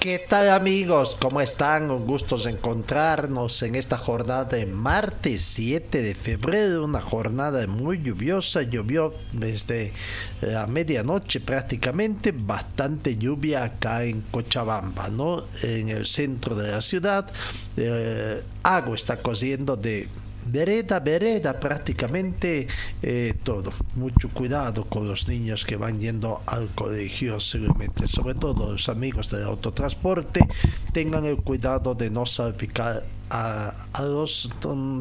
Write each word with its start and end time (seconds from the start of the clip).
¿Qué 0.00 0.18
tal 0.18 0.48
amigos? 0.48 1.14
¿Cómo 1.20 1.42
están? 1.42 1.90
Un 1.90 2.06
gusto 2.06 2.36
encontrarnos 2.48 3.62
en 3.62 3.74
esta 3.74 3.98
jornada 3.98 4.46
de 4.46 4.64
martes 4.64 5.42
7 5.42 6.00
de 6.00 6.14
febrero, 6.14 6.86
una 6.86 7.02
jornada 7.02 7.66
muy 7.66 8.02
lluviosa, 8.02 8.62
llovió 8.62 9.12
desde 9.34 9.92
la 10.40 10.66
medianoche 10.66 11.40
prácticamente, 11.40 12.32
bastante 12.32 13.18
lluvia 13.18 13.62
acá 13.62 14.04
en 14.04 14.22
Cochabamba, 14.22 15.10
¿no? 15.10 15.44
En 15.62 15.90
el 15.90 16.06
centro 16.06 16.54
de 16.54 16.70
la 16.70 16.80
ciudad, 16.80 17.30
eh, 17.76 18.42
agua 18.62 18.96
está 18.96 19.18
cosiendo 19.18 19.76
de 19.76 20.08
vereda, 20.46 21.00
vereda, 21.00 21.58
prácticamente 21.58 22.66
eh, 23.02 23.34
todo. 23.42 23.72
Mucho 23.94 24.28
cuidado 24.28 24.84
con 24.84 25.06
los 25.06 25.28
niños 25.28 25.64
que 25.64 25.76
van 25.76 26.00
yendo 26.00 26.40
al 26.46 26.68
colegio, 26.74 27.40
seguramente, 27.40 28.08
sobre 28.08 28.34
todo 28.34 28.72
los 28.72 28.88
amigos 28.88 29.30
del 29.30 29.44
autotransporte, 29.44 30.46
tengan 30.92 31.24
el 31.24 31.36
cuidado 31.36 31.94
de 31.94 32.10
no 32.10 32.26
salpicar 32.26 33.04
a, 33.30 33.86
a 33.92 34.02
los 34.02 34.50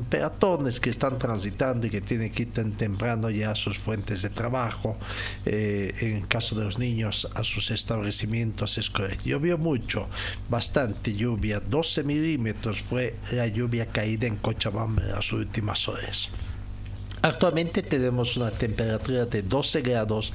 peatones 0.09 0.79
que 0.79 0.89
están 0.89 1.17
transitando 1.17 1.87
y 1.87 1.89
que 1.89 2.01
tienen 2.01 2.31
que 2.31 2.43
ir 2.43 2.53
tan 2.53 2.71
temprano 2.73 3.29
ya 3.29 3.51
a 3.51 3.55
sus 3.55 3.77
fuentes 3.77 4.21
de 4.21 4.29
trabajo, 4.29 4.97
eh, 5.45 5.93
en 5.99 6.21
caso 6.27 6.55
de 6.55 6.65
los 6.65 6.77
niños, 6.77 7.27
a 7.33 7.43
sus 7.43 7.71
establecimientos 7.71 8.77
escolares. 8.77 9.23
Llovió 9.23 9.57
mucho, 9.57 10.07
bastante 10.49 11.13
lluvia, 11.13 11.59
12 11.59 12.03
milímetros 12.03 12.81
fue 12.81 13.15
la 13.31 13.47
lluvia 13.47 13.87
caída 13.87 14.27
en 14.27 14.37
Cochabamba 14.37 15.03
en 15.03 15.11
las 15.11 15.33
últimas 15.33 15.87
horas. 15.87 16.29
Actualmente 17.21 17.83
tenemos 17.83 18.37
una 18.37 18.49
temperatura 18.49 19.25
de 19.25 19.41
12 19.41 19.81
grados. 19.81 20.31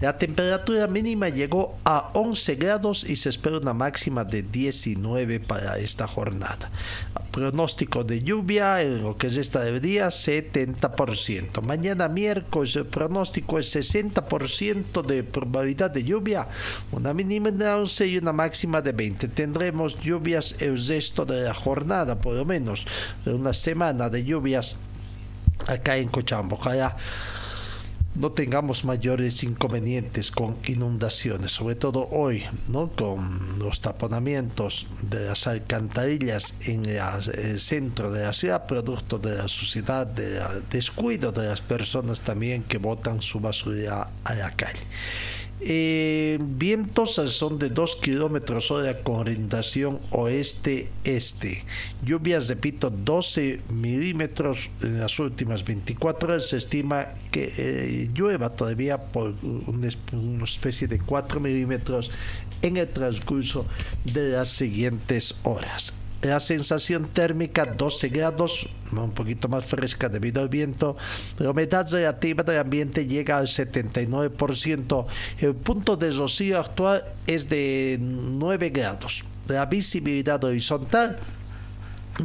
La 0.00 0.16
temperatura 0.16 0.86
mínima 0.86 1.28
llegó 1.28 1.76
a 1.84 2.10
11 2.14 2.54
grados 2.54 3.04
y 3.04 3.16
se 3.16 3.28
espera 3.28 3.58
una 3.58 3.74
máxima 3.74 4.24
de 4.24 4.42
19 4.42 5.40
para 5.40 5.78
esta 5.78 6.08
jornada. 6.08 6.70
Pronóstico 7.30 8.02
de 8.04 8.22
lluvia 8.22 8.80
en 8.80 9.02
lo 9.02 9.18
que 9.18 9.26
es 9.26 9.36
esta 9.36 9.60
del 9.60 9.80
día 9.82 10.08
70%. 10.08 11.60
Mañana 11.60 12.08
miércoles 12.08 12.76
el 12.76 12.86
pronóstico 12.86 13.58
es 13.58 13.74
60% 13.76 15.04
de 15.04 15.24
probabilidad 15.24 15.90
de 15.90 16.04
lluvia, 16.04 16.48
una 16.92 17.12
mínima 17.12 17.50
de 17.50 17.68
11 17.68 18.06
y 18.06 18.16
una 18.18 18.32
máxima 18.32 18.80
de 18.80 18.92
20. 18.92 19.28
Tendremos 19.28 20.00
lluvias 20.00 20.56
el 20.60 20.82
resto 20.86 21.26
de 21.26 21.42
la 21.42 21.54
jornada, 21.54 22.18
por 22.18 22.34
lo 22.34 22.46
menos 22.46 22.86
una 23.26 23.52
semana 23.52 24.08
de 24.08 24.24
lluvias 24.24 24.78
acá 25.66 25.96
en 25.96 26.08
Cochabamba. 26.08 26.56
Ojalá 26.56 26.96
no 28.14 28.30
tengamos 28.32 28.84
mayores 28.84 29.42
inconvenientes 29.42 30.30
con 30.30 30.56
inundaciones, 30.66 31.52
sobre 31.52 31.76
todo 31.76 32.08
hoy, 32.10 32.44
con 32.94 33.58
los 33.58 33.80
taponamientos 33.80 34.86
de 35.00 35.26
las 35.26 35.46
alcantarillas 35.46 36.54
en 36.60 36.84
el 36.86 37.58
centro 37.58 38.12
de 38.12 38.24
la 38.24 38.34
ciudad, 38.34 38.66
producto 38.66 39.18
de 39.18 39.36
la 39.36 39.48
suciedad, 39.48 40.06
del 40.06 40.42
descuido 40.70 41.32
de 41.32 41.48
las 41.48 41.62
personas 41.62 42.20
también 42.20 42.64
que 42.64 42.76
botan 42.76 43.22
su 43.22 43.40
basura 43.40 44.10
a 44.24 44.34
la 44.34 44.50
calle. 44.50 44.82
Eh, 45.64 46.38
vientos 46.40 47.14
son 47.14 47.58
de 47.58 47.68
2 47.68 47.96
kilómetros 47.96 48.72
hora 48.72 49.00
con 49.02 49.16
orientación 49.16 50.00
oeste-este. 50.10 51.64
Lluvias, 52.04 52.48
repito, 52.48 52.90
12 52.90 53.60
milímetros 53.68 54.70
en 54.82 54.98
las 54.98 55.20
últimas 55.20 55.64
24 55.64 56.28
horas. 56.28 56.48
Se 56.48 56.56
estima 56.56 57.14
que 57.30 57.52
eh, 57.56 58.10
llueva 58.12 58.50
todavía 58.50 58.98
por 58.98 59.34
una, 59.42 59.88
una 60.12 60.44
especie 60.44 60.88
de 60.88 60.98
4 60.98 61.38
milímetros 61.38 62.10
en 62.62 62.76
el 62.76 62.88
transcurso 62.88 63.64
de 64.04 64.30
las 64.30 64.48
siguientes 64.48 65.36
horas 65.44 65.94
la 66.22 66.40
sensación 66.40 67.08
térmica 67.12 67.66
12 67.66 68.08
grados, 68.08 68.66
un 68.92 69.10
poquito 69.10 69.48
más 69.48 69.66
fresca 69.66 70.08
debido 70.08 70.40
al 70.40 70.48
viento. 70.48 70.96
La 71.38 71.50
humedad 71.50 71.86
relativa 71.90 72.42
del 72.44 72.58
ambiente 72.58 73.06
llega 73.06 73.38
al 73.38 73.48
79%. 73.48 75.06
El 75.40 75.54
punto 75.54 75.96
de 75.96 76.10
rocío 76.12 76.60
actual 76.60 77.04
es 77.26 77.48
de 77.48 77.98
9 78.00 78.70
grados. 78.70 79.24
La 79.48 79.66
visibilidad 79.66 80.42
horizontal 80.44 81.18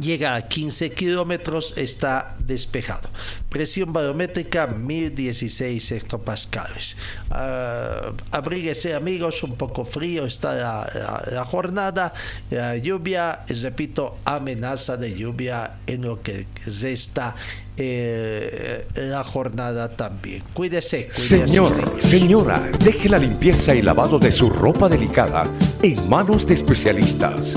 llega 0.00 0.34
a 0.34 0.48
15 0.48 0.92
kilómetros, 0.92 1.76
está 1.76 2.36
despejado. 2.38 3.08
Presión 3.48 3.92
barométrica 3.92 4.66
1016 4.66 5.92
hectopascales. 5.92 6.96
Uh, 7.30 8.12
abríguese 8.30 8.94
amigos, 8.94 9.42
un 9.42 9.56
poco 9.56 9.84
frío 9.84 10.26
está 10.26 10.54
la, 10.54 10.90
la, 10.94 11.24
la, 11.32 11.44
jornada. 11.44 12.12
La 12.50 12.76
lluvia, 12.76 13.40
repito, 13.48 14.18
amenaza 14.24 14.96
de 14.96 15.14
lluvia 15.16 15.78
en 15.86 16.02
lo 16.02 16.22
que 16.22 16.46
resta 16.66 17.34
eh, 17.80 18.86
la 18.96 19.22
jornada 19.22 19.88
también. 19.90 20.42
Cuídese. 20.52 21.04
cuídese 21.04 21.46
Señor, 21.46 21.94
señora, 22.00 22.70
deje 22.78 23.08
la 23.08 23.18
limpieza 23.18 23.74
y 23.74 23.82
lavado 23.82 24.18
de 24.18 24.32
su 24.32 24.50
ropa 24.50 24.88
delicada 24.88 25.44
en 25.82 26.08
manos 26.08 26.44
de 26.46 26.54
especialistas. 26.54 27.56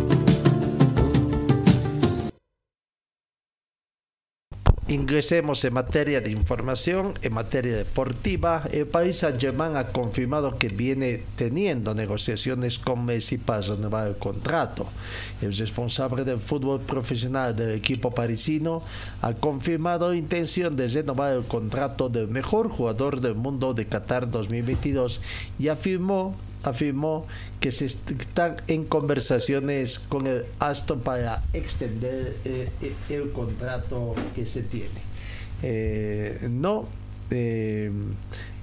Ingresemos 4.91 5.63
en 5.63 5.73
materia 5.73 6.19
de 6.19 6.31
información, 6.31 7.13
en 7.21 7.33
materia 7.33 7.77
deportiva. 7.77 8.67
El 8.73 8.87
país 8.87 9.19
Saint-Germain 9.19 9.77
ha 9.77 9.87
confirmado 9.87 10.57
que 10.57 10.67
viene 10.67 11.23
teniendo 11.37 11.95
negociaciones 11.95 12.77
con 12.77 13.05
Messi 13.05 13.37
para 13.37 13.61
renovar 13.61 14.09
el 14.09 14.17
contrato. 14.17 14.89
El 15.41 15.55
responsable 15.55 16.25
del 16.25 16.39
fútbol 16.39 16.81
profesional 16.81 17.55
del 17.55 17.71
equipo 17.71 18.11
parisino 18.11 18.83
ha 19.21 19.33
confirmado 19.33 20.13
intención 20.13 20.75
de 20.75 20.89
renovar 20.89 21.37
el 21.37 21.43
contrato 21.43 22.09
del 22.09 22.27
mejor 22.27 22.67
jugador 22.67 23.21
del 23.21 23.35
mundo 23.35 23.73
de 23.73 23.85
Qatar 23.85 24.29
2022 24.29 25.21
y 25.57 25.69
afirmó 25.69 26.35
afirmó 26.63 27.25
que 27.59 27.71
se 27.71 27.85
están 27.85 28.57
en 28.67 28.85
conversaciones 28.85 29.99
con 29.99 30.27
el 30.27 30.45
Aston 30.59 30.99
para 30.99 31.43
extender 31.53 32.37
eh, 32.45 32.69
el 33.09 33.31
contrato 33.31 34.15
que 34.35 34.45
se 34.45 34.63
tiene. 34.63 35.01
Eh, 35.63 36.47
no, 36.49 36.85
eh, 37.29 37.91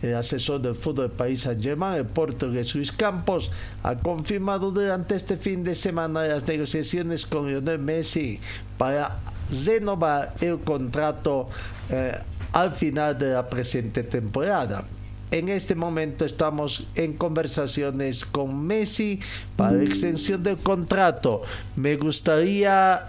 el 0.03 0.15
asesor 0.15 0.61
del 0.61 0.75
fútbol 0.75 1.09
del 1.09 1.17
país 1.17 1.43
Saint 1.43 1.62
Germain, 1.62 1.95
el 1.95 2.06
portugués 2.06 2.75
Luis 2.75 2.93
Campos, 2.93 3.50
ha 3.83 3.97
confirmado 3.97 4.71
durante 4.71 5.15
este 5.15 5.37
fin 5.37 5.65
de 5.65 5.75
semana 5.75 6.25
las 6.25 6.47
negociaciones 6.47 7.27
con 7.27 7.49
Lionel 7.49 7.79
Messi 7.79 8.41
para 8.77 9.19
renovar 9.65 10.35
el 10.41 10.59
contrato 10.59 11.49
al 12.53 12.73
final 12.73 13.19
de 13.19 13.33
la 13.33 13.49
presente 13.49 14.03
temporada 14.03 14.85
en 15.31 15.49
este 15.49 15.75
momento 15.75 16.25
estamos 16.25 16.87
en 16.95 17.15
conversaciones 17.15 18.25
con 18.25 18.67
Messi 18.67 19.21
para 19.57 19.83
extensión 19.83 20.43
del 20.43 20.57
contrato. 20.57 21.43
Me 21.77 21.97
gustaría 21.97 23.09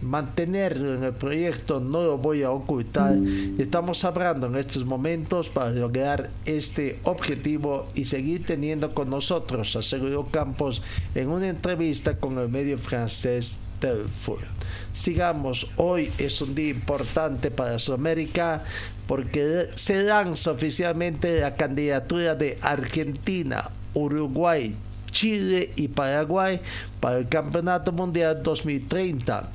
mantenerlo 0.00 0.94
en 0.94 1.02
el 1.02 1.12
proyecto, 1.12 1.80
no 1.80 2.02
lo 2.02 2.18
voy 2.18 2.42
a 2.42 2.50
ocultar. 2.50 3.16
Estamos 3.58 4.04
hablando 4.04 4.46
en 4.46 4.56
estos 4.56 4.84
momentos 4.84 5.48
para 5.48 5.70
lograr 5.70 6.30
este 6.44 6.98
objetivo 7.02 7.88
y 7.94 8.04
seguir 8.04 8.44
teniendo 8.44 8.94
con 8.94 9.10
nosotros 9.10 9.74
a 9.76 9.82
Sergio 9.82 10.26
Campos 10.26 10.82
en 11.14 11.28
una 11.28 11.48
entrevista 11.48 12.16
con 12.16 12.38
el 12.38 12.48
medio 12.48 12.78
francés 12.78 13.58
Telford. 13.80 14.44
Sigamos, 14.92 15.68
hoy 15.76 16.12
es 16.18 16.40
un 16.42 16.54
día 16.54 16.70
importante 16.70 17.50
para 17.50 17.78
Sudamérica 17.78 18.64
porque 19.08 19.70
se 19.74 20.02
lanza 20.02 20.52
oficialmente 20.52 21.40
la 21.40 21.56
candidatura 21.56 22.34
de 22.34 22.58
Argentina, 22.60 23.70
Uruguay, 23.94 24.76
Chile 25.10 25.72
y 25.76 25.88
Paraguay 25.88 26.60
para 27.00 27.18
el 27.18 27.28
Campeonato 27.28 27.90
Mundial 27.90 28.42
2030 28.42 29.48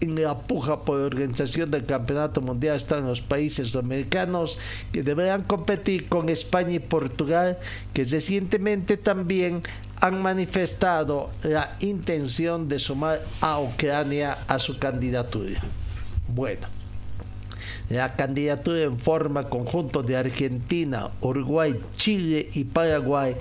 en 0.00 0.22
la 0.22 0.36
puja 0.36 0.80
por 0.80 0.98
la 0.98 1.06
organización 1.06 1.70
del 1.70 1.84
Campeonato 1.84 2.40
Mundial 2.40 2.76
están 2.76 3.06
los 3.06 3.20
países 3.20 3.68
sudamericanos 3.68 4.58
que 4.92 5.02
deberán 5.02 5.42
competir 5.42 6.08
con 6.08 6.28
España 6.28 6.72
y 6.72 6.78
Portugal, 6.78 7.58
que 7.92 8.04
recientemente 8.04 8.96
también 8.96 9.62
han 10.00 10.22
manifestado 10.22 11.30
la 11.42 11.76
intención 11.80 12.68
de 12.68 12.78
sumar 12.78 13.22
a 13.40 13.60
Ucrania 13.60 14.38
a 14.46 14.58
su 14.58 14.78
candidatura. 14.78 15.60
Bueno, 16.28 16.66
la 17.90 18.14
candidatura 18.14 18.82
en 18.82 18.98
forma 18.98 19.48
conjunto 19.48 20.02
de 20.02 20.16
Argentina, 20.16 21.10
Uruguay, 21.20 21.74
Chile 21.96 22.48
y 22.54 22.64
Paraguay 22.64 23.36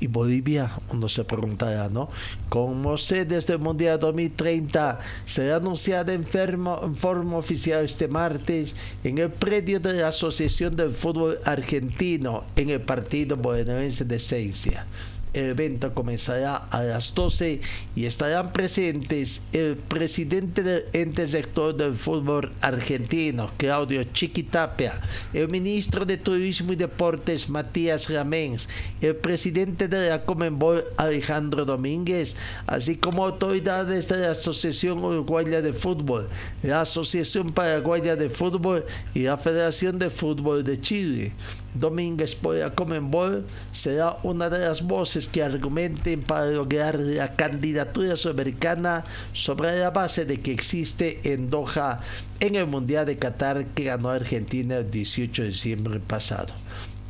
y 0.00 0.06
Bolivia, 0.06 0.70
uno 0.92 1.08
se 1.08 1.24
preguntará, 1.24 1.88
¿no? 1.88 2.08
Como 2.48 2.96
sede 2.96 3.40
del 3.40 3.58
Mundial 3.58 3.98
2030 3.98 5.00
será 5.24 5.56
anunciada 5.56 6.12
en, 6.12 6.24
en 6.32 6.96
forma 6.96 7.36
oficial 7.36 7.84
este 7.84 8.06
martes 8.06 8.76
en 9.02 9.18
el 9.18 9.30
predio 9.30 9.80
de 9.80 9.94
la 9.94 10.08
Asociación 10.08 10.76
del 10.76 10.92
Fútbol 10.92 11.40
Argentino 11.44 12.44
en 12.54 12.70
el 12.70 12.80
partido 12.80 13.36
bonaerense 13.36 14.04
de 14.04 14.20
Ciencia. 14.20 14.86
El 15.32 15.50
evento 15.50 15.94
comenzará 15.94 16.56
a 16.56 16.82
las 16.82 17.14
12 17.14 17.60
y 17.94 18.06
estarán 18.06 18.52
presentes 18.52 19.42
el 19.52 19.76
presidente 19.76 20.62
del 20.62 20.84
ente 20.92 21.26
sector 21.26 21.76
del 21.76 21.94
fútbol 21.94 22.52
argentino, 22.60 23.50
Claudio 23.56 24.04
Chiquitapia, 24.04 25.00
el 25.32 25.48
ministro 25.48 26.04
de 26.04 26.16
Turismo 26.16 26.72
y 26.72 26.76
Deportes, 26.76 27.48
Matías 27.48 28.08
Ramens, 28.08 28.68
el 29.00 29.16
presidente 29.16 29.88
de 29.88 30.08
la 30.08 30.24
Comenbol, 30.24 30.84
Alejandro 30.96 31.64
Domínguez, 31.64 32.36
así 32.66 32.96
como 32.96 33.24
autoridades 33.24 34.08
de 34.08 34.18
la 34.18 34.30
Asociación 34.30 35.04
Uruguaya 35.04 35.60
de 35.60 35.72
Fútbol, 35.72 36.28
la 36.62 36.82
Asociación 36.82 37.50
Paraguaya 37.50 38.16
de 38.16 38.30
Fútbol 38.30 38.84
y 39.14 39.20
la 39.20 39.36
Federación 39.36 39.98
de 39.98 40.10
Fútbol 40.10 40.64
de 40.64 40.80
Chile. 40.80 41.32
Domínguez 41.74 42.38
la 42.42 42.70
Comenbol 42.70 43.44
será 43.72 44.16
una 44.22 44.48
de 44.48 44.60
las 44.60 44.82
voces 44.82 45.28
que 45.28 45.42
argumenten 45.42 46.22
para 46.22 46.46
lograr 46.46 46.98
la 46.98 47.34
candidatura 47.36 48.16
sudamericana 48.16 49.04
sobre 49.32 49.78
la 49.78 49.90
base 49.90 50.24
de 50.24 50.40
que 50.40 50.52
existe 50.52 51.20
en 51.32 51.50
Doha 51.50 52.00
en 52.40 52.54
el 52.54 52.66
Mundial 52.66 53.06
de 53.06 53.18
Qatar 53.18 53.66
que 53.66 53.84
ganó 53.84 54.10
Argentina 54.10 54.78
el 54.78 54.90
18 54.90 55.42
de 55.42 55.48
diciembre 55.48 56.00
pasado. 56.00 56.54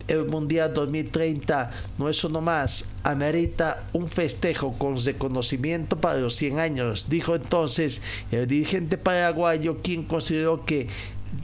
El 0.08 0.24
Mundial 0.24 0.72
2030 0.72 1.70
no 1.98 2.08
es 2.08 2.24
uno 2.24 2.40
más, 2.40 2.86
amerita 3.02 3.84
un 3.92 4.08
festejo 4.08 4.72
con 4.78 4.96
reconocimiento 4.96 5.96
para 5.96 6.18
los 6.18 6.34
100 6.36 6.58
años, 6.58 7.10
dijo 7.10 7.34
entonces 7.34 8.00
el 8.32 8.46
dirigente 8.46 8.96
paraguayo 8.96 9.76
quien 9.82 10.04
consideró 10.04 10.64
que 10.64 10.88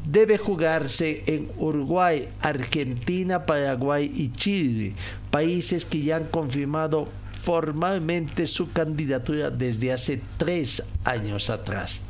debe 0.07 0.39
jugarse 0.39 1.23
en 1.27 1.51
Uruguay, 1.57 2.29
Argentina, 2.41 3.47
Paraguay 3.47 4.11
y 4.15 4.31
Chile, 4.33 4.95
países 5.31 5.85
que 5.85 6.03
ya 6.03 6.17
han 6.17 6.25
confirmado 6.25 7.09
formalmente 7.41 8.47
su 8.47 8.73
candidatura 8.73 9.51
desde 9.51 9.93
hace 9.93 10.21
tres 10.39 10.83
años 11.05 11.51
atrás. 11.51 12.01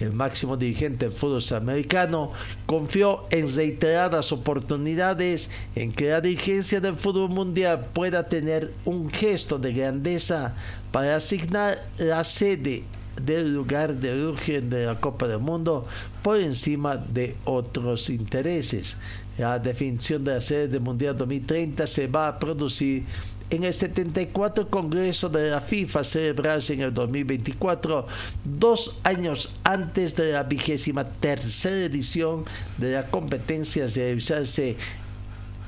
El 0.00 0.12
máximo 0.12 0.56
dirigente 0.56 1.06
del 1.06 1.14
fútbol 1.14 1.42
sudamericano 1.42 2.32
confió 2.66 3.26
en 3.30 3.54
reiteradas 3.54 4.32
oportunidades 4.32 5.50
en 5.74 5.92
que 5.92 6.10
la 6.10 6.20
dirigencia 6.20 6.80
del 6.80 6.94
fútbol 6.94 7.28
mundial 7.28 7.86
pueda 7.92 8.28
tener 8.28 8.72
un 8.84 9.10
gesto 9.10 9.58
de 9.58 9.72
grandeza 9.72 10.54
para 10.90 11.16
asignar 11.16 11.84
la 11.98 12.24
sede 12.24 12.84
del 13.22 13.54
lugar 13.54 13.94
de 13.94 14.24
origen 14.24 14.70
de 14.70 14.86
la 14.86 15.00
Copa 15.00 15.26
del 15.26 15.38
Mundo 15.38 15.86
por 16.22 16.40
encima 16.40 16.96
de 16.96 17.36
otros 17.44 18.10
intereses. 18.10 18.96
La 19.38 19.58
definición 19.58 20.24
de 20.24 20.34
la 20.34 20.40
sede 20.40 20.68
del 20.68 20.80
Mundial 20.80 21.16
2030 21.16 21.86
se 21.86 22.06
va 22.06 22.28
a 22.28 22.38
producir 22.38 23.04
en 23.50 23.64
el 23.64 23.74
74 23.74 24.68
Congreso 24.68 25.28
de 25.28 25.50
la 25.50 25.60
FIFA 25.60 26.04
celebrarse 26.04 26.74
en 26.74 26.80
el 26.80 26.94
2024, 26.94 28.06
dos 28.44 29.00
años 29.04 29.56
antes 29.64 30.16
de 30.16 30.32
la 30.32 30.42
vigésima 30.44 31.04
tercera 31.04 31.84
edición 31.84 32.44
de 32.78 32.92
la 32.92 33.06
competencia 33.06 33.86
realizarse 33.86 34.76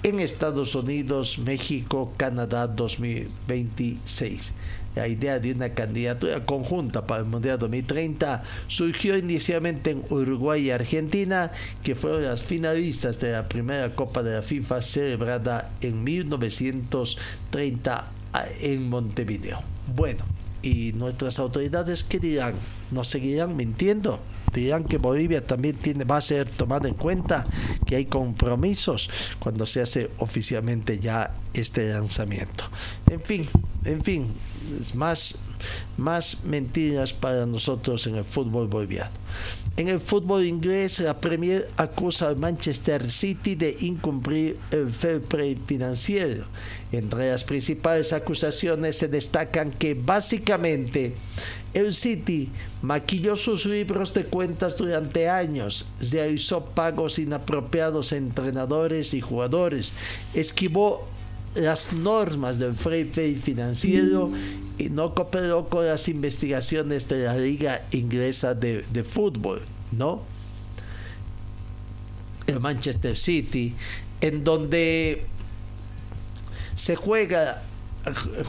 en 0.02 0.20
Estados 0.20 0.75
Unidos, 0.75 1.38
México, 1.38 2.12
Canadá 2.16 2.66
2026. 2.66 4.52
La 4.96 5.06
idea 5.06 5.38
de 5.38 5.52
una 5.52 5.69
candidatura 5.69 6.44
conjunta 6.44 7.06
para 7.06 7.20
el 7.20 7.26
Mundial 7.26 7.58
2030 7.58 8.43
surgió 8.66 9.16
inicialmente 9.16 9.90
en 9.90 10.02
Uruguay 10.08 10.62
y 10.62 10.70
Argentina, 10.70 11.52
que 11.82 11.94
fueron 11.94 12.25
las 12.25 12.43
finalistas 12.43 13.20
de 13.20 13.32
la 13.32 13.46
primera 13.46 13.94
Copa 13.94 14.22
de 14.22 14.37
la 14.37 14.43
FIFA 14.43 14.81
celebrada 14.81 15.70
en 15.82 16.02
1930 16.02 18.10
en 18.60 18.88
Montevideo. 18.88 19.60
Bueno, 19.94 20.25
¿y 20.62 20.94
nuestras 20.94 21.38
autoridades 21.38 22.02
qué 22.02 22.19
dirán? 22.19 22.54
¿Nos 22.90 23.08
seguirán 23.08 23.54
mintiendo? 23.54 24.19
dirán 24.60 24.84
que 24.84 24.99
Bolivia 24.99 25.46
también 25.46 25.76
tiene, 25.76 26.04
va 26.04 26.16
a 26.16 26.20
ser 26.20 26.49
tomada 26.49 26.88
en 26.88 26.94
cuenta, 26.94 27.44
que 27.84 27.96
hay 27.96 28.06
compromisos 28.06 29.10
cuando 29.38 29.66
se 29.66 29.82
hace 29.82 30.11
oficialmente 30.18 30.99
ya 30.99 31.32
este 31.54 31.92
lanzamiento. 31.92 32.64
En 33.11 33.20
fin, 33.20 33.47
en 33.85 34.02
fin, 34.02 34.28
más, 34.94 35.37
más 35.96 36.42
mentiras 36.44 37.12
para 37.12 37.46
nosotros 37.46 38.06
en 38.06 38.16
el 38.16 38.25
fútbol 38.25 38.68
boliviano. 38.68 39.11
En 39.76 39.88
el 39.88 40.00
fútbol 40.00 40.46
inglés, 40.46 41.00
la 41.00 41.20
Premier 41.20 41.68
acusa 41.76 42.28
al 42.28 42.37
Manchester 42.37 43.11
City 43.11 43.56
de 43.56 43.76
incumplir 43.80 44.58
el 44.70 44.90
fair 44.90 45.20
play 45.20 45.58
financiero. 45.66 46.44
Entre 46.92 47.30
las 47.30 47.44
principales 47.44 48.14
acusaciones 48.14 48.96
se 48.96 49.08
destacan 49.08 49.70
que 49.70 49.92
básicamente 49.92 51.14
el 51.75 51.92
City 51.92 52.49
maquilló 52.80 53.37
sus 53.37 53.66
libros 53.66 54.14
de 54.14 54.25
cuentas 54.25 54.78
durante 54.78 55.28
años, 55.28 55.85
realizó 56.11 56.64
pagos 56.64 57.18
inapropiados 57.18 58.12
a 58.12 58.16
entrenadores 58.16 59.12
y 59.12 59.20
jugadores, 59.20 59.94
esquivó 60.32 61.06
las 61.56 61.92
normas 61.92 62.58
del 62.58 62.75
free 62.75 63.04
pay 63.04 63.34
financiero 63.36 64.30
y 64.78 64.90
no 64.90 65.14
cooperó 65.14 65.68
con 65.68 65.86
las 65.86 66.08
investigaciones 66.08 67.08
de 67.08 67.25
la 67.25 67.36
Liga 67.36 67.82
Inglesa 67.90 68.54
de 68.54 69.04
Fútbol, 69.04 69.62
¿no? 69.92 70.22
El 72.46 72.60
Manchester 72.60 73.16
City, 73.16 73.75
en 74.20 74.44
donde 74.44 75.25
se 76.75 76.94
juega 76.94 77.62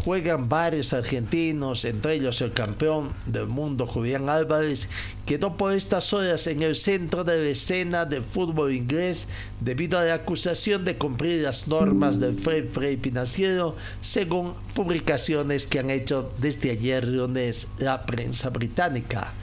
juegan 0.03 0.49
varios 0.49 0.93
argentinos, 0.93 1.85
entre 1.85 2.15
ellos 2.15 2.41
el 2.41 2.53
campeón 2.53 3.09
del 3.25 3.47
mundo 3.47 3.87
Julián 3.87 4.29
Álvarez, 4.29 4.89
quedó 5.25 5.57
por 5.57 5.73
estas 5.73 6.13
horas 6.13 6.47
en 6.47 6.61
el 6.61 6.75
centro 6.75 7.23
de 7.23 7.37
la 7.37 7.49
escena 7.49 8.05
del 8.05 8.23
fútbol 8.23 8.71
inglés 8.71 9.27
debido 9.59 9.99
a 9.99 10.05
la 10.05 10.13
acusación 10.15 10.85
de 10.85 10.97
cumplir 10.97 11.41
las 11.41 11.67
normas 11.67 12.19
del 12.19 12.35
free 12.35 12.61
play 12.61 12.97
financiero, 12.97 13.75
según 14.01 14.53
publicaciones 14.73 15.65
que 15.65 15.79
han 15.79 15.89
hecho 15.89 16.31
desde 16.37 16.71
ayer 16.71 17.05
lunes 17.05 17.67
la 17.79 18.05
prensa 18.05 18.49
británica. 18.49 19.33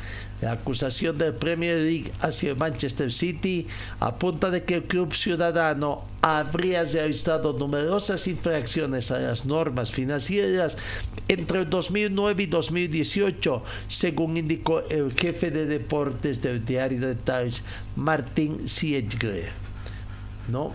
La 0.41 0.53
acusación 0.53 1.17
del 1.17 1.35
Premier 1.35 1.79
League 1.79 2.13
hacia 2.21 2.55
Manchester 2.55 3.13
City 3.13 3.67
apunta 4.01 4.51
de 4.51 4.65
que 4.65 4.77
el 4.77 4.85
club 4.85 5.15
ciudadano 5.15 6.03
habría 6.21 6.85
realizado 6.85 7.53
numerosas 7.53 8.27
infracciones 8.27 9.11
a 9.11 9.19
las 9.19 9.47
normas 9.47 9.91
financieras 9.91 10.77
entre 11.29 11.61
el 11.61 11.71
2009 11.71 12.43
y 12.43 12.47
2018, 12.47 13.63
según 13.89 14.37
indicó 14.37 14.81
el 14.89 15.13
jefe 15.15 15.51
de 15.51 15.67
deportes 15.67 16.43
del 16.43 16.65
diario 16.65 17.01
The 17.01 17.15
Times, 17.15 17.63
Martin 17.97 18.69
Siegler. 18.69 19.65
¿no? 20.49 20.73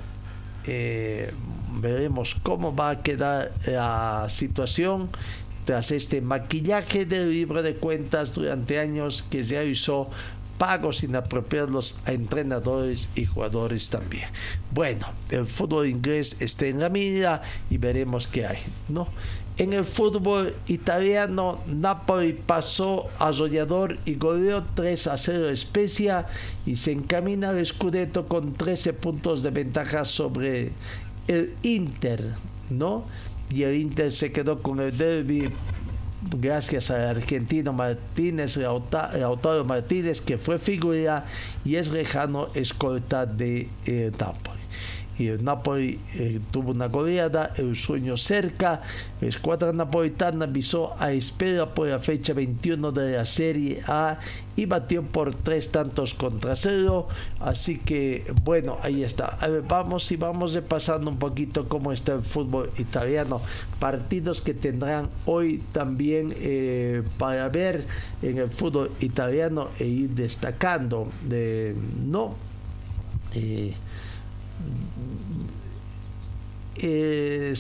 Eh, 0.66 1.34
veremos 1.74 2.36
cómo 2.44 2.76
va 2.76 2.92
a 2.92 3.02
quedar 3.02 3.52
la 3.66 4.28
situación 4.30 5.10
tras 5.70 5.92
este 5.92 6.20
maquillaje 6.20 7.06
del 7.06 7.32
libro 7.32 7.62
de 7.62 7.76
cuentas 7.76 8.34
durante 8.34 8.80
años 8.80 9.24
que 9.30 9.44
se 9.44 9.64
hizo 9.68 10.10
pagos 10.58 11.04
inapropiados 11.04 12.00
a 12.06 12.12
entrenadores 12.12 13.08
y 13.14 13.26
jugadores 13.26 13.92
también. 13.92 14.30
Bueno, 14.72 15.06
el 15.30 15.46
fútbol 15.46 15.86
inglés 15.86 16.38
está 16.40 16.66
en 16.66 16.80
la 16.80 16.90
mira 16.90 17.44
y 17.70 17.78
veremos 17.78 18.28
qué 18.28 18.48
hay, 18.48 18.58
¿no? 18.88 19.10
En 19.58 19.74
el 19.74 19.86
fútbol 19.86 20.56
italiano, 20.66 21.60
Napoli 21.68 22.34
pasó 22.34 23.06
a 23.20 23.32
Zollador 23.32 24.00
y 24.06 24.16
goleó 24.16 24.64
3 24.74 25.06
a 25.06 25.18
0 25.18 25.50
Especia 25.50 26.26
y 26.66 26.78
se 26.78 26.94
encamina 26.94 27.50
al 27.50 27.64
Scudetto 27.64 28.28
con 28.28 28.56
13 28.56 28.94
puntos 28.94 29.44
de 29.44 29.52
ventaja 29.52 30.04
sobre 30.04 30.72
el 31.28 31.54
Inter, 31.62 32.34
¿no? 32.72 33.06
Y 33.50 33.64
el 33.64 33.76
Inter 33.76 34.12
se 34.12 34.32
quedó 34.32 34.62
con 34.62 34.80
el 34.80 34.98
derby 34.98 35.50
gracias 36.40 36.92
al 36.92 37.08
argentino 37.08 37.74
Martínez, 37.74 38.58
Lautaro 38.58 39.66
Martínez, 39.66 40.22
que 40.22 40.38
fue 40.38 40.60
figura 40.60 41.26
y 41.64 41.76
es 41.76 41.90
lejano 41.90 42.48
escolta 42.54 43.26
de 43.26 43.70
eh, 43.86 44.12
y 45.20 45.28
el 45.28 45.44
Napoli 45.44 46.00
eh, 46.16 46.40
tuvo 46.50 46.72
una 46.72 46.88
goleada, 46.88 47.52
el 47.58 47.76
sueño 47.76 48.16
cerca, 48.16 48.82
la 49.20 49.28
escuadra 49.28 49.74
napolitana 49.74 50.46
visó 50.46 50.96
a 50.98 51.12
espera 51.12 51.74
por 51.74 51.88
la 51.88 52.00
fecha 52.00 52.34
21 52.34 52.92
de 52.94 53.18
la 53.18 53.26
Serie 53.26 53.82
A 53.88 54.20
y 54.56 54.66
batió 54.66 55.04
por 55.04 55.36
tres 55.36 55.72
tantos 55.72 56.14
contra 56.14 56.56
cero, 56.56 57.08
así 57.40 57.78
que 57.78 58.32
bueno, 58.44 58.78
ahí 58.82 59.04
está. 59.04 59.38
vamos 59.68 60.10
y 60.12 60.16
vamos 60.16 60.54
repasando 60.54 61.12
un 61.12 61.20
poquito 61.20 61.68
cómo 61.68 61.92
está 61.92 62.14
el 62.14 62.24
fútbol 62.24 62.70
italiano, 62.78 63.42
partidos 63.80 64.42
que 64.42 64.54
tendrán 64.54 65.10
hoy 65.26 65.62
también 65.74 66.34
eh, 66.38 67.04
para 67.18 67.50
ver 67.50 67.86
en 68.22 68.38
el 68.38 68.50
fútbol 68.50 68.92
italiano 69.02 69.70
e 69.80 69.86
ir 69.86 70.10
destacando 70.12 71.10
de 71.28 71.76
no 72.06 72.36
eh, 73.34 73.74
eh, 76.82 77.54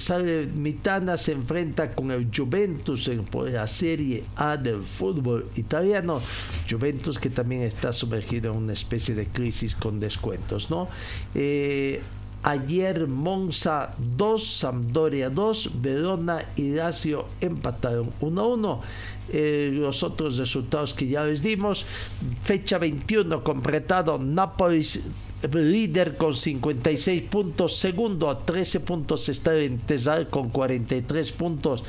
se 1.18 1.32
enfrenta 1.34 1.91
con 1.91 2.12
el 2.12 2.29
Juventus 2.34 3.08
en 3.10 3.25
la 3.51 3.68
Serie 3.68 4.24
A 4.36 4.56
del 4.56 4.82
fútbol 4.82 5.48
italiano. 5.56 6.22
Juventus 6.70 7.20
que 7.20 7.29
también 7.29 7.63
está 7.63 7.91
sumergido 7.91 8.51
en 8.51 8.58
una 8.58 8.74
especie 8.74 9.15
de 9.15 9.27
crisis 9.27 9.75
con 9.75 10.00
descuentos, 10.00 10.70
¿no? 10.70 10.88
Eh, 11.36 12.01
ayer 12.44 13.08
Monza 13.08 13.94
2, 14.15 14.48
Sampdoria 14.48 15.29
2, 15.29 15.82
Verona 15.82 16.46
y 16.56 16.72
Lazio 16.72 17.25
empataron 17.41 18.12
1-1. 18.22 18.79
Eh, 19.32 19.70
los 19.74 20.01
otros 20.01 20.38
resultados 20.38 20.94
que 20.94 21.08
ya 21.08 21.24
les 21.24 21.44
dimos, 21.44 21.86
fecha 22.41 22.77
21 22.77 23.44
completado, 23.44 24.18
Nápoles 24.18 25.01
líder 25.53 26.17
con 26.17 26.34
56 26.34 27.24
puntos, 27.24 27.77
segundo 27.77 28.29
a 28.29 28.39
13 28.39 28.81
puntos 28.81 29.29
está 29.29 29.55
en 29.58 29.79
Tesal 29.79 30.29
con 30.29 30.50
43 30.50 31.31
puntos, 31.31 31.84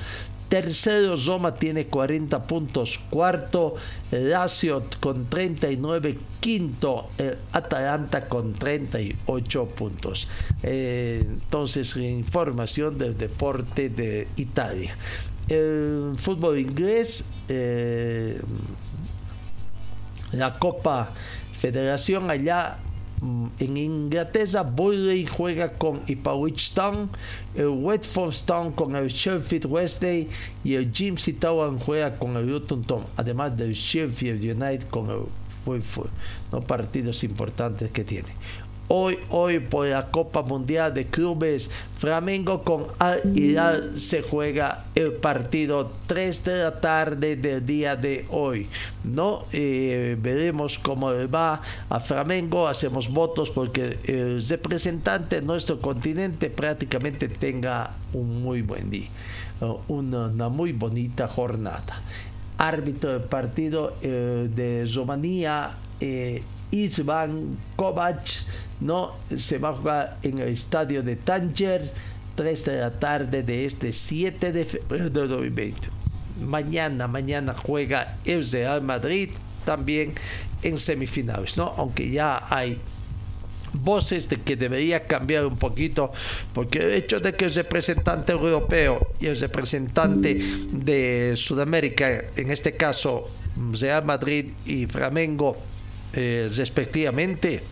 tercero 0.48 1.14
Roma 1.16 1.54
tiene 1.54 1.86
40 1.86 2.46
puntos, 2.46 3.00
cuarto 3.08 3.76
Lazio 4.10 4.84
con 4.98 5.26
39, 5.26 6.18
quinto 6.40 7.08
Atalanta 7.52 8.28
con 8.28 8.52
38 8.52 9.66
puntos. 9.66 10.28
Eh, 10.62 11.22
entonces, 11.24 11.96
información 11.96 12.98
del 12.98 13.16
deporte 13.16 13.88
de 13.88 14.26
Italia. 14.36 14.96
El 15.48 16.14
fútbol 16.18 16.58
inglés, 16.58 17.24
eh, 17.48 18.40
la 20.32 20.52
Copa 20.54 21.12
Federación 21.58 22.30
allá 22.30 22.78
en 23.22 23.76
Inglaterra, 23.76 24.62
Boyley 24.62 25.26
juega 25.26 25.72
con 25.72 26.00
Ipswich 26.06 26.72
Town, 26.72 27.10
el 27.54 27.68
Watford 27.68 28.34
Town 28.46 28.72
con 28.72 28.96
el 28.96 29.08
Sheffield 29.08 29.66
Wednesday 29.66 30.28
y 30.64 30.74
el 30.74 30.90
Jimsy 30.92 31.34
Town 31.34 31.78
juega 31.78 32.14
con 32.16 32.36
el 32.36 32.46
Luton 32.46 32.84
además 33.16 33.56
del 33.56 33.74
Sheffield 33.74 34.42
United 34.42 34.88
con 34.88 35.10
el 35.10 35.22
Watford, 35.66 36.10
no 36.50 36.62
partidos 36.62 37.22
importantes 37.22 37.90
que 37.90 38.04
tiene. 38.04 38.28
Hoy, 38.92 39.20
hoy 39.28 39.60
por 39.60 39.86
la 39.86 40.10
Copa 40.10 40.42
Mundial 40.42 40.92
de 40.92 41.06
Clubes, 41.06 41.70
Flamengo 41.96 42.64
con 42.64 42.86
Al 42.98 43.20
Hilal 43.38 44.00
se 44.00 44.22
juega 44.22 44.86
el 44.96 45.12
partido 45.12 45.92
3 46.08 46.44
de 46.44 46.56
la 46.56 46.80
tarde 46.80 47.36
del 47.36 47.64
día 47.64 47.94
de 47.94 48.26
hoy. 48.30 48.66
No 49.04 49.44
eh, 49.52 50.16
veremos 50.20 50.80
cómo 50.80 51.12
va 51.28 51.62
a 51.88 52.00
Flamengo, 52.00 52.66
hacemos 52.66 53.08
votos 53.08 53.50
porque 53.50 54.00
el 54.06 54.44
representante 54.44 55.36
de 55.36 55.42
nuestro 55.42 55.80
continente 55.80 56.50
prácticamente 56.50 57.28
tenga 57.28 57.92
un 58.12 58.42
muy 58.42 58.62
buen 58.62 58.90
día, 58.90 59.08
una, 59.86 60.48
muy 60.48 60.72
bonita 60.72 61.28
jornada. 61.28 62.02
Árbitro 62.58 63.12
del 63.12 63.22
partido 63.22 63.94
eh, 64.02 64.48
de 64.52 64.84
Rumanía. 64.92 65.76
Eh, 66.00 66.42
Isvan 66.70 67.56
Kovac 67.76 68.26
no 68.80 69.16
se 69.36 69.58
va 69.58 69.70
a 69.70 69.72
jugar 69.74 70.16
en 70.22 70.38
el 70.38 70.48
estadio 70.48 71.02
de 71.02 71.16
Tanger 71.16 71.92
3 72.34 72.64
de 72.64 72.78
la 72.78 72.90
tarde 72.90 73.42
de 73.42 73.64
este 73.64 73.92
7 73.92 74.52
de 74.52 74.64
febrero 74.64 75.10
de 75.10 75.26
2020 75.26 75.88
mañana 76.42 77.06
mañana 77.06 77.54
juega 77.54 78.16
el 78.24 78.48
Real 78.50 78.82
Madrid 78.82 79.30
también 79.64 80.14
en 80.62 80.78
semifinales 80.78 81.58
no 81.58 81.74
aunque 81.76 82.10
ya 82.10 82.46
hay 82.48 82.78
voces 83.72 84.28
de 84.28 84.36
que 84.36 84.56
debería 84.56 85.04
cambiar 85.06 85.46
un 85.46 85.56
poquito, 85.56 86.12
porque 86.52 86.78
el 86.78 86.92
hecho 86.92 87.20
de 87.20 87.32
que 87.32 87.46
el 87.46 87.54
representante 87.54 88.32
europeo 88.32 89.12
y 89.20 89.26
el 89.26 89.38
representante 89.38 90.34
de 90.72 91.34
Sudamérica, 91.36 92.24
en 92.36 92.50
este 92.50 92.76
caso 92.76 93.30
Real 93.72 94.04
Madrid 94.04 94.52
y 94.64 94.86
Flamengo, 94.86 95.56
eh, 96.12 96.50
respectivamente, 96.54 97.62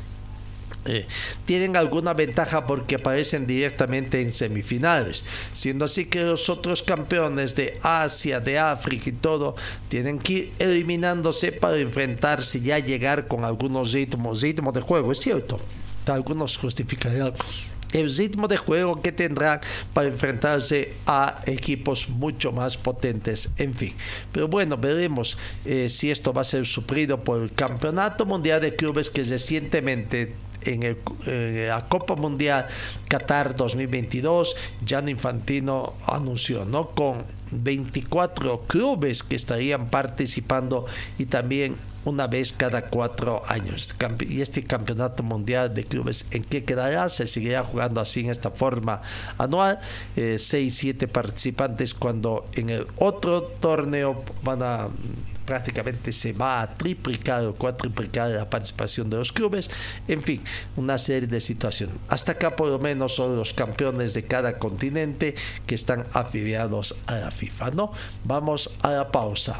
eh, 0.85 1.07
tienen 1.45 1.77
alguna 1.77 2.15
ventaja 2.15 2.67
porque 2.67 2.95
aparecen 2.95 3.47
directamente 3.47 4.23
en 4.23 4.33
semifinales, 4.33 5.25
siendo 5.53 5.85
así 5.85 6.07
que 6.07 6.23
los 6.23 6.49
otros 6.49 6.83
campeones 6.83 7.55
de 7.55 7.79
Asia, 7.83 8.41
de 8.41 8.59
África 8.59 9.11
y 9.11 9.13
todo 9.13 9.57
tienen 9.89 10.19
que 10.19 10.33
ir 10.33 10.53
eliminándose 10.59 11.53
para 11.53 11.77
enfrentarse 11.77 12.59
y 12.59 12.63
ya 12.63 12.79
llegar 12.79 13.29
con 13.29 13.45
algunos 13.45 13.93
ritmos, 13.93 14.41
ritmos 14.41 14.73
de 14.73 14.81
juego, 14.81 15.13
es 15.13 15.19
cierto, 15.19 15.61
algunos 16.07 16.57
justificarían 16.57 17.35
el 17.93 18.15
ritmo 18.15 18.49
de 18.49 18.57
juego 18.57 19.01
que 19.01 19.13
tendrán 19.13 19.61
para 19.93 20.09
enfrentarse 20.09 20.95
a 21.07 21.43
equipos 21.47 22.09
mucho 22.09 22.53
más 22.53 22.77
potentes, 22.77 23.51
en 23.57 23.75
fin. 23.75 23.95
Pero 24.33 24.49
bueno, 24.49 24.77
veremos 24.77 25.37
eh, 25.65 25.89
si 25.89 26.11
esto 26.11 26.33
va 26.33 26.43
a 26.43 26.45
ser 26.45 26.67
suplido 26.67 27.25
por 27.25 27.43
el 27.43 27.53
Campeonato 27.53 28.27
Mundial 28.27 28.61
de 28.61 28.77
Clubes 28.77 29.11
que 29.11 29.23
recientemente 29.25 30.35
en, 30.69 30.83
el, 30.83 31.69
la 31.69 31.87
Copa 31.89 32.15
Mundial 32.15 32.67
Qatar 33.09 33.57
2022, 33.57 34.55
Gianni 34.85 35.13
Infantino 35.13 35.95
anunció. 36.07 36.67
Con 36.95 37.25
24 37.51 38.63
clubes 38.67 39.23
que 39.23 39.37
estarían 39.37 39.89
participando 39.89 40.87
y 41.19 41.27
también 41.27 41.77
una 42.05 42.27
vez 42.27 42.53
cada 42.53 42.83
cuatro 42.87 43.43
años. 43.47 43.95
Y 44.21 44.41
este 44.41 44.65
campeonato 44.65 45.23
mundial 45.23 45.75
de 45.75 45.85
clubes, 45.85 46.27
¿en 46.31 46.45
qué 46.45 46.65
quedará? 46.65 47.09
Se 47.09 47.27
seguirá 47.27 47.63
jugando 47.63 48.01
así 48.01 48.21
en 48.21 48.31
esta 48.31 48.51
forma 48.51 49.03
anual. 49.37 49.79
Eh, 50.17 50.37
seis, 50.39 50.77
siete 50.77 51.09
participantes 51.09 51.95
cuando 51.95 52.47
en 52.55 52.71
el 52.71 52.87
otro 52.97 53.43
torneo 53.43 54.23
van 54.43 54.63
a 54.63 54.89
prácticamente 55.49 56.13
se 56.13 56.35
va 56.35 56.61
a 56.61 56.75
triplicar 56.75 57.43
o 57.47 57.55
cuatriplicar 57.55 58.29
la 58.29 58.51
participación 58.51 59.09
de 59.09 59.17
los 59.17 59.33
clubes. 59.33 59.71
En 60.07 60.23
fin, 60.23 60.43
una 60.77 60.99
serie 60.99 61.27
de 61.27 61.41
situaciones. 61.41 61.97
Hasta 62.09 62.33
acá 62.33 62.55
por 62.55 62.69
lo 62.69 62.79
menos 62.79 63.15
son 63.15 63.35
los 63.35 63.55
campeones 63.55 64.13
de 64.13 64.25
cada 64.25 64.59
continente 64.59 65.35
que 65.67 65.75
están 65.75 66.05
afiliados 66.13 66.97
a 67.07 67.15
la 67.15 67.31
FIFA, 67.31 67.71
¿no? 67.71 67.93
Vamos 68.25 68.71
a 68.83 68.91
la 68.91 69.11
pausa. 69.11 69.59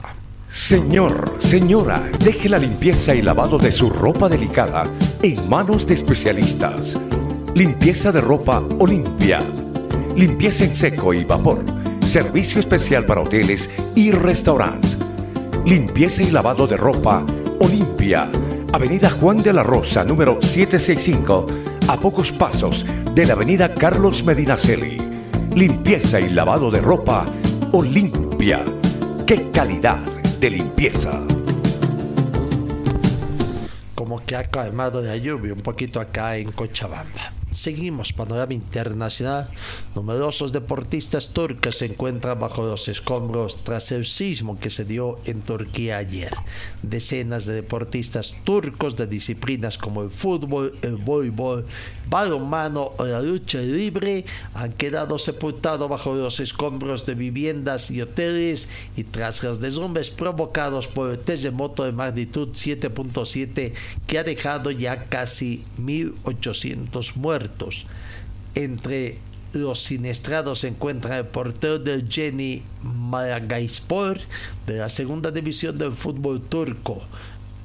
Señor, 0.51 1.37
señora, 1.39 2.11
deje 2.19 2.51
la 2.51 2.59
limpieza 2.59 3.15
y 3.15 3.23
lavado 3.23 3.57
de 3.57 3.73
su 3.73 3.89
ropa 3.89 4.29
delicada 4.29 4.85
en 5.23 5.49
manos 5.49 5.87
de 5.87 5.95
especialistas. 5.95 6.99
Limpieza 7.55 8.13
de 8.13 8.21
ropa 8.21 8.63
Olimpia. 8.79 9.43
Limpieza 10.15 10.65
en 10.65 10.77
seco 10.77 11.15
y 11.15 11.25
vapor. 11.25 11.65
Servicio 12.01 12.61
especial 12.61 13.07
para 13.07 13.23
hoteles 13.23 13.71
y 13.95 14.11
restaurantes. 14.11 14.98
Limpieza 15.65 16.23
y 16.23 16.31
lavado 16.31 16.67
de 16.67 16.77
ropa 16.77 17.25
Olimpia. 17.61 18.29
Avenida 18.73 19.11
Juan 19.11 19.43
de 19.43 19.53
la 19.53 19.63
Rosa, 19.63 20.05
número 20.05 20.39
765 20.41 21.47
a 21.89 21.97
pocos 21.97 22.33
pasos 22.33 22.85
de 23.15 23.27
la 23.27 23.35
avenida 23.35 23.75
Carlos 23.75 24.25
Medinaceli. 24.25 24.97
Limpieza 25.55 26.21
y 26.21 26.31
lavado 26.31 26.71
de 26.71 26.81
ropa 26.81 27.27
Olimpia. 27.73 28.65
¡Qué 29.27 29.51
calidad 29.51 29.99
de 30.41 30.51
limpieza! 30.51 31.21
Como 33.95 34.25
que 34.25 34.37
ha 34.37 34.45
calmado 34.45 35.03
la 35.03 35.17
lluvia 35.17 35.53
un 35.53 35.61
poquito 35.61 36.01
acá 36.01 36.37
en 36.37 36.53
Cochabamba. 36.53 37.38
Seguimos, 37.51 38.13
panorama 38.13 38.53
internacional. 38.53 39.49
Numerosos 39.95 40.53
deportistas 40.53 41.31
turcos 41.31 41.79
se 41.79 41.87
encuentran 41.87 42.39
bajo 42.39 42.63
los 42.63 42.89
escombros 42.89 43.65
tras 43.65 43.91
el 43.91 44.05
sismo 44.05 44.61
que 44.61 44.69
se 44.69 44.85
dio 44.85 45.19
en 45.25 45.41
Turquía 45.41 45.97
ayer. 45.97 46.35
Decenas 46.83 47.47
de 47.47 47.55
deportistas 47.55 48.35
turcos 48.45 48.97
de 48.97 49.07
disciplinas 49.07 49.79
como 49.79 50.03
el 50.03 50.11
fútbol, 50.11 50.79
el 50.83 50.97
voleibol, 50.97 51.65
balonmano 52.11 52.93
o 52.99 53.05
la 53.05 53.23
lucha 53.23 53.61
libre 53.61 54.27
han 54.55 54.73
quedado 54.73 55.19
sepultados 55.19 55.89
bajo 55.89 56.15
los 56.15 56.41
escombros 56.41 57.07
de 57.07 57.15
viviendas 57.15 57.91
y 57.91 58.03
hoteles 58.03 58.69
y 58.95 59.05
tras 59.05 59.43
los 59.43 59.61
derrumbes 59.61 60.11
provocados 60.11 60.87
por 60.87 61.11
el 61.11 61.19
terremoto 61.19 61.85
de 61.85 61.93
magnitud 61.93 62.49
7.7 62.49 63.73
que 64.07 64.19
ha 64.19 64.25
dejado 64.25 64.71
ya 64.71 65.05
casi 65.05 65.65
1.800 65.79 67.17
muertos. 67.17 67.38
Entre 68.55 69.19
los 69.53 69.83
siniestrados 69.83 70.61
se 70.61 70.69
encuentra 70.69 71.19
el 71.19 71.27
portero 71.27 71.79
del 71.79 72.09
Jenny 72.09 72.63
Malagayspor 72.83 74.19
de 74.67 74.77
la 74.79 74.89
segunda 74.89 75.31
división 75.31 75.79
del 75.79 75.93
fútbol 75.93 76.43
turco, 76.43 77.03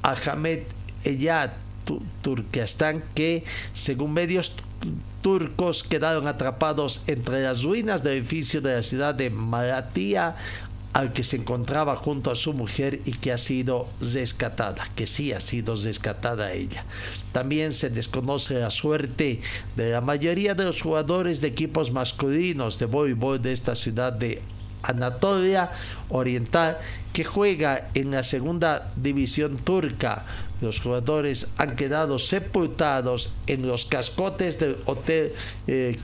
Ahmed 0.01 0.63
Eyad 1.03 1.51
Turquestán, 2.22 3.03
que 3.13 3.44
según 3.74 4.13
medios 4.13 4.53
turcos 5.22 5.84
quedaron 5.84 6.27
atrapados 6.27 7.03
entre 7.08 7.42
las 7.42 7.63
ruinas 7.63 8.03
del 8.03 8.13
edificio 8.13 8.62
de 8.62 8.75
la 8.75 8.84
ciudad 8.84 9.15
de 9.15 9.30
Malatya 9.30 10.36
al 10.93 11.12
que 11.12 11.23
se 11.23 11.38
encontraba 11.38 11.95
junto 11.95 12.31
a 12.31 12.35
su 12.35 12.53
mujer 12.53 13.01
y 13.05 13.13
que 13.13 13.31
ha 13.31 13.38
sido 13.38 13.88
rescatada, 14.00 14.88
que 14.95 15.07
sí 15.07 15.33
ha 15.33 15.39
sido 15.39 15.75
rescatada 15.75 16.53
ella. 16.53 16.85
También 17.31 17.71
se 17.71 17.89
desconoce 17.89 18.59
la 18.59 18.69
suerte 18.69 19.41
de 19.75 19.91
la 19.91 20.01
mayoría 20.01 20.53
de 20.53 20.65
los 20.65 20.81
jugadores 20.81 21.41
de 21.41 21.47
equipos 21.47 21.91
masculinos 21.91 22.77
de 22.77 22.85
voleibol 22.85 23.41
de 23.41 23.53
esta 23.53 23.73
ciudad 23.73 24.13
de 24.13 24.41
Anatolia 24.83 25.71
Oriental 26.09 26.77
que 27.12 27.23
juega 27.23 27.89
en 27.93 28.12
la 28.12 28.23
segunda 28.23 28.91
división 28.95 29.57
turca. 29.57 30.25
Los 30.62 30.79
jugadores 30.79 31.47
han 31.57 31.75
quedado 31.75 32.19
sepultados 32.19 33.31
en 33.47 33.67
los 33.67 33.85
cascotes 33.85 34.59
del 34.59 34.77
Hotel 34.85 35.33
eh, 35.67 35.97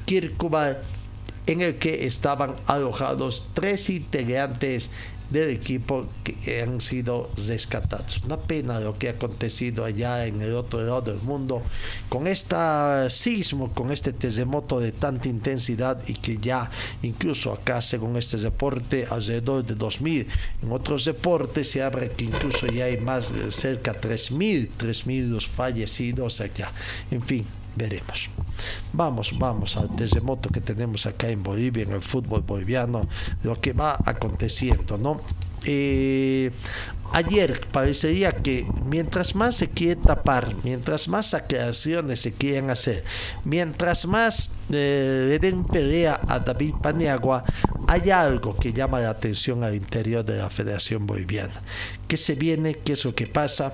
en 1.49 1.61
el 1.61 1.75
que 1.77 2.05
estaban 2.05 2.55
alojados 2.67 3.49
tres 3.55 3.89
integrantes 3.89 4.91
del 5.31 5.49
equipo 5.49 6.05
que 6.23 6.61
han 6.61 6.79
sido 6.79 7.31
rescatados. 7.47 8.21
Una 8.23 8.37
pena 8.37 8.79
lo 8.79 8.97
que 8.97 9.07
ha 9.09 9.11
acontecido 9.11 9.83
allá 9.83 10.27
en 10.27 10.41
el 10.43 10.53
otro 10.55 10.83
lado 10.83 11.01
del 11.01 11.21
mundo 11.21 11.63
con 12.07 12.27
este 12.27 12.55
sismo, 13.09 13.71
con 13.73 13.91
este 13.91 14.13
terremoto 14.13 14.79
de 14.79 14.91
tanta 14.91 15.27
intensidad 15.27 15.99
y 16.07 16.13
que 16.13 16.37
ya 16.37 16.69
incluso 17.01 17.51
acá, 17.51 17.81
según 17.81 18.17
este 18.17 18.37
reporte, 18.37 19.07
alrededor 19.09 19.65
de 19.65 19.75
2.000. 19.75 20.27
En 20.61 20.71
otros 20.71 21.05
deportes 21.05 21.71
se 21.71 21.81
habla 21.81 22.09
que 22.09 22.25
incluso 22.25 22.67
ya 22.67 22.85
hay 22.85 22.97
más 22.97 23.33
de 23.33 23.51
cerca 23.51 23.93
de 23.93 24.01
3.000, 24.01 24.69
3.000 24.77 25.29
los 25.29 25.47
fallecidos 25.47 26.41
allá. 26.41 26.71
En 27.09 27.23
fin, 27.23 27.45
veremos. 27.75 28.29
Vamos, 28.93 29.37
vamos 29.37 29.77
al 29.77 29.95
terremoto 29.95 30.49
que 30.49 30.61
tenemos 30.61 31.05
acá 31.05 31.29
en 31.29 31.43
Bolivia, 31.43 31.83
en 31.83 31.93
el 31.93 32.01
fútbol 32.01 32.41
boliviano, 32.41 33.07
lo 33.43 33.59
que 33.59 33.73
va 33.73 33.97
aconteciendo, 34.05 34.97
¿no? 34.97 35.21
Eh, 35.65 36.51
ayer 37.11 37.61
parecería 37.71 38.31
que 38.31 38.65
mientras 38.85 39.35
más 39.35 39.55
se 39.55 39.69
quiere 39.69 39.97
tapar, 39.97 40.55
mientras 40.63 41.07
más 41.07 41.33
aclaraciones 41.33 42.21
se 42.21 42.31
quieren 42.31 42.69
hacer, 42.69 43.03
mientras 43.43 44.05
más 44.05 44.51
eh, 44.71 45.25
le 45.29 45.39
den 45.39 45.65
pelea 45.65 46.19
a 46.27 46.39
David 46.39 46.75
Paniagua, 46.81 47.43
hay 47.87 48.09
algo 48.11 48.55
que 48.55 48.71
llama 48.71 48.99
la 48.99 49.09
atención 49.09 49.63
al 49.63 49.75
interior 49.75 50.23
de 50.23 50.37
la 50.37 50.49
Federación 50.49 51.05
Boliviana. 51.05 51.61
¿Qué 52.07 52.17
se 52.17 52.35
viene? 52.35 52.75
¿Qué 52.75 52.93
es 52.93 53.03
lo 53.03 53.13
que 53.13 53.27
pasa? 53.27 53.73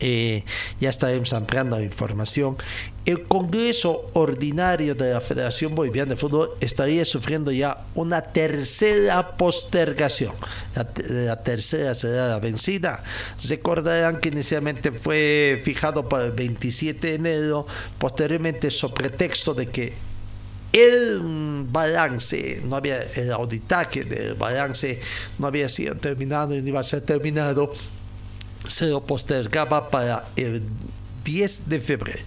Eh, 0.00 0.44
ya 0.80 0.90
estaremos 0.90 1.32
ampliando 1.32 1.76
la 1.76 1.82
información. 1.82 2.56
El 3.04 3.24
Congreso 3.24 4.10
Ordinario 4.14 4.94
de 4.94 5.12
la 5.12 5.20
Federación 5.20 5.74
Boliviana 5.74 6.10
de 6.10 6.16
Fútbol 6.16 6.50
estaría 6.60 7.04
sufriendo 7.04 7.52
ya 7.52 7.84
una 7.94 8.22
tercera 8.22 9.36
postergación. 9.36 10.32
La, 10.74 11.42
tercera 11.42 11.94
será 11.94 12.28
la 12.28 12.40
vencida. 12.40 13.04
Recordarán 13.48 14.20
que 14.20 14.30
inicialmente 14.30 14.90
fue 14.90 15.60
fijado 15.62 16.08
para 16.08 16.26
el 16.26 16.32
27 16.32 17.06
de 17.06 17.14
enero, 17.14 17.66
posteriormente 17.98 18.70
sobre 18.70 19.10
pretexto 19.10 19.54
de 19.54 19.66
que 19.66 19.92
el 20.72 21.20
balance, 21.68 22.60
no 22.64 22.74
había 22.76 23.02
el 23.02 23.32
auditaje 23.32 24.02
del 24.02 24.34
balance 24.34 24.98
no 25.38 25.46
había 25.46 25.68
sido 25.68 25.94
terminado 25.94 26.48
ni 26.48 26.68
iba 26.68 26.80
a 26.80 26.82
ser 26.82 27.02
terminado 27.02 27.72
se 28.66 28.86
lo 28.86 29.04
postergaba 29.04 29.88
para 29.88 30.24
el 30.36 30.62
10 31.24 31.68
de 31.68 31.80
febrero. 31.80 32.22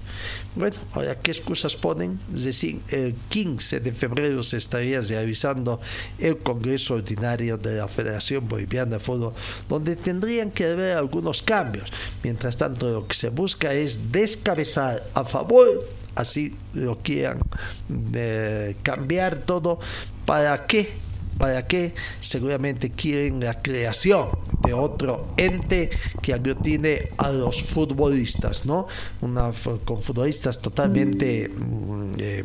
Bueno, 0.56 0.76
ahora, 0.94 1.20
¿qué 1.20 1.32
excusas 1.32 1.76
ponen? 1.76 2.20
Es 2.36 2.64
el 2.64 3.16
15 3.30 3.80
de 3.80 3.92
febrero 3.92 4.42
se 4.42 4.58
estaría 4.58 5.00
realizando 5.02 5.80
el 6.18 6.38
Congreso 6.40 6.96
Ordinario 6.96 7.58
de 7.58 7.76
la 7.76 7.88
Federación 7.88 8.48
Boliviana 8.48 8.98
de 8.98 9.00
Fútbol, 9.00 9.34
donde 9.70 9.96
tendrían 9.96 10.50
que 10.50 10.66
haber 10.66 10.98
algunos 10.98 11.44
cambios. 11.44 11.92
Mientras 12.24 12.58
tanto, 12.58 12.90
lo 12.90 13.08
que 13.08 13.14
se 13.14 13.30
busca 13.30 13.74
es 13.74 14.12
descabezar 14.12 15.04
a 15.14 15.24
favor, 15.24 15.86
así 16.16 16.56
lo 16.74 16.98
quieran, 16.98 17.40
de 17.88 18.76
cambiar 18.82 19.38
todo, 19.40 19.80
¿para 20.26 20.66
qué? 20.66 21.07
¿Para 21.38 21.68
qué? 21.68 21.94
Seguramente 22.20 22.92
quieren 22.92 23.40
la 23.40 23.62
creación 23.62 24.30
de 24.66 24.74
otro 24.74 25.28
ente 25.38 25.90
que 26.22 26.34
aglutine 26.34 27.10
a 27.18 27.32
los 27.32 27.62
futbolistas, 27.62 28.66
¿no? 28.66 28.88
Una, 29.22 29.52
con 29.86 30.02
futbolistas 30.02 30.60
totalmente 30.60 31.50
mm, 31.50 32.14
eh, 32.18 32.44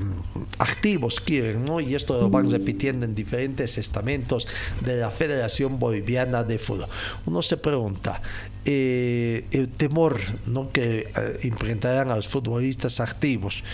activos 0.59 1.21
quieren, 1.21 1.65
¿no? 1.65 1.81
Y 1.81 1.95
esto 1.95 2.21
lo 2.21 2.29
van 2.29 2.51
repitiendo 2.51 3.05
en 3.05 3.15
diferentes 3.15 3.79
estamentos 3.79 4.47
de 4.81 4.97
la 4.97 5.11
Federación 5.11 5.79
Boliviana 5.79 6.45
de 6.45 6.59
Fútbol. 6.59 6.89
Uno 7.27 7.43
se 7.43 7.57
pregunta, 7.57 8.21
eh, 8.65 9.45
el 9.51 9.69
temor 9.69 10.21
¿no? 10.47 10.71
que 10.71 11.09
eh, 11.17 11.85
a 11.85 12.05
los 12.05 12.29
futbolistas 12.29 13.01
activos 13.01 13.65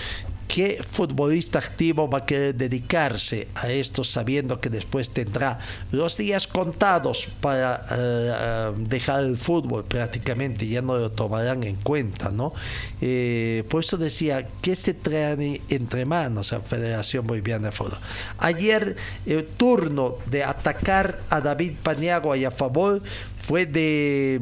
¿Qué 0.48 0.82
futbolista 0.82 1.58
activo 1.58 2.08
va 2.08 2.18
a 2.18 2.26
querer 2.26 2.54
dedicarse 2.54 3.48
a 3.54 3.70
esto 3.70 4.02
sabiendo 4.02 4.58
que 4.58 4.70
después 4.70 5.10
tendrá 5.10 5.58
los 5.92 6.16
días 6.16 6.46
contados 6.46 7.28
para 7.42 7.84
eh, 7.90 7.92
eh, 7.92 8.72
dejar 8.78 9.24
el 9.24 9.36
fútbol 9.36 9.84
prácticamente? 9.84 10.66
Ya 10.66 10.80
no 10.80 10.96
lo 10.96 11.12
tomarán 11.12 11.64
en 11.64 11.76
cuenta, 11.76 12.30
¿no? 12.30 12.54
Eh, 13.02 13.62
por 13.68 13.84
eso 13.84 13.98
decía, 13.98 14.48
¿qué 14.62 14.74
se 14.74 14.94
trae 14.94 15.60
entre 15.68 16.06
manos 16.06 16.54
a 16.54 16.60
Federación 16.60 17.26
Boliviana 17.26 17.68
de 17.68 17.72
Fútbol? 17.72 17.98
Ayer 18.38 18.96
el 19.26 19.44
turno 19.44 20.16
de 20.30 20.44
atacar 20.44 21.20
a 21.28 21.42
David 21.42 21.74
Paniagua 21.82 22.38
y 22.38 22.46
a 22.46 22.50
favor 22.50 23.02
fue 23.36 23.66
de, 23.66 24.40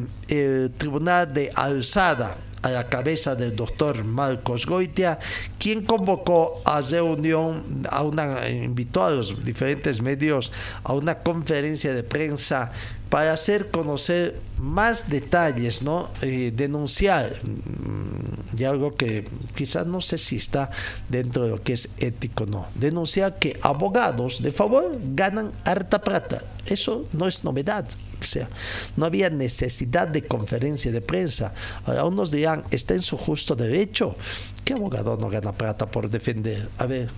Tribunal 0.79 1.35
de 1.35 1.51
Alzada 1.55 2.37
a 2.63 2.71
la 2.71 2.89
cabeza 2.89 3.35
del 3.35 3.55
doctor 3.55 4.05
Marcos 4.05 4.67
Goitia, 4.67 5.19
quien 5.59 5.85
convocó 5.85 6.63
a 6.65 6.81
reunión, 6.81 7.87
a 7.91 8.03
una, 8.03 8.49
invitó 8.49 9.05
a 9.05 9.11
los 9.11 9.45
diferentes 9.45 10.01
medios 10.03 10.53
a 10.85 10.93
una 10.93 11.19
conferencia 11.19 11.93
de 11.95 12.03
prensa 12.03 12.73
para 13.09 13.33
hacer 13.33 13.71
conocer 13.71 14.41
más 14.59 15.09
detalles, 15.09 15.83
¿no? 15.83 16.09
denunciar, 16.21 17.41
mm, 17.43 18.59
y 18.59 18.65
algo 18.65 18.95
que 18.95 19.29
quizás 19.55 19.87
no 19.87 20.01
sé 20.01 20.19
si 20.19 20.37
está 20.37 20.71
dentro 21.09 21.45
de 21.45 21.51
lo 21.51 21.63
que 21.63 21.75
es 21.75 21.89
ético 21.99 22.47
no, 22.47 22.67
denunciar 22.75 23.39
que 23.39 23.59
abogados 23.63 24.43
de 24.43 24.51
favor 24.51 24.99
ganan 25.15 25.53
harta 25.65 26.01
plata. 26.01 26.43
Eso 26.65 27.07
no 27.13 27.29
es 27.29 27.45
novedad. 27.45 27.87
O 28.21 28.25
sea, 28.25 28.49
no 28.97 29.05
había 29.05 29.29
necesidad 29.29 30.09
de 30.09 30.23
conferencia 30.23 30.91
de 30.91 31.03
prensa. 31.03 31.53
Ahora 31.85 32.07
unos 32.07 32.31
dirán, 32.31 32.65
está 32.71 32.95
en 32.95 33.03
su 33.03 33.19
justo 33.19 33.55
derecho. 33.55 34.17
¿Qué 34.65 34.73
abogado 34.73 35.17
no 35.17 35.29
gana 35.29 35.53
plata 35.53 35.87
por 35.87 36.09
defender? 36.09 36.69
A 36.79 36.87
ver, 36.87 37.11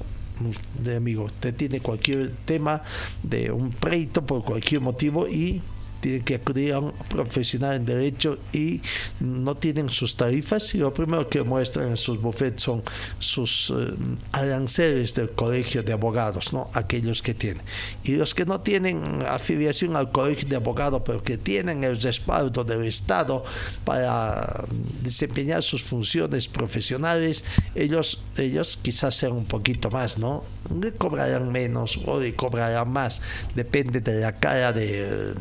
de 0.82 0.96
amigo, 0.96 1.24
usted 1.24 1.54
tiene 1.54 1.80
cualquier 1.80 2.32
tema 2.44 2.82
de 3.22 3.50
un 3.50 3.70
pleito 3.70 4.24
por 4.24 4.44
cualquier 4.44 4.80
motivo 4.80 5.28
y 5.28 5.62
tienen 6.00 6.22
que 6.22 6.36
acudir 6.36 6.74
a 6.74 6.80
un 6.80 6.92
profesional 7.08 7.76
en 7.76 7.84
derecho 7.84 8.38
y 8.52 8.80
no 9.20 9.56
tienen 9.56 9.90
sus 9.90 10.16
tarifas 10.16 10.74
y 10.74 10.78
lo 10.78 10.92
primero 10.92 11.28
que 11.28 11.42
muestran 11.42 11.88
en 11.88 11.96
sus 11.96 12.20
bufetes 12.20 12.62
son 12.62 12.82
sus 13.18 13.70
eh, 13.70 13.94
aranceles 14.32 15.14
del 15.14 15.30
colegio 15.30 15.82
de 15.82 15.92
abogados, 15.92 16.52
¿no? 16.52 16.70
aquellos 16.72 17.22
que 17.22 17.34
tienen. 17.34 17.62
Y 18.04 18.16
los 18.16 18.34
que 18.34 18.44
no 18.44 18.60
tienen 18.60 19.22
afiliación 19.26 19.96
al 19.96 20.10
colegio 20.10 20.48
de 20.48 20.56
abogados, 20.56 21.02
pero 21.04 21.22
que 21.22 21.38
tienen 21.38 21.84
el 21.84 22.00
respaldo 22.00 22.64
del 22.64 22.84
Estado 22.84 23.44
para 23.84 24.64
desempeñar 25.02 25.62
sus 25.62 25.82
funciones 25.82 26.48
profesionales, 26.48 27.44
ellos, 27.74 28.22
ellos 28.36 28.78
quizás 28.80 29.14
sean 29.14 29.32
un 29.32 29.46
poquito 29.46 29.90
más, 29.90 30.18
¿no? 30.18 30.44
Le 30.80 30.92
cobrarán 30.92 31.50
menos 31.50 31.98
o 32.06 32.20
le 32.20 32.34
cobrarán 32.34 32.90
más, 32.90 33.20
depende 33.54 34.00
de 34.00 34.20
la 34.20 34.32
cara 34.32 34.72
de 34.72 35.34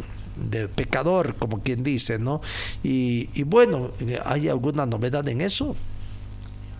del 0.49 0.69
pecador, 0.69 1.35
como 1.35 1.61
quien 1.61 1.83
dice, 1.83 2.19
¿no? 2.19 2.41
Y, 2.83 3.43
bueno, 3.43 3.91
¿hay 4.25 4.49
alguna 4.49 4.85
novedad 4.85 5.27
en 5.27 5.41
eso? 5.41 5.75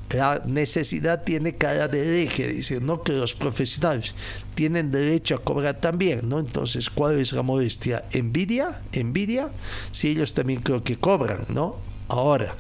La 0.09 0.41
necesidad 0.45 1.23
tiene 1.23 1.55
cara 1.55 1.89
de 1.89 2.23
eje, 2.23 2.47
dice, 2.47 2.79
¿no? 2.79 3.01
Que 3.01 3.11
los 3.11 3.33
profesionales 3.33 4.15
tienen 4.55 4.89
derecho 4.89 5.35
a 5.35 5.43
cobrar 5.43 5.81
también, 5.81 6.29
¿no? 6.29 6.39
Entonces, 6.39 6.89
¿cuál 6.89 7.19
es 7.19 7.33
la 7.33 7.41
molestia? 7.41 8.05
¿Envidia? 8.11 8.81
¿Envidia? 8.93 9.49
Si 9.91 10.07
ellos 10.07 10.33
también 10.33 10.61
creo 10.61 10.83
que 10.83 10.97
cobran, 10.97 11.45
¿no? 11.49 11.75
Ahora, 12.07 12.55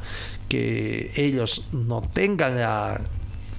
que 0.49 1.11
ellos 1.15 1.67
no 1.71 2.01
tengan 2.01 2.57
la 2.57 3.01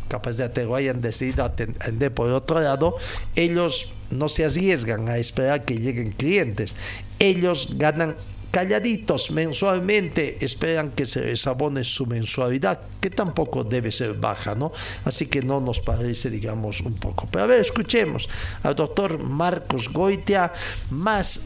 capacidad 0.09 0.51
de 0.51 0.65
lo 0.65 0.75
hayan 0.75 1.01
decidido 1.01 1.45
atender 1.45 2.13
por 2.13 2.31
otro 2.31 2.61
lado, 2.61 2.97
ellos 3.37 3.93
no 4.11 4.29
se 4.29 4.45
arriesgan 4.45 5.09
a 5.09 5.19
esperar 5.19 5.65
que 5.65 5.79
lleguen 5.79 6.13
clientes. 6.13 6.75
Ellos 7.19 7.75
ganan 7.77 8.17
calladitos 8.51 9.31
mensualmente 9.31 10.45
esperan 10.45 10.91
que 10.91 11.07
se 11.07 11.21
les 11.21 11.47
abone 11.47 11.85
su 11.85 12.07
mensualidad, 12.07 12.81
que 13.01 13.11
tampoco 13.11 13.65
debe 13.65 13.91
ser 13.93 14.15
baja, 14.15 14.55
¿no? 14.55 14.73
Así 15.05 15.27
que 15.27 15.43
no 15.43 15.61
nos 15.61 15.81
parece, 15.81 16.31
digamos, 16.31 16.81
un 16.81 16.95
poco. 16.95 17.29
Pero 17.31 17.45
a 17.45 17.47
ver, 17.47 17.61
escuchemos 17.61 18.29
al 18.63 18.75
doctor 18.75 19.19
Marcos 19.19 19.93
Goitia, 19.93 20.53
más 20.91 21.41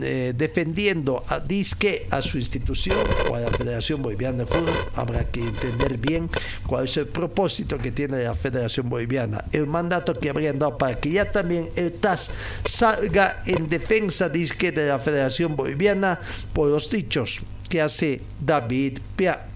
eh, 0.00 0.34
defendiendo 0.36 1.24
a 1.28 1.40
Disque, 1.40 2.06
a 2.10 2.20
su 2.20 2.38
institución 2.38 2.98
o 3.30 3.34
a 3.34 3.40
la 3.40 3.50
Federación 3.50 4.02
Boliviana 4.02 4.38
de 4.38 4.46
Fútbol. 4.46 4.74
Habrá 4.94 5.24
que 5.24 5.40
entender 5.40 5.98
bien 5.98 6.28
cuál 6.66 6.84
es 6.84 6.96
el 6.96 7.06
propósito 7.06 7.78
que 7.78 7.92
tiene 7.92 8.24
la 8.24 8.34
Federación 8.34 8.88
Boliviana, 8.88 9.44
el 9.52 9.66
mandato 9.66 10.14
que 10.14 10.30
habrían 10.30 10.58
dado 10.58 10.76
para 10.76 10.98
que 10.98 11.10
ya 11.10 11.30
también 11.30 11.70
el 11.76 11.92
TAS 11.92 12.30
salga 12.64 13.42
en 13.46 13.68
defensa, 13.68 14.28
Disque, 14.28 14.72
de 14.72 14.88
la 14.88 14.98
Federación 14.98 15.56
Boliviana 15.56 16.20
por 16.58 16.68
los 16.70 16.90
dichos 16.90 17.38
que 17.70 17.80
hace 17.80 18.20
David 18.40 18.98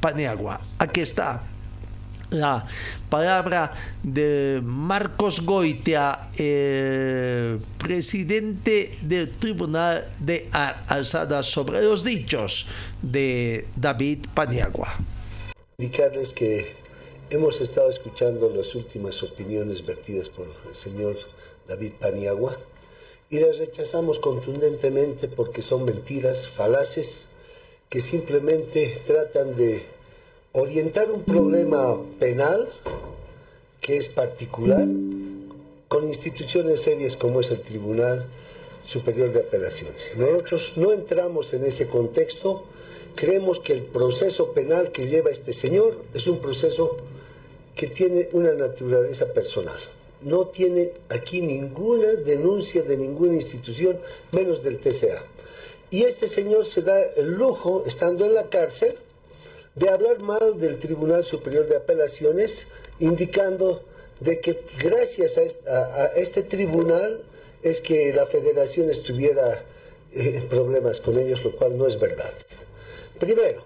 Paniagua. 0.01 0.61
Aquí 0.79 1.01
está 1.01 1.43
la 2.31 2.65
palabra 3.11 3.73
de 4.05 4.61
Marcos 4.63 5.41
Goitia, 5.41 6.29
presidente 7.77 8.99
del 9.03 9.33
Tribunal 9.33 10.13
de 10.21 10.49
Alzada 10.53 11.43
sobre 11.43 11.83
los 11.83 12.05
dichos 12.05 12.69
de 13.03 13.67
David 13.75 14.27
Paniagua. 14.33 14.95
Indicarles 15.79 16.33
que 16.33 16.77
hemos 17.31 17.61
estado 17.61 17.91
escuchando 17.91 18.49
las 18.55 18.77
últimas 18.77 19.21
opiniones 19.25 19.85
vertidas 19.85 20.29
por 20.29 20.47
el 20.69 20.77
señor 20.77 21.17
David 21.67 21.95
Paniagua 21.99 22.57
y 23.33 23.39
las 23.39 23.57
rechazamos 23.57 24.19
contundentemente 24.19 25.27
porque 25.27 25.63
son 25.63 25.87
mentiras, 25.87 26.49
falaces, 26.49 27.29
que 27.89 28.03
simplemente 28.03 29.01
tratan 29.07 29.57
de 29.57 29.83
orientar 30.53 31.11
un 31.11 31.23
problema 31.23 31.99
penal 32.21 32.69
que 33.81 33.97
es 33.97 34.09
particular 34.09 34.87
con 35.89 36.07
instituciones 36.07 36.83
serias 36.83 37.17
como 37.17 37.41
es 37.41 37.51
el 37.51 37.61
Tribunal 37.61 38.27
Superior 38.85 39.33
de 39.33 39.41
Apelaciones. 39.41 40.13
Nosotros 40.15 40.75
no 40.77 40.93
entramos 40.93 41.55
en 41.55 41.65
ese 41.65 41.89
contexto, 41.89 42.65
creemos 43.15 43.61
que 43.61 43.73
el 43.73 43.83
proceso 43.85 44.53
penal 44.53 44.93
que 44.93 45.07
lleva 45.07 45.31
este 45.31 45.55
señor 45.55 45.97
es 46.13 46.27
un 46.27 46.39
proceso 46.39 46.99
que 47.75 47.87
tiene 47.87 48.29
una 48.33 48.53
naturaleza 48.53 49.33
personal 49.33 49.81
no 50.25 50.47
tiene 50.47 50.93
aquí 51.09 51.41
ninguna 51.41 52.13
denuncia 52.13 52.83
de 52.83 52.97
ninguna 52.97 53.35
institución, 53.35 53.99
menos 54.31 54.63
del 54.63 54.79
TCA. 54.79 55.23
Y 55.91 56.05
este 56.05 56.29
señor 56.29 56.67
se 56.67 56.83
da 56.83 57.03
el 57.17 57.33
lujo, 57.35 57.85
estando 57.87 58.25
en 58.25 58.35
la 58.35 58.49
cárcel, 58.49 58.97
de 59.75 59.89
hablar 59.89 60.21
mal 60.21 60.59
del 60.59 60.79
Tribunal 60.79 61.25
Superior 61.25 61.67
de 61.67 61.77
Apelaciones, 61.77 62.69
indicando 62.99 63.83
de 64.21 64.41
que 64.41 64.63
gracias 64.79 65.37
a 65.37 66.07
este, 66.17 66.43
tribunal 66.43 67.23
es 67.63 67.81
que 67.81 68.13
la 68.13 68.27
federación 68.27 68.91
estuviera 68.91 69.65
en 70.13 70.37
eh, 70.37 70.47
problemas 70.49 71.01
con 71.01 71.19
ellos, 71.19 71.43
lo 71.43 71.57
cual 71.57 71.77
no 71.77 71.87
es 71.87 71.99
verdad. 71.99 72.33
Primero, 73.19 73.65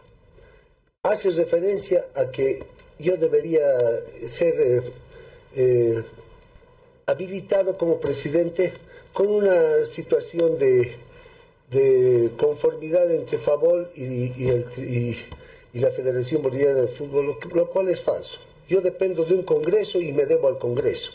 hace 1.02 1.30
referencia 1.30 2.06
a 2.14 2.30
que 2.30 2.62
yo 2.98 3.16
debería 3.16 3.66
ser 4.26 4.54
eh, 4.60 4.82
eh, 5.56 6.02
habilitado 7.08 7.78
como 7.78 8.00
presidente 8.00 8.72
con 9.12 9.28
una 9.28 9.86
situación 9.86 10.58
de, 10.58 10.96
conformidad 12.36 13.08
entre 13.14 13.38
Favol 13.38 13.88
y, 13.94 15.14
la 15.74 15.92
Federación 15.92 16.42
Boliviana 16.42 16.80
de 16.80 16.88
Fútbol, 16.88 17.38
lo, 17.54 17.70
cual 17.70 17.90
es 17.90 18.00
falso. 18.00 18.38
Yo 18.68 18.80
dependo 18.80 19.24
de 19.24 19.34
un 19.34 19.44
Congreso 19.44 20.00
y 20.00 20.12
me 20.12 20.26
debo 20.26 20.48
al 20.48 20.58
Congreso. 20.58 21.12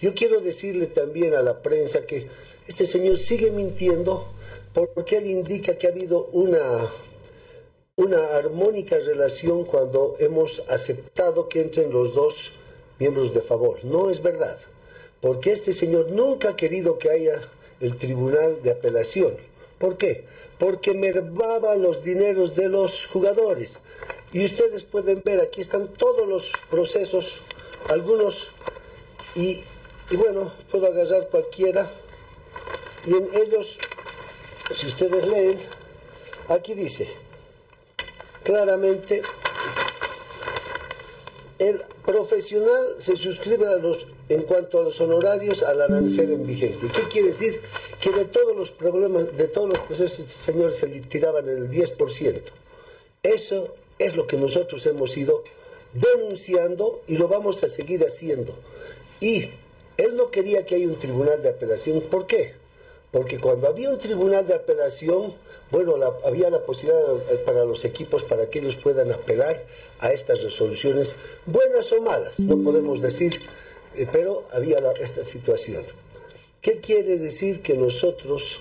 Yo 0.00 0.12
quiero 0.12 0.40
decirle 0.40 0.88
también 0.88 1.34
a 1.34 1.42
la 1.42 1.62
prensa 1.62 2.04
que 2.04 2.26
este 2.66 2.84
señor 2.84 3.18
sigue 3.18 3.52
mintiendo 3.52 4.26
porque 4.74 5.18
él 5.18 5.26
indica 5.26 5.78
que 5.78 5.86
ha 5.86 5.90
habido 5.90 6.30
una, 6.32 6.90
una 7.94 8.36
armónica 8.36 8.98
relación 8.98 9.64
cuando 9.64 10.16
hemos 10.18 10.64
aceptado 10.68 11.48
que 11.48 11.60
entren 11.60 11.92
los 11.92 12.12
dos 12.12 12.50
miembros 12.98 13.32
de 13.32 13.40
Favol. 13.40 13.78
No 13.84 14.10
es 14.10 14.20
verdad 14.20 14.58
porque 15.20 15.52
este 15.52 15.72
señor 15.72 16.10
nunca 16.10 16.50
ha 16.50 16.56
querido 16.56 16.98
que 16.98 17.10
haya 17.10 17.40
el 17.80 17.96
tribunal 17.96 18.62
de 18.62 18.70
apelación. 18.70 19.36
¿Por 19.78 19.96
qué? 19.96 20.24
Porque 20.58 20.94
mermaba 20.94 21.76
los 21.76 22.02
dineros 22.02 22.56
de 22.56 22.68
los 22.68 23.06
jugadores. 23.06 23.78
Y 24.32 24.44
ustedes 24.44 24.84
pueden 24.84 25.22
ver, 25.24 25.40
aquí 25.40 25.60
están 25.60 25.88
todos 25.88 26.26
los 26.28 26.50
procesos, 26.70 27.40
algunos, 27.88 28.48
y, 29.34 29.62
y 30.10 30.16
bueno, 30.16 30.52
puedo 30.70 30.86
agarrar 30.86 31.28
cualquiera, 31.28 31.90
y 33.06 33.10
en 33.14 33.28
ellos, 33.34 33.78
si 34.74 34.86
ustedes 34.86 35.26
leen, 35.26 35.58
aquí 36.48 36.74
dice 36.74 37.08
claramente, 38.48 39.20
el 41.58 41.82
profesional 42.04 42.96
se 43.00 43.16
suscribe 43.16 43.66
a 43.66 43.76
los 43.76 44.06
en 44.28 44.42
cuanto 44.42 44.80
a 44.80 44.84
los 44.84 45.00
honorarios 45.00 45.62
al 45.62 45.80
arancel 45.80 46.32
en 46.32 46.46
vigencia. 46.46 46.88
¿Qué 46.94 47.02
quiere 47.08 47.28
decir? 47.28 47.60
Que 48.00 48.10
de 48.10 48.24
todos 48.26 48.56
los 48.56 48.70
problemas, 48.70 49.36
de 49.36 49.48
todos 49.48 49.68
los 49.70 49.78
procesos, 49.80 50.26
señores 50.26 50.76
se 50.76 50.88
le 50.88 51.00
tiraban 51.00 51.48
el 51.48 51.68
10%. 51.70 52.40
Eso 53.22 53.74
es 53.98 54.14
lo 54.14 54.26
que 54.26 54.36
nosotros 54.36 54.86
hemos 54.86 55.16
ido 55.16 55.42
denunciando 55.92 57.02
y 57.08 57.16
lo 57.16 57.26
vamos 57.26 57.64
a 57.64 57.68
seguir 57.68 58.04
haciendo. 58.06 58.54
Y 59.20 59.50
él 59.96 60.16
no 60.16 60.30
quería 60.30 60.64
que 60.64 60.76
haya 60.76 60.86
un 60.86 60.98
tribunal 60.98 61.42
de 61.42 61.48
apelación. 61.48 62.00
¿Por 62.02 62.26
qué? 62.26 62.54
Porque 63.10 63.38
cuando 63.38 63.68
había 63.68 63.90
un 63.90 63.98
tribunal 63.98 64.46
de 64.46 64.54
apelación, 64.54 65.34
bueno, 65.70 65.94
había 66.24 66.50
la 66.50 66.60
posibilidad 66.60 67.02
para 67.46 67.64
los 67.64 67.84
equipos 67.84 68.22
para 68.24 68.50
que 68.50 68.58
ellos 68.58 68.76
puedan 68.76 69.10
apelar 69.10 69.64
a 70.00 70.12
estas 70.12 70.42
resoluciones, 70.42 71.14
buenas 71.46 71.90
o 71.92 72.02
malas, 72.02 72.38
no 72.38 72.62
podemos 72.62 73.00
decir 73.00 73.40
eh, 73.98 74.06
pero 74.10 74.44
había 74.52 74.78
esta 75.00 75.24
situación. 75.24 75.84
¿Qué 76.62 76.80
quiere 76.80 77.18
decir? 77.18 77.62
Que 77.62 77.74
nosotros 77.74 78.60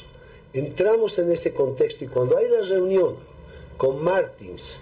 entramos 0.53 1.19
en 1.19 1.31
ese 1.31 1.53
contexto 1.53 2.05
y 2.05 2.07
cuando 2.07 2.37
hay 2.37 2.49
la 2.49 2.61
reunión 2.61 3.15
con 3.77 4.03
Martins, 4.03 4.79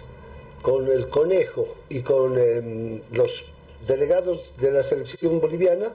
con 0.62 0.90
el 0.90 1.08
Conejo 1.08 1.66
y 1.90 2.00
con 2.00 2.38
em, 2.38 3.02
los 3.12 3.44
delegados 3.86 4.54
de 4.58 4.72
la 4.72 4.82
selección 4.82 5.40
boliviana, 5.40 5.92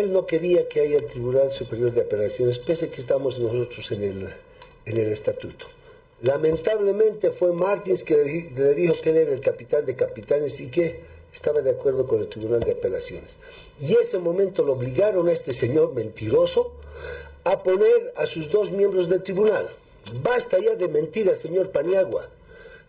él 0.00 0.12
no 0.12 0.26
quería 0.26 0.68
que 0.68 0.80
haya 0.80 1.06
Tribunal 1.06 1.50
Superior 1.52 1.92
de 1.92 2.02
Apelaciones, 2.02 2.58
pese 2.58 2.86
a 2.86 2.90
que 2.90 3.00
estamos 3.00 3.38
nosotros 3.38 3.92
en 3.92 4.02
el, 4.02 4.28
en 4.86 4.96
el 4.96 5.12
estatuto. 5.12 5.66
Lamentablemente 6.22 7.30
fue 7.30 7.52
Martins 7.52 8.02
que 8.02 8.16
le 8.16 8.74
dijo 8.74 8.94
que 9.02 9.10
él 9.10 9.18
era 9.18 9.32
el 9.32 9.40
capitán 9.40 9.84
de 9.86 9.94
capitanes 9.94 10.58
y 10.60 10.70
que 10.70 11.00
estaba 11.32 11.60
de 11.60 11.70
acuerdo 11.70 12.06
con 12.06 12.20
el 12.20 12.28
Tribunal 12.28 12.60
de 12.60 12.72
Apelaciones. 12.72 13.36
Y 13.80 13.94
ese 13.94 14.18
momento 14.18 14.64
lo 14.64 14.72
obligaron 14.72 15.28
a 15.28 15.32
este 15.32 15.52
señor 15.52 15.92
mentiroso 15.92 16.72
a 17.44 17.62
poner 17.62 18.12
a 18.16 18.26
sus 18.26 18.50
dos 18.50 18.70
miembros 18.70 19.08
del 19.08 19.22
tribunal. 19.22 19.68
Basta 20.22 20.58
ya 20.58 20.76
de 20.76 20.88
mentiras, 20.88 21.38
señor 21.38 21.70
Paniagua. 21.70 22.28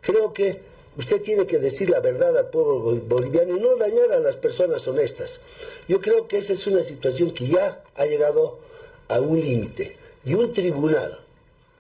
Creo 0.02 0.34
que 0.34 0.60
usted 0.98 1.22
tiene 1.22 1.46
que 1.46 1.58
decir 1.58 1.90
la 1.90 2.00
verdad 2.00 2.38
al 2.38 2.50
pueblo 2.50 2.80
boliviano 2.80 3.58
y 3.58 3.60
no 3.60 3.76
dañar 3.76 4.12
a 4.12 4.20
las 4.20 4.36
personas 4.38 4.88
honestas. 4.88 5.42
Yo 5.88 6.02
creo 6.02 6.28
que 6.28 6.38
esa 6.38 6.54
es 6.54 6.66
una 6.68 6.84
situación 6.84 7.32
que 7.32 7.48
ya 7.48 7.84
ha 7.96 8.06
llegado 8.06 8.60
a 9.08 9.20
un 9.20 9.40
límite. 9.40 9.98
Y 10.26 10.34
un 10.34 10.54
tribunal 10.54 11.20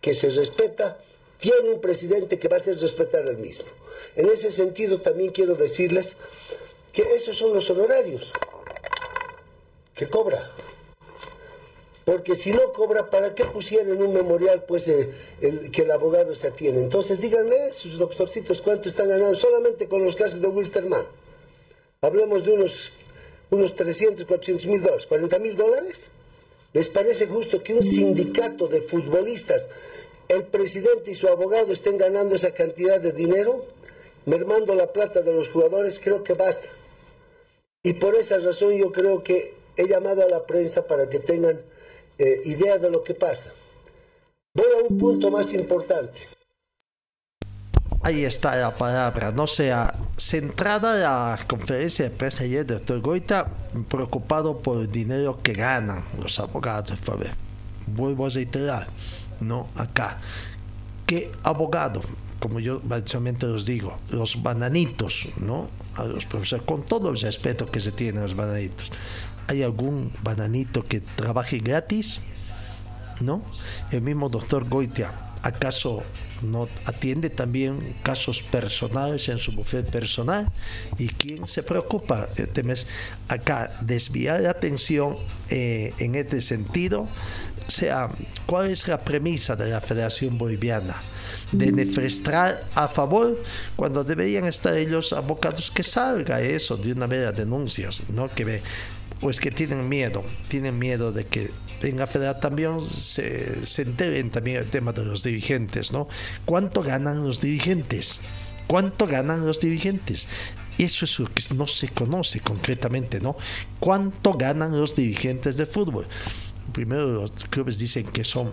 que 0.01 0.13
se 0.13 0.29
respeta 0.29 0.99
tiene 1.39 1.69
un 1.69 1.81
presidente 1.81 2.37
que 2.37 2.47
va 2.47 2.57
a 2.57 2.59
hacer 2.59 2.79
respetar 2.79 3.27
al 3.27 3.37
mismo. 3.37 3.65
En 4.15 4.29
ese 4.29 4.51
sentido 4.51 5.01
también 5.01 5.31
quiero 5.31 5.55
decirles 5.55 6.17
que 6.93 7.15
esos 7.15 7.37
son 7.37 7.53
los 7.53 7.69
honorarios 7.69 8.31
que 9.95 10.07
cobra. 10.07 10.51
Porque 12.05 12.35
si 12.35 12.51
no 12.51 12.71
cobra, 12.71 13.09
¿para 13.09 13.33
qué 13.33 13.45
pusieron 13.45 13.91
en 13.91 14.01
un 14.01 14.13
memorial 14.13 14.63
pues 14.67 14.87
eh, 14.87 15.09
el, 15.41 15.71
que 15.71 15.81
el 15.81 15.91
abogado 15.91 16.35
se 16.35 16.47
atiene? 16.47 16.79
Entonces 16.79 17.19
díganle, 17.19 17.73
sus 17.73 17.97
doctorcitos, 17.97 18.61
¿cuánto 18.61 18.89
están 18.89 19.09
ganando 19.09 19.35
solamente 19.35 19.87
con 19.87 20.05
los 20.05 20.15
casos 20.15 20.39
de 20.39 20.47
Wilstermann? 20.47 21.03
Hablemos 22.01 22.45
de 22.45 22.51
unos, 22.51 22.91
unos 23.49 23.73
300, 23.73 24.23
400 24.25 24.67
mil 24.67 24.81
dólares, 24.83 25.07
40 25.07 25.39
mil 25.39 25.57
dólares. 25.57 26.11
¿Les 26.73 26.89
parece 26.89 27.25
justo 27.25 27.63
que 27.63 27.73
un 27.73 27.83
sindicato 27.83 28.67
de 28.67 28.81
futbolistas, 28.81 29.67
el 30.27 30.43
presidente 30.43 31.09
y 31.09 31.15
su 31.15 31.27
abogado 31.27 31.73
estén 31.73 31.97
ganando 31.97 32.35
esa 32.35 32.53
cantidad 32.53 33.01
de 33.01 33.13
dinero, 33.13 33.65
mermando 34.27 34.75
la 34.75 34.93
plata 34.93 35.23
de 35.23 35.33
los 35.33 35.49
jugadores? 35.49 35.99
Creo 35.99 36.23
que 36.23 36.33
basta. 36.33 36.67
Y 37.81 37.93
por 37.93 38.13
esa 38.13 38.37
razón 38.37 38.73
yo 38.73 38.91
creo 38.91 39.23
que 39.23 39.55
he 39.77 39.87
llamado 39.87 40.21
a 40.21 40.29
la 40.29 40.45
prensa 40.45 40.85
para 40.85 41.09
que 41.09 41.19
tengan 41.19 41.61
eh, 42.17 42.41
idea 42.45 42.77
de 42.77 42.89
lo 42.89 43.03
que 43.03 43.13
pasa. 43.13 43.51
Voy 44.53 44.65
a 44.65 44.87
un 44.87 44.97
punto 44.97 45.29
más 45.31 45.53
importante. 45.53 46.35
Ahí 48.05 48.23
está 48.23 48.55
la 48.55 48.77
palabra, 48.77 49.31
no 49.31 49.47
sea 49.47 49.95
centrada 50.15 50.95
la 50.95 51.39
conferencia 51.47 52.05
de 52.05 52.11
prensa 52.11 52.43
ayer 52.43 52.65
del 52.65 52.77
doctor 52.77 53.01
Goita, 53.01 53.47
preocupado 53.89 54.59
por 54.59 54.81
el 54.81 54.91
dinero 54.91 55.39
que 55.41 55.53
ganan 55.53 56.03
los 56.21 56.39
abogados 56.39 56.99
Faber. 56.99 57.33
Vuelvo 57.87 58.27
a 58.27 58.29
reiterar, 58.29 58.87
no 59.39 59.67
acá. 59.75 60.19
¿Qué 61.07 61.31
abogado? 61.41 62.01
Como 62.39 62.59
yo 62.59 62.79
básicamente 62.83 63.47
los 63.47 63.65
digo, 63.65 63.97
los 64.09 64.41
bananitos, 64.43 65.27
¿no? 65.37 65.67
A 65.95 66.03
los 66.03 66.25
profesores, 66.25 66.63
con 66.65 66.83
todo 66.83 67.09
el 67.09 67.19
respeto 67.19 67.65
que 67.65 67.79
se 67.79 67.91
tiene 67.91 68.19
a 68.19 68.23
los 68.23 68.35
bananitos. 68.35 68.91
¿Hay 69.47 69.63
algún 69.63 70.11
bananito 70.23 70.83
que 70.83 71.01
trabaje 71.01 71.59
gratis? 71.59 72.19
¿No? 73.21 73.43
El 73.91 74.01
mismo 74.01 74.29
doctor 74.29 74.67
Goitia, 74.67 75.13
¿acaso 75.41 76.03
no 76.41 76.67
atiende 76.85 77.29
también 77.29 77.95
casos 78.03 78.41
personales 78.41 79.29
en 79.29 79.37
su 79.37 79.51
bufete 79.51 79.91
personal? 79.91 80.51
¿Y 80.97 81.07
quién 81.07 81.47
se 81.47 81.63
preocupa? 81.63 82.27
Temes 82.53 82.87
acá 83.27 83.77
desviar 83.81 84.41
la 84.41 84.51
atención 84.51 85.17
eh, 85.49 85.93
en 85.99 86.15
este 86.15 86.41
sentido. 86.41 87.07
O 87.67 87.71
sea, 87.71 88.09
¿cuál 88.45 88.69
es 88.69 88.87
la 88.87 89.03
premisa 89.03 89.55
de 89.55 89.69
la 89.69 89.81
Federación 89.81 90.37
Boliviana? 90.37 91.01
De 91.51 91.71
nefrestrar 91.71 92.63
a 92.75 92.87
favor 92.87 93.41
cuando 93.75 94.03
deberían 94.03 94.45
estar 94.45 94.75
ellos 94.75 95.13
abocados 95.13 95.71
que 95.71 95.81
salga 95.83 96.41
eso 96.41 96.77
de 96.77 96.91
una 96.91 97.07
vez 97.07 97.23
las 97.23 97.35
denuncias, 97.35 98.03
¿no? 98.09 98.29
Que 98.33 98.61
pues 99.19 99.39
que 99.39 99.51
tienen 99.51 99.87
miedo, 99.87 100.23
tienen 100.47 100.77
miedo 100.77 101.11
de 101.11 101.25
que 101.25 101.51
en 101.81 101.97
la 101.97 102.07
federal 102.07 102.39
también 102.39 102.81
se, 102.81 103.65
se 103.65 103.81
enteren 103.83 104.31
también 104.31 104.57
el 104.57 104.69
tema 104.69 104.91
de 104.93 105.05
los 105.05 105.23
dirigentes, 105.23 105.91
¿no? 105.91 106.07
¿Cuánto 106.45 106.81
ganan 106.81 107.23
los 107.23 107.41
dirigentes? 107.41 108.21
¿Cuánto 108.67 109.07
ganan 109.07 109.45
los 109.45 109.59
dirigentes? 109.59 110.27
Eso 110.77 111.05
es 111.05 111.19
lo 111.19 111.27
que 111.27 111.43
no 111.53 111.67
se 111.67 111.89
conoce 111.89 112.39
concretamente, 112.39 113.19
¿no? 113.21 113.37
¿Cuánto 113.79 114.33
ganan 114.33 114.71
los 114.71 114.95
dirigentes 114.95 115.57
de 115.57 115.65
fútbol? 115.65 116.07
Primero 116.73 117.07
los 117.07 117.31
clubes 117.49 117.79
dicen 117.79 118.05
que 118.07 118.23
son 118.23 118.51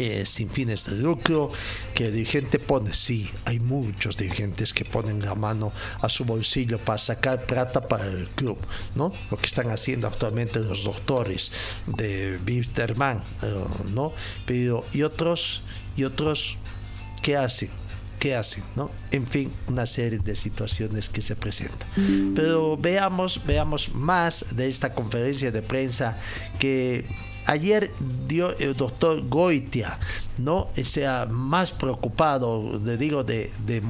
eh, 0.00 0.24
sin 0.24 0.48
fines 0.48 0.86
de 0.86 0.94
lucro, 0.94 1.50
que 1.92 2.06
el 2.06 2.12
dirigente 2.12 2.60
pone, 2.60 2.94
sí, 2.94 3.28
hay 3.44 3.58
muchos 3.58 4.16
dirigentes 4.16 4.72
que 4.72 4.84
ponen 4.84 5.20
la 5.20 5.34
mano 5.34 5.72
a 6.00 6.08
su 6.08 6.24
bolsillo 6.24 6.78
para 6.78 6.98
sacar 6.98 7.46
plata 7.46 7.88
para 7.88 8.06
el 8.06 8.28
club, 8.28 8.58
¿no? 8.94 9.12
Lo 9.28 9.36
que 9.36 9.46
están 9.46 9.70
haciendo 9.70 10.06
actualmente 10.06 10.60
los 10.60 10.84
doctores 10.84 11.50
de 11.88 12.38
Bitterman, 12.38 13.24
eh, 13.42 13.64
¿no? 13.92 14.12
Pero, 14.46 14.84
y 14.92 15.02
otros, 15.02 15.62
y 15.96 16.04
otros, 16.04 16.56
¿qué 17.20 17.36
hacen? 17.36 17.70
¿Qué 18.20 18.36
hacen? 18.36 18.62
¿no? 18.76 18.92
En 19.10 19.26
fin, 19.26 19.52
una 19.66 19.84
serie 19.86 20.20
de 20.20 20.36
situaciones 20.36 21.08
que 21.08 21.22
se 21.22 21.34
presentan. 21.34 21.88
Pero 22.36 22.76
veamos, 22.76 23.40
veamos 23.44 23.92
más 23.94 24.56
de 24.56 24.68
esta 24.68 24.94
conferencia 24.94 25.50
de 25.50 25.62
prensa 25.62 26.18
que 26.60 27.04
Ayer 27.48 27.90
dio 28.28 28.54
el 28.58 28.76
doctor 28.76 29.26
Goitia, 29.26 29.98
¿no? 30.36 30.68
sea 30.84 31.24
más 31.24 31.72
preocupado, 31.72 32.78
de, 32.78 32.98
digo, 32.98 33.24
de, 33.24 33.50
de, 33.64 33.80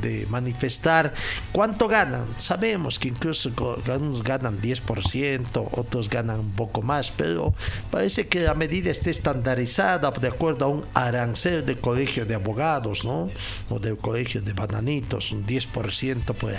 de, 0.00 0.26
manifestar 0.30 1.12
cuánto 1.52 1.88
ganan. 1.88 2.24
Sabemos 2.38 2.98
que 2.98 3.08
incluso 3.08 3.50
algunos 3.86 4.22
ganan 4.22 4.62
10%, 4.62 5.68
otros 5.72 6.08
ganan 6.08 6.40
un 6.40 6.52
poco 6.52 6.80
más, 6.80 7.12
pero 7.14 7.52
parece 7.90 8.28
que 8.28 8.40
la 8.40 8.54
medida 8.54 8.90
está 8.90 9.10
estandarizada 9.10 10.10
de 10.10 10.28
acuerdo 10.28 10.64
a 10.64 10.68
un 10.68 10.84
arancel 10.94 11.66
del 11.66 11.78
colegio 11.78 12.24
de 12.24 12.34
abogados, 12.34 13.04
¿no? 13.04 13.30
O 13.68 13.78
del 13.78 13.98
colegio 13.98 14.40
de 14.40 14.54
bananitos, 14.54 15.32
un 15.32 15.46
10% 15.46 16.34
pues 16.34 16.56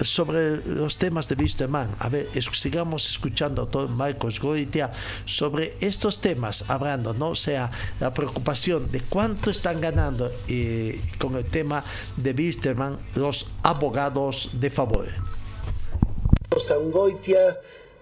sobre 0.00 0.56
los 0.66 0.98
temas 0.98 1.28
de 1.28 1.36
Wisterman. 1.36 1.94
A 1.98 2.08
ver, 2.08 2.28
sigamos 2.52 3.10
escuchando 3.10 3.62
a 3.62 3.68
todo 3.68 3.88
Marcos 3.88 4.40
Goitia 4.40 4.92
sobre 5.24 5.76
estos 5.80 6.20
temas, 6.20 6.64
hablando, 6.68 7.14
¿no? 7.14 7.30
O 7.30 7.34
sea, 7.34 7.70
la 8.00 8.12
preocupación 8.12 8.90
de 8.90 9.00
cuánto 9.00 9.50
están 9.50 9.80
ganando 9.80 10.30
eh, 10.48 11.00
con 11.18 11.36
el 11.36 11.44
tema 11.44 11.84
de 12.16 12.32
Wisterman 12.32 12.98
los 13.14 13.46
abogados 13.62 14.50
de 14.54 14.70
favor. 14.70 15.08
Goitia, 16.90 17.60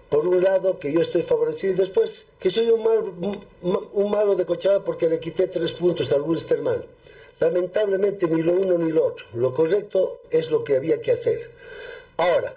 por 0.09 0.27
un 0.27 0.43
lado, 0.43 0.77
que 0.79 0.93
yo 0.93 1.01
estoy 1.01 1.23
favorecido, 1.23 1.73
y 1.73 1.75
después 1.75 2.25
que 2.39 2.49
soy 2.49 2.69
un, 2.69 3.37
un, 3.93 4.11
malo 4.11 4.35
de 4.35 4.45
cochada 4.45 4.83
porque 4.83 5.09
le 5.09 5.19
quité 5.19 5.47
tres 5.47 5.73
puntos 5.73 6.11
al 6.11 6.21
Wisterman. 6.21 6.83
Lamentablemente 7.39 8.27
ni 8.27 8.41
lo 8.41 8.53
uno 8.53 8.77
ni 8.77 8.91
lo 8.91 9.07
otro. 9.07 9.25
Lo 9.33 9.53
correcto 9.53 10.21
es 10.29 10.51
lo 10.51 10.63
que 10.63 10.75
había 10.75 11.01
que 11.01 11.11
hacer. 11.11 11.39
Ahora, 12.17 12.55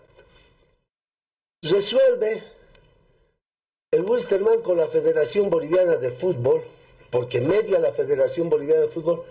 resuelve 1.62 2.42
el 3.90 4.02
Wisterman 4.02 4.60
con 4.60 4.76
la 4.76 4.86
Federación 4.86 5.48
Boliviana 5.48 5.96
de 5.96 6.10
Fútbol, 6.12 6.62
porque 7.10 7.40
media 7.40 7.78
la 7.78 7.92
Federación 7.92 8.50
Boliviana 8.50 8.82
de 8.82 8.88
Fútbol, 8.88 9.24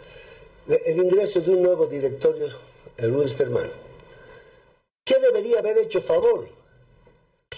el 0.67 0.97
ingreso 0.97 1.41
de 1.41 1.51
un 1.51 1.61
nuevo 1.61 1.85
directorio, 1.85 2.47
el 2.97 3.15
Wisterman. 3.15 3.69
¿Qué 5.05 5.19
debería 5.19 5.59
haber 5.59 5.77
hecho 5.77 6.01
Favor? 6.01 6.47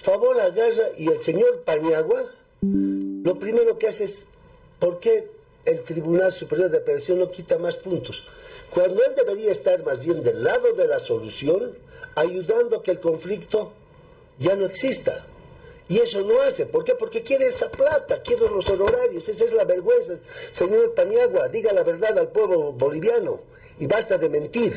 Favor 0.01 0.39
agarra 0.39 0.89
y 0.97 1.07
el 1.07 1.21
señor 1.21 1.63
Paniagua, 1.63 2.25
lo 2.61 3.39
primero 3.39 3.77
que 3.79 3.87
hace 3.87 4.03
es, 4.03 4.25
¿por 4.79 4.99
qué 4.99 5.29
el 5.63 5.81
Tribunal 5.83 6.33
Superior 6.33 6.69
de 6.69 6.79
Apelación 6.79 7.19
no 7.19 7.31
quita 7.31 7.57
más 7.57 7.77
puntos? 7.77 8.27
Cuando 8.69 9.01
él 9.05 9.13
debería 9.15 9.51
estar 9.51 9.81
más 9.83 10.01
bien 10.01 10.23
del 10.23 10.43
lado 10.43 10.73
de 10.73 10.87
la 10.87 10.99
solución, 10.99 11.77
ayudando 12.17 12.77
a 12.77 12.83
que 12.83 12.91
el 12.91 12.99
conflicto 12.99 13.71
ya 14.39 14.55
no 14.55 14.65
exista. 14.65 15.25
Y 15.87 15.99
eso 15.99 16.21
no 16.23 16.41
hace. 16.41 16.65
¿Por 16.65 16.83
qué? 16.83 16.95
Porque 16.95 17.21
quiere 17.21 17.45
esa 17.45 17.71
plata, 17.71 18.21
quiere 18.21 18.49
los 18.49 18.67
honorarios. 18.67 19.29
Esa 19.29 19.45
es 19.45 19.53
la 19.53 19.63
vergüenza. 19.63 20.19
Señor 20.51 20.93
Paniagua, 20.95 21.47
diga 21.47 21.71
la 21.71 21.83
verdad 21.83 22.17
al 22.17 22.29
pueblo 22.29 22.73
boliviano 22.73 23.39
y 23.79 23.87
basta 23.87 24.17
de 24.17 24.29
mentir. 24.29 24.73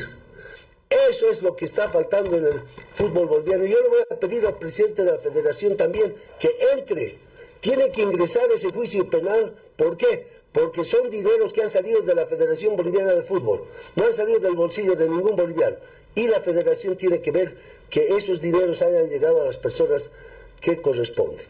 Eso 1.09 1.29
es 1.29 1.41
lo 1.41 1.55
que 1.55 1.65
está 1.65 1.89
faltando 1.89 2.37
en 2.37 2.45
el 2.45 2.61
fútbol 2.91 3.27
boliviano. 3.27 3.65
Yo 3.65 3.81
le 3.81 3.89
voy 3.89 4.03
a 4.09 4.15
pedir 4.15 4.45
al 4.45 4.57
presidente 4.57 5.03
de 5.03 5.11
la 5.11 5.17
federación 5.17 5.75
también 5.75 6.15
que 6.39 6.49
entre. 6.73 7.19
Tiene 7.59 7.91
que 7.91 8.03
ingresar 8.03 8.49
ese 8.53 8.69
juicio 8.69 9.09
penal. 9.09 9.55
¿Por 9.75 9.97
qué? 9.97 10.27
Porque 10.51 10.83
son 10.83 11.09
dineros 11.09 11.53
que 11.53 11.63
han 11.63 11.69
salido 11.69 12.01
de 12.01 12.13
la 12.13 12.25
Federación 12.25 12.75
Boliviana 12.75 13.13
de 13.13 13.21
Fútbol. 13.21 13.65
No 13.95 14.05
han 14.05 14.13
salido 14.13 14.39
del 14.39 14.55
bolsillo 14.55 14.95
de 14.95 15.07
ningún 15.07 15.35
boliviano 15.35 15.77
y 16.15 16.27
la 16.27 16.39
federación 16.39 16.97
tiene 16.97 17.21
que 17.21 17.31
ver 17.31 17.55
que 17.89 18.15
esos 18.15 18.41
dineros 18.41 18.81
hayan 18.81 19.09
llegado 19.09 19.41
a 19.41 19.45
las 19.45 19.57
personas 19.57 20.11
que 20.59 20.81
corresponden. 20.81 21.45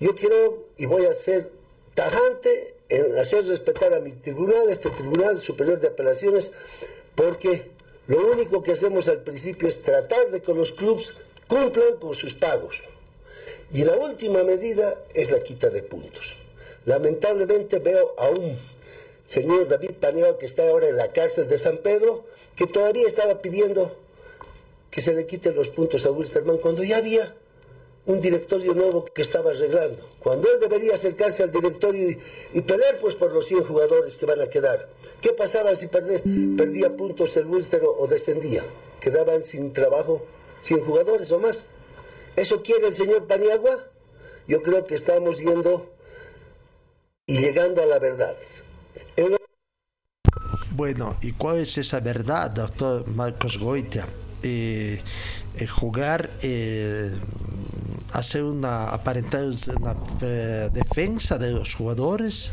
Yo 0.00 0.14
quiero 0.14 0.66
y 0.76 0.86
voy 0.86 1.06
a 1.06 1.14
ser 1.14 1.50
tajante 1.94 2.74
en 2.88 3.18
hacer 3.18 3.46
respetar 3.46 3.92
a 3.92 4.00
mi 4.00 4.12
tribunal, 4.12 4.68
este 4.70 4.90
Tribunal 4.90 5.40
Superior 5.40 5.80
de 5.80 5.88
Apelaciones, 5.88 6.52
porque 7.14 7.70
lo 8.06 8.30
único 8.30 8.62
que 8.62 8.72
hacemos 8.72 9.08
al 9.08 9.22
principio 9.22 9.68
es 9.68 9.82
tratar 9.82 10.30
de 10.30 10.40
que 10.40 10.54
los 10.54 10.72
clubes 10.72 11.14
cumplan 11.46 11.96
con 12.00 12.14
sus 12.14 12.34
pagos. 12.34 12.82
Y 13.72 13.84
la 13.84 13.96
última 13.96 14.44
medida 14.44 15.02
es 15.14 15.30
la 15.30 15.40
quita 15.40 15.68
de 15.68 15.82
puntos. 15.82 16.36
Lamentablemente 16.86 17.78
veo 17.80 18.14
a 18.16 18.28
un 18.30 18.56
señor 19.26 19.68
David 19.68 19.92
Paniagua 20.00 20.38
que 20.38 20.46
está 20.46 20.68
ahora 20.68 20.88
en 20.88 20.96
la 20.96 21.08
cárcel 21.08 21.48
de 21.48 21.58
San 21.58 21.78
Pedro, 21.78 22.24
que 22.58 22.66
todavía 22.66 23.06
estaba 23.06 23.40
pidiendo 23.40 23.96
que 24.90 25.00
se 25.00 25.14
le 25.14 25.26
quiten 25.26 25.54
los 25.54 25.70
puntos 25.70 26.04
a 26.04 26.10
Wilstermann 26.10 26.58
cuando 26.58 26.82
ya 26.82 26.96
había 26.96 27.32
un 28.06 28.20
directorio 28.20 28.74
nuevo 28.74 29.04
que 29.04 29.22
estaba 29.22 29.52
arreglando. 29.52 30.02
Cuando 30.18 30.50
él 30.50 30.58
debería 30.58 30.94
acercarse 30.94 31.44
al 31.44 31.52
directorio 31.52 32.18
y, 32.52 32.60
pelear 32.62 32.98
pues 33.00 33.14
por 33.14 33.32
los 33.32 33.46
100 33.46 33.62
jugadores 33.62 34.16
que 34.16 34.26
van 34.26 34.40
a 34.40 34.48
quedar. 34.48 34.88
¿Qué 35.20 35.30
pasaba 35.34 35.76
si 35.76 35.86
perdía 35.86 36.96
puntos 36.96 37.36
el 37.36 37.46
Wilster 37.46 37.82
o, 37.84 38.06
descendía? 38.08 38.64
¿Quedaban 39.00 39.44
sin 39.44 39.72
trabajo 39.72 40.22
100 40.62 40.80
jugadores 40.80 41.30
o 41.30 41.38
más? 41.38 41.66
¿Eso 42.34 42.60
quiere 42.64 42.88
el 42.88 42.92
señor 42.92 43.28
Paniagua? 43.28 43.88
Yo 44.48 44.62
creo 44.62 44.84
que 44.84 44.96
estamos 44.96 45.38
yendo 45.38 45.92
y 47.24 47.38
llegando 47.38 47.82
a 47.82 47.86
la 47.86 48.00
verdad. 48.00 48.36
Bueno, 50.78 51.16
¿y 51.22 51.32
cuál 51.32 51.58
es 51.58 51.76
esa 51.76 51.98
verdad, 51.98 52.52
doctor 52.52 53.04
Marcos 53.08 53.58
Goitia? 53.58 54.06
Eh, 54.44 55.02
eh, 55.56 55.66
jugar, 55.66 56.30
eh, 56.40 57.16
hacer 58.12 58.44
una 58.44 58.84
aparentar 58.90 59.42
una 59.76 59.96
defensa 60.70 61.36
de 61.36 61.50
los 61.50 61.74
jugadores. 61.74 62.52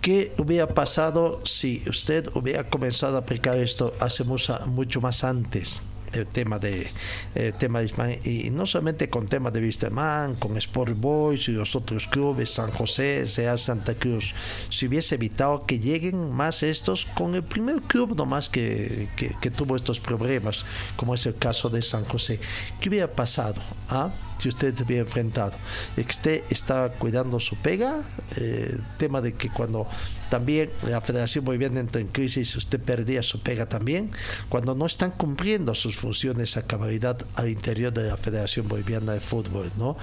¿Qué 0.00 0.32
hubiera 0.38 0.68
pasado 0.68 1.40
si 1.44 1.82
usted 1.88 2.28
hubiera 2.34 2.70
comenzado 2.70 3.16
a 3.16 3.18
aplicar 3.18 3.56
esto 3.56 3.94
hace 3.98 4.22
mucho 4.22 5.00
más 5.00 5.24
antes? 5.24 5.82
El 6.12 6.26
tema 6.26 6.58
de 6.58 6.88
el 7.34 7.54
tema 7.54 7.80
de 7.80 8.20
y 8.24 8.50
no 8.50 8.66
solamente 8.66 9.08
con 9.08 9.26
temas 9.26 9.52
de 9.52 9.60
Wisterman, 9.60 10.36
con 10.36 10.56
Sport 10.56 10.98
Boys 10.98 11.48
y 11.48 11.52
los 11.52 11.74
otros 11.76 12.06
clubes, 12.08 12.50
San 12.50 12.70
José, 12.70 13.26
sea 13.26 13.56
Santa 13.56 13.94
Cruz, 13.94 14.34
si 14.68 14.86
hubiese 14.86 15.14
evitado 15.16 15.64
que 15.66 15.78
lleguen 15.78 16.30
más 16.32 16.62
estos 16.62 17.06
con 17.06 17.34
el 17.34 17.42
primer 17.42 17.82
club 17.82 18.16
nomás 18.16 18.48
que, 18.48 19.08
que, 19.16 19.50
tuvo 19.50 19.76
estos 19.76 19.98
problemas, 19.98 20.64
como 20.96 21.14
es 21.14 21.26
el 21.26 21.36
caso 21.36 21.68
de 21.68 21.82
San 21.82 22.04
José, 22.04 22.38
¿qué 22.80 22.88
hubiera 22.88 23.10
pasado? 23.10 23.60
¿Ah? 23.88 24.12
Si 24.38 24.48
usted 24.48 24.74
se 24.74 24.84
hubiera 24.84 25.02
enfrentado. 25.02 25.56
Usted 25.96 26.44
estaba 26.50 26.90
cuidando 26.90 27.38
su 27.40 27.56
pega, 27.56 28.02
eh, 28.36 28.78
tema 28.96 29.20
de 29.20 29.34
que 29.34 29.50
cuando 29.50 29.86
también 30.30 30.70
la 30.82 31.00
Federación 31.00 31.44
Boliviana 31.44 31.80
entra 31.80 32.00
en 32.00 32.08
crisis, 32.08 32.56
usted 32.56 32.80
perdía 32.80 33.22
su 33.22 33.40
pega 33.40 33.68
también, 33.68 34.10
cuando 34.48 34.74
no 34.74 34.86
están 34.86 35.10
cumpliendo 35.12 35.74
sus 35.74 35.96
funciones 35.96 36.56
a 36.56 36.66
cabalidad 36.66 37.18
al 37.34 37.48
interior 37.48 37.92
de 37.92 38.08
la 38.08 38.16
Federación 38.16 38.68
Boliviana 38.68 39.14
de 39.14 39.20
Fútbol, 39.20 39.70
¿no? 39.76 39.96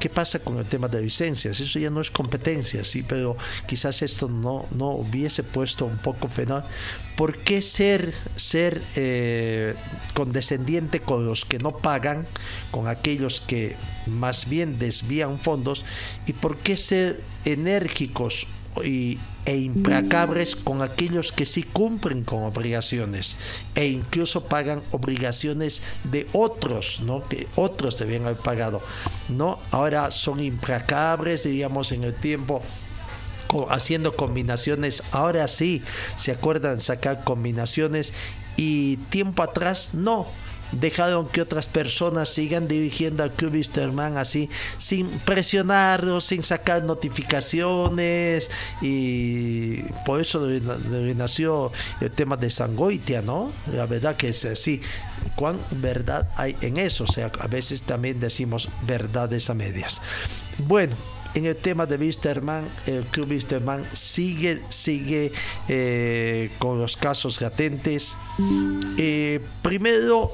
¿Qué 0.00 0.08
pasa 0.08 0.40
con 0.40 0.58
el 0.58 0.66
tema 0.66 0.88
de 0.88 1.00
licencias? 1.00 1.60
Eso 1.60 1.78
ya 1.78 1.90
no 1.90 2.00
es 2.00 2.10
competencia, 2.10 2.84
sí, 2.84 3.04
pero 3.06 3.36
quizás 3.66 4.02
esto 4.02 4.28
no, 4.28 4.66
no 4.70 4.90
hubiese 4.90 5.42
puesto 5.42 5.86
un 5.86 5.98
poco 5.98 6.28
final. 6.28 6.64
¿Por 7.22 7.38
qué 7.38 7.62
ser, 7.62 8.12
ser 8.34 8.82
eh, 8.96 9.76
condescendiente 10.12 10.98
con 10.98 11.24
los 11.24 11.44
que 11.44 11.60
no 11.60 11.76
pagan, 11.76 12.26
con 12.72 12.88
aquellos 12.88 13.40
que 13.40 13.76
más 14.08 14.48
bien 14.48 14.76
desvían 14.80 15.38
fondos 15.38 15.84
y 16.26 16.32
por 16.32 16.58
qué 16.58 16.76
ser 16.76 17.22
enérgicos 17.44 18.48
y, 18.84 19.20
e 19.44 19.56
implacables 19.56 20.56
con 20.56 20.82
aquellos 20.82 21.30
que 21.30 21.44
sí 21.44 21.62
cumplen 21.62 22.24
con 22.24 22.42
obligaciones 22.42 23.36
e 23.76 23.86
incluso 23.86 24.46
pagan 24.46 24.82
obligaciones 24.90 25.80
de 26.02 26.26
otros, 26.32 27.02
¿no? 27.06 27.22
Que 27.28 27.46
otros 27.54 28.00
debían 28.00 28.22
haber 28.24 28.38
pagado, 28.38 28.82
¿no? 29.28 29.60
Ahora 29.70 30.10
son 30.10 30.40
implacables, 30.40 31.44
diríamos, 31.44 31.92
en 31.92 32.02
el 32.02 32.14
tiempo 32.14 32.62
haciendo 33.70 34.16
combinaciones. 34.16 35.02
Ahora 35.12 35.48
sí, 35.48 35.82
se 36.16 36.32
acuerdan 36.32 36.80
sacar 36.80 37.24
combinaciones 37.24 38.12
y 38.56 38.96
tiempo 39.08 39.42
atrás 39.42 39.94
no 39.94 40.28
dejaron 40.72 41.28
que 41.28 41.42
otras 41.42 41.68
personas 41.68 42.28
sigan 42.28 42.66
dirigiendo 42.66 43.22
al 43.22 43.32
Club 43.32 43.52
Wisterman 43.52 44.16
así, 44.16 44.48
sin 44.78 45.08
presionarlos, 45.20 46.24
sin 46.24 46.42
sacar 46.42 46.82
notificaciones 46.82 48.50
y 48.80 49.82
por 50.06 50.20
eso 50.20 50.46
nació 51.14 51.72
el 52.00 52.10
tema 52.10 52.36
de 52.36 52.50
Sangoitia, 52.50 53.22
¿no? 53.22 53.52
La 53.72 53.86
verdad 53.86 54.16
que 54.16 54.30
es 54.30 54.44
así. 54.44 54.80
¿Cuán 55.36 55.60
verdad 55.70 56.28
hay 56.36 56.56
en 56.60 56.76
eso? 56.78 57.04
O 57.04 57.06
sea, 57.06 57.30
a 57.38 57.46
veces 57.46 57.82
también 57.82 58.18
decimos 58.18 58.68
verdades 58.86 59.50
a 59.50 59.54
medias. 59.54 60.00
Bueno, 60.58 60.96
en 61.34 61.46
el 61.46 61.56
tema 61.56 61.86
de 61.86 61.96
Wisterman, 61.96 62.68
el 62.86 63.04
Club 63.06 63.30
Wisterman 63.30 63.88
sigue, 63.92 64.62
sigue 64.68 65.32
eh, 65.68 66.50
con 66.58 66.78
los 66.78 66.96
casos 66.96 67.40
latentes. 67.40 68.16
Eh, 68.98 69.40
primero, 69.62 70.32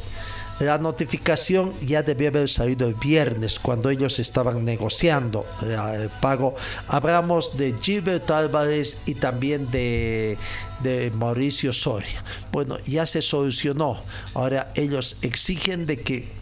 la 0.59 0.77
notificación 0.77 1.75
ya 1.87 2.03
debió 2.03 2.29
haber 2.29 2.49
salido 2.49 2.89
el 2.89 2.95
viernes 2.95 3.61
cuando 3.61 3.91
ellos 3.91 4.19
estaban 4.19 4.65
negociando 4.65 5.47
el 5.63 6.11
pago. 6.21 6.57
Hablamos 6.89 7.57
de 7.57 7.75
Gilbert 7.81 8.29
Álvarez 8.31 9.03
y 9.07 9.15
también 9.15 9.71
de, 9.71 10.37
de 10.83 11.13
Mauricio 11.13 11.73
Soria. 11.73 12.25
Bueno, 12.51 12.79
ya 12.87 13.07
se 13.07 13.23
solucionó. 13.23 14.03
Ahora 14.35 14.73
ellos 14.75 15.17
exigen 15.23 15.87
de 15.87 16.01
que 16.01 16.38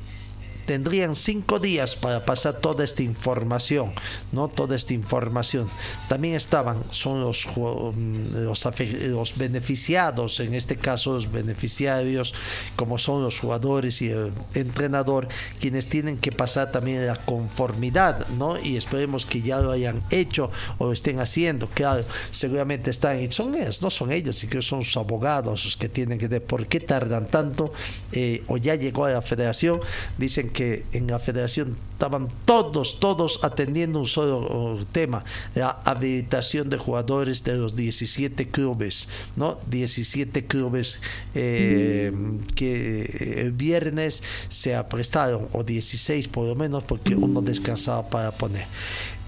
tendrían 0.67 1.15
cinco 1.15 1.59
días 1.59 1.97
para 1.97 2.25
pasar 2.25 2.55
toda 2.55 2.85
esta 2.85 3.03
información, 3.03 3.93
¿no? 4.33 4.49
Toda 4.49 4.77
esta 4.77 4.95
información. 4.95 5.71
También 6.09 6.35
estaban, 6.35 6.85
son 6.91 7.21
los, 7.21 7.47
mm, 7.47 8.45
los, 8.45 9.37
beneficiados, 9.37 10.41
en 10.41 10.55
este 10.55 10.77
caso 10.77 11.15
los 11.15 11.31
beneficiarios, 11.31 12.35
como 12.75 12.99
son 12.99 13.23
los 13.23 13.39
jugadores 13.39 14.03
y 14.03 14.11
el 14.11 14.33
entrenador, 14.55 15.29
quienes 15.61 15.87
tienen 15.87 16.19
que 16.19 16.33
pasar 16.33 16.73
también 16.73 17.07
la 17.07 17.17
conformidad, 17.17 18.29
¿no? 18.29 18.61
Y 18.61 18.77
esperemos 18.77 19.25
que 19.25 19.41
ya 19.41 19.61
lo 19.61 19.71
hayan 19.71 20.03
hecho 20.11 20.51
o 20.79 20.87
lo 20.87 20.93
estén 20.93 21.21
haciendo. 21.21 21.69
Claro, 21.69 22.05
seguramente 22.31 22.91
están, 22.91 23.21
y 23.21 23.31
son 23.31 23.55
ellos, 23.55 23.83
no 23.83 23.91
son 23.91 24.11
ellos, 24.13 24.39
sino 24.39 24.61
son 24.63 24.83
sus 24.83 24.97
abogados 24.97 25.65
los 25.65 25.77
que 25.77 25.89
tienen 25.89 26.19
que 26.19 26.29
ver 26.29 26.43
por 26.43 26.67
qué 26.67 26.81
tardan 26.81 27.29
tanto, 27.29 27.73
eh, 28.13 28.43
o 28.49 28.57
ya 28.57 28.75
llegó 28.75 29.05
a 29.05 29.11
la 29.11 29.23
federación, 29.23 29.81
dicen 30.19 30.51
que 30.51 30.56
en 30.61 31.07
la 31.07 31.19
federación 31.19 31.77
estaban 31.93 32.29
todos, 32.45 33.01
todos 33.01 33.43
atendiendo 33.43 33.99
un 33.99 34.07
solo 34.07 34.79
tema, 34.93 35.25
la 35.55 35.81
habilitación 35.85 36.69
de 36.69 36.77
jugadores 36.77 37.43
de 37.45 37.57
los 37.57 37.75
17 37.75 38.49
clubes, 38.49 39.09
¿no? 39.37 39.59
17 39.69 40.45
clubes 40.47 41.01
eh, 41.35 42.13
que 42.55 43.39
el 43.39 43.53
viernes 43.53 44.23
se 44.49 44.75
aprestaron, 44.75 45.49
o 45.53 45.65
16 45.65 46.29
por 46.29 46.47
lo 46.47 46.55
menos, 46.55 46.85
porque 46.85 47.15
uno 47.15 47.41
descansaba 47.41 48.09
para 48.09 48.37
poner. 48.37 48.67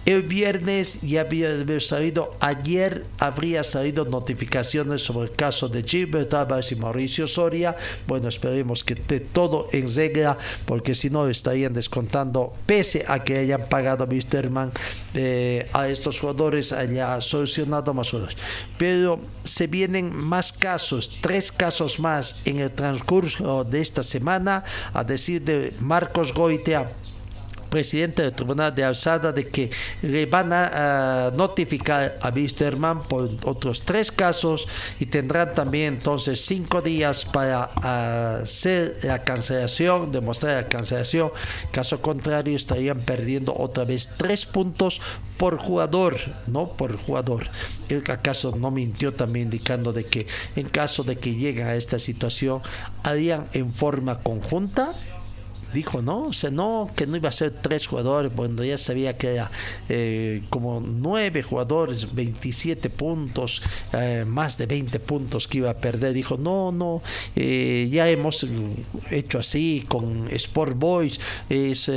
El 0.05 0.23
viernes 0.23 1.03
ya 1.03 1.21
había 1.21 1.81
salido, 1.81 2.35
ayer 2.41 3.05
habría 3.19 3.63
salido 3.63 4.07
notificaciones 4.07 5.03
sobre 5.03 5.29
el 5.29 5.37
caso 5.37 5.69
de 5.69 5.83
Gilbert 5.83 6.33
Álvarez 6.33 6.73
y 6.73 6.77
Mauricio 6.77 7.27
Soria. 7.27 7.77
Bueno, 8.07 8.29
esperemos 8.29 8.85
que 8.85 8.95
esté 8.95 9.21
todo 9.21 9.69
en 9.71 9.95
regla, 9.95 10.39
porque 10.65 10.95
si 10.95 11.11
no 11.11 11.29
estarían 11.29 11.75
descontando, 11.75 12.55
pese 12.65 13.05
a 13.07 13.23
que 13.23 13.39
hayan 13.39 13.69
pagado 13.69 14.05
a 14.05 14.07
Wisterman 14.07 14.73
eh, 15.13 15.69
a 15.75 15.89
estos 15.89 16.21
jugadores, 16.21 16.73
haya 16.73 17.21
solucionado 17.21 17.93
más 17.93 18.15
horas. 18.15 18.35
Pero 18.79 19.21
se 19.45 19.67
vienen 19.67 20.15
más 20.15 20.55
casos, 20.55 21.19
tres 21.21 21.53
casos 21.53 22.01
más 22.01 22.41
en 22.47 22.61
el 22.61 22.71
transcurso 22.71 23.63
de 23.63 23.83
esta 23.83 24.03
semana, 24.03 24.65
a 24.95 25.05
decir 25.05 25.43
de 25.43 25.75
Marcos 25.81 26.33
Goitea 26.33 26.91
presidente 27.69 28.23
del 28.23 28.33
Tribunal 28.33 28.75
de 28.75 28.85
Alzada 28.85 29.33
de 29.33 29.49
que 29.49 29.71
le 30.03 30.27
van 30.27 30.53
a, 30.53 31.33
notificar 31.37 32.19
a 32.21 32.31
Wisterman 32.31 33.03
por 33.03 33.31
otros 33.45 33.83
tres 33.83 34.11
casos 34.11 34.67
y 34.99 35.07
tendrán 35.07 35.55
también 35.55 35.95
entonces 35.95 36.45
cinco 36.45 36.83
días 36.83 37.25
para 37.25 37.65
hacer 38.43 38.99
la 39.03 39.23
cancelación, 39.23 40.13
demostrar 40.13 40.63
la 40.63 40.69
cancelación. 40.69 41.31
Caso 41.71 42.01
contrario, 42.01 42.57
estarían 42.57 43.01
perdiendo 43.01 43.55
otra 43.57 43.85
vez 43.85 44.11
tres 44.17 44.47
puntos 44.47 45.01
por 45.37 45.59
jugador, 45.59 46.17
no 46.47 46.73
por 46.73 46.97
jugador. 46.97 47.49
El 47.89 48.03
acaso 48.11 48.55
no 48.57 48.71
mintió 48.71 49.15
también 49.15 49.47
indicando 49.47 49.93
de 49.93 50.05
que 50.05 50.27
en 50.57 50.69
caso 50.69 51.05
de 51.05 51.17
que 51.17 51.35
llegue 51.35 51.63
a 51.63 51.77
esta 51.77 51.99
situación 51.99 52.61
harían 53.03 53.49
en 53.53 53.73
forma 53.73 54.19
conjunta 54.21 54.93
dijo, 55.73 56.03
¿no? 56.03 56.27
O 56.27 56.33
sea, 56.33 56.51
no, 56.51 56.91
que 56.97 57.07
no 57.07 57.17
iba 57.17 57.29
a 57.29 57.33
ser 57.33 57.51
tres 57.51 57.87
jugadores, 57.87 58.33
cuando 58.35 58.65
ya 58.65 58.79
sabía 58.79 59.17
que 59.17 59.35
era 59.35 59.51
eh, 59.89 60.43
como 60.51 60.81
nueve 60.81 61.43
jugadores, 61.43 62.15
27 62.15 62.91
puntos, 62.91 63.63
eh, 63.93 64.25
más 64.27 64.59
de 64.59 64.67
20 64.67 65.01
puntos 65.01 65.47
que 65.47 65.59
iba 65.59 65.71
a 65.71 65.77
perder. 65.77 66.13
Dijo, 66.13 66.37
no, 66.37 66.73
no, 66.73 67.03
eh, 67.37 67.89
ya 67.91 68.09
hemos 68.09 68.47
hecho 69.11 69.39
así 69.39 69.85
con 69.89 70.29
Sport 70.31 70.79
Boys, 70.79 71.21
es, 71.49 71.91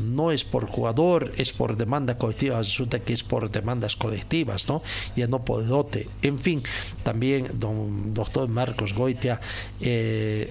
no 0.00 0.30
es 0.30 0.44
por 0.44 0.66
jugador, 0.66 1.32
es 1.36 1.52
por 1.52 1.76
demanda 1.76 2.18
colectiva, 2.18 2.58
resulta 2.58 3.00
que 3.00 3.12
es 3.12 3.22
por 3.22 3.50
demandas 3.50 3.96
colectivas, 3.96 4.68
¿no? 4.68 4.82
Ya 5.16 5.26
no 5.26 5.44
por 5.44 5.66
dote. 5.66 6.08
En 6.22 6.38
fin, 6.38 6.62
también 7.02 7.48
don 7.54 8.14
doctor 8.14 8.48
Marcos 8.48 8.94
Goitia, 8.94 9.40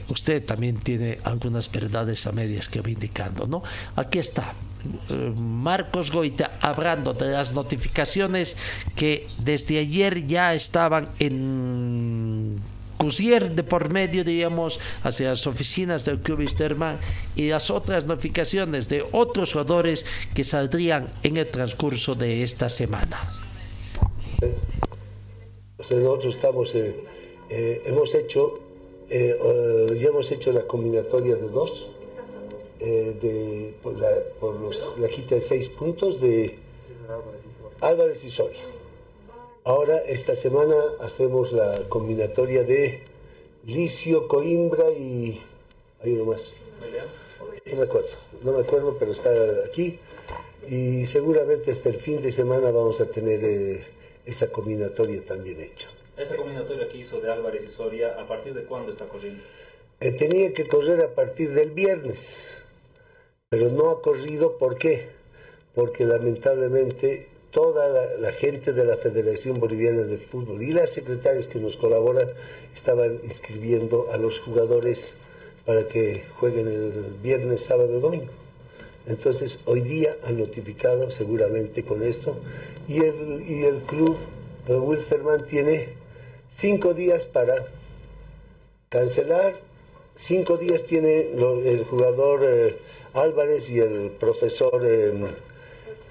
usted 0.09 0.45
también 0.45 0.77
tiene 0.77 1.00
algunas 1.23 1.71
verdades 1.71 2.27
a 2.27 2.31
medias 2.31 2.69
que 2.69 2.81
va 2.81 2.89
indicando, 2.89 3.47
¿no? 3.47 3.63
Aquí 3.95 4.19
está. 4.19 4.53
Eh, 5.09 5.33
Marcos 5.35 6.11
Goita 6.11 6.57
hablando 6.61 7.13
de 7.13 7.31
las 7.31 7.53
notificaciones 7.53 8.57
que 8.95 9.27
desde 9.37 9.79
ayer 9.79 10.25
ya 10.25 10.53
estaban 10.53 11.09
en 11.19 12.59
Cusier 12.97 13.51
de 13.51 13.63
por 13.63 13.89
medio, 13.89 14.23
digamos, 14.23 14.79
hacia 15.03 15.29
las 15.29 15.47
oficinas 15.47 16.05
del 16.05 16.19
Club 16.19 16.41
Isterman 16.41 16.99
y 17.35 17.49
las 17.49 17.71
otras 17.71 18.05
notificaciones 18.05 18.89
de 18.89 19.03
otros 19.11 19.53
jugadores 19.53 20.05
que 20.35 20.43
saldrían 20.43 21.11
en 21.23 21.37
el 21.37 21.49
transcurso 21.49 22.13
de 22.13 22.43
esta 22.43 22.69
semana. 22.69 23.33
Nosotros 25.79 26.35
estamos, 26.35 26.75
eh, 26.75 26.95
eh, 27.49 27.81
hemos 27.85 28.13
hecho 28.13 28.70
eh, 29.13 29.35
eh, 29.43 29.97
ya 29.99 30.07
hemos 30.07 30.31
hecho 30.31 30.53
la 30.53 30.61
combinatoria 30.61 31.35
de 31.35 31.49
dos, 31.49 31.91
eh, 32.79 33.17
de, 33.21 33.73
por, 33.83 33.97
la, 33.99 34.09
por 34.39 34.55
los, 34.55 34.97
la 34.99 35.09
quita 35.09 35.35
de 35.35 35.41
seis 35.41 35.67
puntos 35.67 36.21
de 36.21 36.55
Álvarez 37.81 38.23
y 38.23 38.31
Soria. 38.31 38.61
Ahora, 39.65 39.97
esta 39.97 40.37
semana, 40.37 40.75
hacemos 41.01 41.51
la 41.51 41.77
combinatoria 41.89 42.63
de 42.63 43.01
Licio, 43.65 44.29
Coimbra 44.29 44.89
y. 44.91 45.41
Hay 46.01 46.13
uno 46.13 46.31
más. 46.31 46.53
No 47.65 47.75
me 47.75 47.83
acuerdo, 47.83 48.09
no 48.43 48.53
me 48.53 48.61
acuerdo, 48.61 48.95
pero 48.97 49.11
está 49.11 49.29
aquí. 49.65 49.99
Y 50.69 51.05
seguramente 51.05 51.69
hasta 51.69 51.89
el 51.89 51.95
fin 51.95 52.21
de 52.21 52.31
semana 52.31 52.71
vamos 52.71 53.01
a 53.01 53.07
tener 53.07 53.83
esa 54.25 54.49
combinatoria 54.51 55.21
también 55.25 55.59
hecha. 55.59 55.89
Esa 56.21 56.35
combinatoria 56.35 56.87
que 56.87 56.99
hizo 56.99 57.19
de 57.19 57.31
Álvarez 57.31 57.63
y 57.63 57.67
Soria, 57.67 58.09
¿a 58.19 58.27
partir 58.27 58.53
de 58.53 58.63
cuándo 58.65 58.91
está 58.91 59.05
corriendo? 59.05 59.41
Eh, 59.99 60.11
tenía 60.11 60.53
que 60.53 60.67
correr 60.67 61.01
a 61.01 61.15
partir 61.15 61.51
del 61.51 61.71
viernes, 61.71 62.61
pero 63.49 63.69
no 63.69 63.89
ha 63.89 64.03
corrido, 64.03 64.59
¿por 64.59 64.77
qué? 64.77 65.09
Porque 65.73 66.05
lamentablemente 66.05 67.27
toda 67.49 67.89
la, 68.19 68.31
gente 68.33 68.71
de 68.71 68.85
la 68.85 68.97
Federación 68.97 69.59
Boliviana 69.59 70.03
de 70.03 70.19
Fútbol 70.19 70.61
y 70.61 70.73
las 70.73 70.91
secretarias 70.91 71.47
que 71.47 71.57
nos 71.57 71.75
colaboran 71.75 72.27
estaban 72.75 73.19
inscribiendo 73.23 74.11
a 74.13 74.17
los 74.17 74.39
jugadores 74.39 75.15
para 75.65 75.87
que 75.87 76.23
jueguen 76.35 76.67
el 76.67 77.15
viernes, 77.23 77.63
sábado, 77.63 77.99
domingo. 77.99 78.31
Entonces, 79.07 79.61
hoy 79.65 79.81
día 79.81 80.15
han 80.23 80.37
notificado 80.37 81.09
seguramente 81.09 81.83
con 81.83 82.03
esto 82.03 82.37
y 82.87 82.99
el, 82.99 83.43
y 83.49 83.63
el 83.65 83.79
club 83.79 84.19
Wilstermann 84.67 85.45
tiene 85.45 86.00
cinco 86.55 86.93
días 86.93 87.25
para 87.25 87.65
cancelar, 88.89 89.55
cinco 90.15 90.57
días 90.57 90.83
tiene 90.83 91.31
el 91.31 91.83
jugador 91.85 92.41
eh, 92.43 92.77
Álvarez 93.13 93.69
y 93.69 93.79
el 93.79 94.11
profesor 94.11 94.81
eh, 94.85 95.13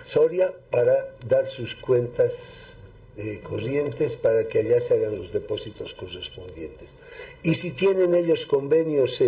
Soria 0.05 0.53
para 0.71 1.15
dar 1.29 1.47
sus 1.47 1.75
cuentas 1.75 2.79
eh, 3.17 3.41
corrientes 3.43 4.17
para 4.17 4.49
que 4.49 4.61
allá 4.61 4.81
se 4.81 4.95
hagan 4.95 5.17
los 5.17 5.33
depósitos 5.33 5.95
correspondientes. 5.95 6.91
Y 7.43 7.55
si 7.55 7.73
tienen 7.73 8.15
ellos 8.15 8.47
convenios 8.47 9.23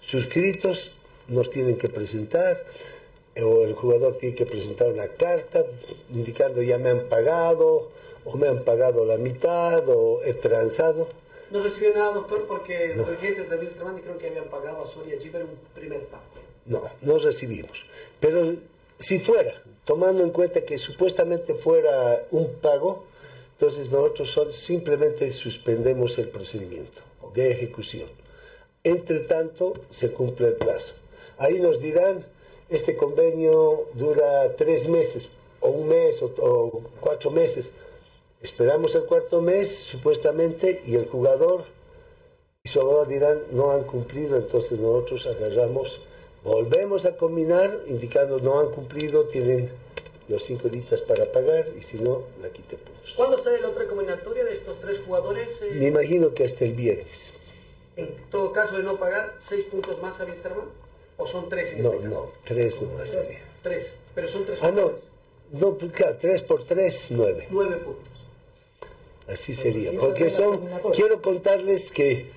suscritos, 0.00 0.94
nos 1.28 1.50
tienen 1.50 1.76
que 1.76 1.88
presentar 1.88 2.64
o 3.40 3.64
el 3.64 3.74
jugador 3.74 4.16
tiene 4.16 4.34
que 4.34 4.46
presentar 4.46 4.88
una 4.88 5.06
carta 5.08 5.64
indicando 6.12 6.62
ya 6.62 6.78
me 6.78 6.90
han 6.90 7.08
pagado 7.08 7.90
o 8.30 8.36
me 8.36 8.48
han 8.48 8.62
pagado 8.62 9.04
la 9.04 9.16
mitad 9.16 9.88
o 9.88 10.22
he 10.22 10.34
transado. 10.34 11.08
No 11.50 11.62
recibió 11.62 11.94
nada, 11.94 12.12
doctor, 12.12 12.46
porque 12.46 12.92
los 12.94 13.08
agentes 13.08 13.48
de 13.48 13.56
Wilstermann 13.56 13.98
creo 14.00 14.18
que 14.18 14.28
habían 14.28 14.50
pagado 14.50 14.82
a 14.82 14.86
Soria 14.86 15.18
Giver 15.18 15.44
un 15.44 15.56
primer 15.74 16.04
pago. 16.06 16.24
No, 16.66 16.82
no 17.00 17.18
recibimos. 17.18 17.86
Pero 18.20 18.54
si 18.98 19.18
fuera, 19.20 19.52
tomando 19.86 20.22
en 20.22 20.30
cuenta 20.30 20.60
que 20.60 20.78
supuestamente 20.78 21.54
fuera 21.54 22.26
un 22.32 22.56
pago, 22.56 23.04
entonces 23.52 23.90
nosotros 23.90 24.54
simplemente 24.54 25.32
suspendemos 25.32 26.18
el 26.18 26.28
procedimiento 26.28 27.02
de 27.32 27.50
ejecución. 27.50 28.08
Entre 28.84 29.20
tanto, 29.20 29.72
se 29.90 30.12
cumple 30.12 30.48
el 30.48 30.54
plazo. 30.54 30.92
Ahí 31.38 31.60
nos 31.60 31.80
dirán, 31.80 32.26
este 32.68 32.94
convenio 32.94 33.88
dura 33.94 34.54
tres 34.56 34.86
meses, 34.86 35.30
o 35.60 35.70
un 35.70 35.88
mes, 35.88 36.22
o 36.22 36.82
cuatro 37.00 37.30
meses 37.30 37.72
Esperamos 38.40 38.94
el 38.94 39.04
cuarto 39.04 39.42
mes, 39.42 39.74
supuestamente, 39.76 40.82
y 40.86 40.94
el 40.94 41.06
jugador 41.08 41.64
y 42.62 42.68
su 42.68 42.80
abogado 42.80 43.06
dirán, 43.06 43.42
no 43.52 43.72
han 43.72 43.84
cumplido, 43.84 44.36
entonces 44.36 44.78
nosotros 44.78 45.26
agarramos, 45.26 46.00
volvemos 46.44 47.04
a 47.06 47.16
combinar, 47.16 47.80
indicando 47.86 48.38
no 48.40 48.60
han 48.60 48.70
cumplido, 48.70 49.24
tienen 49.24 49.70
los 50.28 50.44
cinco 50.44 50.68
días 50.68 51.00
para 51.02 51.24
pagar, 51.26 51.66
y 51.78 51.82
si 51.82 51.98
no, 51.98 52.22
la 52.42 52.50
quite 52.50 52.76
puntos. 52.76 53.14
¿Cuándo 53.16 53.38
sale 53.38 53.60
la 53.60 53.68
otra 53.70 53.86
combinatoria 53.86 54.44
de 54.44 54.54
estos 54.54 54.78
tres 54.80 55.00
jugadores? 55.04 55.62
Eh? 55.62 55.70
Me 55.74 55.86
imagino 55.86 56.34
que 56.34 56.44
hasta 56.44 56.64
el 56.64 56.74
viernes. 56.74 57.32
En 57.96 58.14
todo 58.30 58.52
caso 58.52 58.76
de 58.76 58.82
no 58.82 58.98
pagar, 58.98 59.34
¿seis 59.40 59.64
puntos 59.64 60.00
más 60.00 60.20
a 60.20 60.24
Wisterman? 60.26 60.66
¿O 61.16 61.26
son 61.26 61.48
tres 61.48 61.72
en 61.72 61.82
No, 61.82 61.92
este 61.94 62.08
no, 62.08 62.30
tres 62.44 62.80
nomás. 62.82 63.16
Tres, 63.62 63.90
pero 64.14 64.28
son 64.28 64.44
tres 64.44 64.58
Ah, 64.62 64.70
no, 64.70 64.92
no, 65.52 65.76
claro, 65.76 66.16
tres 66.20 66.42
por 66.42 66.64
tres, 66.64 67.06
nueve. 67.10 67.48
Nueve 67.50 67.76
puntos. 67.78 68.17
Así 69.28 69.54
sería, 69.54 69.92
porque 69.98 70.30
son, 70.30 70.66
quiero 70.94 71.20
contarles 71.20 71.92
que 71.92 72.30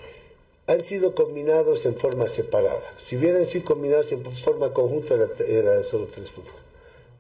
han 0.67 0.83
sido 0.83 1.15
combinados 1.15 1.85
en 1.85 1.95
forma 1.95 2.27
separada. 2.27 2.83
Si 2.97 3.15
hubieran 3.15 3.45
sido 3.45 3.63
combinados 3.63 4.11
en 4.11 4.23
forma 4.35 4.73
conjunta 4.73 5.15
era, 5.47 5.83
solo 5.85 6.07
tres 6.13 6.29
puntos. 6.31 6.53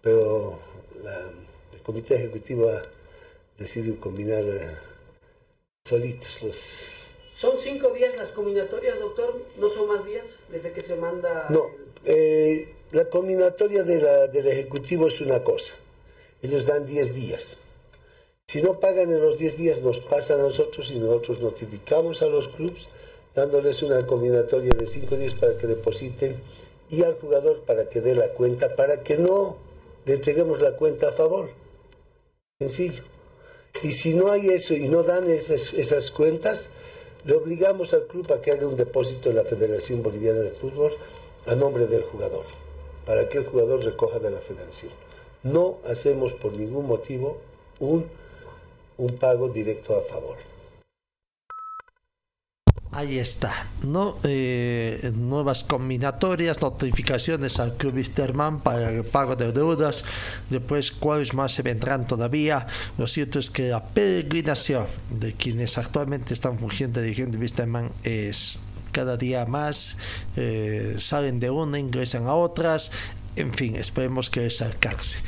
Pero 0.01 0.59
el 1.73 1.81
comité 1.83 2.15
ejecutivo 2.15 2.69
ha 2.69 2.81
decidido 3.57 3.97
combinar 3.99 4.43
eh, 4.43 4.75
solitos 5.85 6.43
los... 6.43 6.91
¿Son 7.33 7.57
cinco 7.57 7.91
días 7.91 8.15
las 8.17 8.31
combinatorias, 8.31 8.99
doctor? 8.99 9.41
¿No 9.57 9.69
son 9.69 9.87
más 9.87 10.05
días 10.05 10.39
desde 10.49 10.73
que 10.73 10.81
se 10.81 10.95
manda...? 10.95 11.47
No, 11.49 11.71
eh, 12.03 12.75
la 12.91 13.05
combinatoria 13.05 13.83
de 13.83 14.01
la, 14.01 14.27
del 14.27 14.47
ejecutivo 14.47 15.07
es 15.07 15.21
una 15.21 15.43
cosa. 15.43 15.75
Ellos 16.41 16.65
dan 16.65 16.85
diez 16.85 17.15
días. 17.15 17.57
Si 18.51 18.61
no 18.61 18.81
pagan 18.81 19.09
en 19.13 19.21
los 19.21 19.37
10 19.37 19.55
días, 19.55 19.81
nos 19.81 20.01
pasa 20.01 20.33
a 20.33 20.37
nosotros 20.37 20.91
y 20.91 20.99
nosotros 20.99 21.39
notificamos 21.39 22.21
a 22.21 22.25
los 22.25 22.49
clubes 22.49 22.89
dándoles 23.33 23.81
una 23.81 24.05
combinatoria 24.05 24.73
de 24.73 24.87
5 24.87 25.15
días 25.15 25.35
para 25.35 25.57
que 25.57 25.67
depositen 25.67 26.35
y 26.89 27.01
al 27.03 27.13
jugador 27.13 27.61
para 27.61 27.87
que 27.87 28.01
dé 28.01 28.13
la 28.13 28.27
cuenta, 28.33 28.75
para 28.75 29.03
que 29.03 29.15
no 29.15 29.55
le 30.03 30.15
entreguemos 30.15 30.61
la 30.61 30.75
cuenta 30.75 31.07
a 31.07 31.11
favor. 31.13 31.47
Sencillo. 32.59 33.03
Y 33.83 33.93
si 33.93 34.15
no 34.15 34.29
hay 34.29 34.49
eso 34.49 34.73
y 34.73 34.89
no 34.89 35.03
dan 35.03 35.29
esas, 35.29 35.73
esas 35.73 36.11
cuentas, 36.11 36.71
le 37.23 37.37
obligamos 37.37 37.93
al 37.93 38.05
club 38.07 38.33
a 38.33 38.41
que 38.41 38.51
haga 38.51 38.67
un 38.67 38.75
depósito 38.75 39.29
en 39.29 39.37
la 39.37 39.45
Federación 39.45 40.03
Boliviana 40.03 40.41
de 40.41 40.51
Fútbol 40.51 40.91
a 41.45 41.55
nombre 41.55 41.87
del 41.87 42.03
jugador, 42.03 42.43
para 43.05 43.29
que 43.29 43.37
el 43.37 43.45
jugador 43.45 43.81
recoja 43.81 44.19
de 44.19 44.29
la 44.29 44.39
federación. 44.39 44.91
No 45.41 45.77
hacemos 45.85 46.33
por 46.33 46.51
ningún 46.51 46.85
motivo 46.85 47.37
un 47.79 48.19
un 49.01 49.17
pago 49.17 49.49
directo 49.49 49.97
a 49.97 50.01
favor. 50.11 50.37
Ahí 52.93 53.19
está, 53.19 53.67
¿no? 53.83 54.17
Eh, 54.23 55.11
nuevas 55.15 55.63
combinatorias, 55.63 56.61
notificaciones 56.61 57.57
al 57.59 57.77
Club 57.77 57.95
Wisterman 57.95 58.59
para 58.59 58.89
el 58.89 59.05
pago 59.05 59.37
de 59.37 59.53
deudas. 59.53 60.03
Después, 60.49 60.91
cuáles 60.91 61.33
más 61.33 61.53
se 61.53 61.61
vendrán 61.61 62.05
todavía. 62.05 62.67
Lo 62.97 63.07
cierto 63.07 63.39
es 63.39 63.49
que 63.49 63.69
la 63.69 63.85
peregrinación 63.85 64.87
de 65.09 65.33
quienes 65.33 65.77
actualmente 65.77 66.33
están 66.33 66.59
fungiendo 66.59 66.99
de 66.99 67.07
dirigente 67.07 67.37
Wisterman 67.37 67.91
es 68.03 68.59
cada 68.91 69.15
día 69.15 69.45
más. 69.45 69.95
Eh, 70.35 70.95
salen 70.97 71.39
de 71.39 71.49
una, 71.49 71.79
ingresan 71.79 72.27
a 72.27 72.35
otras. 72.35 72.91
En 73.37 73.53
fin, 73.53 73.77
esperemos 73.77 74.29
que 74.29 74.41
les 74.41 74.61
alcance. 74.61 75.19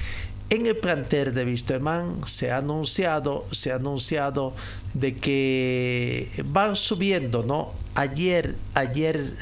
En 0.53 0.67
el 0.67 0.75
plantel 0.75 1.33
de 1.33 1.45
Wisterman 1.45 2.27
se 2.27 2.51
ha 2.51 2.57
anunciado, 2.57 3.47
se 3.49 3.71
ha 3.71 3.77
anunciado 3.77 4.53
de 4.93 5.17
que 5.17 6.29
van 6.45 6.75
subiendo, 6.75 7.41
¿no? 7.41 7.71
Ayer, 7.95 8.53
ayer 8.75 9.33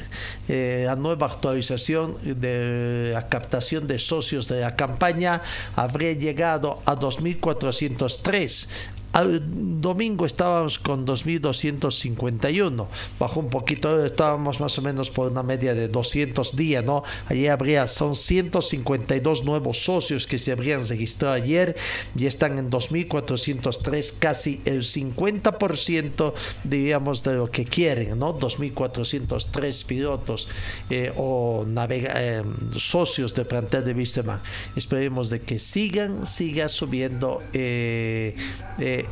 eh, 0.48 0.84
la 0.86 0.96
nueva 0.96 1.26
actualización 1.26 2.16
de 2.40 3.10
la 3.12 3.28
captación 3.28 3.86
de 3.86 3.98
socios 3.98 4.48
de 4.48 4.62
la 4.62 4.74
campaña 4.74 5.42
habría 5.76 6.14
llegado 6.14 6.80
a 6.86 6.96
2.403. 6.96 8.68
Al 9.12 9.42
domingo 9.82 10.24
estábamos 10.24 10.78
con 10.78 11.06
2.251, 11.06 12.86
bajó 13.18 13.40
un 13.40 13.50
poquito, 13.50 14.02
estábamos 14.06 14.58
más 14.58 14.78
o 14.78 14.82
menos 14.82 15.10
por 15.10 15.30
una 15.30 15.42
media 15.42 15.74
de 15.74 15.88
200 15.88 16.56
días, 16.56 16.82
¿no? 16.82 17.02
Allí 17.26 17.46
habría, 17.46 17.86
son 17.86 18.14
152 18.14 19.44
nuevos 19.44 19.84
socios 19.84 20.26
que 20.26 20.38
se 20.38 20.52
habrían 20.52 20.88
registrado 20.88 21.34
ayer 21.34 21.76
y 22.16 22.24
están 22.24 22.56
en 22.56 22.70
2.403, 22.70 24.14
casi 24.18 24.62
el 24.64 24.80
50%, 24.80 26.32
digamos, 26.64 27.22
de 27.22 27.34
lo 27.34 27.50
que 27.50 27.66
quieren, 27.66 28.18
¿no? 28.18 28.38
2.403 28.38 29.84
pilotos 29.84 30.48
eh, 30.88 31.12
o 31.16 31.66
navega 31.68 32.12
eh, 32.14 32.42
socios 32.76 33.34
de 33.34 33.44
plantel 33.44 33.84
de 33.84 33.92
Wisterman. 33.92 34.40
Esperemos 34.74 35.28
de 35.28 35.42
que 35.42 35.58
sigan, 35.58 36.26
siga 36.26 36.70
subiendo. 36.70 37.42
Eh, 37.52 38.36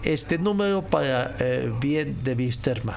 este 0.02 0.38
número 0.38 0.82
para 0.82 1.36
eh, 1.38 1.72
bien 1.80 2.16
de 2.22 2.34
Wisterman. 2.34 2.96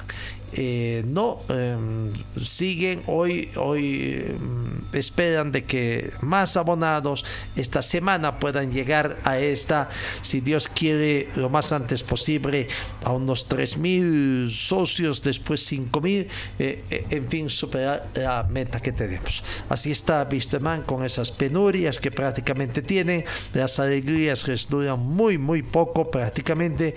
Eh, 0.56 1.02
no 1.04 1.40
em, 1.48 2.12
siguen 2.40 3.02
hoy 3.08 3.50
hoy 3.56 4.24
em, 4.28 4.82
esperan 4.92 5.50
de 5.50 5.64
que 5.64 6.12
más 6.20 6.56
abonados 6.56 7.24
esta 7.56 7.82
semana 7.82 8.38
puedan 8.38 8.70
llegar 8.70 9.18
a 9.24 9.40
esta 9.40 9.88
si 10.22 10.40
Dios 10.40 10.68
quiere 10.68 11.28
lo 11.34 11.48
más 11.48 11.72
antes 11.72 12.04
posible 12.04 12.68
a 13.02 13.10
unos 13.12 13.48
3.000 13.48 14.48
socios 14.50 15.22
después 15.24 15.72
5.000 15.72 16.28
eh, 16.60 17.04
en 17.10 17.28
fin 17.28 17.50
superar 17.50 18.06
la 18.14 18.44
meta 18.44 18.78
que 18.78 18.92
tenemos. 18.92 19.42
Así 19.68 19.90
está 19.90 20.28
Wisterman 20.30 20.82
con 20.82 21.04
esas 21.04 21.32
penurias 21.32 21.98
que 21.98 22.12
prácticamente 22.12 22.80
tiene. 22.80 23.24
Las 23.54 23.80
alegrías 23.80 24.46
les 24.46 24.68
duran 24.68 25.00
muy 25.00 25.36
muy 25.36 25.62
poco 25.62 26.08
prácticamente 26.10 26.94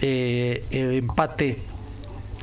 eh, 0.00 0.64
el 0.70 0.92
empate 0.92 1.77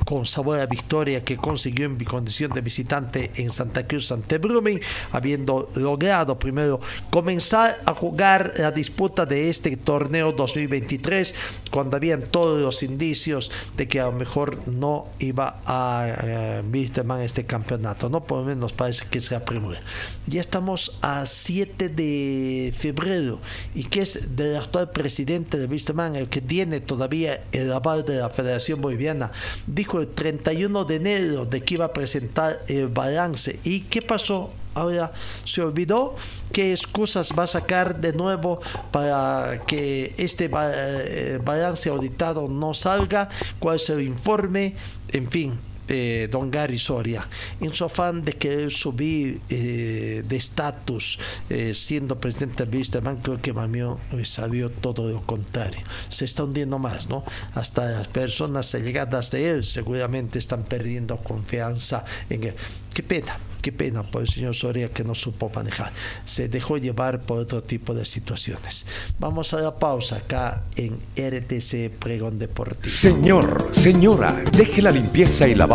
con 0.06 0.26
sabor 0.26 0.60
a 0.60 0.68
victoria 0.68 1.24
que 1.24 1.36
consiguió 1.36 1.88
en 1.88 1.98
mi 1.98 2.06
condición 2.06 2.52
de 2.52 2.62
visitante 2.62 3.32
en 3.36 3.52
Santa 3.52 3.88
Cruz 3.88 4.12
ante 4.12 4.38
Brumming, 4.38 4.80
habiendo 5.12 5.70
logrado 5.76 6.38
primero 6.40 6.80
comenzar 7.10 7.80
a 7.86 7.94
jugar 7.94 8.54
la 8.58 8.72
disputa 8.72 9.26
de 9.26 9.50
este 9.50 9.76
torneo 9.78 10.32
2023 10.32 11.34
cuando 11.72 11.98
habían 11.98 12.24
todos 12.24 12.62
los 12.62 12.84
indicios 12.84 13.52
de 13.76 13.88
que 13.88 14.00
a 14.00 14.06
lo 14.06 14.12
mejor 14.14 14.68
no 14.68 15.08
iba 15.20 15.62
a 15.66 16.08
eh, 16.24 16.64
Wisterman 16.72 17.22
este 17.22 17.46
campeonato, 17.46 18.10
no 18.10 18.24
por 18.24 18.40
lo 18.40 18.46
menos 18.46 18.74
parece 18.74 19.06
que 19.08 19.18
es 19.18 19.32
la 19.32 19.44
primera. 19.44 19.82
Ya 20.28 20.42
estamos 20.42 20.98
a 21.02 21.26
7 21.26 21.90
de 21.90 22.74
febrero 22.78 23.40
y 23.74 23.86
que 23.86 24.02
es 24.02 24.36
del 24.36 24.56
actual 24.58 24.92
presidente 24.92 25.58
de 25.58 25.66
Wisterman 25.66 26.16
el 26.16 26.30
que 26.30 26.42
tiene 26.42 26.80
todavía 26.80 27.44
el 27.52 27.74
aval 27.74 28.06
de 28.06 28.18
la 28.18 28.30
Federación 28.30 28.82
Boliviana. 28.82 29.32
Dijo 29.66 29.95
el 30.00 30.08
31 30.08 30.86
de 30.86 30.96
enero 30.96 31.46
de 31.46 31.62
que 31.62 31.76
iba 31.76 31.86
a 31.86 31.94
presentar 31.94 32.62
el 32.68 32.88
balance. 32.88 33.60
¿Y 33.64 33.82
qué 33.82 34.02
pasó? 34.02 34.52
Ahora 34.74 35.14
se 35.46 35.62
olvidó 35.62 36.16
qué 36.52 36.72
excusas 36.72 37.32
va 37.38 37.44
a 37.44 37.48
sacar 37.48 38.02
de 38.02 38.12
nuevo 38.12 38.60
para 38.92 39.62
que 39.66 40.14
este 40.18 40.50
eh, 40.54 41.40
balance 41.42 41.90
auditado 41.90 42.50
no 42.50 42.74
salga, 42.74 43.30
cuál 43.60 43.78
es 43.78 43.90
el 43.90 44.02
informe, 44.02 44.76
en 45.14 45.32
fin, 45.32 45.58
eh, 45.88 46.28
don 46.32 46.50
Gary 46.50 46.80
Soria, 46.80 47.28
en 47.60 47.74
su 47.74 47.86
afán 47.86 48.24
de 48.24 48.34
querer 48.34 48.72
subir 48.72 49.42
eh, 49.50 50.24
de 50.28 50.36
estatus 50.36 51.20
eh, 51.50 51.74
siendo 51.74 52.20
presidente 52.20 52.66
de 52.66 52.78
Wisterman, 52.78 53.18
creo 53.18 53.42
que 53.42 53.54
Mamión 53.54 53.98
salió 54.24 54.72
todo 54.72 55.10
lo 55.10 55.22
contrario. 55.22 55.82
Se 56.10 56.26
está 56.26 56.44
hundiendo 56.44 56.80
más, 56.80 57.10
¿no? 57.10 57.24
Hasta 57.54 57.86
las 57.86 58.08
personas 58.08 58.74
allegadas 58.74 59.32
de 59.32 59.50
él 59.52 59.64
seguramente 59.64 60.40
están 60.40 60.64
perdiendo 60.64 61.18
confianza 61.18 62.06
en 62.30 62.44
él. 62.46 62.56
Qué 62.94 63.04
pena, 63.04 63.38
qué 63.62 63.72
pena 63.72 64.04
por 64.04 64.22
el 64.22 64.30
señor 64.30 64.56
Soria 64.56 64.90
que 64.90 65.04
no 65.04 65.14
supo 65.14 65.52
manejar. 65.54 65.92
Se 66.24 66.48
dejó 66.48 66.78
llevar 66.78 67.22
por 67.22 67.40
otro 67.40 67.62
tipo 67.62 67.94
de 67.94 68.06
situaciones. 68.06 68.86
Vamos 69.20 69.54
a 69.54 69.60
la 69.60 69.76
pausa 69.76 70.18
acá 70.18 70.64
en 70.78 70.98
RTC 71.18 71.92
Pregón 72.00 72.40
Deportivo. 72.40 72.94
Señor, 72.94 73.70
señora, 73.74 74.44
deje 74.52 74.82
la 74.82 74.92
limpieza 74.92 75.48
y 75.48 75.56
lavado 75.56 75.75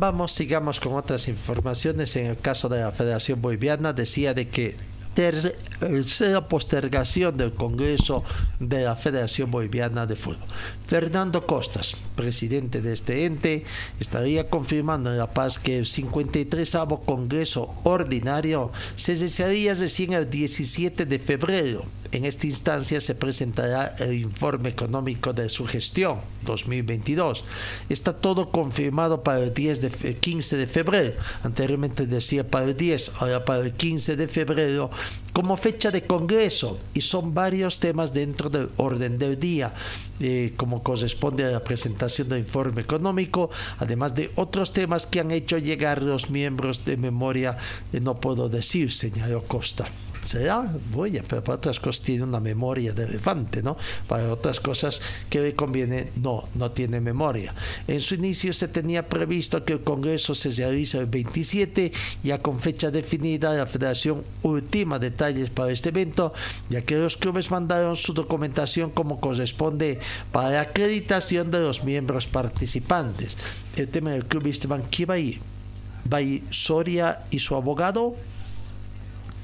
Vamos, 0.00 0.32
sigamos 0.32 0.80
con 0.80 0.94
otras 0.94 1.28
informaciones. 1.28 2.16
En 2.16 2.24
el 2.24 2.38
caso 2.38 2.70
de 2.70 2.80
la 2.80 2.90
Federación 2.90 3.42
Boliviana, 3.42 3.92
decía 3.92 4.32
de 4.32 4.48
que 4.48 4.74
tercera 5.12 6.48
postergación 6.48 7.36
del 7.36 7.52
Congreso 7.52 8.24
de 8.60 8.84
la 8.84 8.96
Federación 8.96 9.50
Boliviana 9.50 10.06
de 10.06 10.16
Fútbol. 10.16 10.48
Fernando 10.86 11.46
Costas, 11.46 11.98
presidente 12.16 12.80
de 12.80 12.94
este 12.94 13.26
ente, 13.26 13.64
estaría 14.00 14.48
confirmando 14.48 15.10
en 15.10 15.18
La 15.18 15.34
Paz 15.34 15.58
que 15.58 15.76
el 15.76 15.84
53 15.84 16.78
Congreso 17.04 17.74
Ordinario 17.84 18.72
se 18.96 19.12
realizaría 19.12 19.74
recién 19.74 20.14
el 20.14 20.30
17 20.30 21.04
de 21.04 21.18
febrero. 21.18 21.84
En 22.12 22.24
esta 22.24 22.46
instancia 22.46 23.00
se 23.00 23.14
presentará 23.14 23.94
el 24.00 24.14
informe 24.14 24.70
económico 24.70 25.32
de 25.32 25.48
su 25.48 25.64
gestión 25.66 26.18
2022. 26.42 27.44
Está 27.88 28.12
todo 28.12 28.50
confirmado 28.50 29.22
para 29.22 29.44
el 29.44 29.54
10 29.54 29.80
de, 29.80 30.16
15 30.16 30.56
de 30.56 30.66
febrero. 30.66 31.12
Anteriormente 31.44 32.06
decía 32.06 32.48
para 32.48 32.66
el 32.66 32.76
10, 32.76 33.12
ahora 33.20 33.44
para 33.44 33.62
el 33.62 33.72
15 33.72 34.16
de 34.16 34.26
febrero 34.26 34.90
como 35.32 35.56
fecha 35.56 35.92
de 35.92 36.04
Congreso 36.04 36.80
y 36.92 37.00
son 37.00 37.32
varios 37.32 37.78
temas 37.78 38.12
dentro 38.12 38.50
del 38.50 38.70
orden 38.76 39.16
del 39.16 39.38
día, 39.38 39.72
eh, 40.18 40.52
como 40.56 40.82
corresponde 40.82 41.44
a 41.44 41.50
la 41.50 41.62
presentación 41.62 42.28
del 42.28 42.40
informe 42.40 42.80
económico, 42.80 43.50
además 43.78 44.14
de 44.16 44.32
otros 44.34 44.72
temas 44.72 45.06
que 45.06 45.20
han 45.20 45.30
hecho 45.30 45.58
llegar 45.58 46.02
los 46.02 46.28
miembros 46.28 46.84
de 46.84 46.96
memoria, 46.96 47.56
eh, 47.92 48.00
no 48.00 48.20
puedo 48.20 48.48
decir, 48.48 48.90
señor 48.90 49.44
Costa 49.46 49.86
será 50.22 50.70
voy 50.90 51.20
pero 51.26 51.42
para 51.42 51.56
otras 51.56 51.80
cosas 51.80 52.02
tiene 52.02 52.24
una 52.24 52.40
memoria 52.40 52.92
de 52.92 53.04
elefante, 53.04 53.62
¿no? 53.62 53.76
Para 54.06 54.32
otras 54.32 54.60
cosas 54.60 55.00
que 55.28 55.40
le 55.40 55.54
conviene, 55.54 56.10
no, 56.16 56.48
no 56.54 56.70
tiene 56.70 57.00
memoria. 57.00 57.54
En 57.86 58.00
su 58.00 58.14
inicio 58.14 58.52
se 58.52 58.68
tenía 58.68 59.08
previsto 59.08 59.64
que 59.64 59.74
el 59.74 59.80
Congreso 59.82 60.34
se 60.34 60.50
realice 60.50 60.98
el 60.98 61.06
27, 61.06 61.92
ya 62.22 62.38
con 62.40 62.60
fecha 62.60 62.90
definida, 62.90 63.54
la 63.54 63.66
Federación 63.66 64.22
ultima 64.42 64.98
detalles 64.98 65.50
para 65.50 65.72
este 65.72 65.88
evento, 65.88 66.32
ya 66.68 66.82
que 66.82 66.96
los 66.96 67.16
clubes 67.16 67.50
mandaron 67.50 67.96
su 67.96 68.12
documentación 68.12 68.90
como 68.90 69.20
corresponde 69.20 69.98
para 70.32 70.50
la 70.50 70.60
acreditación 70.62 71.50
de 71.50 71.60
los 71.60 71.84
miembros 71.84 72.26
participantes. 72.26 73.36
El 73.76 73.88
tema 73.88 74.10
del 74.10 74.26
club 74.26 74.46
Esteban, 74.46 74.82
¿qué 74.90 75.06
va 75.06 75.14
a 75.14 75.18
ir? 75.18 75.40
¿Va 76.12 76.18
a 76.18 76.22
ir 76.22 76.44
Soria 76.50 77.24
y 77.30 77.38
su 77.38 77.54
abogado? 77.54 78.16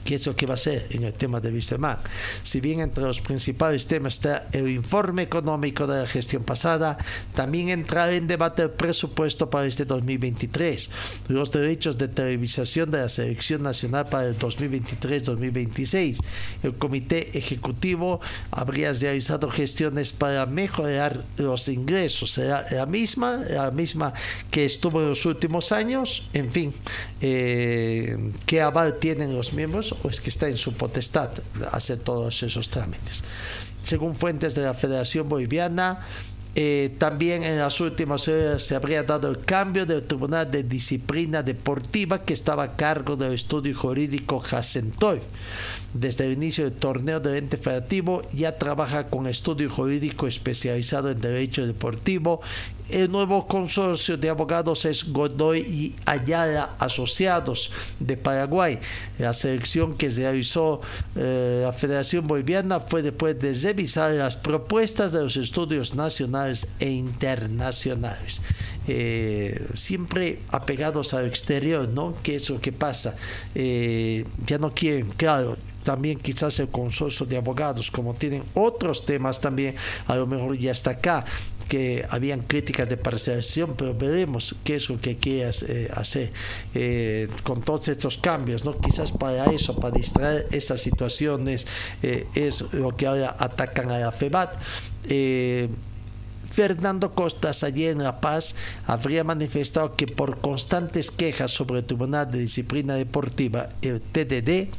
¿Qué 0.06 0.14
es 0.14 0.26
lo 0.26 0.36
que 0.36 0.46
va 0.46 0.54
a 0.54 0.56
ser 0.56 0.86
en 0.90 1.02
el 1.02 1.12
tema 1.14 1.40
de 1.40 1.50
Wisterman. 1.50 1.98
Si 2.44 2.60
bien 2.60 2.80
entre 2.80 3.02
los 3.02 3.20
principales 3.20 3.88
temas 3.88 4.14
está 4.14 4.46
el 4.52 4.68
informe 4.68 5.22
económico 5.22 5.84
de 5.86 6.00
la 6.00 6.06
gestión 6.06 6.44
pasada, 6.44 6.96
también 7.34 7.70
entrará 7.70 8.12
en 8.12 8.28
debate 8.28 8.62
el 8.62 8.70
presupuesto 8.70 9.50
para 9.50 9.66
este 9.66 9.84
2023, 9.84 10.90
los 11.26 11.50
derechos 11.50 11.98
de 11.98 12.06
televisación 12.06 12.90
de 12.90 12.98
la 12.98 13.08
selección 13.08 13.64
nacional 13.64 14.06
para 14.08 14.28
el 14.28 14.38
2023-2026. 14.38 16.20
El 16.62 16.74
comité 16.76 17.36
ejecutivo 17.36 18.20
habría 18.52 18.92
realizado 18.92 19.50
gestiones 19.50 20.12
para 20.12 20.46
mejorar 20.46 21.24
los 21.36 21.68
ingresos. 21.68 22.30
¿Será 22.30 22.64
la 22.70 22.86
misma, 22.86 23.38
la 23.48 23.72
misma 23.72 24.14
que 24.52 24.64
estuvo 24.64 25.00
en 25.00 25.08
los 25.08 25.26
últimos 25.26 25.72
años? 25.72 26.28
En 26.32 26.52
fin, 26.52 26.72
eh, 27.20 28.32
¿qué 28.46 28.60
aval 28.60 28.98
tienen 29.00 29.34
los 29.34 29.52
miembros? 29.52 29.95
O 30.02 30.08
es 30.08 30.20
que 30.20 30.30
está 30.30 30.48
en 30.48 30.56
su 30.56 30.74
potestad 30.74 31.30
hacer 31.72 31.98
todos 31.98 32.42
esos 32.42 32.68
trámites. 32.70 33.22
Según 33.82 34.14
fuentes 34.14 34.54
de 34.54 34.62
la 34.62 34.74
Federación 34.74 35.28
Boliviana, 35.28 36.00
eh, 36.58 36.94
también 36.96 37.44
en 37.44 37.58
las 37.58 37.80
últimas 37.82 38.26
horas 38.28 38.62
se 38.62 38.74
habría 38.74 39.02
dado 39.02 39.28
el 39.28 39.44
cambio 39.44 39.84
del 39.84 40.06
Tribunal 40.06 40.50
de 40.50 40.62
Disciplina 40.62 41.42
Deportiva 41.42 42.22
que 42.22 42.32
estaba 42.32 42.62
a 42.62 42.76
cargo 42.76 43.14
del 43.14 43.34
estudio 43.34 43.76
jurídico 43.76 44.40
Jacentoy. 44.40 45.20
Desde 45.98 46.26
el 46.26 46.32
inicio 46.34 46.64
del 46.64 46.74
torneo 46.74 47.20
del 47.20 47.36
ente 47.36 47.56
federativo 47.56 48.22
ya 48.32 48.58
trabaja 48.58 49.06
con 49.06 49.26
estudio 49.26 49.70
jurídico 49.70 50.26
especializado 50.26 51.10
en 51.10 51.20
derecho 51.20 51.66
deportivo 51.66 52.42
el 52.88 53.10
nuevo 53.10 53.48
consorcio 53.48 54.16
de 54.16 54.28
abogados 54.28 54.84
es 54.84 55.10
Godoy 55.12 55.58
y 55.60 55.96
Ayala 56.04 56.76
Asociados 56.78 57.72
de 57.98 58.16
Paraguay. 58.16 58.78
La 59.18 59.32
selección 59.32 59.94
que 59.94 60.08
realizó 60.08 60.80
eh, 61.16 61.62
la 61.64 61.72
Federación 61.72 62.28
Boliviana 62.28 62.78
fue 62.78 63.02
después 63.02 63.40
de 63.40 63.52
revisar 63.54 64.12
las 64.12 64.36
propuestas 64.36 65.10
de 65.10 65.20
los 65.20 65.36
estudios 65.36 65.96
nacionales 65.96 66.68
e 66.78 66.88
internacionales. 66.90 68.40
Eh, 68.88 69.66
siempre 69.74 70.40
apegados 70.50 71.14
al 71.14 71.26
exterior, 71.26 71.88
¿no? 71.88 72.14
¿Qué 72.22 72.36
es 72.36 72.48
lo 72.50 72.60
que 72.60 72.72
pasa? 72.72 73.16
Eh, 73.54 74.24
ya 74.46 74.58
no 74.58 74.72
quieren, 74.72 75.08
claro, 75.16 75.56
también 75.82 76.18
quizás 76.18 76.58
el 76.60 76.68
consorcio 76.68 77.26
de 77.26 77.36
abogados, 77.36 77.90
como 77.90 78.14
tienen 78.14 78.42
otros 78.54 79.06
temas 79.06 79.40
también, 79.40 79.74
a 80.06 80.16
lo 80.16 80.26
mejor 80.26 80.58
ya 80.58 80.72
está 80.72 80.92
acá 80.92 81.24
que 81.68 82.06
habían 82.10 82.42
críticas 82.42 82.88
de 82.88 82.96
parcialización, 82.96 83.74
pero 83.76 83.92
veremos 83.92 84.54
qué 84.62 84.76
es 84.76 84.88
lo 84.88 85.00
que 85.00 85.16
quiere 85.16 85.50
eh, 85.68 85.90
hacer 85.92 86.32
eh, 86.74 87.28
con 87.42 87.60
todos 87.60 87.88
estos 87.88 88.18
cambios, 88.18 88.64
¿no? 88.64 88.78
Quizás 88.78 89.10
para 89.10 89.46
eso, 89.46 89.74
para 89.80 89.96
distraer 89.96 90.46
esas 90.52 90.80
situaciones, 90.80 91.66
es 92.02 92.72
lo 92.72 92.96
que 92.96 93.06
ahora 93.08 93.34
atacan 93.38 93.90
a 93.90 93.98
la 93.98 94.12
FEBAT. 94.12 94.56
Fernando 96.56 97.14
Costas 97.14 97.62
ayer 97.64 97.92
en 97.92 98.02
La 98.02 98.18
Paz 98.18 98.54
habría 98.86 99.22
manifestado 99.24 99.94
que 99.94 100.06
por 100.06 100.38
constantes 100.38 101.10
quejas 101.10 101.50
sobre 101.50 101.80
el 101.80 101.84
Tribunal 101.84 102.32
de 102.32 102.38
Disciplina 102.38 102.94
Deportiva, 102.94 103.68
el 103.82 104.00
TDD, 104.00 104.72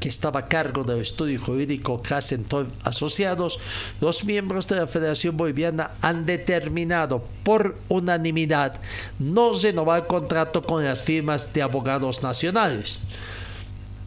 que 0.00 0.08
estaba 0.08 0.40
a 0.40 0.48
cargo 0.48 0.84
del 0.84 1.02
estudio 1.02 1.38
jurídico 1.38 2.00
Hasentoy 2.08 2.68
Asociados, 2.82 3.58
los 4.00 4.24
miembros 4.24 4.68
de 4.68 4.76
la 4.76 4.86
Federación 4.86 5.36
Boliviana 5.36 5.90
han 6.00 6.24
determinado 6.24 7.22
por 7.42 7.76
unanimidad 7.90 8.80
no 9.18 9.52
renovar 9.52 10.06
contrato 10.06 10.62
con 10.62 10.82
las 10.82 11.02
firmas 11.02 11.52
de 11.52 11.60
abogados 11.60 12.22
nacionales 12.22 13.00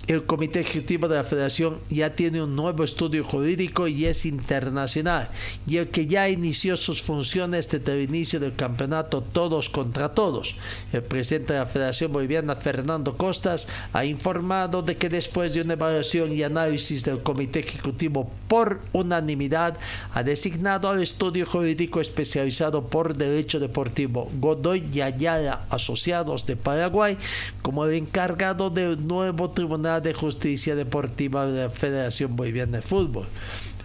el 0.10 0.24
Comité 0.24 0.62
Ejecutivo 0.62 1.08
de 1.08 1.18
la 1.18 1.24
Federación 1.24 1.78
ya 1.88 2.16
tiene 2.16 2.42
un 2.42 2.56
nuevo 2.56 2.84
estudio 2.84 3.24
jurídico 3.24 3.88
y 3.88 4.08
es 4.08 4.26
internacional, 4.26 5.30
y 5.68 5.78
el 5.78 5.90
que 5.90 6.08
ya 6.08 6.28
inició 6.28 6.78
sus 6.78 7.04
funciones 7.04 7.70
desde 7.70 7.94
el 7.94 8.10
inicio 8.10 8.40
del 8.40 8.56
campeonato 8.56 9.22
Todos 9.22 9.70
contra 9.70 10.16
Todos. 10.16 10.56
El 10.92 11.04
presidente 11.04 11.54
de 11.54 11.60
la 11.60 11.68
Federación 11.68 12.12
Boliviana, 12.12 12.56
Fernando 12.56 13.18
Costas, 13.18 13.68
ha 13.94 14.04
informado 14.04 14.82
de 14.82 14.98
que 14.98 15.10
después 15.10 15.54
de 15.54 15.62
una 15.62 15.74
evaluación 15.74 16.34
y 16.34 16.42
análisis 16.42 17.06
del 17.06 17.22
Comité 17.22 17.60
Ejecutivo 17.60 18.32
por 18.48 18.82
unanimidad, 18.94 19.78
ha 20.16 20.24
designado 20.24 20.90
al 20.90 21.04
estudio 21.04 21.46
jurídico 21.46 22.02
especializado 22.02 22.88
por 22.88 23.16
Derecho 23.16 23.60
Deportivo 23.60 24.32
Godoy 24.40 24.90
y 24.92 25.02
Ayala 25.02 25.68
Asociados 25.70 26.48
de 26.48 26.56
Paraguay 26.56 27.16
como 27.62 27.86
el 27.86 27.94
encargado 27.94 28.72
del 28.72 29.06
nuevo 29.06 29.52
tribunal 29.52 29.99
de 30.02 30.14
Justicia 30.14 30.76
Deportiva 30.76 31.46
de 31.46 31.64
la 31.64 31.70
Federación 31.70 32.36
Boliviana 32.36 32.78
de 32.78 32.82
Fútbol. 32.82 33.28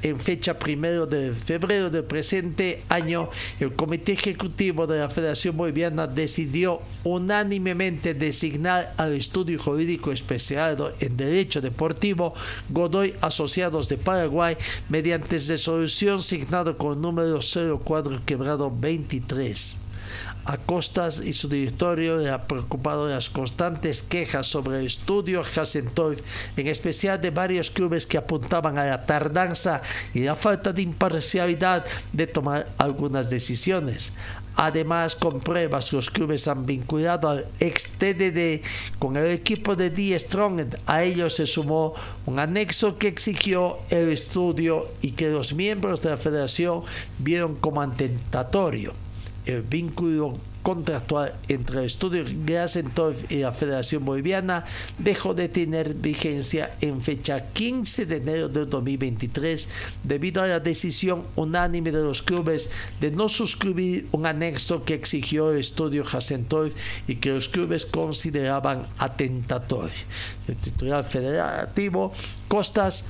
En 0.03 0.21
fecha 0.21 0.59
primero 0.59 1.07
de 1.07 1.33
febrero 1.33 1.89
del 1.89 2.05
presente 2.05 2.83
año, 2.91 3.31
el 3.59 3.73
Comité 3.73 4.13
Ejecutivo 4.13 4.87
de 4.87 4.99
la 4.99 5.09
Federación 5.09 5.57
Boliviana 5.57 6.07
decidió 6.07 6.81
unánimemente 7.05 8.13
designar 8.13 8.93
al 8.99 9.15
estudio 9.15 9.59
jurídico 9.59 10.13
especializado 10.13 10.93
en 11.01 11.17
Derecho 11.17 11.63
Deportivo 11.63 12.35
Godoy 12.69 13.15
Asociados 13.23 13.89
de 13.89 13.97
Paraguay 13.97 14.59
mediante 14.91 15.39
resolución 15.39 16.23
signado 16.23 16.77
con 16.77 17.01
número 17.01 17.41
04 17.41 18.21
quebrado 18.27 18.71
23 18.71 19.84
Acostas 20.45 21.21
y 21.25 21.33
su 21.33 21.49
directorio 21.49 22.19
le 22.19 22.31
ha 22.31 22.47
preocupado 22.47 23.09
las 23.09 23.31
constantes 23.31 24.03
quejas 24.03 24.47
sobre 24.47 24.81
el 24.81 24.87
estudio 24.87 25.43
Hasentoy, 25.43 26.17
en 26.57 26.67
especial 26.69 27.19
de 27.21 27.31
varios 27.31 27.71
clubes 27.71 28.07
que 28.07 28.19
apuntaban 28.19 28.77
a 28.77 28.85
la 28.85 29.07
tardanza 29.07 29.81
y 30.13 30.21
la 30.21 30.37
falta 30.37 30.73
de 30.73 30.83
imparcialidad 30.83 31.87
de 32.13 32.27
tomar 32.27 32.69
algunas 32.77 33.31
decisiones. 33.31 34.13
Además, 34.57 35.17
con 35.17 35.41
pruebas, 35.41 35.93
los 35.93 36.11
clubes 36.11 36.47
han 36.47 36.65
vinculado 36.65 37.29
al 37.29 37.47
ex-TDD 37.59 38.63
con 38.99 39.17
el 39.17 39.27
equipo 39.27 39.75
de 39.75 39.91
D. 39.91 40.17
Strong. 40.19 40.77
A 40.87 41.03
ellos 41.03 41.35
se 41.35 41.47
sumó 41.47 41.95
un 42.27 42.39
anexo 42.39 42.99
que 42.99 43.09
exigió 43.09 43.79
el 43.91 44.11
estudio 44.11 44.89
y 45.01 45.13
que 45.13 45.31
los 45.31 45.55
miembros 45.55 46.03
de 46.03 46.11
la 46.11 46.17
federación 46.17 46.83
vieron 47.19 47.57
como 47.57 47.83
atentatorio 47.83 48.93
el 49.47 49.63
vínculo 49.63 50.39
contractual 50.63 51.35
entre 51.49 51.85
estudio 51.85 52.25
Grassentorf 52.27 53.31
y 53.31 53.41
la 53.41 53.53
Federación 53.53 54.05
Boliviana 54.05 54.65
dejó 54.99 55.35
de 55.35 55.51
tener 55.51 55.93
vigencia 55.93 56.75
en 56.81 57.03
fecha 57.03 57.53
15 57.53 58.07
de 58.07 58.17
enero 58.17 58.49
de 58.49 58.65
2023 58.65 59.69
debido 60.03 60.43
a 60.43 60.47
la 60.47 60.61
decisión 60.61 61.25
unánime 61.37 61.93
de 61.93 62.03
los 62.03 62.23
clubes 62.23 62.71
de 62.99 63.11
no 63.11 63.29
suscribir 63.29 64.09
un 64.13 64.25
anexo 64.25 64.85
que 64.85 64.95
exigió 64.95 65.53
el 65.53 65.59
estudio 65.59 66.03
Hassentorf 66.03 66.75
y 67.07 67.17
que 67.17 67.31
los 67.31 67.51
clubes 67.51 67.85
consideraban 67.85 68.87
atentatorio. 68.99 69.93
El 70.49 70.57
titular 70.57 71.05
federativo 71.05 72.13
Costas 72.49 73.05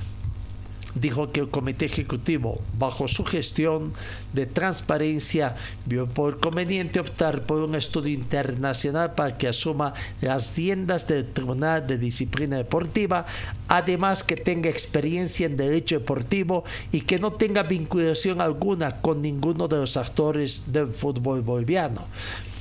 dijo 0.95 1.31
que 1.31 1.41
el 1.41 1.49
Comité 1.49 1.85
Ejecutivo, 1.85 2.61
bajo 2.79 3.07
su 3.07 3.25
gestión 3.25 3.93
de 4.33 4.45
transparencia, 4.45 5.55
vio 5.85 6.07
por 6.07 6.39
conveniente 6.39 6.99
optar 6.99 7.43
por 7.43 7.61
un 7.61 7.75
estudio 7.75 8.13
internacional 8.13 9.13
para 9.13 9.37
que 9.37 9.49
asuma 9.49 9.93
las 10.21 10.53
tiendas 10.53 11.07
del 11.07 11.31
Tribunal 11.31 11.85
de 11.85 11.97
Disciplina 11.97 12.57
Deportiva, 12.57 13.25
además 13.67 14.23
que 14.23 14.37
tenga 14.37 14.69
experiencia 14.69 15.45
en 15.45 15.57
derecho 15.57 15.99
deportivo 15.99 16.63
y 16.91 17.01
que 17.01 17.19
no 17.19 17.33
tenga 17.33 17.63
vinculación 17.63 18.41
alguna 18.41 19.01
con 19.01 19.21
ninguno 19.21 19.67
de 19.67 19.77
los 19.77 19.97
actores 19.97 20.63
del 20.67 20.87
fútbol 20.87 21.41
boliviano 21.41 22.05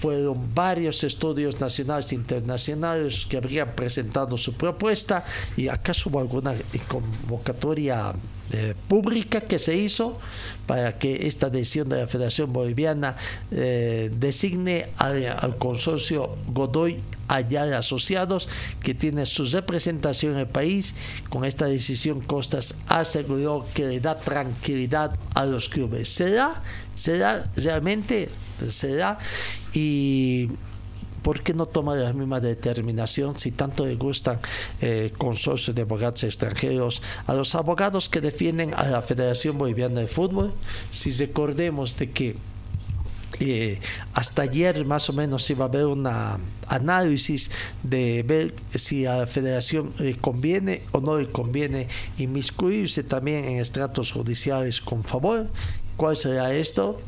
fueron 0.05 0.55
varios 0.55 1.03
estudios 1.03 1.59
nacionales 1.59 2.13
e 2.13 2.15
internacionales 2.17 3.25
que 3.25 3.39
habrían 3.39 3.73
presentado 3.73 4.37
su 4.37 4.53
propuesta 4.53 5.25
y 5.57 5.69
acaso 5.69 6.11
hubo 6.11 6.21
alguna 6.21 6.53
convocatoria 6.89 8.13
eh, 8.53 8.75
pública 8.87 9.41
que 9.41 9.59
se 9.59 9.75
hizo 9.75 10.21
para 10.67 10.99
que 10.99 11.27
esta 11.27 11.49
decisión 11.49 11.89
de 11.89 12.03
la 12.03 12.07
Federación 12.07 12.53
Boliviana 12.53 13.17
eh, 13.51 14.11
designe 14.15 14.91
al, 14.99 15.57
consorcio 15.57 16.37
Godoy 16.49 17.01
Ayala 17.29 17.79
Asociados 17.79 18.51
que 18.83 18.93
tiene 18.93 19.25
su 19.25 19.47
representación 19.47 20.35
en 20.35 20.41
el 20.41 20.47
país. 20.49 20.95
Con 21.31 21.47
esta 21.47 21.65
decisión 21.65 22.21
Costas 22.21 22.75
aseguró 22.89 23.65
que 23.73 23.89
le 23.89 24.01
da 24.01 24.19
tranquilidad 24.19 25.17
a 25.35 25.47
los 25.47 25.71
clubes. 25.71 26.11
¿Será? 26.11 26.63
¿Será 26.95 27.51
realmente? 27.57 28.29
¿Será? 28.69 29.19
Y 29.75 30.49
¿por 31.23 31.43
qué 31.43 31.53
no 31.53 31.67
toma 31.67 31.97
la 31.97 32.13
misma 32.13 32.39
determinación 32.39 33.37
si 33.37 33.51
tanto 33.51 33.85
le 33.85 33.97
gustan 33.97 34.39
eh, 34.81 35.13
consorcios 35.19 35.75
de 35.75 35.83
abogados 35.83 36.23
extranjeros 36.23 37.03
a 37.27 37.35
los 37.35 37.55
abogados 37.55 38.09
que 38.09 38.21
defienden 38.21 38.73
a 38.75 38.87
la 38.87 39.03
Federación 39.03 39.59
Boliviana 39.59 40.01
de 40.01 40.07
Fútbol? 40.07 40.53
Si 40.91 41.11
recordemos 41.13 41.97
de 41.97 42.11
que 42.11 42.37
eh, 43.41 43.81
hasta 44.13 44.43
ayer 44.43 44.85
más 44.85 45.11
o 45.11 45.13
menos 45.13 45.49
iba 45.51 45.65
a 45.65 45.69
haber 45.69 45.87
un 45.87 46.07
análisis 46.69 47.51
de 47.83 48.23
ver 48.23 48.55
si 48.75 49.07
a 49.07 49.17
la 49.17 49.27
federación 49.27 49.93
le 49.99 50.17
conviene 50.17 50.83
o 50.93 51.01
no 51.01 51.19
le 51.19 51.29
conviene 51.29 51.89
inmiscuirse 52.17 53.03
también 53.03 53.45
en 53.45 53.59
estratos 53.59 54.13
judiciales 54.13 54.81
con 54.81 55.03
favor. 55.03 55.49
¿Cuál 55.97 56.17
será 56.17 56.55
esto? 56.55 57.01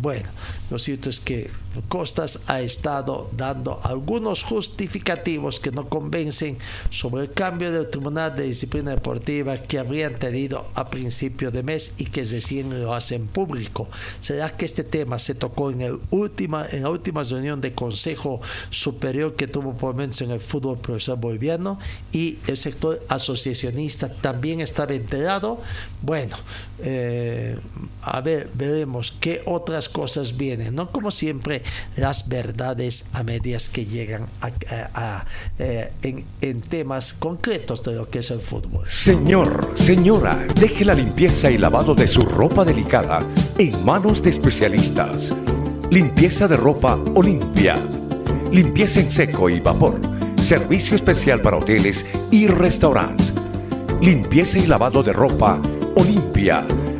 Bueno, 0.00 0.28
lo 0.70 0.78
cierto 0.78 1.10
es 1.10 1.20
que 1.20 1.50
Costas 1.86 2.40
ha 2.46 2.60
estado 2.60 3.30
dando 3.36 3.80
algunos 3.84 4.42
justificativos 4.42 5.60
que 5.60 5.70
no 5.70 5.88
convencen 5.88 6.58
sobre 6.90 7.24
el 7.24 7.32
cambio 7.32 7.70
del 7.70 7.88
Tribunal 7.88 8.34
de 8.34 8.44
Disciplina 8.44 8.90
Deportiva 8.90 9.58
que 9.58 9.78
habrían 9.78 10.14
tenido 10.14 10.66
a 10.74 10.90
principio 10.90 11.50
de 11.50 11.62
mes 11.62 11.94
y 11.98 12.06
que 12.06 12.24
recién 12.24 12.82
lo 12.82 12.94
hacen 12.94 13.26
público. 13.26 13.88
¿Será 14.20 14.50
que 14.50 14.64
este 14.64 14.82
tema 14.82 15.18
se 15.18 15.34
tocó 15.34 15.70
en, 15.70 15.82
el 15.82 15.98
última, 16.10 16.66
en 16.66 16.82
la 16.82 16.90
última 16.90 17.22
reunión 17.22 17.60
de 17.60 17.74
Consejo 17.74 18.40
Superior 18.70 19.36
que 19.36 19.46
tuvo 19.46 19.74
por 19.74 19.94
menos 19.94 20.20
en 20.22 20.30
el 20.30 20.40
fútbol 20.40 20.78
profesor 20.78 21.18
boliviano 21.18 21.78
y 22.12 22.38
el 22.46 22.56
sector 22.56 23.04
asociacionista 23.08 24.12
también 24.12 24.60
estaba 24.60 24.94
enterado? 24.94 25.60
Bueno, 26.02 26.36
eh, 26.80 27.58
a 28.02 28.20
ver, 28.20 28.50
veremos 28.54 29.14
qué 29.20 29.42
otras 29.46 29.88
cosas 29.88 30.36
vienen, 30.36 30.57
no 30.72 30.90
como 30.90 31.10
siempre 31.10 31.62
las 31.96 32.28
verdades 32.28 33.06
a 33.12 33.22
medias 33.22 33.68
que 33.68 33.86
llegan 33.86 34.26
a, 34.40 35.24
eh, 35.58 35.92
en, 36.02 36.24
en 36.40 36.60
temas 36.62 37.12
concretos 37.14 37.82
de 37.82 37.94
lo 37.94 38.08
que 38.08 38.20
es 38.20 38.30
el 38.30 38.40
fútbol. 38.40 38.86
Señor, 38.86 39.72
señora, 39.74 40.46
deje 40.60 40.84
la 40.84 40.94
limpieza 40.94 41.50
y 41.50 41.58
lavado 41.58 41.94
de 41.94 42.06
su 42.06 42.22
ropa 42.22 42.64
delicada 42.64 43.20
en 43.58 43.84
manos 43.84 44.22
de 44.22 44.30
especialistas. 44.30 45.32
Limpieza 45.90 46.46
de 46.46 46.56
ropa 46.56 46.98
Olimpia. 47.14 47.76
Limpieza 48.52 49.00
en 49.00 49.10
seco 49.10 49.48
y 49.48 49.60
vapor. 49.60 49.98
Servicio 50.36 50.94
especial 50.94 51.40
para 51.40 51.56
hoteles 51.56 52.06
y 52.30 52.46
restaurantes. 52.46 53.32
Limpieza 54.00 54.58
y 54.58 54.66
lavado 54.66 55.02
de 55.02 55.12
ropa 55.12 55.60
Olimpia. 55.96 56.64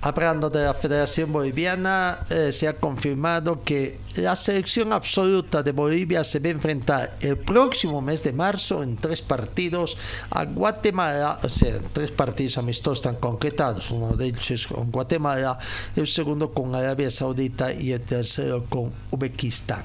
Hablando 0.00 0.48
de 0.48 0.64
la 0.64 0.74
Federación 0.74 1.32
Boliviana, 1.32 2.20
eh, 2.30 2.52
se 2.52 2.68
ha 2.68 2.76
confirmado 2.76 3.64
que 3.64 3.98
la 4.14 4.36
selección 4.36 4.92
absoluta 4.92 5.62
de 5.62 5.72
Bolivia 5.72 6.22
se 6.22 6.38
va 6.38 6.46
a 6.46 6.50
enfrentar 6.50 7.16
el 7.20 7.36
próximo 7.36 8.00
mes 8.00 8.22
de 8.22 8.32
marzo 8.32 8.84
en 8.84 8.96
tres 8.96 9.22
partidos 9.22 9.96
a 10.30 10.44
Guatemala, 10.44 11.40
o 11.42 11.48
sea, 11.48 11.80
tres 11.92 12.12
partidos 12.12 12.58
amistosos 12.58 13.02
tan 13.02 13.16
concretados, 13.16 13.90
uno 13.90 14.16
de 14.16 14.26
ellos 14.26 14.50
es 14.52 14.66
con 14.68 14.92
Guatemala, 14.92 15.58
el 15.96 16.06
segundo 16.06 16.52
con 16.52 16.76
Arabia 16.76 17.10
Saudita 17.10 17.72
y 17.72 17.90
el 17.90 18.00
tercero 18.00 18.64
con 18.68 18.92
Uzbekistán. 19.10 19.84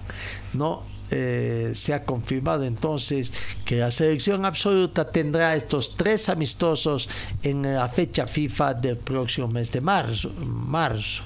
¿no? 0.54 0.84
Eh, 1.12 1.72
se 1.76 1.94
ha 1.94 2.04
confirmado 2.04 2.64
entonces 2.64 3.32
que 3.66 3.76
la 3.76 3.92
selección 3.92 4.46
absoluta 4.46 5.12
tendrá 5.12 5.56
estos 5.56 5.96
tres 5.96 6.30
amistosos 6.30 7.08
en 7.44 7.62
la 7.62 7.88
fecha 7.88 8.26
FIFA 8.26 8.74
del 8.76 8.98
próximo 8.98 9.48
mes 9.48 9.72
de 9.72 9.82
marzo. 9.82 10.32
marzo 10.40 11.24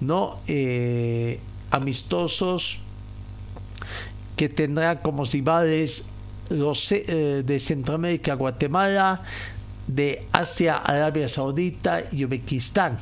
¿no? 0.00 0.40
Eh, 0.46 1.40
amistosos 1.70 2.78
que 4.36 4.48
tendrá 4.48 5.00
como 5.00 5.24
rivales 5.24 6.06
los 6.50 6.92
eh, 6.92 7.42
de 7.44 7.58
Centroamérica, 7.58 8.34
Guatemala, 8.34 9.22
de 9.86 10.26
Asia, 10.32 10.76
Arabia 10.76 11.28
Saudita 11.28 12.02
y 12.12 12.24
Uzbekistán. 12.24 12.98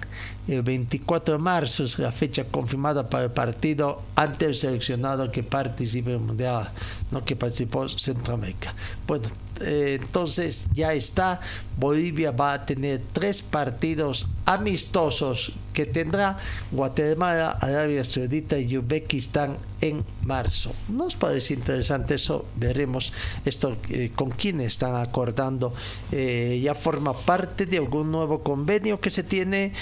El 0.48 0.62
24 0.62 1.34
de 1.34 1.38
marzo 1.38 1.84
es 1.84 1.98
la 2.00 2.10
fecha 2.10 2.44
confirmada 2.44 3.08
para 3.08 3.24
el 3.24 3.30
partido 3.30 4.02
ante 4.16 4.46
el 4.46 4.54
seleccionado 4.54 5.30
que 5.30 5.44
participe 5.44 6.10
en 6.10 6.16
el 6.16 6.22
Mundial, 6.22 6.68
no 7.12 7.24
que 7.24 7.36
participó 7.36 7.88
Centroamérica. 7.88 8.74
Bueno, 9.06 9.28
eh, 9.60 9.98
entonces 10.00 10.66
ya 10.74 10.92
está. 10.94 11.40
Bolivia 11.78 12.32
va 12.32 12.54
a 12.54 12.66
tener 12.66 13.02
tres 13.12 13.40
partidos 13.40 14.28
amistosos 14.44 15.52
que 15.72 15.86
tendrá 15.86 16.38
Guatemala, 16.72 17.56
Arabia 17.60 18.02
Saudita 18.02 18.58
y 18.58 18.76
Uzbekistán 18.76 19.56
en 19.82 20.04
marzo. 20.24 20.72
Nos 20.88 21.16
parece 21.16 21.54
interesante 21.54 22.14
eso, 22.14 22.46
veremos 22.54 23.12
esto 23.44 23.76
eh, 23.90 24.12
con 24.14 24.30
quién 24.30 24.60
están 24.62 24.96
acordando. 24.96 25.74
Eh, 26.10 26.60
ya 26.62 26.74
forma 26.74 27.12
parte 27.12 27.66
de 27.66 27.78
algún 27.78 28.10
nuevo 28.10 28.42
convenio 28.42 29.00
que 29.00 29.10
se 29.10 29.24
tiene. 29.24 29.72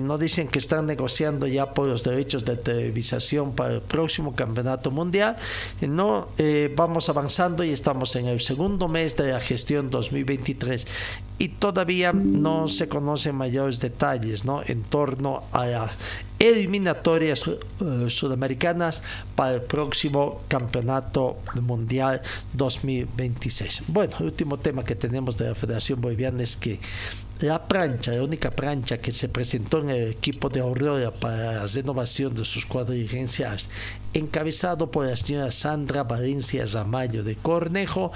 no 0.00 0.18
dicen 0.18 0.48
que 0.48 0.58
están 0.58 0.86
negociando 0.86 1.46
ya 1.46 1.72
por 1.72 1.86
los 1.86 2.02
derechos 2.02 2.44
de 2.44 2.56
televisación 2.56 3.52
para 3.54 3.74
el 3.74 3.82
próximo 3.82 4.34
campeonato 4.34 4.90
mundial. 4.90 5.36
no, 5.82 6.28
vamos 6.74 7.08
avanzando 7.08 7.62
y 7.62 7.70
estamos 7.70 8.16
en 8.16 8.26
el 8.26 8.40
segundo 8.40 8.88
mes 8.88 9.16
de 9.16 9.32
la 9.32 9.40
gestión 9.40 9.90
2023 9.90 10.86
y 11.40 11.48
todavía 11.48 12.12
no 12.12 12.68
se 12.68 12.86
conocen 12.86 13.34
mayores 13.34 13.80
detalles 13.80 14.44
¿no? 14.44 14.60
en 14.62 14.82
torno 14.82 15.44
a 15.52 15.64
las 15.64 15.92
eliminatorias 16.38 17.46
uh, 17.46 18.10
sudamericanas 18.10 19.02
para 19.34 19.54
el 19.54 19.62
próximo 19.62 20.42
campeonato 20.48 21.38
mundial 21.62 22.20
2026. 22.52 23.84
Bueno, 23.88 24.16
el 24.20 24.26
último 24.26 24.58
tema 24.58 24.84
que 24.84 24.94
tenemos 24.94 25.38
de 25.38 25.48
la 25.48 25.54
Federación 25.54 26.02
Boliviana 26.02 26.42
es 26.42 26.58
que 26.58 26.78
la 27.40 27.66
plancha, 27.66 28.12
la 28.12 28.22
única 28.22 28.50
plancha 28.50 28.98
que 28.98 29.12
se 29.12 29.30
presentó 29.30 29.78
en 29.80 29.88
el 29.88 30.10
equipo 30.10 30.50
de 30.50 30.60
Aurora 30.60 31.10
para 31.10 31.54
la 31.54 31.66
renovación 31.66 32.34
de 32.34 32.44
sus 32.44 32.66
cuadrigenciales, 32.66 33.66
encabezado 34.12 34.90
por 34.90 35.06
la 35.06 35.16
señora 35.16 35.50
Sandra 35.50 36.04
Valencia 36.04 36.66
Zamayo 36.66 37.22
de 37.22 37.36
Cornejo, 37.36 38.12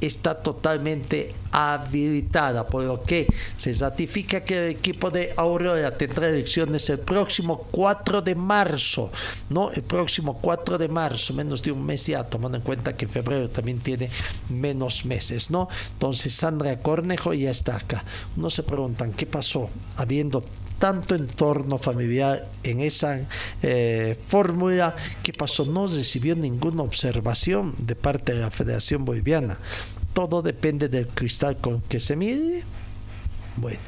está 0.00 0.34
totalmente 0.34 1.34
habilitada, 1.52 2.66
por 2.66 2.84
lo 2.84 3.02
que 3.02 3.26
se 3.56 3.72
ratifica 3.72 4.42
que 4.42 4.56
el 4.56 4.70
equipo 4.72 5.10
de 5.10 5.32
Aurora 5.36 5.90
tendrá 5.96 6.28
elecciones 6.28 6.90
el 6.90 7.00
próximo 7.00 7.66
4 7.70 8.22
de 8.22 8.34
marzo, 8.34 9.10
¿no? 9.50 9.70
El 9.70 9.82
próximo 9.82 10.38
4 10.40 10.78
de 10.78 10.88
marzo, 10.88 11.32
menos 11.34 11.62
de 11.62 11.72
un 11.72 11.84
mes 11.84 12.06
ya, 12.06 12.24
tomando 12.24 12.58
en 12.58 12.64
cuenta 12.64 12.96
que 12.96 13.06
febrero 13.06 13.48
también 13.48 13.78
tiene 13.80 14.10
menos 14.48 15.04
meses, 15.04 15.50
¿no? 15.50 15.68
Entonces 15.92 16.34
Sandra 16.34 16.78
Cornejo 16.80 17.32
ya 17.34 17.50
está 17.50 17.76
acá. 17.76 18.04
Uno 18.36 18.50
se 18.50 18.62
preguntan, 18.62 19.12
¿qué 19.12 19.26
pasó? 19.26 19.70
Habiendo 19.96 20.44
tanto 20.78 21.14
entorno 21.14 21.78
familiar 21.78 22.46
en 22.62 22.80
esa 22.80 23.20
eh, 23.62 24.18
fórmula 24.26 24.96
que 25.22 25.32
pasó, 25.32 25.64
no 25.64 25.86
recibió 25.86 26.36
ninguna 26.36 26.82
observación 26.82 27.74
de 27.78 27.94
parte 27.94 28.34
de 28.34 28.40
la 28.40 28.50
Federación 28.50 29.04
Boliviana. 29.04 29.58
Todo 30.12 30.42
depende 30.42 30.88
del 30.88 31.08
cristal 31.08 31.56
con 31.56 31.80
que 31.82 32.00
se 32.00 32.16
mire. 32.16 32.62
Bueno, 33.56 33.80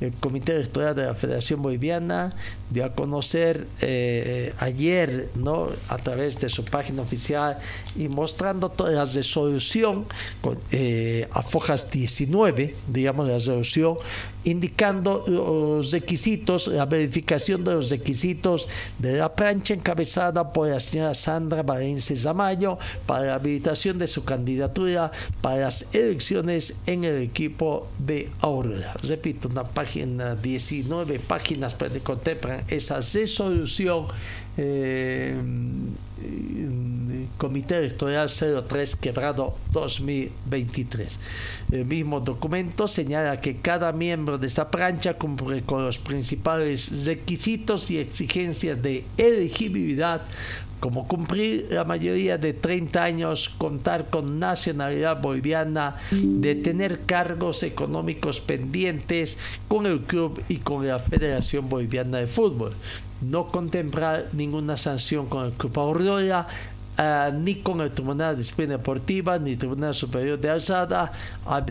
el 0.00 0.12
Comité 0.12 0.54
Electoral 0.54 0.94
de 0.94 1.06
la 1.06 1.14
Federación 1.14 1.60
Boliviana 1.60 2.34
dio 2.70 2.84
a 2.84 2.94
conocer 2.94 3.66
eh, 3.80 4.54
ayer, 4.58 5.28
¿no? 5.34 5.68
a 5.88 5.98
través 5.98 6.38
de 6.40 6.48
su 6.48 6.64
página 6.64 7.02
oficial 7.02 7.58
y 7.96 8.08
mostrando 8.08 8.68
toda 8.68 8.92
la 8.92 9.04
resolución 9.04 10.06
eh, 10.70 11.26
a 11.32 11.42
fojas 11.42 11.90
19, 11.90 12.76
digamos, 12.86 13.26
la 13.26 13.34
resolución, 13.34 13.96
indicando 14.44 15.24
los 15.26 15.90
requisitos, 15.90 16.68
la 16.68 16.86
verificación 16.86 17.64
de 17.64 17.72
los 17.72 17.90
requisitos 17.90 18.68
de 18.98 19.18
la 19.18 19.34
plancha 19.34 19.74
encabezada 19.74 20.52
por 20.52 20.68
la 20.68 20.78
señora 20.80 21.14
Sandra 21.14 21.62
Valencia 21.62 22.16
Zamayo 22.16 22.78
para 23.06 23.26
la 23.26 23.34
habilitación 23.34 23.98
de 23.98 24.06
su 24.06 24.24
candidatura 24.24 25.10
para 25.40 25.56
las 25.56 25.86
elecciones 25.92 26.76
en 26.86 27.04
el 27.04 27.20
equipo 27.20 27.88
de 27.98 28.30
Aurora. 28.40 28.94
Repito, 29.02 29.48
una 29.48 29.64
página 29.64 29.87
19 29.94 31.18
páginas 31.20 31.74
para 31.74 31.92
que 31.92 32.00
contemplan 32.00 32.64
esa 32.68 33.00
resolución 33.00 34.06
eh, 34.56 35.34
Comité 37.38 37.76
Electoral 37.76 38.28
03 38.28 38.96
quebrado 38.96 39.56
2023. 39.70 41.18
El 41.70 41.84
mismo 41.84 42.18
documento 42.20 42.88
señala 42.88 43.40
que 43.40 43.58
cada 43.58 43.92
miembro 43.92 44.38
de 44.38 44.48
esta 44.48 44.68
plancha 44.70 45.14
cumple 45.14 45.62
con 45.62 45.84
los 45.84 45.98
principales 45.98 47.04
requisitos 47.06 47.90
y 47.92 47.98
exigencias 47.98 48.82
de 48.82 49.04
elegibilidad 49.16 50.22
como 50.80 51.08
cumplir 51.08 51.66
la 51.70 51.84
mayoría 51.84 52.38
de 52.38 52.52
30 52.52 53.02
años, 53.02 53.48
contar 53.58 54.08
con 54.10 54.38
nacionalidad 54.38 55.20
boliviana, 55.20 55.96
de 56.10 56.54
tener 56.54 57.00
cargos 57.06 57.62
económicos 57.62 58.40
pendientes 58.40 59.38
con 59.68 59.86
el 59.86 60.00
club 60.00 60.42
y 60.48 60.56
con 60.56 60.86
la 60.86 60.98
Federación 60.98 61.68
Boliviana 61.68 62.18
de 62.18 62.26
Fútbol. 62.26 62.72
No 63.20 63.48
contemplar 63.48 64.28
ninguna 64.32 64.76
sanción 64.76 65.26
con 65.26 65.46
el 65.46 65.52
Club 65.52 65.78
Aurora, 65.78 66.46
Uh, 66.98 67.30
ni 67.32 67.54
con 67.54 67.80
el 67.80 67.92
Tribunal 67.92 68.34
de 68.34 68.42
Disciplina 68.42 68.72
Deportiva 68.72 69.38
ni 69.38 69.54
Tribunal 69.54 69.94
Superior 69.94 70.36
de 70.36 70.50
Alzada, 70.50 71.12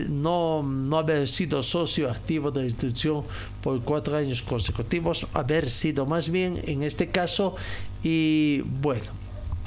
no, 0.08 0.62
no 0.62 0.96
haber 0.96 1.28
sido 1.28 1.62
socio 1.62 2.10
activo 2.10 2.50
de 2.50 2.60
la 2.60 2.66
institución 2.68 3.24
por 3.60 3.78
cuatro 3.82 4.16
años 4.16 4.40
consecutivos, 4.40 5.26
haber 5.34 5.68
sido 5.68 6.06
más 6.06 6.30
bien 6.30 6.62
en 6.64 6.82
este 6.82 7.10
caso, 7.10 7.56
y 8.02 8.62
bueno, 8.80 9.18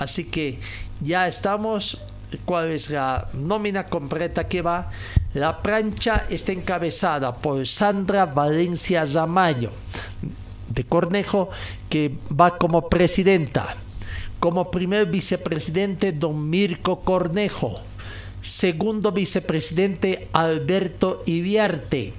Así 0.02 0.24
que 0.24 0.58
ya 1.00 1.28
estamos. 1.28 2.00
¿Cuál 2.46 2.72
es 2.72 2.90
la 2.90 3.28
nómina 3.34 3.86
completa 3.86 4.48
que 4.48 4.64
va? 4.64 4.90
La 5.36 5.62
plancha 5.62 6.26
está 6.28 6.54
encabezada 6.54 7.36
por 7.36 7.68
Sandra 7.68 8.26
Valencia 8.26 9.06
Zamayo 9.06 9.70
de 10.70 10.84
Cornejo, 10.86 11.50
que 11.88 12.16
va 12.32 12.58
como 12.58 12.90
presidenta. 12.90 13.76
Como 14.40 14.72
primer 14.72 15.06
vicepresidente, 15.06 16.14
don 16.14 16.50
Mirko 16.50 17.02
Cornejo. 17.02 17.82
Segundo 18.42 19.12
vicepresidente, 19.12 20.30
Alberto 20.34 21.22
Ibiarte. 21.28 22.14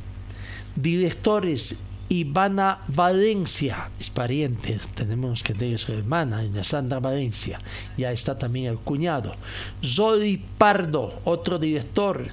Directores, 0.77 1.83
Ivana 2.13 2.81
Valencia, 2.89 3.89
es 3.99 4.11
pariente, 4.11 4.79
tenemos 4.95 5.43
que 5.43 5.55
tener 5.55 5.79
su 5.79 5.95
hermana, 5.95 6.45
Sandra 6.63 7.01
Valencia, 7.01 7.59
ya 7.97 8.13
está 8.13 8.37
también 8.37 8.67
el 8.67 8.77
cuñado. 8.77 9.35
Zoli 9.83 10.37
Pardo, 10.59 11.23
otro 11.25 11.59
director, 11.59 12.27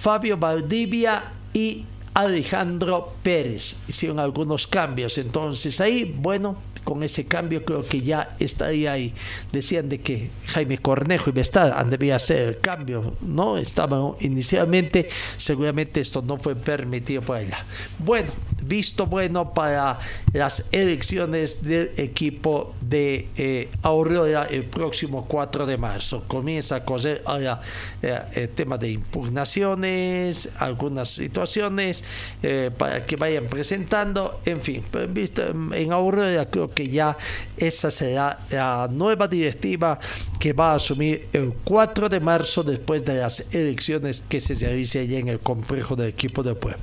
Fabio 0.00 0.38
Valdivia 0.38 1.24
y 1.52 1.84
Alejandro 2.14 3.12
Pérez. 3.22 3.76
Hicieron 3.86 4.20
algunos 4.20 4.66
cambios, 4.66 5.18
entonces 5.18 5.82
ahí, 5.82 6.16
bueno, 6.18 6.56
con 6.86 7.02
ese 7.02 7.26
cambio 7.26 7.62
creo 7.64 7.84
que 7.84 8.00
ya 8.00 8.36
estaría 8.38 8.92
ahí. 8.92 9.12
Decían 9.52 9.90
de 9.90 10.00
que 10.00 10.30
Jaime 10.46 10.78
Cornejo 10.78 11.28
y 11.28 11.32
Bestad 11.34 11.72
han 11.72 11.90
debido 11.90 12.14
hacer 12.14 12.48
el 12.48 12.58
cambio, 12.60 13.14
¿no? 13.20 13.58
Estaban 13.58 14.12
inicialmente, 14.20 15.08
seguramente 15.36 16.00
esto 16.00 16.22
no 16.22 16.38
fue 16.38 16.54
permitido 16.54 17.20
por 17.22 17.38
ella. 17.38 17.58
Bueno, 17.98 18.30
visto 18.66 19.06
bueno 19.06 19.52
para 19.52 19.98
las 20.32 20.68
elecciones 20.72 21.64
del 21.64 21.92
equipo 21.96 22.74
de 22.80 23.28
eh, 23.36 23.68
Aurora 23.82 24.46
el 24.50 24.64
próximo 24.64 25.26
4 25.26 25.66
de 25.66 25.76
marzo. 25.76 26.24
Comienza 26.26 26.76
a 26.76 26.84
coser 26.84 27.22
ahora 27.24 27.60
eh, 28.02 28.18
el 28.34 28.48
tema 28.50 28.78
de 28.78 28.90
impugnaciones, 28.90 30.48
algunas 30.58 31.08
situaciones 31.10 32.04
eh, 32.42 32.70
para 32.76 33.04
que 33.04 33.16
vayan 33.16 33.46
presentando, 33.46 34.40
en 34.44 34.60
fin, 34.60 34.82
visto 35.10 35.42
en 35.46 35.92
Aurora 35.92 36.46
creo 36.46 36.72
que 36.72 36.88
ya 36.88 37.16
esa 37.56 37.90
será 37.90 38.38
la 38.50 38.88
nueva 38.90 39.28
directiva 39.28 39.98
que 40.38 40.52
va 40.52 40.72
a 40.72 40.74
asumir 40.76 41.28
el 41.32 41.52
4 41.64 42.08
de 42.08 42.20
marzo 42.20 42.62
después 42.62 43.04
de 43.04 43.16
las 43.16 43.40
elecciones 43.54 44.22
que 44.28 44.40
se 44.40 44.54
realice 44.54 45.00
allá 45.00 45.18
en 45.18 45.28
el 45.28 45.40
complejo 45.40 45.96
del 45.96 46.08
equipo 46.08 46.42
de 46.42 46.54
pueblo. 46.54 46.80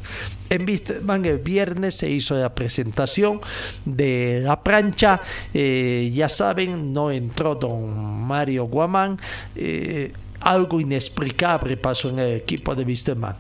En 0.49 0.65
Wisterman 0.67 1.25
el 1.25 1.39
viernes 1.39 1.72
se 1.91 2.09
hizo 2.09 2.35
la 2.35 2.53
presentación 2.53 3.41
de 3.85 4.41
la 4.43 4.61
plancha. 4.61 5.21
Eh, 5.53 6.11
ya 6.13 6.29
saben, 6.29 6.93
no 6.93 7.11
entró 7.11 7.55
don 7.55 8.23
Mario 8.25 8.65
Guamán. 8.65 9.19
Eh, 9.55 10.13
algo 10.41 10.81
inexplicable 10.81 11.77
pasó 11.77 12.09
en 12.09 12.19
el 12.19 12.33
equipo 12.33 12.75
de 12.75 12.83
Wisterman. 12.83 13.35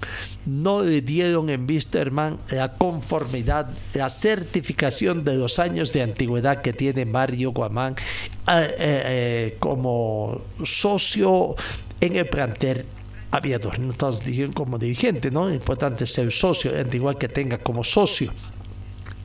No 0.45 0.81
le 0.81 1.01
dieron 1.01 1.49
en 1.49 1.69
Wisterman 1.69 2.37
la 2.49 2.73
conformidad, 2.73 3.67
la 3.93 4.09
certificación 4.09 5.25
de 5.25 5.35
los 5.35 5.59
años 5.59 5.91
de 5.91 6.01
antigüedad 6.01 6.61
que 6.61 6.71
tiene 6.71 7.05
Mario 7.05 7.51
Guamán 7.51 7.95
eh, 8.47 9.57
como 9.59 10.41
socio 10.63 11.55
en 11.99 12.15
el 12.15 12.25
plantel 12.25 12.85
aviador. 13.33 13.79
No 13.79 13.91
estamos 13.91 14.23
diciendo 14.23 14.53
como 14.53 14.77
dirigente, 14.77 15.31
¿no? 15.31 15.51
Importante 15.51 16.05
ser 16.05 16.31
socio, 16.31 16.71
igual 16.91 17.17
que 17.17 17.27
tenga 17.27 17.57
como 17.57 17.83
socio 17.83 18.31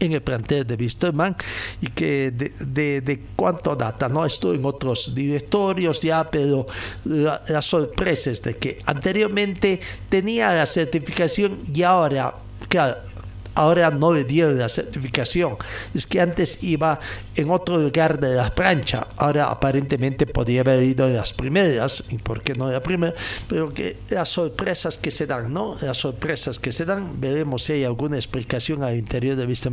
en 0.00 0.12
el 0.12 0.22
plantel 0.22 0.66
de 0.66 0.74
Wisterman 0.74 1.36
y 1.80 1.88
que 1.88 2.30
de, 2.30 3.00
de, 3.00 3.22
cuánto 3.34 3.74
data, 3.74 4.08
no 4.08 4.24
estoy 4.24 4.56
en 4.56 4.64
otros 4.64 5.14
directorios 5.14 6.00
ya, 6.00 6.30
pero 6.30 6.66
la, 7.04 7.42
la 7.48 7.60
sorpresa 7.60 8.30
es 8.30 8.42
de 8.42 8.56
que 8.56 8.80
anteriormente 8.86 9.80
tenía 10.08 10.54
la 10.54 10.66
certificación 10.66 11.58
y 11.74 11.82
ahora, 11.82 12.32
claro, 12.68 13.07
ahora 13.54 13.90
no 13.90 14.12
le 14.12 14.24
dieron 14.24 14.58
la 14.58 14.68
certificación. 14.68 15.56
Es 15.94 16.06
que 16.06 16.20
antes 16.20 16.62
iba 16.62 17.00
en 17.34 17.50
otro 17.50 17.78
lugar 17.78 18.20
de 18.20 18.34
la 18.34 18.54
plancha, 18.54 19.08
ahora 19.16 19.50
aparentemente 19.50 20.26
podría 20.26 20.60
haber 20.60 20.82
ido 20.82 21.06
en 21.06 21.16
las 21.16 21.32
primeras, 21.32 22.04
y 22.10 22.18
por 22.18 22.42
qué 22.42 22.54
no 22.54 22.70
la 22.70 22.80
primera, 22.80 23.14
pero 23.48 23.72
que 23.72 23.96
las 24.10 24.28
sorpresas 24.28 24.98
que 24.98 25.10
se 25.10 25.26
dan, 25.26 25.52
¿no? 25.52 25.76
Las 25.80 25.98
sorpresas 25.98 26.58
que 26.58 26.72
se 26.72 26.84
dan, 26.84 27.20
veremos 27.20 27.64
si 27.64 27.74
hay 27.74 27.84
alguna 27.84 28.16
explicación 28.16 28.82
al 28.82 28.96
interior 28.96 29.36
de 29.36 29.46
Vista 29.46 29.70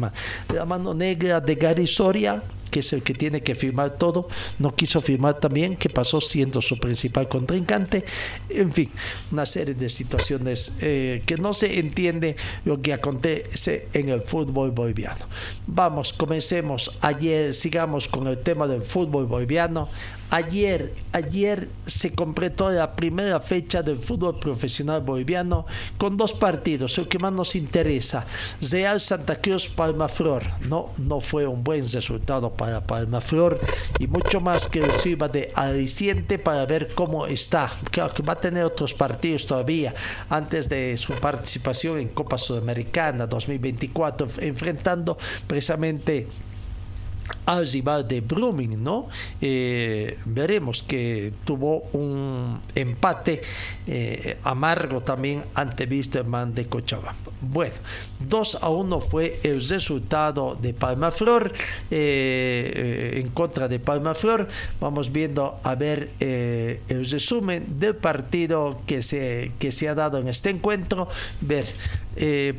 La 0.54 0.66
mano 0.66 0.94
negra 0.94 1.40
de 1.40 1.56
Gary 1.56 1.88
Soria, 1.88 2.42
que 2.76 2.82
es 2.82 2.92
el 2.92 3.04
que 3.04 3.14
tiene 3.14 3.40
que 3.40 3.56
firmar 3.56 3.98
todo, 3.98 4.28
no 4.60 4.76
quiso 4.76 5.00
firmar 5.00 5.40
también, 5.40 5.78
que 5.78 5.88
pasó 5.90 6.20
siendo 6.20 6.60
su 6.60 6.78
principal 6.78 7.30
contrincante. 7.30 8.04
En 8.50 8.70
fin, 8.74 8.92
una 9.32 9.46
serie 9.46 9.74
de 9.74 9.88
situaciones 9.88 10.74
eh, 10.82 11.24
que 11.26 11.38
no 11.38 11.54
se 11.54 11.80
entiende 11.80 12.36
lo 12.66 12.82
que 12.82 12.92
acontece 12.92 13.88
en 13.94 14.10
el 14.10 14.20
fútbol 14.24 14.72
boliviano. 14.72 15.26
Vamos, 15.68 16.12
comencemos 16.12 16.98
ayer, 17.00 17.54
sigamos 17.54 18.10
con 18.10 18.28
el 18.28 18.40
tema 18.40 18.68
del 18.68 18.82
fútbol 18.82 19.26
boliviano. 19.26 19.88
Ayer, 20.32 20.94
ayer 21.12 21.70
se 21.86 22.12
completó 22.12 22.72
la 22.72 22.96
primera 22.96 23.40
fecha 23.40 23.84
del 23.84 23.98
fútbol 23.98 24.40
profesional 24.40 25.02
boliviano 25.02 25.68
con 25.98 26.18
dos 26.18 26.34
partidos, 26.34 26.98
el 26.98 27.08
que 27.08 27.20
más 27.20 27.32
nos 27.32 27.56
interesa, 27.56 28.26
Real 28.72 29.00
Santa 29.00 29.40
Cruz 29.40 29.70
Palmaflor. 29.70 30.44
No, 30.68 30.90
no 30.98 31.22
fue 31.22 31.46
un 31.46 31.64
buen 31.64 31.90
resultado 31.92 32.50
para 32.50 32.82
Palmaflor 32.82 33.60
y 34.00 34.08
mucho 34.08 34.42
más 34.42 34.68
que 34.68 34.92
sirva 34.94 35.28
de 35.28 35.52
aliciente 35.54 36.40
para 36.40 36.66
ver 36.66 36.90
cómo 36.96 37.28
está. 37.28 37.72
Claro 37.92 38.14
que 38.14 38.24
va 38.24 38.34
a 38.34 38.40
tener 38.40 38.64
otros 38.64 38.94
partidos 38.94 39.46
todavía 39.46 39.94
antes 40.30 40.68
de 40.68 40.98
su 40.98 41.14
participación 41.14 42.00
en 42.00 42.10
Copa 42.10 42.38
Sudamericana 42.40 43.28
2024, 43.28 44.28
enfrentando 44.40 45.18
precisamente 45.48 46.28
al 47.46 47.68
rival 47.68 48.08
de 48.08 48.22
Brumming, 48.22 48.84
¿no? 48.84 49.08
Eh, 49.42 50.18
veremos 50.26 50.84
que 50.84 51.32
tuvo 51.44 51.84
un 51.94 52.60
empate 52.74 53.42
eh, 53.88 54.38
amargo 54.44 55.02
también 55.02 55.44
ante 55.54 55.86
Wisterman 55.86 56.56
de 56.56 56.66
Cochabamba. 56.68 57.16
Bueno, 57.42 57.76
2 58.28 58.64
a 58.64 58.70
1 58.70 59.02
fue 59.02 59.40
el 59.44 59.68
resultado 59.68 60.58
de 60.60 60.74
Palmaflor 60.74 61.52
eh, 61.92 63.22
en 63.22 63.30
contra 63.30 63.68
de 63.68 63.80
Palmaflor. 63.80 64.48
Vamos 64.80 65.12
viendo 65.12 65.60
a 65.64 65.76
ver 65.76 66.12
el 66.20 67.10
resumen 67.10 67.80
del 67.80 67.96
partido 67.96 68.82
que 68.88 69.04
se, 69.04 69.52
que 69.60 69.72
se 69.72 69.88
ha 69.88 69.96
dado 69.96 70.18
en 70.18 70.28
este 70.28 70.50
encuentro. 70.50 71.08
Ver 71.42 71.66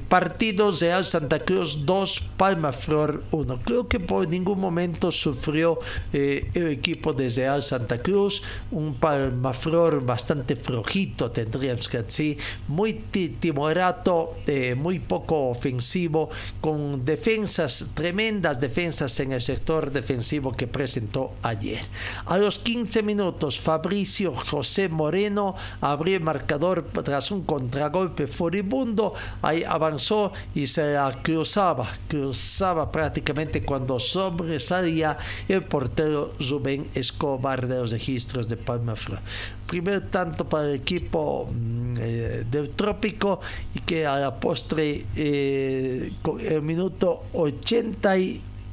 partidos 0.09 0.81
Real 0.81 1.05
Santa 1.05 1.39
Cruz 1.39 1.87
2, 1.87 2.23
Palmaflor 2.37 3.25
1. 3.31 3.61
Creo 3.65 3.89
que 3.89 4.01
por 4.01 4.29
ningún 4.29 4.61
momento 4.61 5.11
sufrió 5.11 5.79
eh, 6.13 6.51
el 6.55 6.69
equipo 6.69 7.13
de 7.13 7.29
Real 7.29 7.63
Santa 7.63 7.99
Cruz, 7.99 8.43
un 8.71 8.95
palmaflor 8.95 10.05
bastante 10.05 10.57
flojito, 10.57 11.31
tendríamos 11.31 11.89
que 11.89 12.03
decir, 12.03 12.39
muy 12.69 12.95
timorato, 13.41 14.35
eh, 14.47 14.75
muy 14.75 14.99
poco 14.99 15.49
ofensivo, 15.49 16.31
con 16.61 17.05
defensas, 17.05 17.91
tremendas 17.95 18.61
defensas 18.61 19.19
en 19.21 19.33
el 19.33 19.43
sector 19.43 19.91
defensivo 19.91 20.53
que 20.53 20.67
presentó 20.67 21.33
ayer. 21.43 21.85
A 22.27 22.39
los 22.39 22.59
15 22.59 23.03
minutos, 23.03 23.61
Fabricio 23.61 24.35
José 24.35 24.89
Moreno 24.89 25.55
abrió 25.81 26.17
el 26.17 26.23
marcador 26.23 26.87
tras 27.05 27.31
un 27.31 27.43
contragolpe 27.43 28.27
furibundo, 28.27 29.15
ahí 29.47 29.63
avanzó 29.63 30.33
y 30.55 30.67
se 30.67 30.95
la 30.95 31.17
cruzaba, 31.23 31.89
cruzaba 32.09 32.91
prácticamente 32.91 33.63
cuando 33.63 34.01
sobresalía 34.01 35.19
el 35.49 35.63
portero 35.63 36.33
Rubén 36.41 36.89
Escobar 36.95 37.67
de 37.67 37.77
los 37.77 37.93
registros 37.93 38.49
de 38.49 38.57
Palmaflor. 38.57 39.21
Primer 39.67 40.09
tanto 40.11 40.49
para 40.49 40.69
el 40.69 40.75
equipo 40.75 41.49
mm, 41.53 41.95
eh, 41.99 42.45
del 42.51 42.71
Trópico 42.71 43.41
y 43.75 43.81
que 43.81 44.07
a 44.07 44.19
la 44.19 44.35
postre 44.35 45.07
eh, 45.15 46.13
con 46.23 46.41
el 46.41 46.63
minuto 46.63 47.23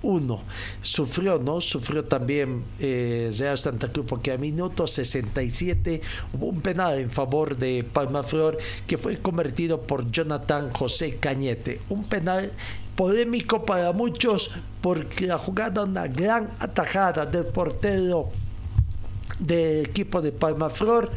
81 0.04 0.42
Sufrió, 0.82 1.40
¿no? 1.40 1.62
Sufrió 1.62 2.04
también 2.04 2.64
eh, 2.80 3.32
Real 3.38 3.58
Santa 3.58 3.92
Cruz 3.92 4.06
porque 4.08 4.32
a 4.32 4.38
minuto 4.38 4.86
67 4.86 6.02
hubo 6.34 6.48
un 6.48 6.62
penal 6.62 7.00
en 7.00 7.10
favor 7.10 7.58
de 7.58 7.86
Palmaflor 7.92 8.58
que 8.86 8.98
fue 8.98 9.18
convertido 9.18 9.82
por 9.82 10.12
Jonathan 10.12 10.72
José 10.72 11.16
Cañete. 11.16 11.82
Un 11.90 12.04
penal 12.04 12.52
polémico 12.96 13.66
para 13.66 13.92
muchos 13.92 14.52
porque 14.82 15.28
la 15.28 15.38
jugada 15.38 15.84
una 15.84 16.08
gran 16.08 16.50
atajada 16.60 17.26
del 17.26 17.46
portero 17.46 18.30
del 19.40 19.86
equipo 19.86 20.22
de 20.22 20.32
Palmaflor 20.32 21.12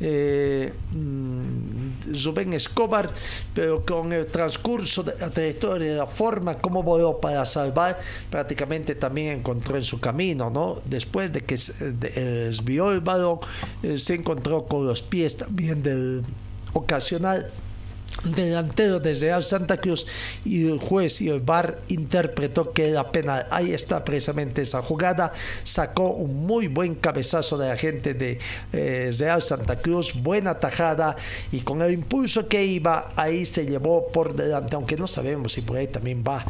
eh, 0.00 0.72
mm, 0.92 2.24
Rubén 2.24 2.52
Escobar, 2.52 3.10
pero 3.54 3.84
con 3.84 4.12
el 4.12 4.26
transcurso 4.26 5.02
de 5.02 5.18
la 5.18 5.30
trayectoria, 5.30 5.94
la 5.94 6.06
forma 6.06 6.58
como 6.58 6.82
voló 6.82 7.20
para 7.20 7.44
salvar, 7.44 7.98
prácticamente 8.30 8.94
también 8.94 9.38
encontró 9.38 9.76
en 9.76 9.82
su 9.82 9.98
camino, 9.98 10.50
¿no? 10.50 10.80
Después 10.84 11.32
de 11.32 11.40
que 11.40 11.56
desvió 12.00 12.92
el 12.92 13.00
balón, 13.00 13.40
se 13.96 14.14
encontró 14.14 14.66
con 14.66 14.86
los 14.86 15.02
pies 15.02 15.36
también 15.36 15.82
del 15.82 16.22
ocasional 16.72 17.50
delantero 18.24 19.00
desde 19.00 19.26
Real 19.26 19.42
Santa 19.42 19.76
Cruz 19.76 20.06
y 20.44 20.66
el 20.70 20.78
juez 20.78 21.20
y 21.20 21.28
el 21.28 21.40
VAR 21.40 21.78
interpretó 21.88 22.72
que 22.72 22.90
era 22.90 23.10
penal. 23.10 23.46
Ahí 23.50 23.72
está 23.72 24.04
precisamente 24.04 24.62
esa 24.62 24.82
jugada. 24.82 25.32
Sacó 25.64 26.10
un 26.10 26.46
muy 26.46 26.68
buen 26.68 26.94
cabezazo 26.94 27.58
de 27.58 27.68
la 27.68 27.76
gente 27.76 28.14
de 28.14 28.38
eh, 28.72 29.10
Real 29.18 29.42
Santa 29.42 29.78
Cruz, 29.78 30.12
buena 30.14 30.58
tajada 30.58 31.16
y 31.52 31.60
con 31.60 31.82
el 31.82 31.92
impulso 31.92 32.48
que 32.48 32.64
iba 32.64 33.12
ahí 33.16 33.44
se 33.46 33.66
llevó 33.66 34.08
por 34.08 34.34
delante, 34.34 34.74
aunque 34.74 34.96
no 34.96 35.06
sabemos 35.06 35.52
si 35.52 35.62
por 35.62 35.76
ahí 35.76 35.86
también 35.86 36.24
va. 36.26 36.44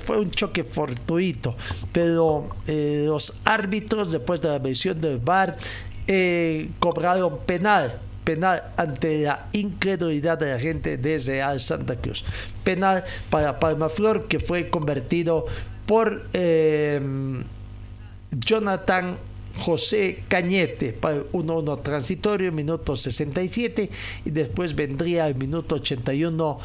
Fue 0.00 0.18
un 0.18 0.30
choque 0.30 0.64
fortuito, 0.64 1.56
pero 1.92 2.48
eh, 2.66 3.04
los 3.06 3.34
árbitros 3.44 4.12
después 4.12 4.40
de 4.40 4.48
la 4.48 4.58
versión 4.58 5.00
del 5.00 5.18
VAR 5.18 5.56
eh, 6.06 6.70
cobraron 6.78 7.38
penal 7.46 7.98
penal 8.24 8.62
ante 8.76 9.22
la 9.22 9.46
incredulidad 9.52 10.38
de 10.38 10.52
la 10.52 10.58
gente 10.58 10.96
de 10.96 11.18
Real 11.18 11.60
Santa 11.60 11.96
Cruz. 11.96 12.24
Penal 12.64 13.04
para 13.30 13.60
Palmaflor 13.60 14.26
que 14.26 14.40
fue 14.40 14.70
convertido 14.70 15.46
por 15.86 16.26
em, 16.32 17.44
Jonathan 18.32 19.16
José 19.58 20.24
Cañete 20.28 20.92
para 20.92 21.16
el 21.16 21.30
1-1 21.32 21.82
transitorio, 21.82 22.50
minuto 22.50 22.96
67, 22.96 23.90
y 24.24 24.30
después 24.30 24.74
vendría 24.74 25.28
el 25.28 25.36
minuto 25.36 25.76
81 25.76 26.58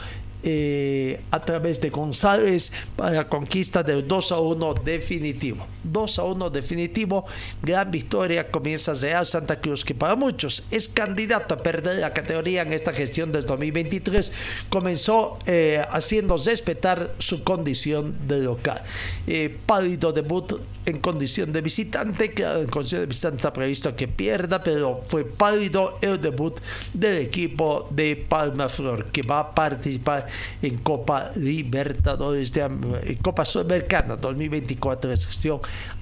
eh, 0.44 1.22
a 1.32 1.40
través 1.40 1.82
de 1.82 1.90
González 1.90 2.72
para 2.96 3.28
conquista 3.28 3.84
del 3.84 4.08
2 4.08 4.32
a 4.32 4.40
1 4.40 4.74
definitivo. 4.86 5.66
2 5.84 6.20
a 6.20 6.24
1 6.24 6.50
definitivo, 6.50 7.26
gran 7.62 7.92
victoria 7.92 8.50
comienza 8.50 8.94
Real 8.94 9.26
Santa 9.26 9.60
Cruz, 9.60 9.84
que 9.84 9.96
para 9.96 10.16
muchos 10.16 10.64
es 10.72 10.88
candidato 10.88 11.56
a 11.56 11.58
perder 11.58 11.98
la 11.98 12.14
categoría 12.14 12.62
en 12.62 12.74
esta 12.74 12.94
gestión 12.94 13.32
del 13.32 13.46
2023. 13.46 14.32
Comenzó 14.70 15.40
eh, 15.46 15.84
haciendo 15.92 16.38
respetar 16.38 17.12
su 17.18 17.44
condición 17.44 18.16
de 18.28 18.40
local. 18.40 18.82
Eh, 19.28 19.58
pálido 19.66 20.14
debut 20.14 20.62
en 20.86 21.00
condición 21.00 21.52
de 21.52 21.62
visitante, 21.62 22.32
que 22.32 22.44
en 22.44 22.68
condición 22.68 23.02
de 23.02 23.08
visitante 23.08 23.38
está 23.38 23.54
previsto 23.54 23.96
que 23.96 24.08
pierda, 24.08 24.64
pero 24.64 25.04
fue 25.08 25.26
pálido 25.26 25.98
el 26.02 26.20
debut 26.20 26.60
del 26.94 27.18
equipo 27.18 27.88
de 27.92 28.16
Palma 28.16 28.70
Flor, 28.70 29.06
que 29.12 29.22
va 29.22 29.40
a 29.40 29.56
participar 29.56 30.29
en 30.62 30.78
Copa 30.78 31.32
Libertadores, 31.36 32.54
de, 32.54 33.18
Copa 33.22 33.46
Sudamericana 33.46 34.16
2024 34.16 35.10
de 35.12 35.18
gestión 35.18 35.60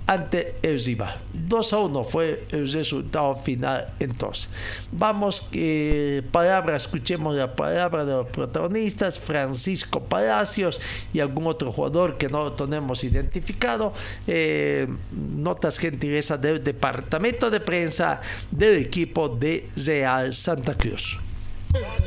ante 0.08 0.56
el 0.62 0.80
rival. 0.84 1.18
2 1.34 1.74
a 1.74 1.78
1 1.80 2.04
fue 2.06 2.46
el 2.52 2.72
resultado 2.72 3.36
final 3.36 3.94
entonces. 4.00 4.50
Vamos, 4.92 5.50
eh, 5.52 6.22
palabra, 6.32 6.78
escuchemos 6.78 7.36
la 7.36 7.56
palabra 7.56 8.06
de 8.06 8.14
los 8.14 8.28
protagonistas, 8.28 9.20
Francisco 9.20 10.02
Palacios 10.02 10.80
y 11.14 11.20
algún 11.20 11.48
otro 11.48 11.72
jugador 11.72 12.18
que 12.18 12.30
no 12.30 12.54
tenemos 12.54 13.04
identificado. 13.04 13.94
Eh, 14.28 14.88
notas 15.12 15.78
gentileza 15.78 16.38
del 16.38 16.64
departamento 16.64 17.50
de 17.50 17.60
prensa 17.60 18.22
del 18.52 18.78
equipo 18.78 19.28
de 19.30 19.70
Real 19.76 20.34
Santa 20.34 20.76
Cruz. 20.76 21.18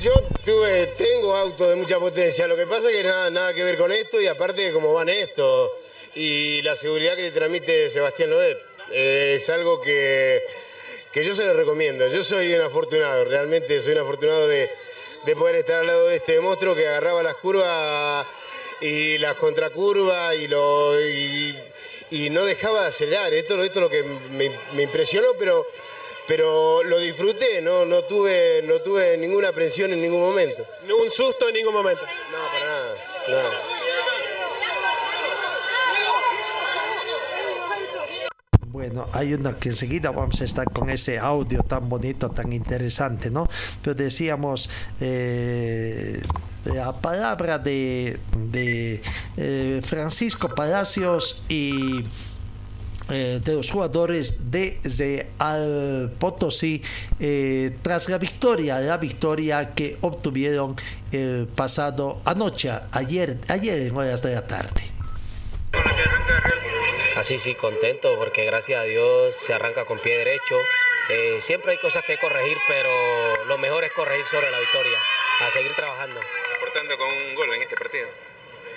Yo 0.00 0.12
tuve, 0.44 0.86
tengo 0.96 1.36
auto 1.36 1.68
de 1.68 1.76
mucha 1.76 1.98
potencia, 1.98 2.46
lo 2.46 2.56
que 2.56 2.66
pasa 2.66 2.90
es 2.90 2.96
que 2.96 3.02
nada, 3.02 3.30
nada 3.30 3.54
que 3.54 3.62
ver 3.62 3.76
con 3.76 3.92
esto 3.92 4.20
y 4.20 4.26
aparte 4.26 4.62
de 4.62 4.72
cómo 4.72 4.94
van 4.94 5.08
esto 5.08 5.70
y 6.14 6.62
la 6.62 6.74
seguridad 6.74 7.16
que 7.16 7.22
te 7.22 7.32
transmite 7.32 7.90
Sebastián 7.90 8.30
Loeb. 8.30 8.58
Eh, 8.92 9.34
es 9.36 9.50
algo 9.50 9.80
que, 9.80 10.42
que, 11.12 11.22
yo 11.22 11.34
se 11.34 11.44
lo 11.44 11.54
recomiendo. 11.54 12.08
Yo 12.08 12.24
soy 12.24 12.52
un 12.54 12.62
afortunado, 12.62 13.24
realmente 13.24 13.80
soy 13.80 13.92
un 13.92 14.00
afortunado 14.00 14.48
de, 14.48 14.70
poder 15.36 15.56
estar 15.56 15.78
al 15.78 15.86
lado 15.86 16.08
de 16.08 16.16
este 16.16 16.40
monstruo 16.40 16.74
que 16.74 16.88
agarraba 16.88 17.22
las 17.22 17.36
curvas 17.36 18.26
y 18.80 19.18
las 19.18 19.36
contracurvas 19.36 20.34
y, 20.34 20.48
lo, 20.48 21.00
y, 21.00 22.30
no 22.30 22.44
dejaba 22.44 22.82
de 22.82 22.88
acelerar. 22.88 23.32
Esto, 23.32 23.62
esto 23.62 23.78
es 23.78 23.82
lo 23.82 23.90
que 23.90 24.02
me, 24.02 24.82
impresionó, 24.82 25.28
pero, 25.38 25.64
pero 26.30 26.84
lo 26.84 27.00
disfruté, 27.00 27.60
no, 27.60 27.84
no, 27.84 28.02
tuve, 28.02 28.62
no 28.64 28.74
tuve 28.84 29.18
ninguna 29.18 29.48
aprensión 29.48 29.92
en 29.92 30.00
ningún 30.00 30.20
momento. 30.20 30.64
¿Un 30.84 31.10
susto 31.10 31.48
en 31.48 31.54
ningún 31.54 31.74
momento? 31.74 32.02
No, 32.02 32.38
para 32.52 32.66
nada. 32.70 32.94
nada. 33.42 33.58
Bueno, 38.68 39.08
hay 39.12 39.34
una 39.34 39.56
que 39.56 39.70
enseguida 39.70 40.12
vamos 40.12 40.40
a 40.40 40.44
estar 40.44 40.70
con 40.70 40.88
ese 40.88 41.18
audio 41.18 41.64
tan 41.64 41.88
bonito, 41.88 42.30
tan 42.30 42.52
interesante, 42.52 43.28
¿no? 43.28 43.48
Pero 43.82 43.96
decíamos 43.96 44.70
eh, 45.00 46.22
la 46.64 46.92
palabra 46.92 47.58
de, 47.58 48.20
eh, 49.36 49.82
Francisco 49.84 50.54
Palacios 50.54 51.42
y 51.48 52.04
eh, 53.10 53.40
de 53.44 53.54
los 53.54 53.70
jugadores 53.70 54.50
de, 54.50 55.26
Al 55.38 56.12
Potosí 56.18 56.82
tras 57.82 58.08
la 58.08 58.18
victoria, 58.18 58.80
la 58.80 58.96
victoria 58.96 59.74
que 59.74 59.96
obtuvieron 60.00 60.76
el 61.12 61.48
pasado 61.54 62.20
anoche, 62.24 62.70
ayer, 62.92 63.38
ayer 63.48 63.80
en 63.80 63.96
horas 63.96 64.22
de 64.22 64.34
la 64.34 64.46
tarde. 64.46 64.82
Así 67.16 67.38
sí, 67.38 67.54
contento 67.54 68.16
porque 68.16 68.46
gracias 68.46 68.80
a 68.80 68.84
Dios 68.84 69.36
se 69.36 69.52
arranca 69.52 69.84
con 69.84 69.98
pie 69.98 70.16
derecho. 70.16 70.58
Eh, 71.10 71.38
siempre 71.42 71.72
hay 71.72 71.78
cosas 71.78 72.04
que 72.04 72.16
corregir, 72.18 72.56
pero 72.68 73.44
lo 73.46 73.58
mejor 73.58 73.84
es 73.84 73.92
corregir 73.92 74.24
sobre 74.24 74.50
la 74.50 74.58
victoria, 74.58 74.98
a 75.40 75.50
seguir 75.50 75.74
trabajando. 75.74 76.20
Aportando 76.56 76.96
con 76.96 77.08
un 77.08 77.34
gol 77.34 77.52
en 77.52 77.62
este 77.62 77.76
partido. 77.76 78.08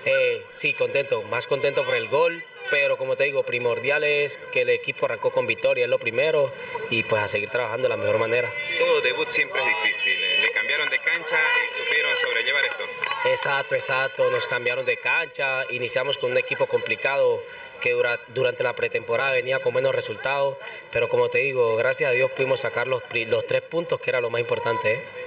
Eh, 0.05 0.45
sí, 0.51 0.73
contento, 0.73 1.21
más 1.23 1.47
contento 1.47 1.85
por 1.85 1.95
el 1.95 2.09
gol, 2.09 2.43
pero 2.69 2.97
como 2.97 3.15
te 3.15 3.25
digo, 3.25 3.43
primordial 3.43 4.03
es 4.03 4.37
que 4.51 4.61
el 4.61 4.69
equipo 4.69 5.05
arrancó 5.05 5.31
con 5.31 5.47
victoria, 5.47 5.85
es 5.85 5.89
lo 5.89 5.99
primero, 5.99 6.51
y 6.89 7.03
pues 7.03 7.21
a 7.21 7.27
seguir 7.27 7.49
trabajando 7.49 7.83
de 7.83 7.89
la 7.89 7.97
mejor 7.97 8.17
manera. 8.17 8.51
Todo 8.79 9.01
debut 9.01 9.29
siempre 9.29 9.61
es 9.61 9.67
difícil, 9.67 10.13
eh. 10.13 10.39
le 10.41 10.51
cambiaron 10.51 10.89
de 10.89 10.99
cancha 10.99 11.39
y 11.39 11.83
supieron 11.83 12.11
sobrellevar 12.17 12.65
esto. 12.65 12.83
Exacto, 13.25 13.75
exacto, 13.75 14.31
nos 14.31 14.47
cambiaron 14.47 14.85
de 14.85 14.97
cancha, 14.97 15.65
iniciamos 15.69 16.17
con 16.17 16.31
un 16.31 16.37
equipo 16.37 16.65
complicado 16.67 17.41
que 17.81 17.93
durante 18.29 18.63
la 18.63 18.73
pretemporada 18.73 19.33
venía 19.33 19.59
con 19.59 19.73
menos 19.73 19.93
resultados, 19.93 20.57
pero 20.91 21.09
como 21.09 21.29
te 21.29 21.39
digo, 21.39 21.75
gracias 21.75 22.09
a 22.09 22.13
Dios 22.13 22.31
pudimos 22.31 22.61
sacar 22.61 22.87
los, 22.87 23.03
los 23.27 23.45
tres 23.45 23.61
puntos, 23.61 23.99
que 23.99 24.09
era 24.09 24.21
lo 24.21 24.29
más 24.29 24.39
importante. 24.39 24.93
¿eh? 24.93 25.22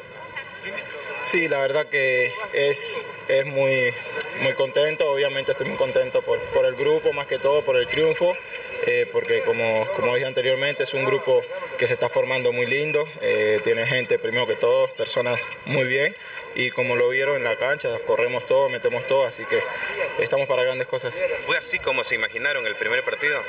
Sí, 1.27 1.49
la 1.49 1.59
verdad 1.59 1.87
que 1.87 2.33
es, 2.53 3.05
es 3.27 3.45
muy, 3.47 3.93
muy 4.43 4.55
contento, 4.55 5.11
obviamente 5.11 5.51
estoy 5.51 5.67
muy 5.67 5.77
contento 5.77 6.23
por, 6.23 6.39
por 6.55 6.65
el 6.67 6.77
grupo, 6.77 7.13
más 7.13 7.27
que 7.27 7.41
todo 7.41 7.65
por 7.65 7.77
el 7.77 7.89
triunfo, 7.89 8.37
eh, 8.87 9.09
porque 9.11 9.43
como, 9.43 9.89
como 9.97 10.15
dije 10.15 10.25
anteriormente 10.25 10.85
es 10.85 10.95
un 10.95 11.05
grupo 11.05 11.43
que 11.79 11.89
se 11.89 11.95
está 11.95 12.09
formando 12.09 12.53
muy 12.53 12.67
lindo, 12.67 13.09
eh, 13.21 13.61
tiene 13.65 13.87
gente 13.87 14.21
primero 14.21 14.47
que 14.47 14.55
todo, 14.55 14.87
personas 14.95 15.41
muy 15.65 15.89
bien 15.89 16.15
y 16.57 16.71
como 16.71 16.97
lo 16.97 17.11
vieron 17.11 17.37
en 17.37 17.45
la 17.45 17.57
cancha, 17.57 17.99
corremos 18.07 18.47
todo, 18.47 18.71
metemos 18.71 19.07
todo, 19.07 19.27
así 19.27 19.45
que 19.45 19.61
estamos 20.19 20.49
para 20.49 20.63
grandes 20.63 20.89
cosas. 20.89 21.15
¿Fue 21.45 21.59
así 21.59 21.79
como 21.79 22.03
se 22.03 22.15
imaginaron 22.15 22.67
el 22.67 22.77
primer 22.77 23.05
partido? 23.05 23.43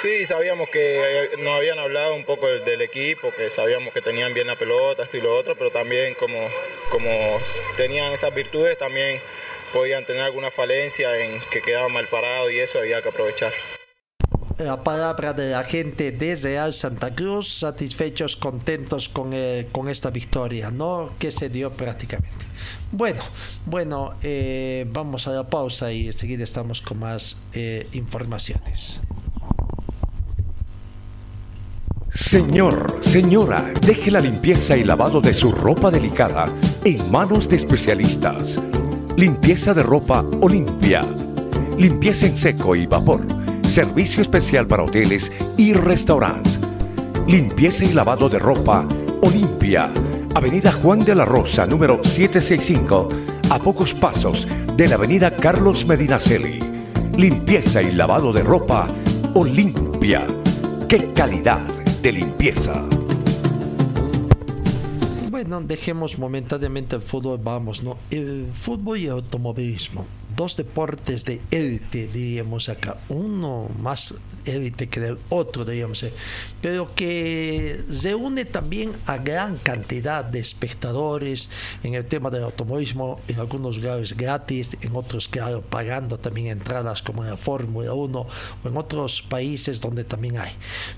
Sí, 0.00 0.26
sabíamos 0.26 0.68
que 0.68 1.30
nos 1.38 1.56
habían 1.56 1.78
hablado 1.78 2.14
un 2.14 2.24
poco 2.24 2.48
del, 2.48 2.80
equipo, 2.82 3.30
que 3.30 3.48
sabíamos 3.48 3.94
que 3.94 4.00
tenían 4.00 4.34
bien 4.34 4.48
la 4.48 4.56
pelota, 4.56 5.04
esto 5.04 5.18
y 5.18 5.20
lo 5.20 5.36
otro, 5.36 5.54
pero 5.54 5.70
también 5.70 6.14
como, 6.14 6.48
como 6.90 7.40
tenían 7.76 8.12
esas 8.12 8.34
virtudes, 8.34 8.76
también 8.76 9.20
podían 9.72 10.04
tener 10.04 10.22
alguna 10.22 10.50
falencia 10.50 11.16
en 11.18 11.40
que 11.50 11.62
quedaban 11.62 11.92
mal 11.92 12.08
parados 12.08 12.50
y 12.50 12.58
eso 12.58 12.80
había 12.80 13.00
que 13.02 13.10
aprovechar 13.10 13.52
la 14.64 14.82
palabra 14.82 15.32
de 15.32 15.50
la 15.50 15.64
gente 15.64 16.12
de 16.12 16.34
Real 16.34 16.72
Santa 16.72 17.14
Cruz, 17.14 17.58
satisfechos, 17.58 18.36
contentos 18.36 19.08
con, 19.08 19.30
eh, 19.32 19.68
con 19.72 19.88
esta 19.88 20.10
victoria, 20.10 20.70
¿no? 20.70 21.10
Que 21.18 21.30
se 21.30 21.48
dio 21.48 21.72
prácticamente. 21.72 22.46
Bueno, 22.90 23.22
bueno, 23.66 24.14
eh, 24.22 24.86
vamos 24.90 25.26
a 25.26 25.32
la 25.32 25.48
pausa 25.48 25.92
y 25.92 26.06
enseguida 26.06 26.44
estamos 26.44 26.80
con 26.82 26.98
más 26.98 27.36
eh, 27.52 27.88
informaciones. 27.92 29.00
Señor, 32.10 32.98
señora, 33.00 33.72
deje 33.80 34.10
la 34.10 34.20
limpieza 34.20 34.76
y 34.76 34.84
lavado 34.84 35.20
de 35.20 35.32
su 35.32 35.50
ropa 35.50 35.90
delicada 35.90 36.52
en 36.84 37.10
manos 37.10 37.48
de 37.48 37.56
especialistas. 37.56 38.60
Limpieza 39.16 39.72
de 39.72 39.82
ropa 39.82 40.24
Olimpia. 40.40 41.06
Limpieza 41.78 42.26
en 42.26 42.36
seco 42.36 42.76
y 42.76 42.86
vapor 42.86 43.41
Servicio 43.72 44.20
especial 44.20 44.66
para 44.66 44.82
hoteles 44.82 45.32
y 45.56 45.72
restaurantes. 45.72 46.60
Limpieza 47.26 47.86
y 47.86 47.94
lavado 47.94 48.28
de 48.28 48.38
ropa 48.38 48.86
Olimpia. 49.22 49.88
Avenida 50.34 50.70
Juan 50.72 51.02
de 51.06 51.14
la 51.14 51.24
Rosa, 51.24 51.66
número 51.66 52.04
765, 52.04 53.08
a 53.48 53.58
pocos 53.58 53.94
pasos 53.94 54.46
de 54.76 54.88
la 54.88 54.96
Avenida 54.96 55.34
Carlos 55.34 55.86
Medinaceli. 55.86 56.58
Limpieza 57.16 57.80
y 57.80 57.92
lavado 57.92 58.30
de 58.34 58.42
ropa 58.42 58.88
Olimpia. 59.32 60.26
¡Qué 60.86 61.10
calidad 61.14 61.60
de 62.02 62.12
limpieza! 62.12 62.82
Bueno, 65.30 65.62
dejemos 65.62 66.18
momentáneamente 66.18 66.96
el 66.96 67.00
fútbol, 67.00 67.40
vamos, 67.42 67.82
¿no? 67.82 67.96
Fútbol 68.60 68.98
y 68.98 69.06
el 69.06 69.12
automovilismo, 69.12 70.04
dos 70.36 70.56
deportes 70.56 71.24
de 71.24 71.40
élite, 71.50 72.08
diríamos 72.08 72.68
acá, 72.68 72.98
uno 73.08 73.68
más 73.80 74.14
élite 74.44 74.88
que 74.88 75.00
el 75.00 75.18
otro, 75.28 75.64
diríamos, 75.64 76.02
eh, 76.02 76.12
pero 76.60 76.94
que 76.94 77.84
reúne 78.02 78.44
también 78.44 78.92
a 79.06 79.18
gran 79.18 79.56
cantidad 79.58 80.24
de 80.24 80.40
espectadores 80.40 81.48
en 81.82 81.94
el 81.94 82.04
tema 82.04 82.30
del 82.30 82.44
automovilismo, 82.44 83.20
en 83.28 83.40
algunos 83.40 83.78
lugares 83.78 84.16
gratis, 84.16 84.76
en 84.80 84.96
otros, 84.96 85.28
claro, 85.28 85.62
pagando 85.62 86.18
también 86.18 86.48
entradas 86.48 87.02
como 87.02 87.22
en 87.22 87.30
la 87.30 87.36
Fórmula 87.36 87.92
1 87.94 88.18
o 88.20 88.68
en 88.68 88.76
otros 88.76 89.22
países 89.22 89.80
donde 89.80 90.04
también 90.04 90.38
hay. 90.38 90.52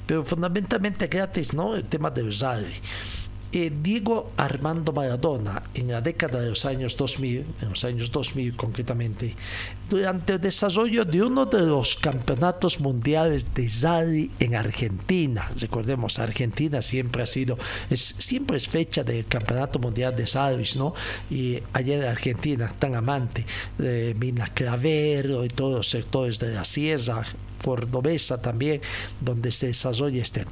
Pero 0.07 0.25
fundamentalmente 0.25 1.07
gratis, 1.07 1.55
¿no? 1.55 1.75
El 1.75 1.85
tema 1.85 2.11
del 2.11 2.37
rally. 2.39 2.75
Eh, 3.57 3.71
Diego 3.71 4.33
Armando 4.37 4.93
Maradona, 4.93 5.63
en 5.75 5.87
la 5.87 6.01
década 6.01 6.41
de 6.41 6.49
los 6.49 6.65
años 6.65 6.97
2000, 6.97 7.45
en 7.63 7.69
los 7.69 7.85
años 7.85 8.11
2000 8.11 8.57
concretamente, 8.57 9.37
durante 9.89 10.33
el 10.33 10.41
desarrollo 10.41 11.05
de 11.05 11.23
uno 11.23 11.47
de 11.47 11.65
los 11.65 11.95
campeonatos 11.95 12.81
mundiales 12.81 13.55
de 13.55 13.71
rally 13.81 14.33
en 14.41 14.57
Argentina. 14.57 15.49
Recordemos, 15.57 16.19
Argentina 16.19 16.83
siempre 16.83 17.23
ha 17.23 17.27
sido, 17.27 17.57
siempre 17.95 18.57
es 18.57 18.69
fecha 18.69 19.05
del 19.05 19.25
campeonato 19.27 19.79
mundial 19.79 20.17
de 20.17 20.27
rally, 20.27 20.69
¿no? 20.77 20.93
Y 21.31 21.63
allá 21.73 21.95
en 21.95 22.05
Argentina, 22.07 22.73
tan 22.77 22.97
amante 22.97 23.47
de 23.79 24.17
Mina 24.19 24.49
Clavero 24.49 25.45
y 25.45 25.49
todos 25.49 25.77
los 25.77 25.91
sectores 25.91 26.41
de 26.41 26.55
la 26.55 26.65
sierra, 26.65 27.23
cordobesa 27.65 28.43
también, 28.43 28.81
donde 29.21 29.53
se 29.53 29.69
desarrolla 29.69 30.21
este. 30.21 30.45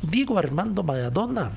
Diego 0.00 0.38
Armando 0.38 0.82
Maradona 0.82 1.52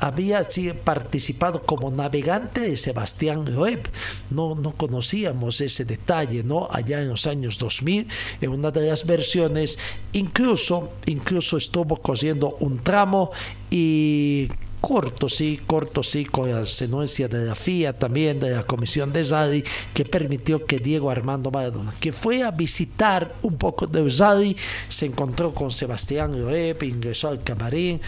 había 0.00 0.46
participado 0.82 1.62
como 1.62 1.90
navegante 1.90 2.62
de 2.62 2.76
Sebastián 2.76 3.54
Loeb. 3.54 3.88
No, 4.30 4.54
no 4.54 4.72
conocíamos 4.72 5.60
ese 5.60 5.84
detalle, 5.84 6.42
¿no? 6.42 6.68
Allá 6.70 7.00
en 7.02 7.08
los 7.08 7.26
años 7.26 7.58
2000, 7.58 8.08
en 8.40 8.50
una 8.50 8.70
de 8.70 8.88
las 8.88 9.06
versiones, 9.06 9.78
incluso, 10.12 10.92
incluso 11.06 11.58
estuvo 11.58 11.96
cosiendo 11.96 12.56
un 12.60 12.78
tramo 12.78 13.30
y 13.70 14.48
corto, 14.80 15.28
sí, 15.28 15.60
corto, 15.66 16.02
sí, 16.02 16.24
con 16.24 16.50
la 16.50 16.64
senuencia 16.64 17.28
de 17.28 17.44
la 17.44 17.54
FIA, 17.54 17.92
también 17.92 18.40
de 18.40 18.50
la 18.50 18.62
Comisión 18.62 19.12
de 19.12 19.24
Zadi, 19.24 19.62
que 19.92 20.04
permitió 20.04 20.64
que 20.64 20.78
Diego 20.78 21.10
Armando 21.10 21.50
Maradona, 21.50 21.94
que 22.00 22.12
fue 22.12 22.42
a 22.42 22.50
visitar 22.50 23.34
un 23.42 23.56
poco 23.56 23.86
de 23.86 24.10
Zadi, 24.10 24.56
se 24.88 25.06
encontró 25.06 25.54
con 25.54 25.70
Sebastián 25.70 26.40
Loeb, 26.40 26.82
ingresó 26.84 27.28
al 27.28 27.42
camarín, 27.42 28.00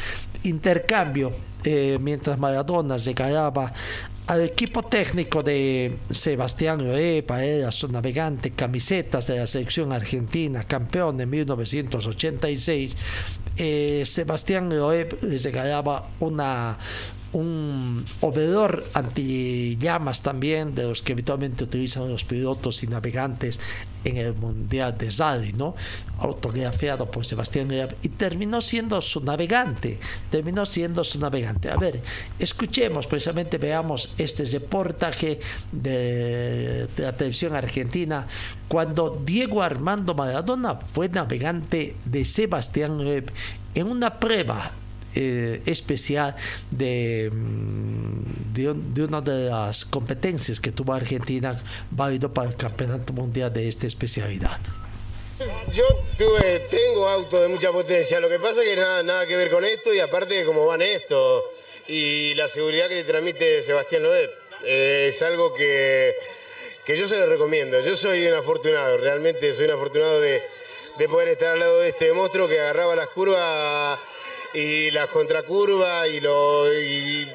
intercambio, 0.44 1.32
eh, 1.64 1.98
mientras 2.00 2.38
Maradona 2.38 2.96
llegaba 2.96 3.72
al 4.26 4.42
equipo 4.42 4.82
técnico 4.82 5.42
de 5.42 5.98
Sebastián 6.10 6.84
Loeb, 6.84 7.30
era 7.32 7.72
su 7.72 7.88
navegante, 7.88 8.52
camisetas 8.52 9.26
de 9.26 9.38
la 9.38 9.46
selección 9.46 9.92
argentina, 9.92 10.64
campeón 10.64 11.20
en 11.20 11.28
1986, 11.28 12.96
eh, 13.56 14.02
Sebastián 14.06 14.68
Loeb 14.68 15.18
les 15.22 15.44
regalaba 15.44 16.06
una 16.20 16.78
un 17.32 18.04
obedor 18.20 18.84
anti-llamas 18.94 20.22
también 20.22 20.74
de 20.74 20.84
los 20.84 21.02
que 21.02 21.12
habitualmente 21.12 21.64
utilizan 21.64 22.08
los 22.10 22.24
pilotos 22.24 22.82
y 22.82 22.86
navegantes 22.86 23.58
en 24.04 24.16
el 24.16 24.34
Mundial 24.34 24.96
de 24.98 25.10
Rally, 25.10 25.52
¿no? 25.52 25.74
Autografiado 26.18 27.10
por 27.10 27.24
Sebastián 27.24 27.70
y 28.02 28.08
terminó 28.10 28.60
siendo 28.60 29.00
su 29.00 29.22
navegante, 29.22 29.98
terminó 30.30 30.66
siendo 30.66 31.04
su 31.04 31.18
navegante. 31.20 31.70
A 31.70 31.76
ver, 31.76 32.02
escuchemos, 32.38 33.06
precisamente 33.06 33.58
veamos 33.58 34.14
este 34.18 34.44
reportaje 34.44 35.40
de, 35.70 36.88
de 36.96 37.02
la 37.02 37.12
televisión 37.12 37.54
argentina 37.54 38.26
cuando 38.68 39.22
Diego 39.24 39.62
Armando 39.62 40.14
Maradona 40.14 40.76
fue 40.76 41.08
navegante 41.08 41.96
de 42.04 42.24
Sebastián 42.24 42.98
Loeb 42.98 43.30
en 43.74 43.86
una 43.86 44.18
prueba 44.18 44.72
eh, 45.14 45.62
especial 45.66 46.36
de, 46.70 47.30
mm, 47.32 48.54
de, 48.54 48.74
de, 48.74 49.04
una 49.04 49.20
de 49.20 49.50
las 49.50 49.84
competencias 49.84 50.60
que 50.60 50.72
tuvo 50.72 50.92
Argentina 50.94 51.60
válido 51.90 52.32
para 52.32 52.48
el 52.48 52.56
Campeonato 52.56 53.12
Mundial 53.12 53.52
de 53.52 53.68
esta 53.68 53.86
especialidad. 53.86 54.58
Yo 55.72 55.84
tuve, 56.16 56.66
tengo 56.70 57.08
auto 57.08 57.40
de 57.42 57.48
mucha 57.48 57.72
potencia, 57.72 58.20
lo 58.20 58.28
que 58.28 58.38
pasa 58.38 58.62
es 58.62 58.68
que 58.68 58.76
nada, 58.76 59.02
nada 59.02 59.26
que 59.26 59.36
ver 59.36 59.50
con 59.50 59.64
esto 59.64 59.92
y 59.92 59.98
aparte 59.98 60.34
de 60.34 60.44
cómo 60.44 60.66
van 60.66 60.82
esto 60.82 61.42
y 61.88 62.34
la 62.34 62.48
seguridad 62.48 62.88
que 62.88 63.02
te 63.02 63.04
transmite 63.04 63.62
Sebastián 63.62 64.02
Loeb 64.04 64.30
eh, 64.64 65.06
es 65.08 65.22
algo 65.22 65.52
que, 65.52 66.14
que 66.84 66.96
yo 66.96 67.08
se 67.08 67.18
lo 67.18 67.26
recomiendo. 67.26 67.80
Yo 67.80 67.96
soy 67.96 68.26
un 68.26 68.34
afortunado, 68.34 68.96
realmente 68.98 69.52
soy 69.52 69.66
un 69.66 69.72
afortunado 69.72 70.20
de, 70.20 70.42
de 70.98 71.08
poder 71.08 71.28
estar 71.28 71.50
al 71.50 71.58
lado 71.58 71.80
de 71.80 71.88
este 71.88 72.12
monstruo 72.12 72.46
que 72.46 72.60
agarraba 72.60 72.94
las 72.94 73.08
curvas 73.08 73.98
y 74.54 74.90
las 74.90 75.08
contracurvas 75.08 76.08
y, 76.08 76.20
lo, 76.20 76.72
y, 76.72 77.32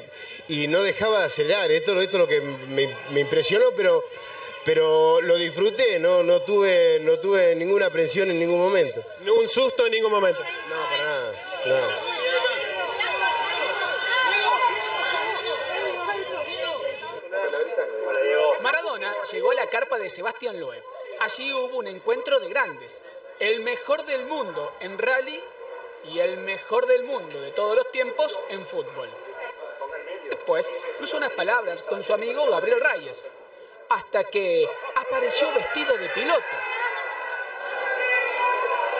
y, 0.49 0.67
no 0.67 0.81
dejaba 0.81 1.19
de 1.19 1.25
acelerar. 1.25 1.71
Esto, 1.71 1.99
esto 1.99 2.17
es 2.17 2.21
lo 2.21 2.27
que 2.27 2.41
me, 2.41 2.95
me, 3.11 3.19
impresionó, 3.19 3.65
pero, 3.75 4.03
pero 4.65 5.21
lo 5.21 5.35
disfruté, 5.35 5.99
no, 5.99 6.23
no, 6.23 6.41
tuve, 6.41 6.99
no 7.01 7.17
tuve 7.17 7.55
ninguna 7.55 7.87
aprensión 7.87 8.29
en 8.29 8.39
ningún 8.39 8.59
momento. 8.59 9.03
¿Un 9.39 9.47
susto 9.47 9.85
en 9.85 9.93
ningún 9.93 10.11
momento? 10.11 10.41
No, 10.41 10.89
para 10.89 11.03
nada. 11.03 11.31
No. 11.65 12.17
Maradona 18.61 19.15
llegó 19.31 19.51
a 19.51 19.55
la 19.55 19.67
carpa 19.67 19.97
de 19.97 20.09
Sebastián 20.09 20.59
Loeb. 20.59 20.83
Allí 21.19 21.53
hubo 21.53 21.77
un 21.77 21.87
encuentro 21.87 22.39
de 22.39 22.49
grandes. 22.49 23.01
El 23.39 23.61
mejor 23.61 24.03
del 24.05 24.25
mundo 24.25 24.73
en 24.81 24.97
rally 24.97 25.39
y 26.11 26.19
el 26.19 26.37
mejor 26.37 26.85
del 26.85 27.03
mundo 27.03 27.39
de 27.41 27.51
todos 27.51 27.75
los 27.75 27.91
tiempos 27.91 28.37
en 28.49 28.65
fútbol. 28.65 29.09
Después 30.29 30.69
cruzó 30.97 31.17
unas 31.17 31.31
palabras 31.31 31.81
con 31.81 32.03
su 32.03 32.13
amigo 32.13 32.49
Gabriel 32.49 32.81
Reyes, 32.81 33.27
hasta 33.89 34.23
que 34.25 34.69
apareció 34.95 35.51
vestido 35.53 35.97
de 35.97 36.09
piloto. 36.09 36.43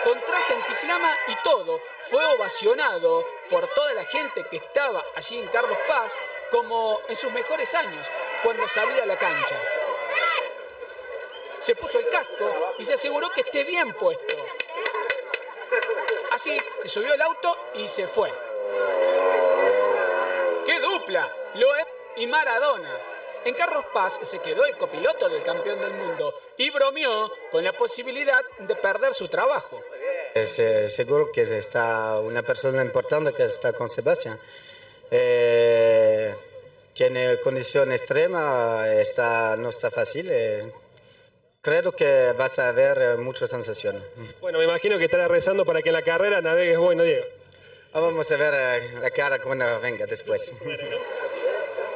Con 0.04 0.20
traje 0.20 0.54
antiflama 0.54 1.14
y 1.28 1.36
todo, 1.42 1.80
fue 2.00 2.24
ovacionado 2.36 3.26
por 3.50 3.66
toda 3.74 3.94
la 3.94 4.04
gente 4.04 4.44
que 4.50 4.56
estaba 4.56 5.04
allí 5.14 5.38
en 5.38 5.48
Carlos 5.48 5.78
Paz 5.86 6.18
como 6.50 7.00
en 7.08 7.16
sus 7.16 7.32
mejores 7.32 7.74
años, 7.74 8.06
cuando 8.42 8.66
salía 8.68 9.02
a 9.02 9.06
la 9.06 9.18
cancha. 9.18 9.56
Se 11.60 11.74
puso 11.74 11.98
el 11.98 12.08
casco 12.08 12.74
y 12.78 12.86
se 12.86 12.94
aseguró 12.94 13.30
que 13.30 13.40
esté 13.42 13.64
bien 13.64 13.92
puesto 13.94 14.36
Así 16.38 16.56
se 16.80 16.88
subió 16.88 17.14
el 17.14 17.20
auto 17.20 17.52
y 17.74 17.88
se 17.88 18.06
fue. 18.06 18.30
¡Qué 20.64 20.78
dupla! 20.78 21.28
Loeb 21.56 21.88
y 22.14 22.28
Maradona. 22.28 22.96
En 23.44 23.54
Carlos 23.54 23.86
Paz 23.92 24.20
se 24.22 24.38
quedó 24.38 24.64
el 24.64 24.76
copiloto 24.76 25.28
del 25.28 25.42
campeón 25.42 25.80
del 25.80 25.94
mundo 25.94 26.32
y 26.56 26.70
bromeó 26.70 27.28
con 27.50 27.64
la 27.64 27.72
posibilidad 27.72 28.40
de 28.60 28.76
perder 28.76 29.14
su 29.14 29.26
trabajo. 29.26 29.80
Es, 30.32 30.60
eh, 30.60 30.88
seguro 30.88 31.32
que 31.32 31.42
está 31.42 32.20
una 32.20 32.42
persona 32.42 32.82
importante 32.82 33.32
que 33.32 33.42
está 33.42 33.72
con 33.72 33.88
Sebastián. 33.88 34.38
Eh, 35.10 36.36
tiene 36.92 37.40
condición 37.40 37.90
extrema, 37.90 38.86
está, 38.92 39.56
no 39.56 39.70
está 39.70 39.90
fácil. 39.90 40.28
Eh, 40.30 40.70
Creo 41.68 41.92
que 41.92 42.32
vas 42.32 42.58
a 42.60 42.72
ver 42.72 42.96
eh, 42.98 43.16
muchas 43.18 43.50
sensaciones. 43.50 44.02
Bueno, 44.40 44.56
me 44.56 44.64
imagino 44.64 44.96
que 44.96 45.04
estará 45.04 45.28
rezando 45.28 45.66
para 45.66 45.82
que 45.82 45.92
la 45.92 46.00
carrera 46.00 46.40
navegues 46.40 46.78
bueno, 46.78 47.02
Diego. 47.02 47.26
Ah, 47.92 48.00
vamos 48.00 48.32
a 48.32 48.36
ver 48.38 48.54
eh, 48.56 48.98
la 49.02 49.10
cara 49.10 49.38
cuando 49.38 49.78
venga 49.78 50.06
después. 50.06 50.58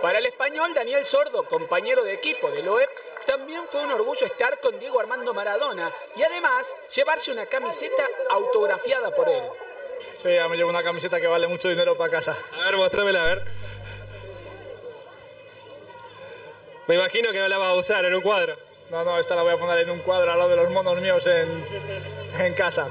Para 0.03 0.19
el 0.19 0.27
español 0.27 0.75
Daniel 0.75 1.07
Sordo, 1.07 1.45
compañero 1.45 2.05
de 2.05 2.13
equipo 2.13 2.51
de 2.51 2.63
Loeb, 2.63 2.91
también 3.25 3.63
fue 3.67 3.83
un 3.83 3.93
orgullo 3.93 4.27
estar 4.27 4.61
con 4.61 4.79
Diego 4.79 5.01
Armando 5.01 5.33
Maradona 5.33 5.91
y 6.17 6.23
además 6.23 6.75
llevarse 6.95 7.33
una 7.33 7.47
camiseta 7.47 8.07
autografiada 8.29 9.11
por 9.15 9.31
él. 9.31 9.45
Yo 10.23 10.29
ya 10.29 10.49
me 10.49 10.59
llevo 10.59 10.69
una 10.69 10.83
camiseta 10.83 11.19
que 11.19 11.29
vale 11.29 11.47
mucho 11.49 11.71
dinero 11.71 11.97
para 11.97 12.11
casa. 12.11 12.37
A 12.61 12.65
ver, 12.67 12.77
muéstramela, 12.77 13.23
a 13.23 13.27
ver. 13.27 13.45
Me 16.89 16.97
imagino 16.97 17.33
que 17.33 17.39
no 17.39 17.49
la 17.49 17.57
vas 17.57 17.69
a 17.69 17.75
usar 17.75 18.05
en 18.05 18.15
un 18.15 18.21
cuadro. 18.21 18.72
No, 18.93 19.03
no, 19.05 19.19
esta 19.19 19.35
la 19.35 19.43
voy 19.43 19.55
a 19.55 19.57
poner 19.57 19.79
en 19.79 19.91
un 19.91 20.01
cuadro 20.01 20.31
al 20.31 20.39
lado 20.39 20.51
de 20.51 20.57
los 20.57 20.71
monos 20.71 21.01
míos 21.01 21.27
en, 21.27 21.67
en 22.39 22.53
casa. 22.53 22.87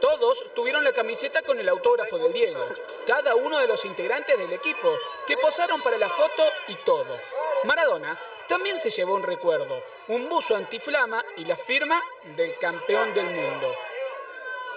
Todo 0.00 0.18
Todos 0.20 0.54
tuvieron 0.54 0.84
la 0.84 0.92
camiseta 0.92 1.42
con 1.42 1.58
el 1.58 1.68
autógrafo 1.68 2.16
del 2.16 2.32
Diego, 2.32 2.64
cada 3.08 3.34
uno 3.34 3.58
de 3.58 3.66
los 3.66 3.84
integrantes 3.84 4.38
del 4.38 4.52
equipo, 4.52 4.96
que 5.26 5.36
posaron 5.38 5.82
para 5.82 5.98
la 5.98 6.08
foto 6.08 6.44
y 6.68 6.76
todo. 6.76 7.18
Maradona 7.64 8.16
también 8.46 8.78
se 8.78 8.90
llevó 8.90 9.14
un 9.14 9.24
recuerdo, 9.24 9.82
un 10.06 10.28
buzo 10.28 10.54
antiflama 10.54 11.24
y 11.38 11.44
la 11.44 11.56
firma 11.56 12.00
del 12.36 12.56
campeón 12.58 13.12
del 13.12 13.26
mundo. 13.26 13.74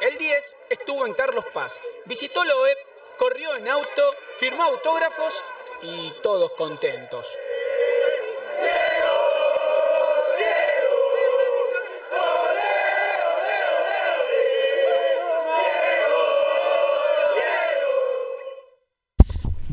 El 0.01 0.17
10 0.17 0.65
estuvo 0.71 1.05
en 1.05 1.13
Carlos 1.13 1.45
Paz, 1.53 1.79
visitó 2.05 2.43
la 2.43 2.55
OEP, 2.55 2.77
corrió 3.19 3.55
en 3.55 3.67
auto, 3.67 4.15
firmó 4.37 4.63
autógrafos 4.63 5.43
y 5.83 6.11
todos 6.23 6.53
contentos. 6.53 7.27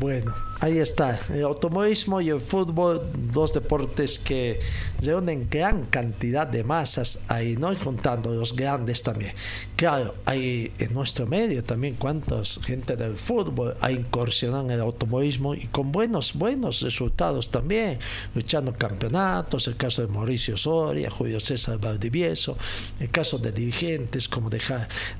Bueno, 0.01 0.33
ahí 0.61 0.79
está. 0.79 1.19
El 1.29 1.43
automovilismo 1.43 2.21
y 2.21 2.29
el 2.29 2.41
fútbol, 2.41 3.03
dos 3.31 3.53
deportes 3.53 4.17
que 4.17 4.59
reúnen 4.99 5.47
gran 5.47 5.85
cantidad 5.85 6.47
de 6.47 6.63
masas 6.63 7.19
ahí, 7.27 7.55
¿no? 7.55 7.71
Y 7.71 7.75
contando 7.75 8.33
los 8.33 8.55
grandes 8.55 9.03
también. 9.03 9.33
Claro, 9.75 10.15
hay 10.25 10.73
en 10.79 10.91
nuestro 10.95 11.27
medio 11.27 11.63
también 11.63 11.93
cuántas 11.99 12.59
gente 12.63 12.95
del 12.95 13.15
fútbol 13.15 13.75
ha 13.79 13.91
incursionado 13.91 14.63
en 14.63 14.71
el 14.71 14.81
automovilismo 14.81 15.53
y 15.53 15.67
con 15.67 15.91
buenos, 15.91 16.33
buenos 16.33 16.81
resultados 16.81 17.51
también, 17.51 17.99
luchando 18.33 18.73
campeonatos, 18.73 19.67
el 19.67 19.75
caso 19.75 20.01
de 20.01 20.07
Mauricio 20.07 20.57
Soria, 20.57 21.11
Julio 21.11 21.39
César 21.39 21.77
Valdivieso, 21.77 22.57
el 22.99 23.11
caso 23.11 23.37
de 23.37 23.51
dirigentes 23.51 24.27
como 24.27 24.49
de, 24.49 24.59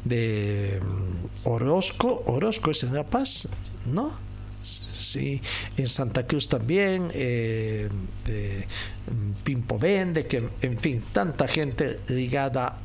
de 0.06 0.80
mm, 0.82 1.48
Orozco, 1.48 2.24
Orozco 2.26 2.72
es 2.72 2.82
en 2.82 2.96
La 2.96 3.06
Paz, 3.06 3.48
¿no? 3.86 4.31
Sí, 5.02 5.42
en 5.78 5.88
Santa 5.88 6.26
Cruz 6.26 6.48
también, 6.48 7.12
eh, 7.14 7.90
Pimpo 9.44 9.80
Vende, 9.80 10.28
que 10.28 10.44
en 10.62 10.78
fin, 10.78 11.04
tanta 11.12 11.48
gente 11.48 12.00
ligada 12.10 12.78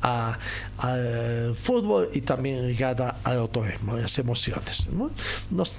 al 0.79 1.55
fútbol 1.55 2.09
y 2.15 2.23
también 2.23 2.67
ligada 2.67 3.19
al 3.23 3.39
autorismo, 3.39 3.97
las 3.97 4.19
emociones. 4.19 4.89
¿no? 4.91 5.11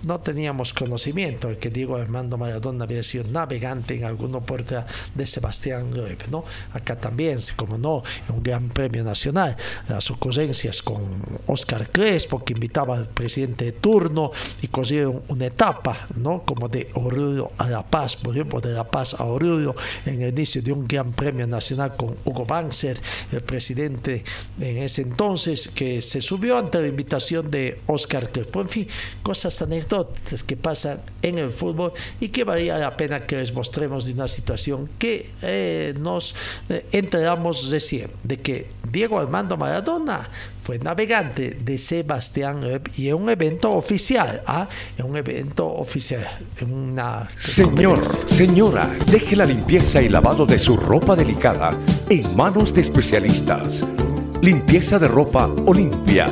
No, 0.03 0.19
teníamos 0.19 0.73
conocimiento 0.73 1.49
de 1.49 1.57
que 1.57 1.69
Diego 1.69 1.97
Armando 1.97 2.37
Maradona 2.37 2.85
había 2.85 3.03
sido 3.03 3.25
navegante 3.25 3.95
en 3.95 4.05
alguna 4.05 4.39
puerta 4.39 4.85
de 5.15 5.25
Sebastián 5.25 5.91
Loeb, 5.93 6.29
¿no? 6.29 6.43
Acá 6.73 6.95
también, 6.95 7.39
como 7.55 7.77
no, 7.77 8.03
un 8.29 8.43
gran 8.43 8.69
premio 8.69 9.03
nacional, 9.03 9.57
las 9.89 10.09
ocurrencias 10.11 10.81
con 10.81 11.03
Oscar 11.47 11.89
Crespo, 11.89 12.43
que 12.43 12.53
invitaba 12.53 12.95
al 12.95 13.07
presidente 13.07 13.65
de 13.65 13.71
turno 13.73 14.31
y 14.61 14.67
cogieron 14.67 15.23
una 15.27 15.47
etapa, 15.47 16.07
¿no? 16.15 16.26
Como 16.45 16.67
de 16.67 16.89
Oruro 16.93 17.51
a 17.57 17.69
La 17.69 17.83
Paz, 17.83 18.15
por 18.15 18.35
ejemplo, 18.35 18.59
de 18.59 18.73
La 18.73 18.83
Paz 18.83 19.15
a 19.19 19.23
Oruro, 19.23 19.75
en 20.05 20.21
el 20.21 20.29
inicio 20.29 20.61
de 20.61 20.71
un 20.71 20.87
gran 20.87 21.13
premio 21.13 21.47
nacional 21.47 21.95
con 21.95 22.15
Hugo 22.25 22.45
Banzer, 22.45 22.99
el 23.31 23.41
presidente 23.41 24.23
en 24.59 24.77
ese 24.77 25.03
entonces, 25.03 25.67
que 25.67 26.01
se 26.01 26.21
subió 26.21 26.57
ante 26.57 26.81
la 26.81 26.87
invitación 26.87 27.49
de 27.49 27.79
Oscar 27.87 28.31
Crespo. 28.31 28.61
En 28.61 28.69
fin, 28.69 28.87
cosas 29.23 29.61
anecdóticas 29.61 30.43
que 30.43 30.57
pasan 30.57 30.99
en 31.21 31.37
el 31.37 31.51
fútbol 31.51 31.93
y 32.19 32.29
que 32.29 32.43
valía 32.43 32.77
la 32.77 32.95
pena 32.97 33.25
que 33.25 33.37
les 33.37 33.53
mostremos 33.53 34.05
de 34.05 34.13
una 34.13 34.27
situación 34.27 34.89
que 34.99 35.29
eh, 35.41 35.93
nos 35.99 36.35
eh, 36.69 36.85
enteramos 36.91 37.69
recién, 37.71 38.09
de 38.23 38.37
que 38.39 38.67
Diego 38.91 39.19
Armando 39.19 39.57
Maradona 39.57 40.29
fue 40.67 40.79
navegante 40.79 41.51
de 41.51 41.77
Sebastián 41.77 42.59
y 42.97 43.07
es 43.07 43.13
un 43.13 43.29
evento 43.29 43.71
oficial, 43.71 44.41
¿ah? 44.45 44.67
es 44.97 45.05
un 45.05 45.15
evento 45.15 45.65
oficial. 45.65 46.27
Una 46.59 47.25
Señor, 47.37 48.01
señora, 48.25 48.93
deje 49.09 49.37
la 49.37 49.45
limpieza 49.45 50.01
y 50.01 50.09
lavado 50.09 50.45
de 50.45 50.59
su 50.59 50.75
ropa 50.75 51.15
delicada 51.15 51.69
en 52.09 52.35
manos 52.35 52.73
de 52.73 52.81
especialistas. 52.81 53.85
Limpieza 54.41 54.99
de 54.99 55.07
ropa 55.07 55.45
Olimpia. 55.65 56.27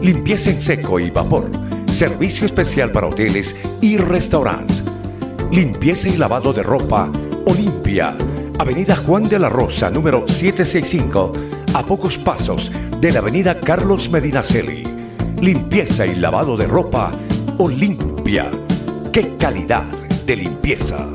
Limpieza 0.00 0.50
en 0.50 0.62
seco 0.62 1.00
y 1.00 1.10
vapor. 1.10 1.50
Servicio 1.86 2.46
especial 2.46 2.92
para 2.92 3.08
hoteles 3.08 3.56
y 3.80 3.96
restaurantes. 3.96 4.84
Limpieza 5.50 6.06
y 6.06 6.16
lavado 6.16 6.52
de 6.52 6.62
ropa 6.62 7.10
Olimpia. 7.46 8.14
Avenida 8.60 8.94
Juan 8.94 9.28
de 9.28 9.40
la 9.40 9.48
Rosa, 9.48 9.90
número 9.90 10.22
765, 10.28 11.32
a 11.76 11.82
pocos 11.82 12.16
pasos 12.16 12.70
de 13.02 13.12
la 13.12 13.18
avenida 13.18 13.60
Carlos 13.60 14.08
Medinaceli. 14.08 14.82
Limpieza 15.42 16.06
y 16.06 16.14
lavado 16.14 16.56
de 16.56 16.66
ropa 16.66 17.12
Olimpia. 17.58 18.50
¡Qué 19.12 19.36
calidad 19.36 19.84
de 20.24 20.36
limpieza! 20.36 21.06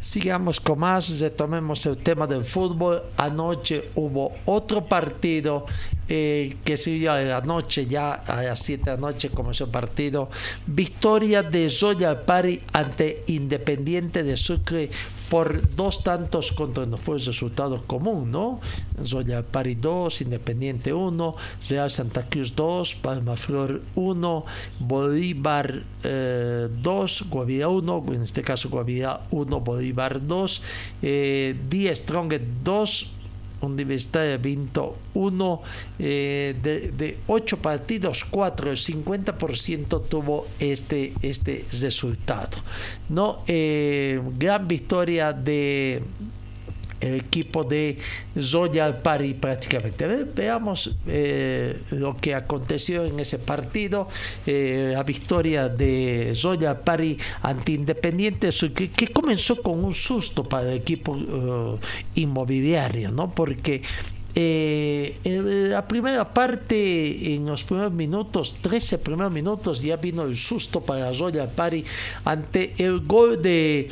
Sigamos 0.00 0.60
con 0.60 0.80
más, 0.80 1.20
retomemos 1.20 1.86
el 1.86 1.98
tema 1.98 2.26
del 2.26 2.42
fútbol. 2.42 3.00
Anoche 3.16 3.90
hubo 3.94 4.32
otro 4.46 4.84
partido 4.84 5.66
eh, 6.08 6.56
que 6.64 6.76
siguió 6.76 7.14
de 7.14 7.26
la 7.26 7.40
noche, 7.42 7.86
ya 7.86 8.14
a 8.14 8.42
las 8.42 8.58
7 8.60 8.84
de 8.84 8.90
la 8.90 8.96
noche 8.96 9.30
comenzó 9.30 9.64
el 9.64 9.70
partido. 9.70 10.28
Victoria 10.66 11.42
de 11.42 11.68
Zoya 11.70 12.26
Pari 12.26 12.60
ante 12.72 13.22
Independiente 13.28 14.22
de 14.24 14.36
Sucre 14.36 14.90
por 15.34 15.74
dos 15.74 16.04
tantos 16.04 16.52
contra 16.52 16.86
no 16.86 16.96
fue 16.96 17.16
el 17.16 17.24
resultado 17.24 17.82
común, 17.82 18.30
¿no? 18.30 18.60
Zoya 19.02 19.42
Pari 19.42 19.74
2, 19.74 20.20
Independiente 20.20 20.92
1, 20.92 21.34
Real 21.70 21.90
Santa 21.90 22.28
Cruz 22.28 22.54
2, 22.54 22.94
Palma 23.02 23.36
Flor 23.36 23.82
1, 23.96 24.44
Bolívar 24.78 25.72
2, 25.72 25.82
eh, 26.04 27.24
Guavirá 27.28 27.68
1, 27.68 28.04
en 28.12 28.22
este 28.22 28.42
caso 28.42 28.68
Guavirá 28.68 29.22
1, 29.32 29.58
Bolívar 29.58 30.24
2, 30.24 30.62
eh, 31.02 31.90
Strong 31.96 32.34
2, 32.62 33.10
Universitario 33.64 34.38
Vinto 34.38 34.96
1 35.14 35.62
eh, 35.98 36.56
de, 36.62 36.90
de 36.90 37.18
8 37.26 37.58
partidos, 37.58 38.24
4, 38.24 38.70
el 38.70 38.76
50% 38.76 40.02
tuvo 40.08 40.46
este, 40.58 41.12
este 41.22 41.64
resultado. 41.80 42.58
¿no? 43.08 43.42
Eh, 43.46 44.20
gran 44.38 44.66
victoria 44.68 45.32
de 45.32 46.02
el 47.04 47.14
equipo 47.14 47.64
de 47.64 47.98
Zoya 48.40 48.86
Alpari 48.86 49.34
prácticamente. 49.34 50.06
veamos 50.34 50.90
eh, 51.06 51.80
lo 51.90 52.16
que 52.16 52.34
aconteció 52.34 53.04
en 53.04 53.20
ese 53.20 53.38
partido, 53.38 54.08
eh, 54.46 54.92
la 54.94 55.02
victoria 55.02 55.68
de 55.68 56.32
Zoya 56.34 56.70
Alpari 56.70 57.16
ante 57.42 57.72
Independiente, 57.72 58.50
que, 58.74 59.08
comenzó 59.08 59.60
con 59.62 59.84
un 59.84 59.94
susto 59.94 60.44
para 60.44 60.70
el 60.70 60.78
equipo 60.78 61.12
uh, 61.12 61.78
inmobiliario, 62.14 63.10
¿no? 63.10 63.30
porque 63.30 63.82
eh, 64.36 65.16
en 65.22 65.70
la 65.70 65.86
primera 65.86 66.34
parte, 66.34 67.34
en 67.34 67.46
los 67.46 67.62
primeros 67.62 67.92
minutos, 67.92 68.56
13 68.62 68.98
primeros 68.98 69.30
minutos, 69.30 69.80
ya 69.80 69.96
vino 69.96 70.22
el 70.22 70.36
susto 70.36 70.80
para 70.80 71.12
Zoya 71.12 71.48
Pari 71.48 71.84
ante 72.24 72.74
el 72.78 73.00
gol 73.00 73.40
de 73.40 73.90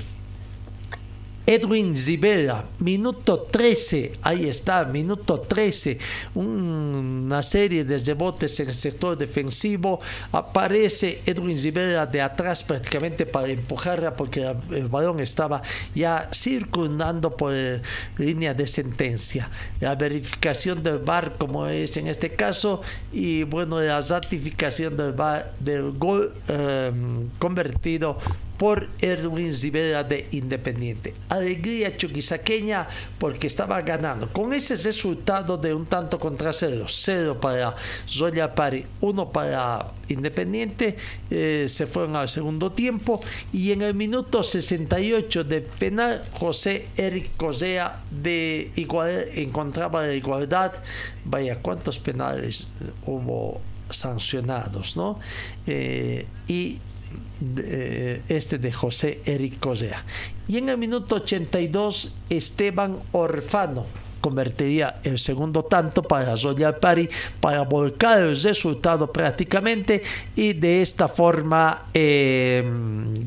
Edwin 1.44 1.96
Zibela, 1.96 2.64
minuto 2.78 3.40
13, 3.40 4.18
ahí 4.22 4.48
está, 4.48 4.84
minuto 4.84 5.40
13, 5.40 5.98
una 6.36 7.42
serie 7.42 7.84
de 7.84 7.98
rebotes 7.98 8.60
en 8.60 8.68
el 8.68 8.74
sector 8.74 9.18
defensivo, 9.18 10.00
aparece 10.30 11.20
Edwin 11.26 11.58
Zibela 11.58 12.06
de 12.06 12.22
atrás 12.22 12.62
prácticamente 12.62 13.26
para 13.26 13.48
empujarla 13.48 14.14
porque 14.14 14.54
el 14.70 14.86
balón 14.86 15.18
estaba 15.18 15.62
ya 15.94 16.28
circundando 16.32 17.36
por 17.36 17.52
línea 18.18 18.54
de 18.54 18.66
sentencia. 18.68 19.50
La 19.80 19.96
verificación 19.96 20.82
del 20.82 20.98
VAR 20.98 21.34
como 21.38 21.66
es 21.66 21.96
en 21.96 22.06
este 22.06 22.30
caso 22.30 22.82
y 23.12 23.42
bueno, 23.42 23.80
la 23.80 24.00
ratificación 24.00 24.96
del, 24.96 25.14
del 25.58 25.90
gol 25.92 26.32
em, 26.48 27.28
convertido 27.38 28.18
por 28.62 28.88
Erwin 29.00 29.52
Zibela 29.52 30.04
de 30.04 30.28
Independiente. 30.30 31.12
Alegría 31.30 31.96
chuquisaqueña 31.96 32.86
porque 33.18 33.48
estaba 33.48 33.82
ganando. 33.82 34.32
Con 34.32 34.52
ese 34.52 34.76
resultado 34.76 35.58
de 35.58 35.74
un 35.74 35.84
tanto 35.86 36.16
contra 36.16 36.52
cero, 36.52 36.86
cero 36.88 37.40
para 37.40 37.74
Zoya 38.08 38.54
Pari, 38.54 38.86
uno 39.00 39.32
para 39.32 39.90
Independiente, 40.08 40.96
eh, 41.28 41.66
se 41.68 41.88
fueron 41.88 42.14
al 42.14 42.28
segundo 42.28 42.70
tiempo 42.70 43.20
y 43.52 43.72
en 43.72 43.82
el 43.82 43.94
minuto 43.94 44.44
68 44.44 45.42
de 45.42 45.62
penal, 45.62 46.22
José 46.30 46.86
Eric 46.96 47.36
Cosea 47.36 48.00
de 48.12 48.70
igual, 48.76 49.26
encontraba 49.34 50.06
la 50.06 50.14
igualdad. 50.14 50.70
Vaya, 51.24 51.58
cuántos 51.58 51.98
penales 51.98 52.68
hubo 53.06 53.60
sancionados, 53.90 54.96
¿no? 54.96 55.18
Eh, 55.66 56.26
y 56.46 56.78
eh, 57.58 58.22
este 58.28 58.58
de 58.58 58.72
José 58.72 59.20
Eric 59.24 59.58
Cosea. 59.58 60.04
Y 60.48 60.58
en 60.58 60.68
el 60.68 60.78
minuto 60.78 61.16
82, 61.16 62.12
Esteban 62.28 62.98
Orfano 63.12 63.84
convertiría 64.20 65.00
el 65.02 65.18
segundo 65.18 65.64
tanto 65.64 66.02
para 66.02 66.36
Royal 66.36 66.76
Party, 66.76 67.08
para 67.40 67.62
volcar 67.62 68.20
el 68.20 68.40
resultado 68.40 69.12
prácticamente 69.12 70.02
y 70.36 70.54
de 70.54 70.80
esta 70.80 71.08
forma 71.08 71.86
eh, 71.92 72.64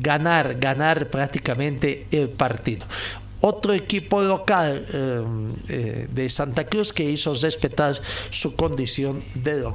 ganar, 0.00 0.58
ganar 0.58 1.08
prácticamente 1.08 2.06
el 2.10 2.30
partido 2.30 2.86
otro 3.46 3.72
equipo 3.72 4.20
local 4.22 4.86
eh, 4.92 5.24
eh, 5.68 6.08
de 6.10 6.28
Santa 6.28 6.64
Cruz 6.66 6.92
que 6.92 7.04
hizo 7.04 7.32
respetar 7.34 7.96
su 8.30 8.56
condición 8.56 9.22
de, 9.34 9.70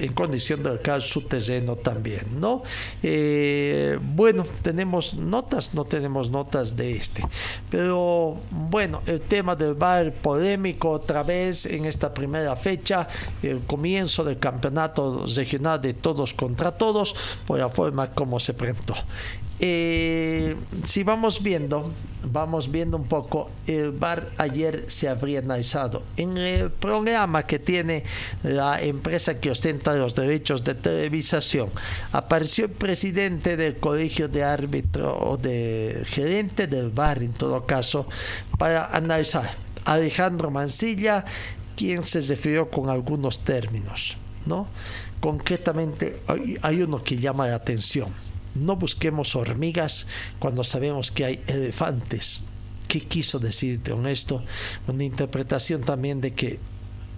en 0.00 0.12
condición 0.12 0.62
de 0.62 0.70
local 0.70 1.02
su 1.02 1.22
terreno 1.22 1.76
también 1.76 2.26
no 2.38 2.62
eh, 3.02 3.98
bueno 4.00 4.46
tenemos 4.62 5.14
notas 5.14 5.74
no 5.74 5.84
tenemos 5.84 6.30
notas 6.30 6.76
de 6.76 6.92
este. 6.92 7.22
Pero 7.70 8.36
bueno 8.50 9.02
el 9.06 9.20
tema 9.20 9.56
del 9.56 9.74
bar 9.74 10.12
polémico 10.12 10.90
otra 10.90 11.22
vez 11.22 11.66
en 11.66 11.84
esta 11.86 12.14
primera 12.14 12.54
fecha 12.56 13.08
el 13.42 13.60
comienzo 13.60 14.22
del 14.22 14.38
campeonato 14.38 15.24
regional 15.26 15.80
de 15.80 15.94
todos 15.94 16.34
contra 16.34 16.70
todos 16.70 17.14
por 17.46 17.58
la 17.58 17.68
forma 17.68 18.10
como 18.10 18.38
se 18.38 18.54
presentó 18.54 18.94
eh, 19.60 20.56
si 20.84 21.04
vamos 21.04 21.42
viendo, 21.42 21.92
vamos 22.24 22.70
viendo 22.70 22.96
un 22.96 23.04
poco, 23.04 23.50
el 23.66 23.92
bar 23.92 24.30
ayer 24.38 24.86
se 24.88 25.08
habría 25.08 25.40
analizado. 25.40 26.02
En 26.16 26.36
el 26.36 26.70
programa 26.70 27.44
que 27.46 27.58
tiene 27.58 28.04
la 28.42 28.80
empresa 28.82 29.38
que 29.40 29.50
ostenta 29.50 29.94
los 29.94 30.14
derechos 30.14 30.64
de 30.64 30.74
televisación, 30.74 31.70
apareció 32.12 32.64
el 32.64 32.72
presidente 32.72 33.56
del 33.56 33.76
colegio 33.76 34.28
de 34.28 34.42
árbitro 34.42 35.16
o 35.18 35.36
de 35.36 36.02
gerente 36.06 36.66
del 36.66 36.90
bar 36.90 37.22
en 37.22 37.32
todo 37.32 37.64
caso, 37.64 38.06
para 38.58 38.86
analizar. 38.86 39.50
Alejandro 39.84 40.50
Mancilla, 40.50 41.24
quien 41.76 42.02
se 42.04 42.20
refirió 42.20 42.70
con 42.70 42.88
algunos 42.88 43.40
términos, 43.40 44.16
¿no? 44.46 44.66
Concretamente, 45.20 46.20
hay, 46.26 46.56
hay 46.62 46.82
uno 46.82 47.02
que 47.02 47.16
llama 47.16 47.48
la 47.48 47.56
atención 47.56 48.08
no 48.54 48.76
busquemos 48.76 49.34
hormigas 49.36 50.06
cuando 50.38 50.64
sabemos 50.64 51.10
que 51.10 51.24
hay 51.24 51.42
elefantes. 51.46 52.42
¿Qué 52.88 53.00
quiso 53.00 53.38
decir 53.38 53.80
con 53.82 54.06
esto? 54.06 54.42
Una 54.86 55.04
interpretación 55.04 55.80
también 55.82 56.20
de 56.20 56.34
que 56.34 56.58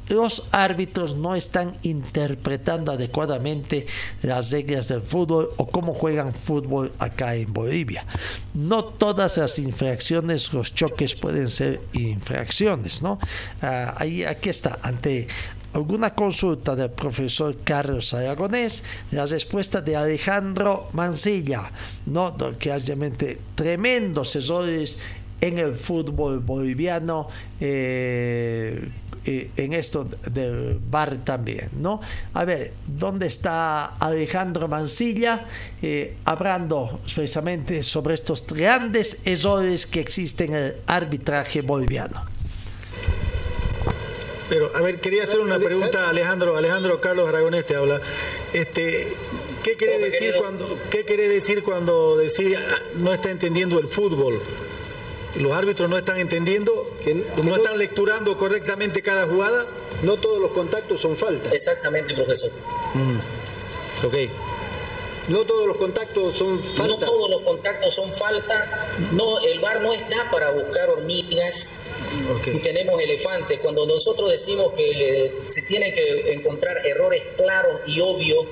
los 0.09 0.48
árbitros 0.52 1.16
no 1.16 1.35
están 1.35 1.77
interpretando 1.82 2.93
adecuadamente 2.93 3.86
las 4.23 4.51
reglas 4.51 4.89
del 4.89 5.01
fútbol 5.01 5.51
o 5.56 5.66
cómo 5.66 5.94
juegan 5.94 6.35
fútbol 6.35 6.93
acá 6.98 7.35
en 7.35 7.52
Bolivia. 7.52 8.05
No 8.52 8.85
todas 8.85 9.39
las 9.39 9.59
infracciones, 9.59 10.52
los 10.52 10.74
choques 10.74 11.15
pueden 11.15 11.48
ser 11.48 11.81
infracciones, 11.94 13.02
¿no? 13.02 13.19
Ah, 13.62 13.94
ahí, 13.97 14.24
aquí 14.24 14.51
está, 14.51 14.78
ante 14.82 15.27
alguna 15.74 16.14
consulta 16.14 16.74
del 16.74 16.90
profesor 16.90 17.56
Carlos 17.64 18.14
Aragonés, 18.14 18.82
la 19.10 19.26
respuesta 19.26 19.80
de 19.80 19.96
Alejandro 19.96 20.88
Mancilla, 20.92 21.70
¿no? 22.06 22.36
que 22.59 22.72
obviamente 22.72 23.38
tremendos 23.55 24.36
errores 24.36 24.96
en 25.40 25.59
el 25.59 25.74
fútbol 25.74 26.38
boliviano, 26.38 27.28
eh, 27.60 28.88
eh, 29.26 29.51
en 29.56 29.72
esto 29.72 30.05
del 30.30 30.78
bar 30.90 31.18
también, 31.24 31.70
¿no? 31.80 32.01
A 32.34 32.44
ver, 32.44 32.72
¿dónde 32.86 33.26
está 33.26 33.96
Alejandro 33.96 34.68
Mancilla? 34.68 35.46
Eh, 35.82 36.16
hablando 36.24 37.01
precisamente 37.14 37.82
sobre 37.82 38.14
estos 38.14 38.46
grandes 38.46 39.22
errores 39.26 39.86
que 39.86 40.01
existen 40.01 40.55
en 40.55 40.62
el 40.62 40.74
arbitraje 40.86 41.62
boliviano. 41.62 42.34
Pero, 44.49 44.71
a 44.75 44.81
ver, 44.83 45.01
quería 45.01 45.23
hacer 45.23 45.41
una 45.41 45.59
pregunta 45.59 46.07
a 46.07 46.11
Alejandro, 46.11 46.57
Alejandro 46.57 47.01
Carlos 47.01 47.29
Aragonés 47.29 47.65
te 47.65 47.77
habla. 47.77 48.01
Este, 48.53 49.09
¿qué 49.62 49.77
quiere 49.77 49.99
decir 49.99 50.35
cuando, 50.39 50.79
qué 50.91 51.05
quiere 51.05 51.29
decir 51.29 51.62
cuando 51.62 52.16
decía 52.16 52.61
no 52.97 53.15
está 53.15 53.31
entendiendo 53.31 53.79
el 53.79 53.87
fútbol? 53.89 54.41
¿Los 55.37 55.53
árbitros 55.53 55.89
no 55.89 55.99
están 55.99 56.19
entendiendo? 56.19 56.85
¿No 57.43 57.57
están 57.57 57.79
lecturando 57.79 58.37
correctamente 58.37 59.03
cada 59.03 59.27
jugada? 59.27 59.66
No 60.03 60.16
todos 60.16 60.41
los 60.41 60.53
contactos 60.53 61.01
son 61.01 61.16
falta. 61.16 61.51
Exactamente, 61.51 62.15
profesor. 62.15 62.51
Mm. 62.95 64.07
Ok. 64.07 64.15
No 65.29 65.39
todos 65.45 65.66
los 65.66 65.77
contactos 65.77 66.37
son 66.37 66.62
falta. 66.62 66.87
No 66.87 66.99
todos 66.99 67.31
los 67.31 67.41
contactos 67.41 67.95
son 67.95 68.12
falta. 68.12 68.89
No, 69.12 69.41
el 69.41 69.59
bar 69.59 69.81
no 69.81 69.93
está 69.93 70.31
para 70.31 70.51
buscar 70.51 70.91
hormigas 70.91 71.73
si 72.43 72.59
tenemos 72.59 73.01
elefantes. 73.01 73.59
Cuando 73.61 73.86
nosotros 73.86 74.31
decimos 74.31 74.73
que 74.74 75.32
se 75.47 75.62
tienen 75.62 75.93
que 75.95 76.32
encontrar 76.32 76.86
errores 76.86 77.23
claros 77.36 77.81
y 77.86 78.01
obvios, 78.01 78.47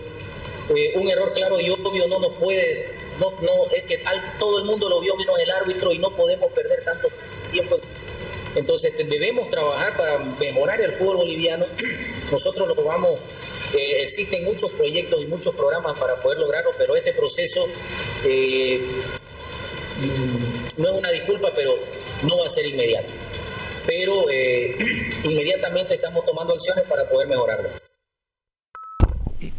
eh, 0.75 0.93
un 0.97 1.11
error 1.11 1.33
claro 1.33 1.61
y 1.61 1.71
obvio 1.71 2.07
no 2.07 2.19
nos 2.19 2.33
puede, 2.35 2.89
no, 3.19 3.67
es 3.75 3.83
que 3.85 4.01
todo 4.39 4.59
el 4.59 4.65
mundo 4.65 4.89
lo 4.89 5.01
vio 5.01 5.17
menos 5.17 5.39
el 5.39 5.51
árbitro 5.51 5.93
y 5.93 5.99
no 5.99 6.11
podemos 6.11 6.51
perder 6.53 6.85
tanto 6.85 7.09
tiempo. 7.51 7.79
Entonces 8.55 8.95
debemos 8.97 9.49
trabajar 9.49 9.97
para 9.97 10.19
mejorar 10.19 10.81
el 10.81 10.93
fútbol 10.93 11.19
boliviano. 11.19 11.67
Nosotros 12.31 12.69
lo 12.69 12.83
vamos 12.83 13.19
eh, 13.75 14.03
existen 14.03 14.45
muchos 14.45 14.71
proyectos 14.73 15.23
y 15.23 15.27
muchos 15.27 15.55
programas 15.55 15.99
para 15.99 16.17
poder 16.17 16.39
lograrlo, 16.39 16.71
pero 16.77 16.95
este 16.95 17.15
proceso 17.15 17.67
eh, 18.25 18.81
mm, 19.99 20.83
no 20.83 20.91
es 20.91 20.99
una 20.99 21.11
disculpa, 21.11 21.51
pero 21.55 21.75
no 22.25 22.39
va 22.39 22.47
a 22.47 22.49
ser 22.51 22.67
inmediato. 22.67 23.11
Pero 23.87 24.31
eh, 24.31 24.77
inmediatamente 25.25 25.95
estamos 25.95 26.25
tomando 26.25 26.55
acciones 26.55 26.85
para 26.89 27.09
poder 27.09 27.29
mejorarlo 27.29 27.69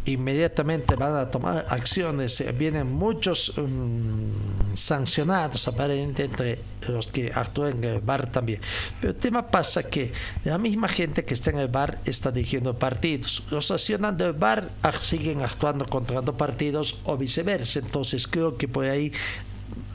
inmediatamente 0.06 0.94
van 0.96 1.16
a 1.16 1.30
tomar 1.30 1.66
acciones. 1.68 2.42
Vienen 2.56 2.86
muchos 2.86 3.52
mm, 3.56 4.74
sancionados 4.74 5.68
aparentemente 5.68 6.24
entre 6.24 6.58
los 6.88 7.06
que 7.06 7.32
actúan 7.34 7.78
en 7.78 7.84
el 7.84 8.00
bar 8.00 8.30
también. 8.30 8.60
Pero 9.00 9.12
el 9.12 9.18
tema 9.18 9.48
pasa 9.48 9.82
que 9.84 10.12
la 10.44 10.58
misma 10.58 10.88
gente 10.88 11.24
que 11.24 11.34
está 11.34 11.50
en 11.50 11.58
el 11.58 11.68
bar 11.68 11.98
está 12.04 12.30
dirigiendo 12.30 12.74
partidos. 12.74 13.42
Los 13.50 13.66
sancionando 13.66 14.24
del 14.24 14.34
bar 14.34 14.70
siguen 15.00 15.42
actuando 15.42 15.86
contra 15.86 16.20
los 16.20 16.34
partidos 16.34 16.96
o 17.04 17.16
viceversa. 17.16 17.78
Entonces 17.78 18.26
creo 18.28 18.56
que 18.56 18.68
por 18.68 18.84
ahí 18.84 19.12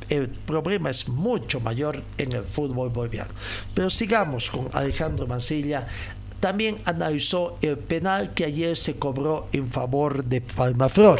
el 0.09 0.27
problema 0.29 0.89
es 0.89 1.07
mucho 1.07 1.59
mayor 1.59 2.03
en 2.17 2.31
el 2.31 2.43
fútbol 2.43 2.89
boliviano. 2.89 3.31
Pero 3.73 3.89
sigamos 3.89 4.49
con 4.49 4.69
Alejandro 4.73 5.27
Mancilla 5.27 5.87
también 6.39 6.77
analizó 6.85 7.57
el 7.61 7.77
penal 7.77 8.33
que 8.33 8.45
ayer 8.45 8.77
se 8.77 8.95
cobró 8.95 9.47
en 9.51 9.69
favor 9.69 10.23
de 10.23 10.39
Palmaflor, 10.41 11.19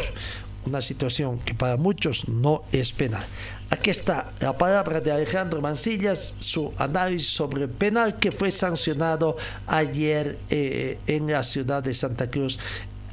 una 0.64 0.80
situación 0.80 1.38
que 1.40 1.54
para 1.54 1.76
muchos 1.76 2.28
no 2.28 2.62
es 2.72 2.92
penal. 2.92 3.24
Aquí 3.68 3.90
está 3.90 4.32
la 4.40 4.56
palabra 4.56 5.00
de 5.00 5.12
Alejandro 5.12 5.60
Mancillas, 5.60 6.34
su 6.38 6.72
análisis 6.78 7.28
sobre 7.28 7.64
el 7.64 7.68
penal 7.68 8.18
que 8.18 8.32
fue 8.32 8.50
sancionado 8.50 9.36
ayer 9.66 10.38
eh, 10.48 10.98
en 11.06 11.30
la 11.30 11.42
ciudad 11.42 11.82
de 11.82 11.94
Santa 11.94 12.28
Cruz 12.28 12.58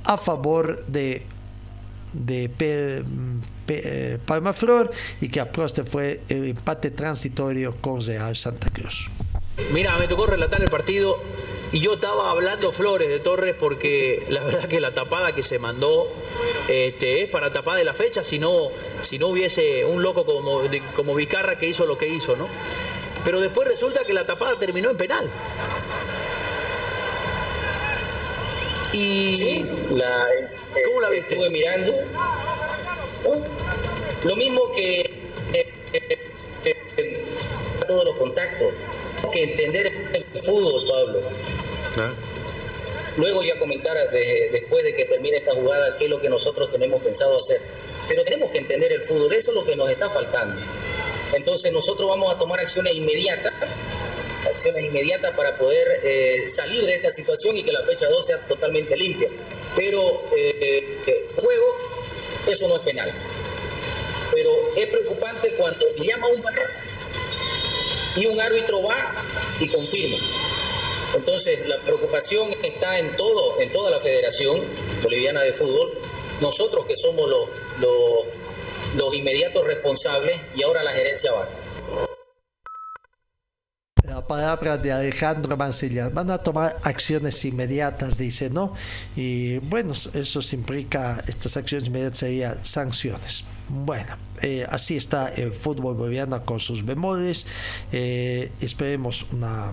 a 0.03 0.17
favor 0.17 0.85
de, 0.87 1.25
de 2.13 2.49
eh, 3.67 4.17
Palmaflor 4.25 4.91
y 5.21 5.29
que 5.29 5.39
a 5.39 5.49
fue 5.89 6.21
el 6.29 6.45
empate 6.45 6.91
transitorio 6.91 7.75
con 7.81 8.01
Real 8.01 8.35
Santa 8.35 8.69
Cruz. 8.69 9.09
Mira, 9.71 9.97
me 9.97 10.07
tocó 10.07 10.25
relatar 10.27 10.61
el 10.61 10.69
partido 10.69 11.17
y 11.71 11.79
yo 11.79 11.95
estaba 11.95 12.31
hablando 12.31 12.71
flores 12.71 13.09
de 13.09 13.19
Torres 13.19 13.55
porque 13.59 14.25
la 14.29 14.43
verdad 14.45 14.65
que 14.65 14.79
la 14.79 14.93
tapada 14.93 15.33
que 15.33 15.43
se 15.43 15.59
mandó 15.59 16.07
este, 16.67 17.23
es 17.23 17.29
para 17.29 17.51
tapar 17.51 17.77
de 17.77 17.83
la 17.83 17.93
fecha, 17.93 18.23
si 18.23 18.39
no, 18.39 18.69
si 19.01 19.19
no 19.19 19.27
hubiese 19.27 19.83
un 19.85 20.01
loco 20.03 20.25
como, 20.25 20.61
como 20.95 21.15
Vicarra 21.15 21.57
que 21.57 21.67
hizo 21.67 21.85
lo 21.85 21.97
que 21.97 22.07
hizo, 22.07 22.35
¿no? 22.35 22.47
Pero 23.25 23.41
después 23.41 23.67
resulta 23.67 24.05
que 24.05 24.13
la 24.13 24.25
tapada 24.25 24.57
terminó 24.57 24.89
en 24.89 24.97
penal. 24.97 25.29
Y 28.93 29.65
la, 29.91 30.25
¿Cómo 30.85 31.01
la 31.01 31.09
viste? 31.09 31.35
Estuve 31.35 31.49
mirando. 31.49 31.93
Lo 34.23 34.35
mismo 34.35 34.71
que 34.73 35.01
eh, 35.53 35.73
eh, 35.93 37.23
todos 37.85 38.05
los 38.05 38.17
contactos. 38.17 38.73
Que 39.31 39.43
entender 39.43 39.91
el 40.13 40.41
fútbol, 40.41 40.87
Pablo. 40.87 41.21
Luego 43.17 43.43
ya 43.43 43.57
comentar 43.57 43.97
después 44.11 44.83
de 44.83 44.95
que 44.95 45.05
termine 45.05 45.37
esta 45.37 45.53
jugada 45.53 45.95
qué 45.97 46.05
es 46.05 46.09
lo 46.09 46.21
que 46.21 46.29
nosotros 46.29 46.71
tenemos 46.71 47.01
pensado 47.01 47.37
hacer. 47.37 47.59
Pero 48.07 48.23
tenemos 48.23 48.51
que 48.51 48.59
entender 48.59 48.91
el 48.93 49.01
fútbol, 49.01 49.33
eso 49.33 49.51
es 49.51 49.55
lo 49.55 49.65
que 49.65 49.75
nos 49.75 49.89
está 49.89 50.09
faltando. 50.09 50.61
Entonces 51.33 51.73
nosotros 51.73 52.07
vamos 52.09 52.33
a 52.33 52.37
tomar 52.37 52.59
acciones 52.59 52.93
inmediatas, 52.95 53.51
acciones 54.45 54.83
inmediatas 54.85 55.35
para 55.35 55.57
poder 55.57 55.99
eh, 56.03 56.47
salir 56.47 56.85
de 56.85 56.93
esta 56.93 57.11
situación 57.11 57.57
y 57.57 57.63
que 57.63 57.71
la 57.71 57.83
fecha 57.83 58.07
2 58.07 58.25
sea 58.25 58.37
totalmente 58.47 58.95
limpia. 58.95 59.27
Pero 59.77 60.23
eh, 60.35 60.97
eh, 61.05 61.27
juego, 61.35 61.65
eso 62.47 62.67
no 62.67 62.75
es 62.75 62.81
penal. 62.81 63.13
Pero 64.33 64.51
es 64.75 64.87
preocupante 64.87 65.53
cuando 65.55 65.85
llama 65.97 66.27
un 66.35 66.41
bar 66.41 66.55
y 68.15 68.25
un 68.25 68.41
árbitro 68.41 68.81
va 68.81 69.15
y 69.59 69.67
confirma. 69.69 70.17
Entonces, 71.15 71.65
la 71.67 71.79
preocupación 71.81 72.53
está 72.63 72.97
en 72.99 73.15
todo, 73.15 73.61
en 73.61 73.71
toda 73.71 73.91
la 73.91 73.99
Federación 73.99 74.65
Boliviana 75.03 75.41
de 75.43 75.53
Fútbol. 75.53 75.93
Nosotros 76.41 76.85
que 76.85 76.95
somos 76.95 77.29
los, 77.29 77.47
los 78.95 79.13
inmediatos 79.15 79.63
responsables 79.65 80.41
y 80.55 80.63
ahora 80.63 80.83
la 80.83 80.91
gerencia 80.91 81.31
va. 81.31 81.47
La 84.27 84.35
palabra 84.35 84.77
de 84.77 84.91
Alejandro 84.91 85.55
Mancilla. 85.55 86.09
Van 86.09 86.29
a 86.29 86.37
tomar 86.37 86.75
acciones 86.83 87.45
inmediatas, 87.45 88.17
dice, 88.17 88.49
¿no? 88.49 88.73
Y 89.15 89.59
bueno, 89.59 89.93
eso 89.93 90.39
implica, 90.51 91.23
estas 91.27 91.55
acciones 91.55 91.87
inmediatas 91.87 92.17
serían 92.17 92.65
sanciones. 92.65 93.45
Bueno, 93.69 94.17
eh, 94.41 94.65
así 94.69 94.97
está 94.97 95.29
el 95.29 95.53
fútbol 95.53 95.95
boliviano 95.95 96.43
con 96.43 96.59
sus 96.59 96.83
bemoles. 96.85 97.47
Eh, 97.93 98.51
esperemos 98.59 99.25
una 99.31 99.71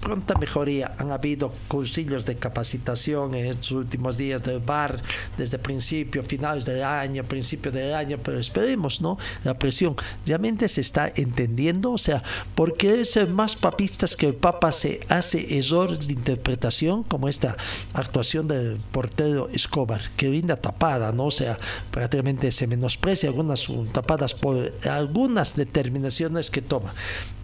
pronta 0.00 0.34
mejoría. 0.38 0.94
Han 0.98 1.10
habido 1.10 1.52
cursillos 1.68 2.24
de 2.24 2.36
capacitación 2.36 3.34
en 3.34 3.46
estos 3.46 3.72
últimos 3.72 4.16
días 4.16 4.42
del 4.42 4.60
bar, 4.60 5.00
desde 5.36 5.58
principio, 5.58 6.22
finales 6.22 6.64
del 6.64 6.82
año, 6.82 7.24
principio 7.24 7.72
del 7.72 7.94
año, 7.94 8.18
pero 8.22 8.38
esperemos, 8.38 9.00
¿no? 9.00 9.18
La 9.44 9.54
presión 9.54 9.96
realmente 10.26 10.68
se 10.68 10.80
está 10.80 11.12
entendiendo, 11.14 11.92
o 11.92 11.98
sea, 11.98 12.22
porque 12.54 13.04
ser 13.04 13.28
más 13.28 13.56
papistas 13.56 14.16
que 14.16 14.28
el 14.28 14.34
Papa 14.34 14.72
se 14.72 15.00
hace 15.08 15.58
errores 15.58 16.06
de 16.06 16.14
interpretación, 16.14 17.02
como 17.02 17.28
esta 17.28 17.56
actuación 17.92 18.48
del 18.48 18.78
portero 18.90 19.48
Escobar, 19.52 20.02
que 20.16 20.28
linda 20.28 20.56
tapada, 20.56 21.12
¿no? 21.12 21.26
O 21.26 21.30
sea, 21.30 21.58
prácticamente 21.90 22.50
se 22.50 22.66
menosprecia 22.66 23.28
algunas 23.28 23.66
tapadas 23.92 24.34
por 24.34 24.72
algunas 24.88 25.56
determinaciones 25.56 26.50
que 26.50 26.62
toma. 26.62 26.94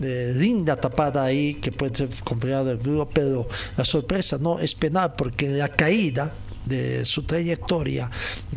Eh, 0.01 0.33
linda 0.37 0.77
tapada 0.77 1.25
ahí 1.25 1.55
que 1.55 1.73
puede 1.73 1.95
ser 1.97 2.08
el 2.71 2.79
grupo, 2.79 3.09
pero 3.13 3.49
la 3.77 3.85
sorpresa 3.85 4.39
no 4.39 4.59
es 4.59 4.75
penal 4.75 5.15
porque 5.17 5.49
la 5.49 5.69
caída 5.69 6.33
de 6.69 7.05
su 7.05 7.23
trayectoria 7.23 8.11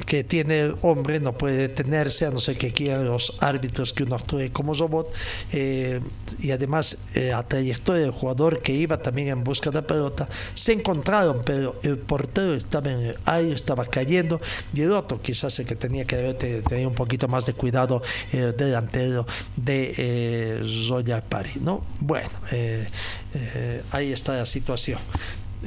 que 0.05 0.23
tiene 0.23 0.61
el 0.61 0.75
hombre 0.81 1.19
no 1.19 1.33
puede 1.37 1.57
detenerse 1.57 2.25
a 2.25 2.31
no 2.31 2.39
ser 2.39 2.57
que 2.57 2.71
quieran 2.71 3.05
los 3.05 3.37
árbitros 3.41 3.93
que 3.93 4.03
uno 4.03 4.15
actúe 4.15 4.51
como 4.51 4.73
robot 4.73 5.11
eh, 5.51 5.99
y 6.39 6.51
además 6.51 6.97
eh, 7.13 7.29
la 7.31 7.47
trayectoria 7.47 8.03
del 8.03 8.11
jugador 8.11 8.61
que 8.61 8.73
iba 8.73 8.97
también 9.01 9.29
en 9.29 9.43
busca 9.43 9.69
de 9.69 9.81
la 9.81 9.87
pelota 9.87 10.27
se 10.53 10.73
encontraron 10.73 11.41
pero 11.45 11.79
el 11.83 11.97
portero 11.97 12.53
estaba 12.53 12.91
en 12.91 12.99
el 13.01 13.17
aire 13.25 13.55
estaba 13.55 13.85
cayendo 13.85 14.41
y 14.73 14.81
el 14.81 14.91
otro 14.91 15.21
quizás 15.21 15.57
el 15.59 15.65
que 15.65 15.75
tenía 15.75 16.05
que 16.05 16.15
haber 16.15 16.35
tenido 16.35 16.89
un 16.89 16.95
poquito 16.95 17.27
más 17.27 17.45
de 17.45 17.53
cuidado 17.53 18.01
el 18.31 18.55
delantero 18.55 19.25
de 19.55 19.93
eh, 19.97 20.63
Zoya 20.65 21.21
Pari 21.21 21.53
¿no? 21.61 21.83
bueno 21.99 22.31
eh, 22.51 22.87
eh, 23.33 23.81
ahí 23.91 24.11
está 24.11 24.35
la 24.35 24.45
situación 24.45 24.99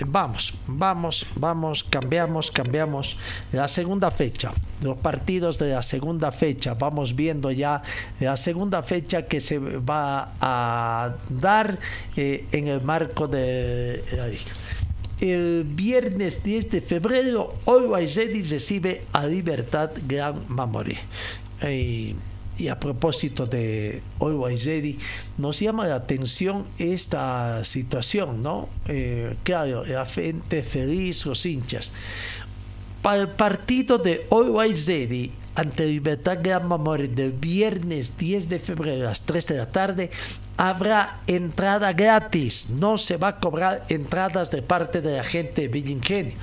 vamos, 0.07 0.55
vamos, 0.66 1.27
vamos, 1.37 1.85
cambiamos, 1.85 2.51
cambiamos. 2.51 3.16
La 3.53 3.69
segunda 3.69 4.11
fecha, 4.11 4.53
los 4.83 4.99
partidos 4.99 5.59
de 5.59 5.71
la 5.73 5.83
segunda 5.83 6.33
fecha, 6.33 6.75
vamos 6.75 7.15
viendo 7.15 7.51
ya 7.51 7.83
la 8.21 8.37
segunda 8.37 8.83
fecha 8.83 9.27
que 9.27 9.41
se 9.41 9.59
va 9.59 10.33
a 10.41 11.15
dar 11.29 11.79
eh, 12.16 12.47
en 12.53 12.69
el 12.69 12.83
marco 12.83 13.29
de 13.29 14.05
la 14.16 14.27
liga. 14.27 14.53
El 15.21 15.65
viernes 15.65 16.43
10 16.43 16.71
de 16.71 16.81
febrero, 16.81 17.55
Always 17.66 18.16
recibe 18.51 19.05
a 19.12 19.27
Libertad 19.27 19.91
Gran 20.07 20.45
Mamoré. 20.49 20.99
Y 22.59 22.68
a 22.68 22.78
propósito 22.78 23.47
de 23.47 24.02
Always 24.20 24.64
Ready, 24.64 24.98
nos 25.39 25.60
llama 25.60 25.86
la 25.86 25.97
atención 25.97 26.64
esta 26.78 27.64
situación, 27.64 28.43
¿no? 28.43 28.68
Eh, 28.86 29.36
claro, 29.43 29.85
la 29.85 30.05
gente 30.06 30.62
feliz, 30.62 31.26
los 31.26 31.44
hinchas. 31.47 31.93
Para 33.02 33.22
el 33.22 33.28
partido 33.28 33.98
de 33.98 34.26
Always 34.31 34.86
Ready 34.86 35.32
ante 35.55 35.86
Libertad 35.86 36.39
Gran 36.43 36.66
Mamoré 36.66 37.09
del 37.09 37.32
viernes 37.32 38.16
10 38.16 38.48
de 38.48 38.59
febrero 38.59 39.02
a 39.02 39.10
las 39.10 39.22
3 39.22 39.47
de 39.47 39.56
la 39.56 39.66
tarde, 39.66 40.10
habrá 40.56 41.20
entrada 41.26 41.93
gratis, 41.93 42.70
no 42.70 42.97
se 42.97 43.16
va 43.16 43.28
a 43.28 43.40
cobrar 43.40 43.85
entradas 43.89 44.51
de 44.51 44.62
parte 44.62 45.01
de 45.01 45.16
la 45.16 45.24
gente 45.24 45.68
de 45.68 45.78
Ingenio. 45.78 46.35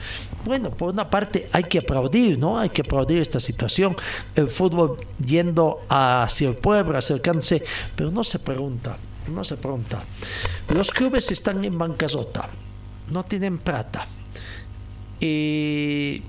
Bueno, 0.44 0.72
por 0.72 0.94
una 0.94 1.10
parte 1.10 1.50
hay 1.52 1.64
que 1.64 1.80
aplaudir, 1.80 2.38
¿no? 2.38 2.58
Hay 2.58 2.70
que 2.70 2.82
aplaudir 2.82 3.20
esta 3.20 3.40
situación, 3.40 3.96
el 4.36 4.48
fútbol 4.48 4.98
yendo 5.24 5.82
hacia 5.90 6.50
el 6.50 6.56
pueblo, 6.56 6.98
acercándose, 6.98 7.64
pero 7.96 8.12
no 8.12 8.24
se 8.24 8.40
pregunta, 8.40 8.98
no 9.34 9.44
se 9.44 9.58
pregunta. 9.58 10.04
Los 10.74 10.92
clubes 10.92 11.32
están 11.32 11.64
en 11.64 11.78
bancarrota, 11.78 12.50
no 13.10 13.24
tienen 13.24 13.58
plata. 13.60 14.08
Y 15.20 16.24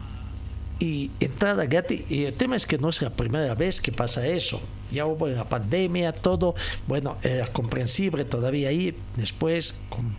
y 0.83 1.13
entrada 1.21 1.65
gratis. 1.67 2.03
Y 2.11 2.25
el 2.25 2.35
tema 2.35 2.57
es 2.57 2.67
que 2.67 2.77
no 2.77 2.89
es 2.89 3.01
la 3.03 3.11
primera 3.11 3.55
vez 3.55 3.81
que 3.81 3.93
pasa 3.93 4.27
eso. 4.27 4.61
Ya 4.91 5.07
hubo 5.07 5.29
la 5.29 5.49
pandemia, 5.49 6.13
todo, 6.13 6.57
bueno, 6.89 7.17
era 7.23 7.47
comprensible 7.47 8.25
todavía 8.25 8.71
ahí, 8.71 8.97
después 9.17 9.77
con 9.89 10.17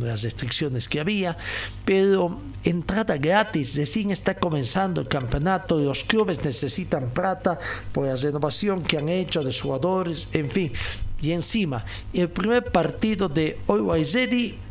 las 0.00 0.22
restricciones 0.22 0.88
que 0.88 1.00
había, 1.00 1.36
pero 1.84 2.38
entrada 2.64 3.16
gratis, 3.16 3.76
recién 3.76 4.10
está 4.10 4.34
comenzando 4.34 5.00
el 5.00 5.08
campeonato, 5.08 5.78
los 5.78 6.04
clubes 6.04 6.44
necesitan 6.44 7.10
plata 7.10 7.58
por 7.92 8.06
la 8.06 8.16
renovación 8.16 8.82
que 8.82 8.98
han 8.98 9.08
hecho 9.08 9.42
de 9.42 9.52
jugadores, 9.52 10.28
en 10.32 10.50
fin. 10.50 10.72
Y 11.20 11.30
encima, 11.32 11.84
el 12.12 12.28
primer 12.28 12.64
partido 12.64 13.28
de 13.28 13.58
Always 13.68 14.16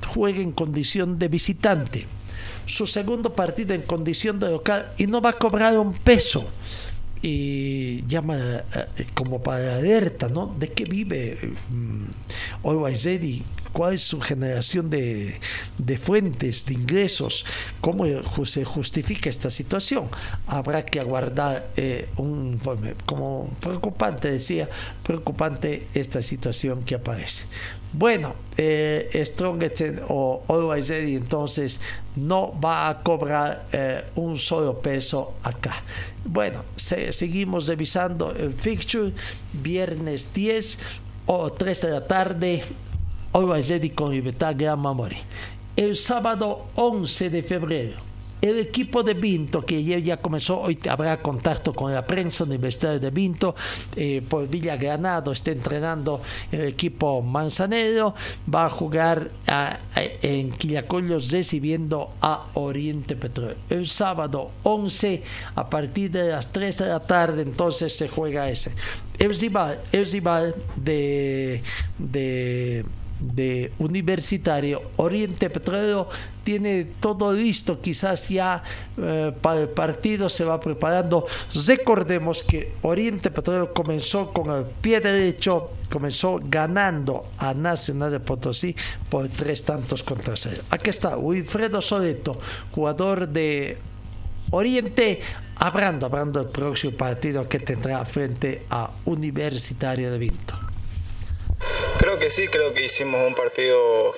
juega 0.07 0.39
en 0.39 0.52
condición 0.52 1.18
de 1.18 1.27
visitante 1.30 2.07
su 2.65 2.88
segundo 2.88 3.34
partido 3.34 3.73
en 3.73 3.81
condición 3.81 4.39
de 4.39 4.49
local 4.49 4.93
y 4.98 5.07
no 5.07 5.22
va 5.22 5.31
a 5.31 5.34
cobrar 5.34 5.77
un 5.77 5.93
peso. 5.93 6.45
Y 7.22 8.03
llama 8.07 8.38
eh, 8.38 9.06
como 9.14 9.43
para 9.43 9.76
alerta, 9.76 10.27
¿no? 10.27 10.56
¿De 10.57 10.69
qué 10.69 10.85
vive 10.85 11.38
um? 11.69 12.07
¿Cuál 13.73 13.95
es 13.95 14.03
su 14.03 14.19
generación 14.19 14.89
de, 14.89 15.39
de, 15.77 15.98
fuentes, 15.98 16.65
de 16.65 16.73
ingresos? 16.73 17.45
¿Cómo 17.80 18.06
se 18.45 18.65
justifica 18.65 19.30
esta 19.30 19.49
situación? 19.49 20.10
Habrá 20.48 20.85
que 20.85 20.99
aguardar 20.99 21.69
eh, 21.77 22.10
un 22.18 22.53
informe. 22.53 22.95
Como 23.06 23.49
preocupante, 23.60 24.31
decía, 24.31 24.69
preocupante 25.03 25.88
esta 25.93 26.22
situación 26.22 26.84
que 26.84 26.95
aparece. 26.95 27.45
Bueno, 27.93 28.35
eh, 28.57 29.10
o 30.07 30.43
Always 30.48 30.88
Ready 30.88 31.15
entonces 31.15 31.80
no 32.15 32.57
va 32.60 32.88
a 32.88 33.03
cobrar 33.03 33.65
eh, 33.73 34.03
un 34.15 34.38
solo 34.38 34.80
peso 34.80 35.34
acá. 35.43 35.84
Bueno, 36.23 36.64
seguimos 36.76 37.68
revisando 37.68 38.31
el 38.31 38.53
fixture. 38.53 39.11
Viernes 39.53 40.34
10 40.34 40.77
o 41.26 41.52
3 41.52 41.81
de 41.81 41.89
la 41.89 42.07
tarde. 42.07 42.64
Always 43.34 43.70
Ready 43.70 43.91
con 43.91 44.12
Libertad 44.12 44.56
Gran 44.58 44.80
Mamori. 44.80 45.18
El 45.76 45.95
sábado 45.95 46.68
11 46.76 47.30
de 47.30 47.44
febrero 47.44 48.12
el 48.41 48.58
equipo 48.60 49.03
de 49.03 49.14
Vinto, 49.14 49.62
que 49.62 49.84
ya 49.84 50.18
comenzó, 50.18 50.60
hoy 50.60 50.78
habrá 50.90 51.22
contacto 51.22 51.74
con 51.74 51.94
la 51.94 52.06
prensa 52.06 52.44
universitaria 52.44 52.99
de 52.99 53.12
Vinto, 53.12 53.56
eh, 53.95 54.24
por 54.28 54.48
Villa 54.48 54.76
Granado 54.78 55.32
está 55.32 55.52
entrenando 55.52 56.22
el 56.52 56.62
equipo 56.62 57.22
manzanero, 57.22 58.16
va 58.53 58.66
a 58.66 58.70
jugar 58.70 59.30
en 60.22 60.52
Quillacollos 60.52 61.32
recibiendo 61.32 62.14
a 62.22 62.48
Oriente 62.56 63.16
Petróleo. 63.16 63.58
El 63.70 63.88
sábado 63.88 64.49
11, 64.64 65.22
a 65.56 65.70
partir 65.70 66.10
de 66.10 66.30
las 66.30 66.52
3 66.52 66.78
de 66.80 66.86
la 66.88 66.99
tarde, 66.99 67.44
entonces 67.44 67.95
se 67.95 68.08
juega 68.08 68.49
ese. 68.49 68.72
El 69.20 69.36
rival 69.36 70.56
de, 70.78 71.62
de 71.99 72.86
de 73.22 73.72
Universitario, 73.80 74.81
Oriente 74.98 75.49
Petrolero 75.49 76.10
tiene 76.43 76.85
todo 76.99 77.31
listo, 77.34 77.80
quizás 77.80 78.27
ya 78.27 78.64
eh, 78.98 79.31
para 79.41 79.61
el 79.61 79.69
partido 79.69 80.27
se 80.27 80.43
va 80.43 80.60
preparando. 80.60 81.27
Recordemos 81.68 82.41
que 82.41 82.73
Oriente 82.81 83.30
Petrolero 83.30 83.73
comenzó 83.73 84.34
con 84.34 84.49
el 84.56 84.64
pie 84.64 84.99
derecho, 84.99 85.72
comenzó 85.89 86.39
ganando 86.43 87.27
a 87.38 87.53
Nacional 87.53 88.11
de 88.11 88.19
Potosí 88.19 88.76
por 89.10 89.27
tres 89.30 89.64
tantos 89.64 90.03
contra 90.03 90.35
cero. 90.35 90.64
Aquí 90.72 90.89
está 90.89 91.15
Wilfredo 91.15 91.80
Soleto, 91.80 92.39
jugador 92.72 93.27
de 93.27 93.77
Oriente, 94.49 95.22
hablando, 95.57 96.07
hablando 96.07 96.39
del 96.39 96.49
próximo 96.49 96.98
partido 96.98 97.48
que 97.48 97.60
tendrá 97.60 98.03
frente 98.03 98.64
a 98.69 98.89
Universitario 99.06 100.11
de 100.11 100.18
Vinto. 100.18 100.60
Creo 101.99 102.17
que 102.17 102.29
sí, 102.29 102.47
creo 102.47 102.73
que 102.73 102.81
hicimos 102.81 103.25
un 103.27 103.35
partido, 103.35 104.15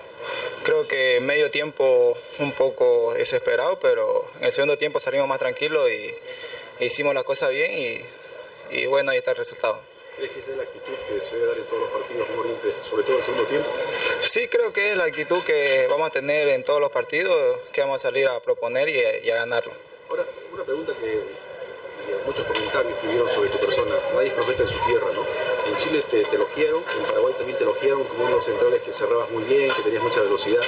creo 0.63 0.87
que 0.87 1.19
medio 1.21 1.51
tiempo 1.51 2.17
un 2.39 2.51
poco 2.53 3.13
desesperado, 3.13 3.79
pero 3.79 4.25
en 4.39 4.45
el 4.45 4.51
segundo 4.51 4.77
tiempo 4.77 4.99
salimos 4.99 5.27
más 5.27 5.39
tranquilos 5.39 5.89
y, 5.89 6.13
hicimos 6.79 7.13
las 7.13 7.23
cosas 7.23 7.49
bien 7.51 8.05
y, 8.71 8.85
bueno, 8.87 9.11
ahí 9.11 9.17
está 9.17 9.31
el 9.31 9.37
resultado. 9.37 9.79
¿Crees 10.15 10.31
que 10.31 10.39
es 10.39 10.47
la 10.57 10.63
actitud 10.63 10.93
que 11.07 11.21
se 11.21 11.35
debe 11.35 11.47
dar 11.47 11.57
en 11.57 11.65
todos 11.65 11.81
los 11.81 11.89
partidos 11.89 12.27
con 12.27 12.39
Oriente? 12.39 12.67
sobre 12.83 13.03
todo 13.03 13.13
en 13.13 13.19
el 13.19 13.25
segundo 13.25 13.45
tiempo? 13.45 13.69
Sí, 14.23 14.47
creo 14.47 14.71
que 14.71 14.91
es 14.91 14.97
la 14.97 15.05
actitud 15.05 15.43
que 15.43 15.87
vamos 15.89 16.07
a 16.07 16.11
tener 16.11 16.49
en 16.49 16.63
todos 16.63 16.79
los 16.79 16.91
partidos, 16.91 17.59
que 17.71 17.81
vamos 17.81 17.99
a 17.99 18.03
salir 18.03 18.27
a 18.27 18.39
proponer 18.39 18.89
y 18.89 18.99
a, 18.99 19.19
y 19.19 19.29
a 19.31 19.35
ganarlo. 19.35 19.73
Ahora, 20.09 20.25
una 20.53 20.63
pregunta 20.63 20.93
que 21.01 21.21
muchos 22.25 22.45
comentarios 22.45 22.97
que 22.99 23.07
vieron 23.07 23.30
sobre 23.31 23.49
tu 23.49 23.57
persona. 23.59 23.95
Nadie 24.13 24.27
es 24.27 24.34
profeta 24.34 24.63
en 24.63 24.69
su 24.69 24.80
tierra, 24.85 25.07
¿no? 25.13 25.25
En 25.67 25.77
Chile 25.77 26.03
te, 26.09 26.23
te 26.23 26.35
elogiaron, 26.35 26.84
en 26.97 27.05
Paraguay 27.05 27.34
también 27.38 27.57
te 27.57 27.63
elogiaron 27.63 28.03
como 28.03 28.21
uno 28.21 28.30
de 28.30 28.35
los 28.35 28.45
centrales 28.45 28.81
que 28.81 28.93
cerrabas 28.93 29.30
muy 29.31 29.43
bien, 29.43 29.71
que 29.73 29.81
tenías 29.81 30.03
mucha 30.03 30.21
velocidad. 30.21 30.61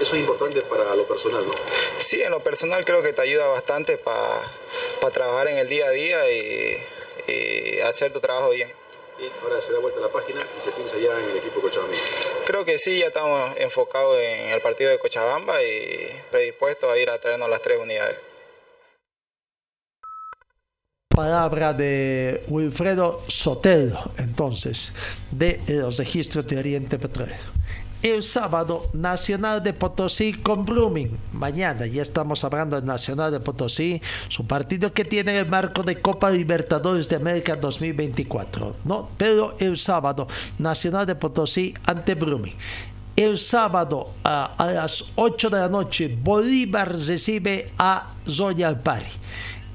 Eso 0.00 0.14
es 0.14 0.20
importante 0.20 0.62
para 0.62 0.94
lo 0.94 1.04
personal, 1.04 1.46
¿no? 1.46 1.52
Sí, 1.98 2.22
en 2.22 2.30
lo 2.30 2.40
personal 2.40 2.84
creo 2.84 3.02
que 3.02 3.12
te 3.12 3.22
ayuda 3.22 3.48
bastante 3.48 3.98
para 3.98 5.10
trabajar 5.12 5.48
en 5.48 5.58
el 5.58 5.68
día 5.68 5.86
a 5.86 5.90
día 5.90 6.30
y, 6.30 6.82
y 7.26 7.80
hacer 7.80 8.12
tu 8.12 8.20
trabajo 8.20 8.50
bien. 8.50 8.72
Y 9.18 9.28
ahora 9.42 9.60
se 9.60 9.72
da 9.72 9.80
vuelta 9.80 9.98
la 10.00 10.08
página 10.08 10.46
y 10.56 10.60
se 10.62 10.70
piensa 10.70 10.96
ya 10.96 11.10
en 11.18 11.30
el 11.30 11.36
equipo 11.38 11.60
Cochabamba. 11.60 11.96
Creo 12.46 12.64
que 12.64 12.78
sí, 12.78 13.00
ya 13.00 13.08
estamos 13.08 13.50
enfocados 13.56 14.16
en 14.16 14.50
el 14.50 14.60
partido 14.60 14.90
de 14.90 14.98
Cochabamba 14.98 15.60
y 15.62 16.22
predispuestos 16.30 16.88
a 16.88 16.96
ir 16.96 17.10
a 17.10 17.18
traernos 17.18 17.50
las 17.50 17.60
tres 17.60 17.78
unidades. 17.80 18.16
Palabra 21.18 21.72
de 21.72 22.44
Wilfredo 22.46 23.24
Sotelo, 23.26 24.12
entonces, 24.18 24.92
de 25.32 25.60
los 25.66 25.98
registros 25.98 26.46
de 26.46 26.56
Oriente 26.56 26.96
Petróleo. 26.96 27.34
El 28.04 28.22
sábado, 28.22 28.88
Nacional 28.92 29.60
de 29.60 29.72
Potosí 29.72 30.34
con 30.34 30.64
Blooming. 30.64 31.10
Mañana 31.32 31.86
ya 31.86 32.02
estamos 32.02 32.44
hablando 32.44 32.80
de 32.80 32.86
Nacional 32.86 33.32
de 33.32 33.40
Potosí, 33.40 34.00
su 34.28 34.46
partido 34.46 34.92
que 34.92 35.04
tiene 35.04 35.36
el 35.36 35.46
marco 35.46 35.82
de 35.82 36.00
Copa 36.00 36.30
Libertadores 36.30 37.08
de 37.08 37.16
América 37.16 37.56
2024. 37.56 38.76
¿no? 38.84 39.10
Pero 39.18 39.56
el 39.58 39.76
sábado, 39.76 40.28
Nacional 40.60 41.04
de 41.04 41.16
Potosí 41.16 41.74
ante 41.84 42.14
Blooming. 42.14 42.54
El 43.16 43.38
sábado 43.38 44.10
a, 44.22 44.54
a 44.56 44.70
las 44.70 45.10
8 45.16 45.50
de 45.50 45.58
la 45.58 45.68
noche, 45.68 46.16
Bolívar 46.22 46.94
recibe 46.94 47.72
a 47.76 48.14
Zoya 48.24 48.68
Alpari. 48.68 49.06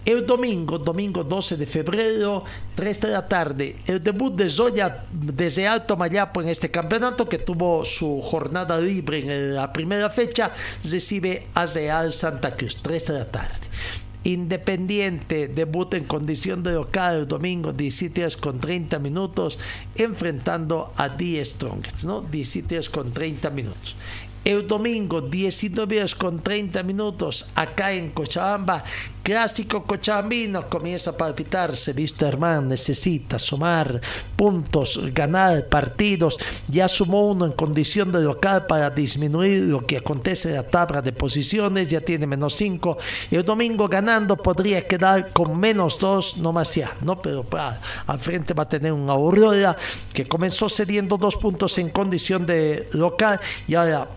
El 0.06 0.26
domingo, 0.26 0.78
domingo 0.78 1.24
12 1.24 1.56
de 1.56 1.66
febrero, 1.66 2.44
3 2.76 3.02
de 3.02 3.08
la 3.08 3.26
tarde, 3.26 3.78
el 3.86 4.04
debut 4.04 4.36
de 4.36 4.50
Zoya 4.50 5.06
desde 5.12 5.66
Alto 5.66 5.96
Mayapo 5.96 6.42
en 6.42 6.50
este 6.50 6.70
campeonato, 6.70 7.30
que 7.30 7.38
tuvo 7.38 7.86
su 7.86 8.20
jornada 8.22 8.82
libre 8.82 9.20
en 9.20 9.56
la 9.56 9.72
primera 9.72 10.10
fecha, 10.10 10.52
recibe 10.84 11.48
a 11.54 11.66
Real 11.66 12.12
Santa 12.12 12.58
Cruz, 12.58 12.78
3 12.84 13.08
de 13.08 13.14
la 13.14 13.26
tarde. 13.26 13.56
Independiente 14.26 15.48
debuta 15.48 15.96
en 15.96 16.04
condición 16.04 16.64
de 16.64 16.74
local 16.74 17.20
el 17.20 17.28
domingo 17.28 17.72
17 17.72 18.22
horas 18.22 18.38
con 18.38 18.60
30 18.60 19.00
minutos 19.00 19.60
enfrentando 19.96 20.94
a 20.98 21.10
Die 21.10 21.44
Strongest, 21.44 22.04
¿no? 22.04 22.22
17 22.22 22.76
horas 22.76 22.90
con 22.90 23.14
30 23.14 23.50
minutos. 23.50 23.96
El 24.46 24.68
domingo 24.68 25.22
19 25.22 26.00
horas 26.00 26.16
con 26.16 26.42
30 26.42 26.84
minutos 26.84 27.48
acá 27.56 27.94
en 27.94 28.12
Cochabamba, 28.12 28.84
clásico 29.24 29.84
cochabambino 29.84 30.70
comienza 30.70 31.12
a 31.12 31.18
palpitarse. 31.18 31.96
Herman 32.20 32.68
necesita 32.68 33.40
sumar 33.40 34.00
puntos, 34.36 35.00
ganar 35.14 35.68
partidos. 35.68 36.38
Ya 36.68 36.88
sumó 36.88 37.30
uno 37.30 37.46
en 37.46 37.54
condición 37.54 38.12
de 38.12 38.22
local 38.22 38.68
para 38.68 38.90
disminuir 38.90 39.64
lo 39.64 39.86
que 39.86 39.98
acontece 39.98 40.50
en 40.50 40.58
la 40.58 40.64
tabla 40.64 41.02
de 41.02 41.14
posiciones. 41.14 41.88
Ya 41.88 42.02
tiene 42.02 42.28
menos 42.28 42.54
5. 42.56 42.98
El 43.32 43.44
domingo 43.44 43.88
ganando 43.88 44.36
podría 44.36 44.86
quedar 44.86 45.32
con 45.32 45.58
menos 45.58 45.98
2, 45.98 46.38
no 46.38 46.52
más 46.52 46.76
ya. 46.76 46.92
¿no? 47.02 47.22
Pero 47.22 47.44
para, 47.44 47.80
al 48.06 48.20
frente 48.20 48.54
va 48.54 48.64
a 48.64 48.70
tener 48.70 48.92
una 48.92 49.14
Aurora 49.14 49.78
que 50.14 50.28
comenzó 50.28 50.68
cediendo 50.68 51.18
dos 51.18 51.38
puntos 51.38 51.78
en 51.78 51.90
condición 51.90 52.46
de 52.46 52.88
local 52.94 53.40
y 53.68 53.76
ahora 53.76 54.08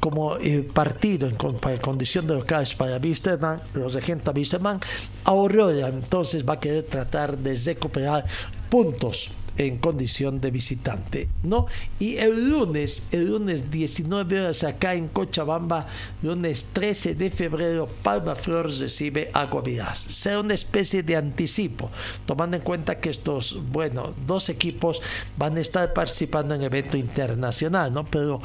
como 0.00 0.36
el 0.36 0.64
partido 0.64 1.28
en, 1.28 1.36
condición 1.36 2.26
de 2.26 2.34
locales 2.34 2.74
para 2.74 2.96
Wisterman, 2.96 3.60
los 3.74 3.92
regenta 3.92 4.32
Wisterman, 4.32 4.80
Aurora 5.24 5.88
entonces 5.88 6.44
va 6.48 6.54
a 6.54 6.60
querer 6.60 6.84
tratar 6.84 7.36
de 7.36 7.54
recuperar 7.54 8.24
puntos 8.70 9.30
en 9.56 9.78
condición 9.78 10.40
de 10.40 10.50
visitante, 10.50 11.28
¿no? 11.42 11.66
Y 11.98 12.16
el 12.16 12.48
lunes, 12.50 13.08
el 13.12 13.26
lunes 13.30 13.70
19 13.70 14.40
horas 14.40 14.64
acá 14.64 14.94
en 14.94 15.08
Cochabamba, 15.08 15.86
lunes 16.22 16.70
13 16.72 17.14
de 17.14 17.30
febrero, 17.30 17.88
Palma 18.02 18.34
Flor 18.34 18.66
recibe 18.66 19.30
a 19.32 19.46
Guavirás. 19.46 19.98
Será 19.98 20.40
una 20.40 20.54
especie 20.54 21.02
de 21.02 21.16
anticipo, 21.16 21.90
tomando 22.26 22.56
en 22.56 22.62
cuenta 22.62 22.98
que 22.98 23.10
estos, 23.10 23.58
bueno, 23.70 24.14
dos 24.26 24.48
equipos 24.48 25.02
van 25.36 25.56
a 25.56 25.60
estar 25.60 25.92
participando 25.92 26.54
en 26.54 26.62
evento 26.62 26.96
internacional, 26.96 27.92
¿no? 27.92 28.04
Pero 28.04 28.40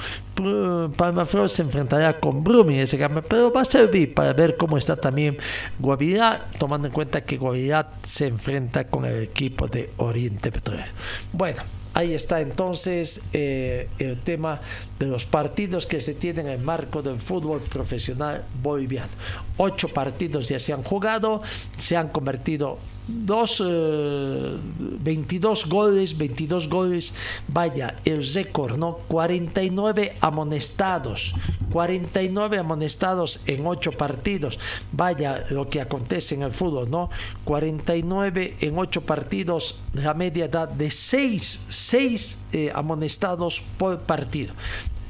Palma 0.98 1.26
Flor 1.26 1.50
se 1.50 1.62
enfrentará 1.62 2.20
con 2.20 2.44
Brumi 2.44 2.80
ese 2.80 2.98
cambio, 2.98 3.24
pero 3.24 3.52
va 3.52 3.62
a 3.62 3.66
servir 3.66 4.14
para 4.14 4.34
ver 4.34 4.58
cómo 4.58 4.78
está 4.78 4.96
también 4.96 5.38
Guavirá, 5.80 6.46
tomando 6.60 6.88
en 6.88 6.94
cuenta 6.94 7.24
que 7.24 7.38
Guavirá 7.38 7.90
se 8.04 8.28
enfrenta 8.28 8.88
con 8.88 9.06
el 9.06 9.24
equipo 9.24 9.68
de 9.68 9.92
Oriente 9.98 10.52
Petróleo. 10.52 10.86
Bueno, 11.34 11.64
ahí 11.94 12.14
está 12.14 12.42
entonces 12.42 13.22
eh, 13.34 13.90
el 14.00 14.20
tema 14.20 14.60
de 15.00 15.08
los 15.08 15.26
partidos 15.26 15.86
que 15.86 16.00
se 16.00 16.14
tienen 16.14 16.48
en 16.48 16.54
el 16.54 16.60
marco 16.60 17.02
del 17.02 17.20
fútbol 17.20 17.60
profesional 17.62 18.46
boliviano. 18.62 19.12
Ocho 19.58 19.88
partidos 19.90 20.50
ya 20.50 20.60
se 20.60 20.74
han 20.74 20.84
jugado, 20.84 21.42
se 21.80 21.98
han 21.98 22.10
convertido 22.10 22.78
dos, 23.08 23.62
eh, 23.66 24.58
22 24.80 25.66
goles, 25.68 26.18
22 26.18 26.70
goles, 26.70 27.14
vaya, 27.48 27.96
el 28.06 28.26
récord, 28.34 28.78
¿no? 28.78 28.98
49 29.08 30.16
amonestados, 30.22 31.36
49 31.72 32.58
amonestados 32.58 33.42
en 33.46 33.66
8 33.66 33.92
partidos, 33.92 34.60
vaya 34.92 35.44
lo 35.52 35.70
que 35.70 35.82
acontece 35.82 36.36
en 36.36 36.44
el 36.44 36.52
fútbol, 36.52 36.90
¿no? 36.90 37.10
49 37.44 38.58
en 38.60 38.78
8 38.78 39.02
partidos, 39.02 39.82
la 39.94 40.14
media 40.14 40.46
edad 40.46 40.70
de 40.70 40.90
6, 40.90 41.66
6 41.70 42.38
eh, 42.56 42.72
amonestados 42.74 43.62
por 43.78 44.00
partido. 44.00 44.54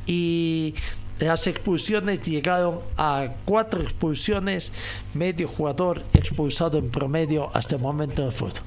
Y 0.07 0.73
las 1.19 1.45
expulsiones 1.45 2.23
llegaron 2.23 2.79
a 2.97 3.27
cuatro 3.45 3.83
expulsiones, 3.83 4.71
medio 5.13 5.47
jugador 5.47 6.03
expulsado 6.13 6.79
en 6.79 6.89
promedio 6.89 7.51
hasta 7.53 7.75
el 7.75 7.81
momento 7.83 8.23
del 8.23 8.31
fútbol. 8.31 8.63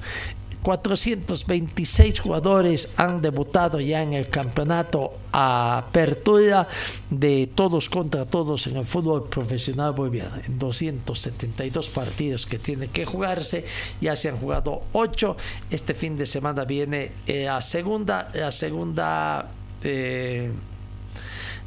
426 0.62 2.20
jugadores 2.20 2.94
han 2.96 3.22
debutado 3.22 3.80
ya 3.80 4.02
en 4.02 4.12
el 4.12 4.28
campeonato 4.28 5.14
a 5.32 5.78
apertura 5.78 6.68
de 7.10 7.48
todos 7.54 7.88
contra 7.88 8.24
todos 8.24 8.66
en 8.66 8.76
el 8.76 8.84
fútbol 8.84 9.28
profesional 9.28 9.92
boliviano. 9.92 10.36
En 10.46 10.58
272 10.58 11.88
partidos 11.88 12.46
que 12.46 12.58
tienen 12.58 12.90
que 12.90 13.04
jugarse, 13.04 13.64
ya 14.00 14.16
se 14.16 14.28
han 14.28 14.38
jugado 14.38 14.82
8. 14.92 15.36
Este 15.70 15.94
fin 15.94 16.16
de 16.16 16.26
semana 16.26 16.64
viene 16.64 17.12
eh, 17.26 17.44
la 17.44 17.60
segunda, 17.60 18.30
la 18.34 18.50
segunda 18.50 19.50
eh, 19.82 20.50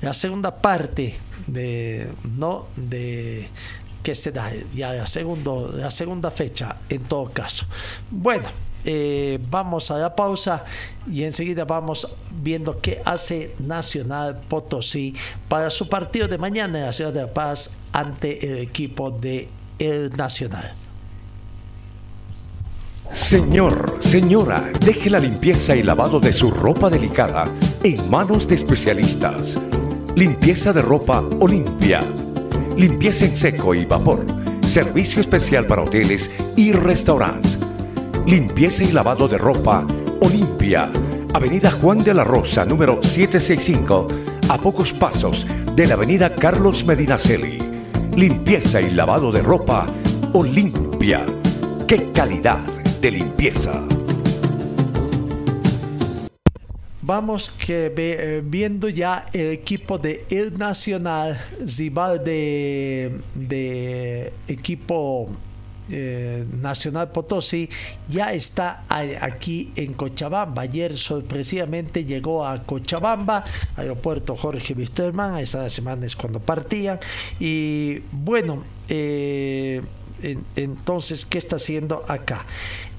la 0.02 0.14
segunda 0.14 0.52
parte 0.52 1.16
de 1.48 2.10
no 2.38 2.68
de 2.76 3.48
que 4.02 4.16
se 4.16 4.32
da 4.32 4.52
ya 4.74 4.94
la, 4.94 5.06
la 5.74 5.92
segunda 5.92 6.32
fecha 6.32 6.78
en 6.90 7.04
todo 7.04 7.32
caso 7.32 7.66
bueno 8.10 8.50
eh, 8.86 9.40
vamos 9.50 9.92
a 9.92 9.98
la 9.98 10.16
pausa 10.16 10.64
y 11.12 11.24
enseguida 11.24 11.66
vamos 11.66 12.16
viendo 12.42 12.80
qué 12.80 13.02
hace 13.06 13.56
Nacional 13.60 14.40
Potosí 14.48 15.16
para 15.48 15.70
su 15.70 15.88
partido 15.90 16.28
de 16.28 16.38
mañana 16.38 16.80
en 16.80 16.86
la 16.86 16.92
ciudad 16.92 17.14
de 17.14 17.22
La 17.22 17.34
Paz 17.34 17.78
ante 17.92 18.46
el 18.46 18.58
equipo 18.60 19.12
de 19.12 19.50
Nacional. 20.16 20.76
Señor, 23.12 23.98
señora, 24.00 24.72
deje 24.86 25.10
la 25.10 25.20
limpieza 25.20 25.76
y 25.76 25.84
lavado 25.84 26.22
de 26.22 26.32
su 26.32 26.50
ropa 26.50 26.90
delicada 26.90 27.44
en 27.84 28.10
manos 28.10 28.48
de 28.48 28.56
especialistas. 28.56 29.60
Limpieza 30.16 30.72
de 30.72 30.82
ropa 30.82 31.22
Olimpia. 31.42 32.04
Limpieza 32.78 33.26
en 33.26 33.36
seco 33.36 33.76
y 33.76 33.84
vapor. 33.84 34.26
Servicio 34.62 35.20
especial 35.20 35.66
para 35.66 35.84
hoteles 35.84 36.32
y 36.56 36.72
restaurantes. 36.72 37.61
Limpieza 38.28 38.84
y 38.84 38.92
lavado 38.92 39.28
de 39.28 39.38
ropa 39.38 39.86
Olimpia. 40.22 40.90
Avenida 41.34 41.72
Juan 41.72 42.04
de 42.04 42.14
la 42.14 42.24
Rosa, 42.24 42.66
número 42.66 43.02
765, 43.02 44.06
a 44.48 44.58
pocos 44.60 44.94
pasos 44.94 45.46
de 45.76 45.88
la 45.88 45.96
Avenida 45.96 46.36
Carlos 46.36 46.86
Medinaceli. 46.86 47.58
Limpieza 48.16 48.80
y 48.80 48.92
lavado 48.92 49.32
de 49.32 49.42
ropa 49.42 49.88
Olimpia. 50.34 51.26
¡Qué 51.88 52.12
calidad 52.12 52.60
de 53.02 53.12
limpieza! 53.12 53.82
Vamos 57.02 57.50
que 57.50 57.92
eh, 57.98 58.44
viendo 58.46 58.88
ya 58.88 59.26
el 59.34 59.52
equipo 59.52 59.98
de 59.98 60.26
El 60.30 60.54
Nacional, 60.60 61.42
rival 61.66 62.24
de, 62.24 63.20
de 63.34 64.32
equipo 64.48 65.28
eh, 65.92 66.46
Nacional 66.62 67.12
Potosí 67.12 67.70
ya 68.10 68.34
está 68.34 68.86
aquí 68.90 69.72
en 69.76 69.94
Cochabamba. 69.94 70.64
Ayer 70.64 70.98
sorpresivamente 70.98 72.06
llegó 72.06 72.46
a 72.46 72.64
Cochabamba, 72.64 73.44
aeropuerto 73.76 74.36
Jorge 74.36 74.74
Wisterman, 74.74 75.38
esta 75.40 75.68
semana 75.70 76.06
es 76.06 76.16
cuando 76.16 76.40
partían. 76.40 77.00
Y 77.40 78.00
bueno, 78.12 78.64
eh, 78.90 79.82
entonces, 80.56 81.26
¿qué 81.26 81.38
está 81.38 81.56
haciendo 81.56 82.04
acá? 82.08 82.46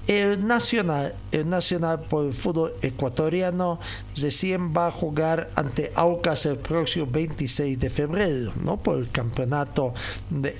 El 0.08 0.46
Nacional, 0.46 1.14
el 1.30 1.48
Nacional 1.48 2.00
por 2.00 2.26
el 2.26 2.34
fútbol 2.34 2.72
ecuatoriano 2.82 3.78
recién 4.20 4.74
va 4.74 4.88
a 4.88 4.90
jugar 4.90 5.50
ante 5.54 5.92
Aucas 5.94 6.44
el 6.46 6.56
próximo 6.56 7.06
26 7.06 7.78
de 7.78 7.88
febrero, 7.88 8.52
¿no? 8.64 8.78
Por 8.78 8.98
el 8.98 9.10
campeonato 9.10 9.94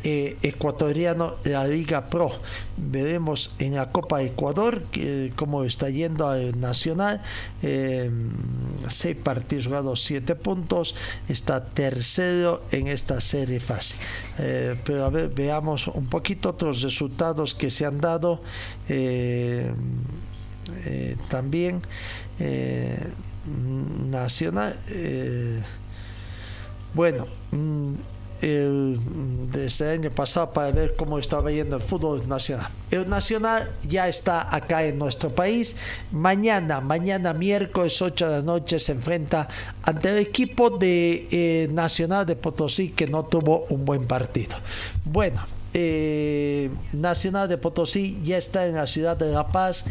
eh, 0.05 0.37
ecuatoriano 0.43 1.35
de 1.43 1.51
la 1.53 1.67
Liga 1.67 2.09
Pro. 2.09 2.31
Veremos 2.77 3.53
en 3.59 3.75
la 3.75 3.91
Copa 3.91 4.23
Ecuador 4.23 4.85
cómo 5.35 5.65
está 5.65 5.91
yendo 5.91 6.29
al 6.29 6.59
Nacional. 6.61 7.21
Eh, 7.63 8.11
seis 8.89 9.17
partidos 9.17 9.67
jugados, 9.67 10.05
siete 10.05 10.37
puntos. 10.37 10.95
Está 11.29 11.65
tercero 11.65 12.63
en 12.71 12.87
esta 12.87 13.21
serie 13.21 13.59
fase. 13.59 13.97
Eh, 14.39 14.77
pero 14.85 15.05
a 15.05 15.11
ver, 15.11 15.29
veamos 15.29 15.89
un 15.89 16.07
poquito 16.07 16.51
otros 16.51 16.83
resultados 16.83 17.55
que 17.55 17.71
se 17.71 17.85
han 17.85 18.01
dado. 18.01 18.41
También 21.29 21.83
nacional. 24.11 24.79
Eh, 24.89 25.61
bueno, 26.95 27.27
mm, 27.51 27.95
el, 28.43 28.99
desde 29.53 29.85
el 29.95 30.01
año 30.01 30.11
pasado 30.11 30.51
para 30.51 30.73
ver 30.73 30.97
cómo 30.97 31.19
estaba 31.19 31.51
yendo 31.51 31.77
el 31.77 31.83
fútbol 31.83 32.29
nacional. 32.29 32.69
El 32.91 33.09
nacional 33.09 33.71
ya 33.89 34.09
está 34.09 34.55
acá 34.55 34.85
en 34.85 34.99
nuestro 34.99 35.31
país. 35.31 35.77
Mañana, 36.11 36.81
mañana 36.81 37.33
miércoles 37.33 38.03
8 38.03 38.29
de 38.29 38.37
la 38.39 38.43
noche 38.43 38.79
se 38.79 38.93
enfrenta 38.93 39.49
ante 39.85 40.11
el 40.11 40.19
equipo 40.19 40.71
de 40.71 41.29
eh, 41.31 41.69
Nacional 41.73 42.27
de 42.27 42.37
Potosí 42.37 42.91
que 42.91 43.07
no 43.07 43.25
tuvo 43.25 43.67
un 43.71 43.85
buen 43.85 44.07
partido. 44.07 44.57
Bueno, 45.05 45.43
eh, 45.75 46.71
Nacional 46.93 47.49
de 47.49 47.59
Potosí 47.59 48.19
ya 48.25 48.37
está 48.37 48.67
en 48.67 48.75
la 48.75 48.87
ciudad 48.87 49.17
de 49.17 49.33
La 49.33 49.49
Paz 49.49 49.85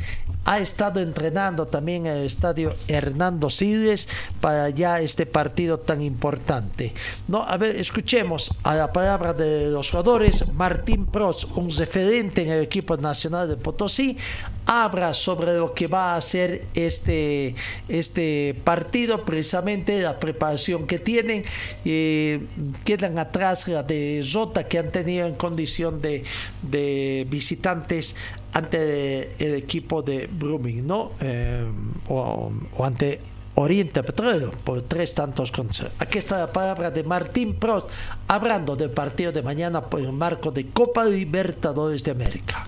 ha 0.46 0.60
estado 0.60 1.00
entrenando 1.00 1.68
también 1.68 2.08
en 2.08 2.18
el 2.18 2.26
estadio 2.26 2.74
Hernando 2.88 3.50
Siles 3.50 4.08
para 4.40 4.70
ya 4.70 5.00
este 5.00 5.26
partido 5.26 5.80
tan 5.80 6.02
importante. 6.02 6.94
No, 7.28 7.44
a 7.44 7.58
ver, 7.58 7.76
escuchemos 7.76 8.52
a 8.64 8.76
la 8.76 8.92
palabra 8.92 9.34
de 9.34 9.70
los 9.70 9.92
jugadores. 9.92 10.52
Martín 10.54 11.06
Prost, 11.06 11.56
un 11.56 11.70
referente 11.70 12.42
en 12.42 12.52
el 12.52 12.64
equipo 12.64 12.98
nacional 12.98 13.50
de 13.50 13.56
Potosí, 13.56 14.18
habla 14.66 15.14
sobre 15.14 15.54
lo 15.54 15.74
que 15.74 15.88
va 15.88 16.16
a 16.16 16.22
ser 16.22 16.66
este, 16.74 17.56
este 17.88 18.56
partido, 18.64 19.26
precisamente 19.26 20.02
la 20.02 20.20
preparación 20.20 20.88
que 20.88 20.98
tienen. 20.98 21.44
Eh, 21.86 22.46
quedan 22.84 23.20
atrás 23.20 23.68
la 23.68 23.84
de 23.84 24.24
que 24.68 24.80
han 24.80 24.92
tenido 24.92 25.28
en 25.28 25.36
condición 25.36 26.02
de, 26.02 26.24
de 26.64 27.28
visitantes 27.30 28.16
ante 28.54 29.36
el 29.44 29.56
equipo 29.56 30.02
de 30.02 30.28
Brumming, 30.28 30.86
¿no? 30.86 31.12
Eh, 31.22 31.66
o, 32.10 32.52
ante 32.80 33.20
Oriente 33.56 34.02
Petróleo 34.04 34.52
por 34.64 34.82
tres 34.84 35.14
tantos 35.14 35.52
contra. 35.52 35.92
Aquí 36.00 36.18
está 36.18 36.40
la 36.40 36.52
palabra 36.52 36.90
de 36.92 37.04
Martín 37.04 37.56
Prost 37.56 37.90
hablando 38.28 38.76
del 38.76 38.92
partido 38.92 39.32
de 39.32 39.42
mañana 39.42 39.82
por 39.82 40.00
el 40.00 40.12
marco 40.12 40.52
de 40.52 40.70
Copa 40.70 41.06
Libertadores 41.06 42.04
de 42.04 42.12
América. 42.12 42.66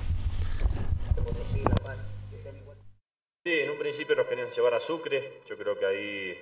Sí, 3.46 3.52
en 3.52 3.72
un 3.72 3.78
principio 3.78 4.16
nos 4.16 4.28
querían 4.28 4.50
llevar 4.50 4.74
a 4.74 4.80
Sucre, 4.80 5.42
yo 5.50 5.58
creo 5.58 5.78
que 5.78 5.86
ahí 5.86 6.38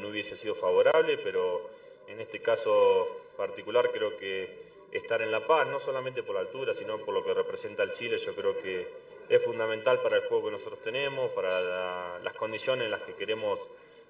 no 0.00 0.08
hubiese 0.08 0.36
sido 0.36 0.54
favorable, 0.54 1.18
pero 1.18 1.70
en 2.06 2.20
este 2.20 2.40
caso 2.40 3.06
particular 3.36 3.90
creo 3.92 4.16
que 4.18 4.63
estar 4.94 5.20
en 5.20 5.30
La 5.30 5.44
Paz, 5.46 5.66
no 5.66 5.80
solamente 5.80 6.22
por 6.22 6.36
la 6.36 6.42
altura, 6.42 6.72
sino 6.72 6.98
por 6.98 7.12
lo 7.12 7.24
que 7.24 7.34
representa 7.34 7.82
el 7.82 7.90
Chile, 7.90 8.16
yo 8.18 8.34
creo 8.34 8.56
que 8.56 8.88
es 9.28 9.44
fundamental 9.44 10.00
para 10.00 10.16
el 10.16 10.28
juego 10.28 10.46
que 10.46 10.52
nosotros 10.52 10.80
tenemos, 10.82 11.32
para 11.32 12.20
las 12.20 12.34
condiciones 12.34 12.84
en 12.84 12.90
las 12.92 13.02
que 13.02 13.14
queremos 13.14 13.58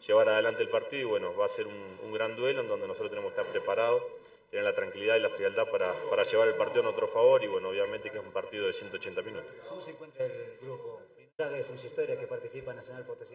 llevar 0.07 0.29
adelante 0.29 0.63
el 0.63 0.69
partido 0.69 1.03
y 1.03 1.05
bueno, 1.05 1.35
va 1.35 1.47
a 1.47 1.49
ser 1.49 1.67
un, 1.67 2.13
gran 2.13 2.37
duelo 2.37 2.61
en 2.61 2.69
donde 2.69 2.87
nosotros 2.87 3.11
tenemos 3.11 3.33
que 3.33 3.41
estar 3.41 3.53
preparados, 3.53 4.03
tener 4.51 4.65
la 4.65 4.75
tranquilidad 4.75 5.17
y 5.17 5.21
la 5.21 5.31
frialdad 5.31 5.69
para, 5.71 5.95
para 6.11 6.23
llevar 6.23 6.49
el 6.49 6.55
partido 6.55 6.81
a 6.81 6.85
nuestro 6.85 7.09
favor 7.09 7.43
y 7.43 7.49
bueno, 7.49 7.71
obviamente 7.71 8.11
que 8.11 8.19
es 8.19 8.25
un 8.25 8.33
partido 8.33 8.67
de 8.67 8.73
180 8.75 9.23
minutos. 9.23 9.51
¿Cómo 9.69 9.81
se 9.81 9.93
encuentra 9.93 10.27
el 10.27 10.59
grupo? 10.61 11.01
Primera 11.17 11.51
vez 11.51 11.71
en 11.71 11.79
su 11.79 11.87
historia 11.87 12.21
que 12.21 12.27
participa 12.27 12.73
en 12.73 12.77
Nacional 12.77 13.05
Potosí. 13.05 13.35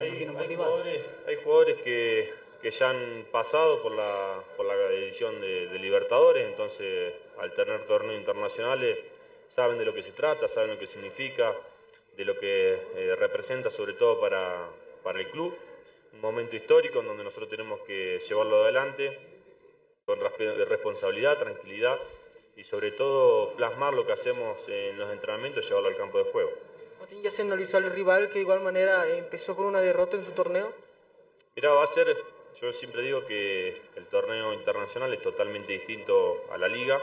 Hay, 0.00 0.08
hay, 0.08 0.56
jugadores, 0.56 1.04
hay 1.26 1.36
jugadores 1.36 1.82
que 1.82 2.32
que 2.60 2.70
ya 2.70 2.90
han 2.90 3.26
pasado 3.30 3.82
por 3.82 3.92
la, 3.92 4.42
por 4.56 4.66
la 4.66 4.74
edición 4.92 5.40
de, 5.40 5.78
Libertadores, 5.78 6.46
entonces 6.46 7.14
al 7.38 7.52
tener 7.54 7.84
torneos 7.84 8.18
internacionales 8.18 8.98
saben 9.48 9.78
de 9.78 9.84
lo 9.84 9.94
que 9.94 10.02
se 10.02 10.12
trata, 10.12 10.46
saben 10.46 10.70
lo 10.70 10.78
que 10.78 10.86
significa, 10.86 11.54
de 12.16 12.24
lo 12.24 12.38
que 12.38 12.78
eh, 12.94 13.16
representa 13.18 13.70
sobre 13.70 13.94
todo 13.94 14.20
para, 14.20 14.68
para 15.02 15.20
el 15.20 15.30
club, 15.30 15.56
un 16.12 16.20
momento 16.20 16.56
histórico 16.56 17.00
en 17.00 17.06
donde 17.06 17.24
nosotros 17.24 17.48
tenemos 17.48 17.80
que 17.80 18.18
llevarlo 18.18 18.62
adelante 18.62 19.18
con 20.04 20.18
responsabilidad, 20.20 21.38
tranquilidad 21.38 21.98
y 22.56 22.64
sobre 22.64 22.90
todo 22.90 23.54
plasmar 23.54 23.94
lo 23.94 24.06
que 24.06 24.12
hacemos 24.12 24.68
en 24.68 24.98
los 24.98 25.10
entrenamientos 25.10 25.64
y 25.64 25.68
llevarlo 25.68 25.88
al 25.88 25.96
campo 25.96 26.18
de 26.18 26.24
juego. 26.24 26.50
Martín, 26.98 27.22
¿ya 27.22 27.30
se 27.30 27.42
analizó 27.42 27.78
al 27.78 27.90
rival 27.90 28.28
que 28.28 28.34
de 28.34 28.40
igual 28.40 28.60
manera 28.60 29.08
empezó 29.08 29.56
con 29.56 29.66
una 29.66 29.80
derrota 29.80 30.16
en 30.16 30.24
su 30.24 30.32
torneo? 30.32 30.72
Mira, 31.56 31.70
va 31.70 31.84
a 31.84 31.86
ser 31.86 32.16
yo 32.60 32.72
siempre 32.72 33.02
digo 33.02 33.24
que 33.24 33.80
el 33.96 34.06
torneo 34.06 34.52
internacional 34.52 35.12
es 35.14 35.22
totalmente 35.22 35.72
distinto 35.72 36.44
a 36.50 36.58
la 36.58 36.68
liga. 36.68 37.00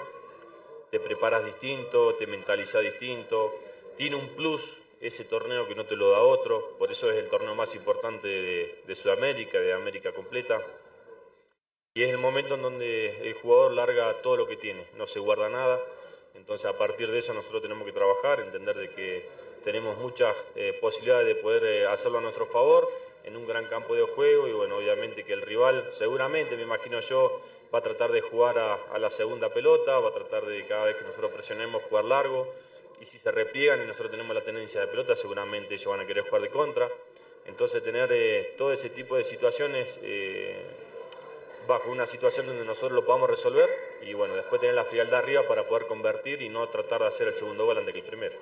Te 0.91 0.99
preparas 0.99 1.45
distinto, 1.45 2.15
te 2.15 2.27
mentalizas 2.27 2.83
distinto. 2.83 3.55
Tiene 3.97 4.15
un 4.17 4.35
plus 4.35 4.81
ese 5.01 5.25
torneo 5.25 5.67
que 5.67 5.73
no 5.73 5.85
te 5.85 5.95
lo 5.95 6.11
da 6.11 6.21
otro. 6.21 6.77
Por 6.77 6.91
eso 6.91 7.09
es 7.11 7.17
el 7.17 7.29
torneo 7.29 7.55
más 7.55 7.73
importante 7.75 8.27
de, 8.85 8.95
Sudamérica, 8.95 9.59
de 9.59 9.73
América 9.73 10.11
completa. 10.11 10.61
Y 11.95 12.03
es 12.03 12.09
el 12.09 12.19
momento 12.19 12.53
en 12.53 12.61
donde 12.61 13.27
el 13.27 13.33
jugador 13.33 13.73
larga 13.73 14.21
todo 14.21 14.37
lo 14.37 14.47
que 14.47 14.57
tiene, 14.57 14.85
no 14.93 15.07
se 15.07 15.19
guarda 15.19 15.49
nada. 15.49 15.81
Entonces 16.35 16.67
a 16.67 16.77
partir 16.77 17.09
de 17.09 17.17
eso 17.17 17.33
nosotros 17.33 17.63
tenemos 17.63 17.83
que 17.83 17.93
trabajar, 17.93 18.39
entender 18.41 18.77
de 18.77 18.91
que 18.91 19.27
tenemos 19.63 19.97
muchas 19.97 20.35
eh, 20.55 20.77
posibilidades 20.79 21.25
de 21.25 21.35
poder 21.35 21.63
eh, 21.63 21.87
hacerlo 21.87 22.19
a 22.19 22.21
nuestro 22.21 22.45
favor 22.45 22.87
en 23.27 23.35
un 23.35 23.45
gran 23.45 23.65
campo 23.65 23.93
de 23.93 24.03
juego 24.03 24.47
y 24.47 24.53
bueno, 24.53 24.77
obviamente 24.77 25.25
que 25.25 25.33
el 25.33 25.41
rival 25.41 25.89
seguramente, 25.91 26.55
me 26.55 26.63
imagino 26.63 27.01
yo, 27.01 27.41
va 27.73 27.79
a 27.79 27.81
tratar 27.81 28.11
de 28.11 28.21
jugar 28.21 28.57
a, 28.57 28.97
la 28.97 29.09
segunda 29.09 29.53
pelota, 29.53 29.99
va 29.99 30.09
a 30.09 30.13
tratar 30.13 30.45
de 30.45 30.65
cada 30.65 30.85
vez 30.85 30.95
que 30.95 31.03
nosotros 31.03 31.31
presionemos 31.31 31.83
jugar 31.83 32.05
largo 32.05 32.53
y 33.01 33.05
si 33.05 33.19
se 33.19 33.29
repliegan 33.31 33.83
y 33.83 33.85
nosotros 33.85 34.11
tenemos 34.11 34.33
la 34.33 34.43
tenencia 34.43 34.79
de 34.79 34.87
pelota, 34.87 35.15
seguramente 35.15 35.75
ellos 35.75 35.87
van 35.87 35.99
a 35.99 36.07
querer 36.07 36.23
jugar 36.23 36.41
de 36.41 36.49
contra. 36.49 36.89
Entonces 37.45 37.83
tener 37.83 38.09
eh, 38.11 38.55
todo 38.57 38.71
ese 38.71 38.89
tipo 38.89 39.17
de 39.17 39.23
situaciones 39.23 39.99
eh, 40.03 40.65
bajo 41.67 41.91
una 41.91 42.05
situación 42.05 42.47
donde 42.47 42.65
nosotros 42.65 42.93
lo 42.93 43.05
podamos 43.05 43.29
resolver 43.29 43.69
y 44.01 44.13
bueno, 44.13 44.35
después 44.35 44.61
tener 44.61 44.75
la 44.75 44.85
frialdad 44.85 45.19
arriba 45.19 45.47
para 45.47 45.67
poder 45.67 45.87
convertir 45.87 46.41
y 46.41 46.49
no 46.49 46.67
tratar 46.69 47.01
de 47.01 47.07
hacer 47.07 47.27
el 47.27 47.35
segundo 47.35 47.65
gol 47.65 47.77
antes 47.77 47.93
que 47.93 47.99
el 47.99 48.05
primero. 48.05 48.37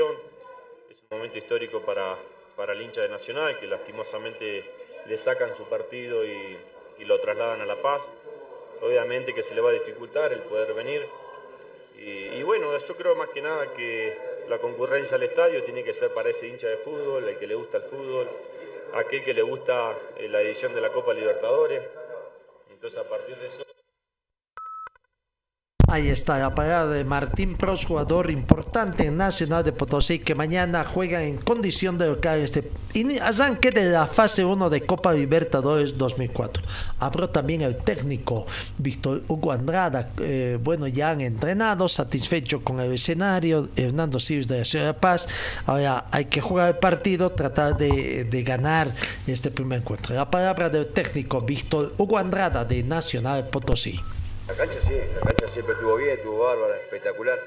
Es 0.00 0.96
un 1.10 1.18
momento 1.18 1.36
histórico 1.36 1.80
para, 1.82 2.16
para 2.56 2.72
el 2.72 2.80
hincha 2.80 3.02
de 3.02 3.10
Nacional, 3.10 3.58
que 3.58 3.66
lastimosamente 3.66 4.64
le 5.06 5.18
sacan 5.18 5.54
su 5.54 5.64
partido 5.64 6.24
y, 6.24 6.58
lo 7.00 7.18
trasladan 7.18 7.60
a 7.60 7.66
La 7.66 7.82
Paz. 7.82 8.08
Obviamente 8.80 9.34
que 9.34 9.42
se 9.42 9.56
le 9.56 9.60
va 9.60 9.70
a 9.70 9.72
dificultar 9.72 10.32
el 10.32 10.40
poder 10.42 10.72
venir. 10.72 11.04
Y, 11.98 12.42
bueno, 12.44 12.76
yo 12.78 12.94
creo 12.94 13.16
más 13.16 13.28
que 13.30 13.42
nada 13.42 13.72
que 13.74 14.16
la 14.48 14.58
concurrencia 14.58 15.16
al 15.16 15.24
estadio 15.24 15.64
tiene 15.64 15.82
que 15.82 15.92
ser 15.92 16.14
para 16.14 16.30
ese 16.30 16.46
hincha 16.46 16.68
de 16.68 16.76
fútbol, 16.76 17.28
el 17.28 17.38
que 17.38 17.48
le 17.48 17.56
gusta 17.56 17.78
el 17.78 17.84
fútbol, 17.84 18.28
aquel 18.94 19.24
que 19.24 19.34
le 19.34 19.42
gusta 19.42 19.98
eh, 20.16 20.28
la 20.28 20.40
edición 20.42 20.74
de 20.74 20.80
la 20.80 20.92
Copa 20.92 21.12
Libertadores. 21.12 21.82
Entonces 22.70 23.00
a 23.00 23.08
partir 23.08 23.36
de 23.36 23.48
eso... 23.48 23.61
Ahí 25.92 26.08
está 26.08 26.38
la 26.38 26.54
parada 26.54 26.86
de 26.86 27.04
Martín 27.04 27.54
Pros, 27.54 27.84
jugador 27.84 28.30
importante 28.30 29.04
en 29.04 29.18
Nacional 29.18 29.62
de 29.62 29.72
Potosí, 29.72 30.20
que 30.20 30.34
mañana 30.34 30.86
juega 30.86 31.22
en 31.22 31.36
condición 31.36 31.98
de 31.98 32.06
local 32.06 32.38
este 32.38 32.70
arranque 33.20 33.70
de 33.70 33.90
la 33.90 34.06
fase 34.06 34.42
1 34.42 34.70
de 34.70 34.86
Copa 34.86 35.12
Libertadores 35.12 35.98
2004. 35.98 36.62
Habló 36.98 37.28
también 37.28 37.60
el 37.60 37.76
técnico 37.76 38.46
Víctor 38.78 39.22
Hugo 39.28 39.52
Andrada, 39.52 40.08
eh, 40.18 40.58
bueno, 40.64 40.86
ya 40.86 41.10
han 41.10 41.20
entrenado, 41.20 41.86
satisfecho 41.88 42.64
con 42.64 42.80
el 42.80 42.94
escenario, 42.94 43.68
Hernando 43.76 44.18
Siles 44.18 44.48
de 44.48 44.60
la 44.60 44.64
Ciudad 44.64 44.86
de 44.86 44.94
Paz. 44.94 45.28
Ahora 45.66 46.06
hay 46.10 46.24
que 46.24 46.40
jugar 46.40 46.68
el 46.68 46.78
partido, 46.78 47.32
tratar 47.32 47.76
de, 47.76 48.24
de 48.24 48.42
ganar 48.42 48.94
este 49.26 49.50
primer 49.50 49.80
encuentro. 49.80 50.14
La 50.14 50.30
palabra 50.30 50.70
del 50.70 50.86
técnico 50.86 51.42
Víctor 51.42 51.92
Hugo 51.98 52.16
Andrada 52.16 52.64
de 52.64 52.82
Nacional 52.82 53.44
de 53.44 53.50
Potosí. 53.50 54.00
La 54.48 54.54
cancha 54.56 54.80
sí, 54.80 55.00
la 55.14 55.20
cancha 55.20 55.48
siempre 55.48 55.74
estuvo 55.74 55.96
bien, 55.96 56.10
estuvo 56.16 56.38
bárbara, 56.44 56.76
espectacular. 56.76 57.38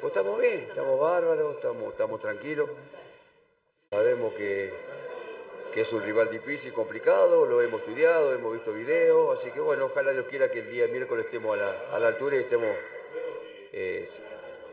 Pues 0.00 0.04
estamos 0.04 0.40
bien, 0.40 0.66
estamos 0.68 1.00
bárbaros, 1.00 1.56
estamos, 1.56 1.92
estamos 1.92 2.20
tranquilos. 2.20 2.68
Sabemos 3.90 4.34
que, 4.34 4.72
que 5.72 5.80
es 5.80 5.92
un 5.92 6.02
rival 6.02 6.30
difícil, 6.30 6.72
complicado, 6.72 7.46
lo 7.46 7.62
hemos 7.62 7.80
estudiado, 7.80 8.34
hemos 8.34 8.52
visto 8.52 8.72
videos, 8.72 9.38
así 9.38 9.50
que 9.52 9.60
bueno, 9.60 9.86
ojalá 9.86 10.12
Dios 10.12 10.26
quiera 10.28 10.50
que 10.50 10.60
el 10.60 10.70
día 10.70 10.86
miércoles 10.88 11.24
estemos 11.26 11.56
a 11.56 11.60
la, 11.60 11.70
a 11.92 11.98
la 11.98 12.08
altura 12.08 12.36
y 12.36 12.40
estemos, 12.40 12.76
eh, 13.72 14.08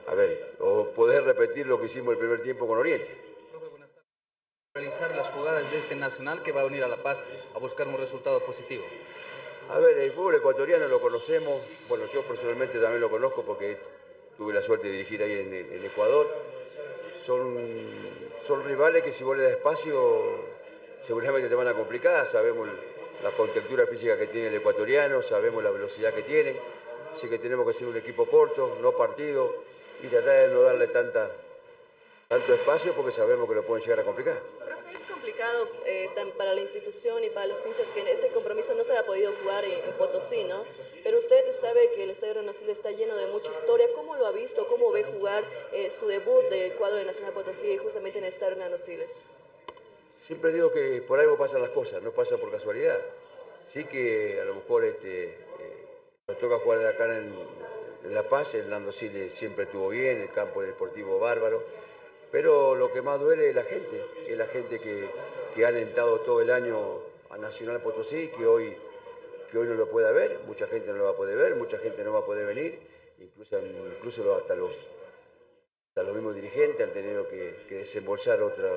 a 0.07 0.13
ver, 0.13 0.55
o 0.59 0.89
poder 0.89 1.23
repetir 1.23 1.67
lo 1.67 1.79
que 1.79 1.85
hicimos 1.85 2.13
el 2.13 2.19
primer 2.19 2.41
tiempo 2.41 2.67
con 2.67 2.77
Oriente. 2.79 3.09
realizar 4.73 5.15
las 5.15 5.29
jugadas 5.29 5.69
de 5.71 5.77
este 5.77 5.95
nacional 5.95 6.43
que 6.43 6.51
va 6.51 6.61
a 6.61 6.65
venir 6.65 6.83
a 6.83 6.87
La 6.87 6.97
Paz 6.97 7.23
a 7.55 7.59
buscar 7.59 7.87
un 7.87 7.97
resultado 7.97 8.39
positivo. 8.45 8.83
A 9.73 9.79
ver, 9.79 9.97
el 9.99 10.11
fútbol 10.11 10.35
ecuatoriano 10.35 10.85
lo 10.89 10.99
conocemos, 10.99 11.61
bueno, 11.87 12.05
yo 12.05 12.23
personalmente 12.23 12.77
también 12.77 12.99
lo 12.99 13.09
conozco 13.09 13.41
porque 13.41 13.77
tuve 14.35 14.53
la 14.53 14.61
suerte 14.61 14.87
de 14.87 14.93
dirigir 14.93 15.23
ahí 15.23 15.31
en, 15.31 15.85
Ecuador. 15.85 16.27
Son, 17.23 17.57
son 18.43 18.65
rivales 18.65 19.01
que 19.01 19.13
si 19.13 19.23
vos 19.23 19.37
le 19.37 19.43
das 19.43 19.53
espacio 19.53 20.39
seguramente 21.01 21.47
te 21.47 21.55
van 21.55 21.69
a 21.69 21.73
complicar, 21.73 22.27
sabemos 22.27 22.67
la 23.23 23.31
contextura 23.31 23.87
física 23.87 24.17
que 24.17 24.27
tiene 24.27 24.47
el 24.47 24.55
ecuatoriano, 24.55 25.21
sabemos 25.21 25.63
la 25.63 25.71
velocidad 25.71 26.13
que 26.13 26.23
tienen, 26.23 26.57
así 27.13 27.29
que 27.29 27.39
tenemos 27.39 27.65
que 27.65 27.73
ser 27.73 27.87
un 27.87 27.95
equipo 27.95 28.25
corto, 28.25 28.77
no 28.81 28.91
partido, 28.91 29.55
y 30.03 30.07
tratar 30.07 30.49
de 30.49 30.53
no 30.53 30.63
darle 30.63 30.87
tanta, 30.87 31.31
tanto 32.27 32.53
espacio 32.53 32.91
porque 32.93 33.13
sabemos 33.13 33.47
que 33.47 33.55
lo 33.55 33.63
pueden 33.63 33.83
llegar 33.83 34.01
a 34.01 34.03
complicar. 34.03 34.37
Complicado 35.21 35.67
eh, 35.85 36.09
para 36.35 36.55
la 36.55 36.61
institución 36.61 37.23
y 37.23 37.29
para 37.29 37.45
los 37.45 37.63
hinchas 37.63 37.87
que 37.93 38.11
este 38.11 38.29
compromiso 38.29 38.73
no 38.73 38.83
se 38.83 38.97
ha 38.97 39.05
podido 39.05 39.31
jugar 39.33 39.63
en, 39.65 39.73
en 39.73 39.91
Potosí, 39.91 40.43
¿no? 40.45 40.63
Pero 41.03 41.19
usted 41.19 41.51
sabe 41.51 41.91
que 41.93 42.05
el 42.05 42.09
Estadio 42.09 42.33
Renacido 42.33 42.71
está 42.71 42.89
lleno 42.89 43.15
de 43.15 43.27
mucha 43.27 43.51
historia. 43.51 43.87
¿Cómo 43.93 44.15
lo 44.15 44.25
ha 44.25 44.31
visto? 44.31 44.67
¿Cómo 44.67 44.91
ve 44.91 45.03
jugar 45.03 45.43
eh, 45.73 45.91
su 45.91 46.07
debut 46.07 46.49
del 46.49 46.73
cuadro 46.73 46.97
de 46.97 47.05
Nacional 47.05 47.33
Potosí 47.33 47.77
justamente 47.77 48.17
en 48.17 48.23
el 48.23 48.33
Estadio 48.33 48.55
Renaciles? 48.55 49.11
Siempre 50.15 50.53
digo 50.53 50.71
que 50.71 51.03
por 51.07 51.19
algo 51.19 51.37
pasan 51.37 51.61
las 51.61 51.69
cosas, 51.69 52.01
no 52.01 52.09
pasa 52.09 52.37
por 52.37 52.49
casualidad. 52.49 52.99
Sí 53.63 53.85
que 53.85 54.39
a 54.41 54.45
lo 54.45 54.55
mejor 54.55 54.85
este, 54.85 55.25
eh, 55.25 55.35
nos 56.27 56.39
toca 56.39 56.57
jugar 56.57 56.83
acá 56.87 57.05
en, 57.05 57.31
en 58.05 58.15
La 58.15 58.23
Paz, 58.23 58.55
el 58.55 58.71
Nando 58.71 58.91
Siles 58.91 59.35
siempre 59.35 59.65
estuvo 59.65 59.89
bien, 59.89 60.19
el 60.19 60.31
campo 60.31 60.63
deportivo 60.63 61.19
bárbaro, 61.19 61.63
pero 62.31 62.75
lo 62.75 62.91
que 62.91 63.01
más 63.01 63.19
duele 63.19 63.49
es 63.49 63.55
la 63.55 63.63
gente, 63.63 64.05
es 64.27 64.37
la 64.37 64.47
gente 64.47 64.79
que, 64.79 65.09
que 65.53 65.65
ha 65.65 65.67
alentado 65.67 66.19
todo 66.19 66.41
el 66.41 66.49
año 66.49 66.99
a 67.29 67.37
Nacional 67.37 67.81
Potosí, 67.81 68.29
que 68.29 68.45
hoy, 68.45 68.75
que 69.51 69.57
hoy 69.57 69.67
no 69.67 69.75
lo 69.75 69.89
puede 69.89 70.11
ver, 70.13 70.39
mucha 70.47 70.67
gente 70.67 70.87
no 70.87 70.97
lo 70.97 71.03
va 71.05 71.11
a 71.11 71.15
poder 71.15 71.37
ver, 71.37 71.55
mucha 71.55 71.77
gente 71.77 72.03
no 72.03 72.13
va 72.13 72.19
a 72.19 72.25
poder 72.25 72.45
venir, 72.45 72.79
incluso, 73.19 73.59
incluso 73.59 74.35
hasta 74.35 74.55
los 74.55 74.89
hasta 75.91 76.03
los 76.03 76.15
mismos 76.15 76.35
dirigentes 76.35 76.87
han 76.87 76.93
tenido 76.93 77.27
que, 77.27 77.65
que 77.67 77.79
desembolsar 77.79 78.41
otra, 78.41 78.69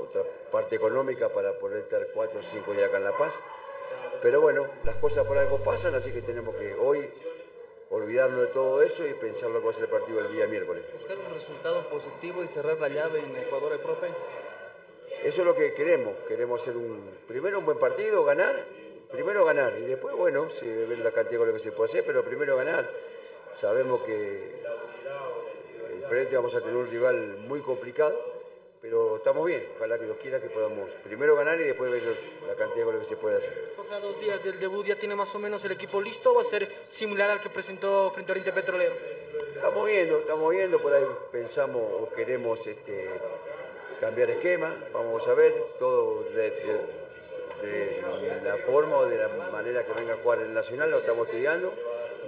otra 0.00 0.22
parte 0.50 0.76
económica 0.76 1.28
para 1.28 1.58
poder 1.58 1.80
estar 1.80 2.06
cuatro 2.14 2.40
o 2.40 2.42
cinco 2.42 2.72
días 2.72 2.88
acá 2.88 2.96
en 2.96 3.04
La 3.04 3.18
Paz. 3.18 3.38
Pero 4.22 4.40
bueno, 4.40 4.66
las 4.82 4.96
cosas 4.96 5.26
por 5.26 5.36
algo 5.36 5.58
pasan, 5.58 5.94
así 5.94 6.10
que 6.10 6.22
tenemos 6.22 6.56
que 6.56 6.74
hoy 6.74 7.06
olvidarnos 8.08 8.40
de 8.40 8.46
todo 8.46 8.80
eso 8.80 9.06
y 9.06 9.12
pensar 9.12 9.50
lo 9.50 9.60
que 9.60 9.66
va 9.66 9.70
a 9.70 9.74
ser 9.74 9.84
el 9.84 9.90
partido 9.90 10.20
el 10.20 10.32
día 10.32 10.46
miércoles. 10.46 10.82
Buscar 10.94 11.18
un 11.18 11.34
resultado 11.34 11.88
positivo 11.90 12.42
y 12.42 12.48
cerrar 12.48 12.78
la 12.80 12.88
llave 12.88 13.20
en 13.20 13.36
Ecuador, 13.36 13.74
¿eh, 13.74 13.78
profe? 13.78 14.08
Eso 15.22 15.42
es 15.42 15.46
lo 15.46 15.54
que 15.54 15.74
queremos. 15.74 16.14
Queremos 16.26 16.62
hacer 16.62 16.78
un 16.78 17.02
primero 17.26 17.58
un 17.58 17.66
buen 17.66 17.78
partido, 17.78 18.24
ganar, 18.24 18.64
primero 19.12 19.44
ganar 19.44 19.76
y 19.78 19.82
después, 19.82 20.16
bueno, 20.16 20.48
se 20.48 20.86
ve 20.86 20.96
la 20.96 21.12
cantidad 21.12 21.32
de 21.32 21.36
goles 21.38 21.54
que 21.56 21.70
se 21.70 21.72
puede 21.72 21.90
hacer, 21.90 22.04
pero 22.06 22.24
primero 22.24 22.56
ganar. 22.56 22.88
Sabemos 23.54 24.00
que 24.02 24.62
enfrente 26.00 26.34
vamos 26.34 26.54
a 26.54 26.60
tener 26.60 26.76
un 26.76 26.86
rival 26.86 27.36
muy 27.46 27.60
complicado, 27.60 28.18
pero 28.80 29.16
estamos 29.16 29.46
bien. 29.46 29.66
Ojalá 29.76 29.98
que 29.98 30.04
Dios 30.04 30.16
quiera 30.20 30.40
que 30.40 30.48
podamos 30.48 30.90
primero 31.04 31.34
ganar 31.36 31.60
y 31.60 31.64
después 31.64 31.90
ver 31.90 32.02
la 32.46 32.54
cantidad 32.54 32.76
de 32.78 32.84
goles 32.84 33.00
que 33.02 33.14
se 33.14 33.16
puede 33.16 33.36
hacer. 33.36 33.74
A 33.90 34.00
dos 34.00 34.20
días 34.20 34.42
del 34.44 34.60
debut 34.60 34.84
ya 34.86 34.96
tiene 34.96 35.16
más 35.16 35.34
o 35.34 35.38
menos 35.38 35.64
el 35.64 35.72
equipo 35.72 36.00
listo 36.00 36.30
o 36.32 36.34
va 36.36 36.42
a 36.42 36.44
ser 36.44 36.68
similar 36.88 37.30
al 37.30 37.40
que 37.40 37.48
presentó 37.48 38.10
frente 38.12 38.30
a 38.30 38.34
Oriente 38.34 38.52
Petrolero. 38.52 38.94
Estamos 39.54 39.86
viendo, 39.86 40.18
estamos 40.18 40.50
viendo, 40.50 40.80
por 40.80 40.92
ahí 40.92 41.04
pensamos 41.32 41.82
o 41.82 42.08
queremos 42.14 42.64
este, 42.66 43.08
cambiar 44.00 44.30
esquema, 44.30 44.74
vamos 44.92 45.26
a 45.26 45.34
ver 45.34 45.52
todo 45.78 46.22
de, 46.24 46.50
de- 46.50 47.08
de 47.62 48.40
la 48.44 48.56
forma 48.58 48.98
o 48.98 49.06
de 49.06 49.16
la 49.16 49.28
manera 49.50 49.84
que 49.84 49.92
venga 49.92 50.14
a 50.14 50.16
jugar 50.18 50.38
el 50.40 50.54
Nacional, 50.54 50.90
lo 50.92 50.98
estamos 50.98 51.26
estudiando 51.26 51.72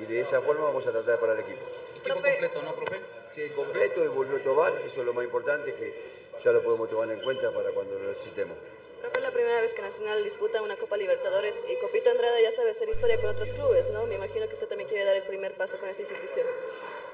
y 0.00 0.06
de 0.06 0.20
esa 0.22 0.40
forma 0.40 0.64
vamos 0.64 0.84
a 0.88 0.90
tratar 0.90 1.12
de 1.14 1.18
parar 1.20 1.36
el 1.36 1.42
equipo. 1.44 1.64
Equipo 2.00 2.14
completo, 2.14 2.62
¿no, 2.62 2.74
profe? 2.74 3.00
Sí, 3.32 3.48
completo 3.50 4.04
y 4.04 4.08
volvió 4.08 4.40
Tobar, 4.40 4.72
eso 4.84 5.00
es 5.00 5.06
lo 5.06 5.12
más 5.12 5.24
importante 5.24 5.74
que 5.74 5.94
ya 6.42 6.50
lo 6.52 6.62
podemos 6.62 6.88
tomar 6.88 7.10
en 7.10 7.20
cuenta 7.20 7.50
para 7.52 7.70
cuando 7.70 7.98
lo 7.98 8.08
necesitemos. 8.08 8.56
Que 9.00 9.18
es 9.18 9.22
la 9.22 9.30
primera 9.30 9.60
vez 9.60 9.72
que 9.72 9.82
Nacional 9.82 10.22
disputa 10.24 10.62
una 10.62 10.76
Copa 10.76 10.96
Libertadores 10.96 11.64
y 11.68 11.76
Copito 11.76 12.10
Andrada 12.10 12.40
ya 12.40 12.52
sabe 12.52 12.70
hacer 12.70 12.88
historia 12.88 13.18
con 13.20 13.30
otros 13.30 13.50
clubes, 13.52 13.88
¿no? 13.90 14.06
Me 14.06 14.14
imagino 14.14 14.46
que 14.46 14.54
usted 14.54 14.68
también 14.68 14.88
quiere 14.88 15.04
dar 15.04 15.16
el 15.16 15.22
primer 15.22 15.54
paso 15.54 15.78
con 15.78 15.88
esta 15.88 16.02
institución. 16.02 16.46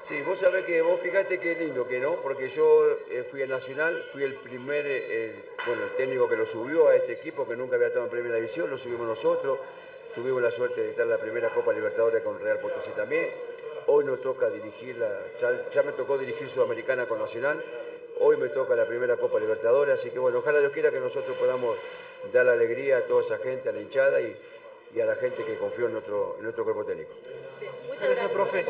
Sí, 0.00 0.20
vos 0.22 0.38
sabés 0.38 0.64
que 0.64 0.82
vos 0.82 1.00
fíjate 1.00 1.40
qué 1.40 1.54
lindo 1.54 1.86
que 1.86 1.98
no, 1.98 2.16
porque 2.16 2.48
yo 2.48 2.90
eh, 3.10 3.24
fui 3.28 3.42
a 3.42 3.46
Nacional, 3.46 4.04
fui 4.12 4.22
el 4.22 4.34
primer, 4.34 4.84
eh, 4.86 5.34
bueno, 5.66 5.84
el 5.84 5.90
técnico 5.96 6.28
que 6.28 6.36
lo 6.36 6.46
subió 6.46 6.88
a 6.88 6.96
este 6.96 7.12
equipo 7.12 7.46
que 7.46 7.56
nunca 7.56 7.76
había 7.76 7.88
estado 7.88 8.04
en 8.04 8.10
Primera 8.10 8.36
División, 8.36 8.68
lo 8.68 8.78
subimos 8.78 9.06
nosotros, 9.06 9.58
tuvimos 10.14 10.42
la 10.42 10.50
suerte 10.50 10.80
de 10.80 10.90
estar 10.90 11.04
en 11.04 11.10
la 11.10 11.18
primera 11.18 11.50
Copa 11.50 11.72
Libertadores 11.72 12.22
con 12.22 12.38
Real 12.40 12.58
Potosí 12.58 12.90
también, 12.90 13.30
hoy 13.88 14.04
nos 14.04 14.20
toca 14.20 14.48
dirigir 14.50 14.96
la, 14.96 15.08
ya, 15.40 15.70
ya 15.70 15.82
me 15.82 15.92
tocó 15.92 16.18
dirigir 16.18 16.48
Sudamericana 16.48 17.06
con 17.06 17.18
Nacional, 17.18 17.62
hoy 18.20 18.36
me 18.36 18.48
toca 18.48 18.74
la 18.74 18.86
primera 18.86 19.16
Copa 19.16 19.38
Libertadores, 19.38 19.98
así 19.98 20.10
que 20.10 20.18
bueno, 20.18 20.38
ojalá 20.38 20.60
Dios 20.60 20.72
quiera 20.72 20.90
que 20.90 21.00
nosotros 21.00 21.36
podamos 21.36 21.76
dar 22.32 22.46
la 22.46 22.52
alegría 22.52 22.98
a 22.98 23.00
toda 23.02 23.22
esa 23.22 23.38
gente, 23.38 23.68
a 23.68 23.72
la 23.72 23.80
hinchada 23.80 24.20
y, 24.20 24.36
y 24.94 25.00
a 25.00 25.06
la 25.06 25.14
gente 25.16 25.44
que 25.44 25.56
confió 25.58 25.86
en 25.86 25.92
nuestro, 25.92 26.36
en 26.38 26.44
nuestro 26.44 26.64
cuerpo 26.64 26.84
técnico. 26.84 27.12
Muchas 27.88 28.10
gracias, 28.10 28.30
profe. 28.30 28.66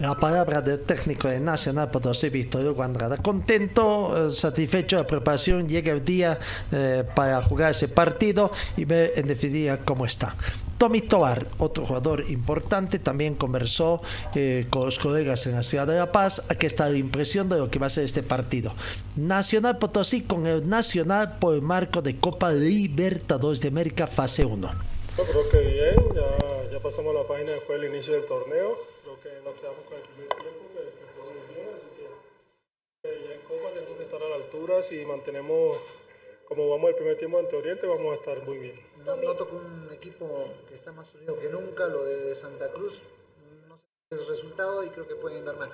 La 0.00 0.14
palabra 0.14 0.60
del 0.60 0.80
técnico 0.80 1.26
de 1.28 1.40
Nacional 1.40 1.90
Potosí, 1.90 2.28
Víctor 2.28 2.66
Hugo 2.66 2.82
Andrada. 2.82 3.16
Contento, 3.16 4.28
eh, 4.28 4.30
satisfecho 4.30 4.96
de 4.96 5.02
la 5.02 5.08
preparación, 5.08 5.66
llega 5.66 5.90
el 5.90 6.04
día 6.04 6.38
eh, 6.70 7.02
para 7.14 7.40
jugar 7.40 7.70
ese 7.70 7.88
partido 7.88 8.50
y 8.76 8.84
ver 8.84 9.14
en 9.16 9.26
definitiva 9.26 9.78
cómo 9.78 10.04
está. 10.04 10.36
Tommy 10.78 11.00
Tobar, 11.00 11.46
otro 11.58 11.86
jugador 11.86 12.24
importante, 12.28 12.98
también 12.98 13.34
conversó 13.34 14.02
eh, 14.34 14.66
con 14.68 14.84
los 14.84 14.98
colegas 14.98 15.46
en 15.46 15.54
la 15.54 15.62
ciudad 15.62 15.86
de 15.86 15.96
La 15.96 16.12
Paz. 16.12 16.50
Aquí 16.50 16.66
está 16.66 16.88
la 16.90 16.98
impresión 16.98 17.48
de 17.48 17.56
lo 17.56 17.70
que 17.70 17.78
va 17.78 17.86
a 17.86 17.90
ser 17.90 18.04
este 18.04 18.22
partido. 18.22 18.74
Nacional 19.16 19.78
Potosí 19.78 20.22
con 20.22 20.46
el 20.46 20.68
Nacional 20.68 21.38
por 21.38 21.54
el 21.54 21.62
marco 21.62 22.02
de 22.02 22.16
Copa 22.18 22.52
Libertadores 22.52 23.60
de 23.62 23.68
América, 23.68 24.06
fase 24.06 24.44
1. 24.44 24.70
Yo 25.16 25.24
creo 25.24 25.48
que 25.48 25.60
bien, 25.60 25.94
ya, 26.14 26.70
ya 26.70 26.80
pasamos 26.80 27.14
la 27.14 27.26
página 27.26 27.52
después 27.52 27.80
del 27.80 27.94
inicio 27.94 28.12
del 28.12 28.26
torneo. 28.26 28.76
Creo 29.02 29.20
que 29.20 29.30
nos 29.44 29.54
quedamos 29.54 29.80
con 29.88 29.96
el 29.96 30.02
primer 30.02 30.28
tiempo, 30.28 30.60
que, 30.74 30.80
que 30.92 31.06
fue 31.16 31.24
muy 31.24 31.54
bien, 31.54 31.68
así 31.72 31.88
que 31.96 33.08
eh, 33.08 33.24
ya 33.26 33.34
en 33.34 33.40
Copa 33.48 33.72
tenemos 33.72 33.96
que 33.96 34.04
estar 34.04 34.22
a 34.22 34.28
la 34.28 34.36
altura. 34.36 34.82
Si 34.82 35.06
mantenemos 35.06 35.78
como 36.46 36.68
vamos 36.68 36.90
el 36.90 36.96
primer 36.96 37.16
tiempo 37.16 37.38
ante 37.38 37.56
Oriente, 37.56 37.86
vamos 37.86 38.12
a 38.12 38.20
estar 38.20 38.44
muy 38.46 38.58
bien. 38.58 38.76
No- 39.06 39.16
Noto 39.16 39.48
un 39.52 39.88
equipo 39.92 40.48
que 40.68 40.74
está 40.74 40.90
más 40.92 41.14
unido 41.14 41.38
que 41.38 41.48
nunca, 41.48 41.86
lo 41.86 42.04
de 42.04 42.34
Santa 42.34 42.68
Cruz. 42.72 43.00
No 43.68 43.76
sé 43.78 44.16
el 44.20 44.26
resultado 44.26 44.82
y 44.84 44.88
creo 44.88 45.06
que 45.06 45.14
pueden 45.14 45.44
dar 45.44 45.56
más. 45.56 45.70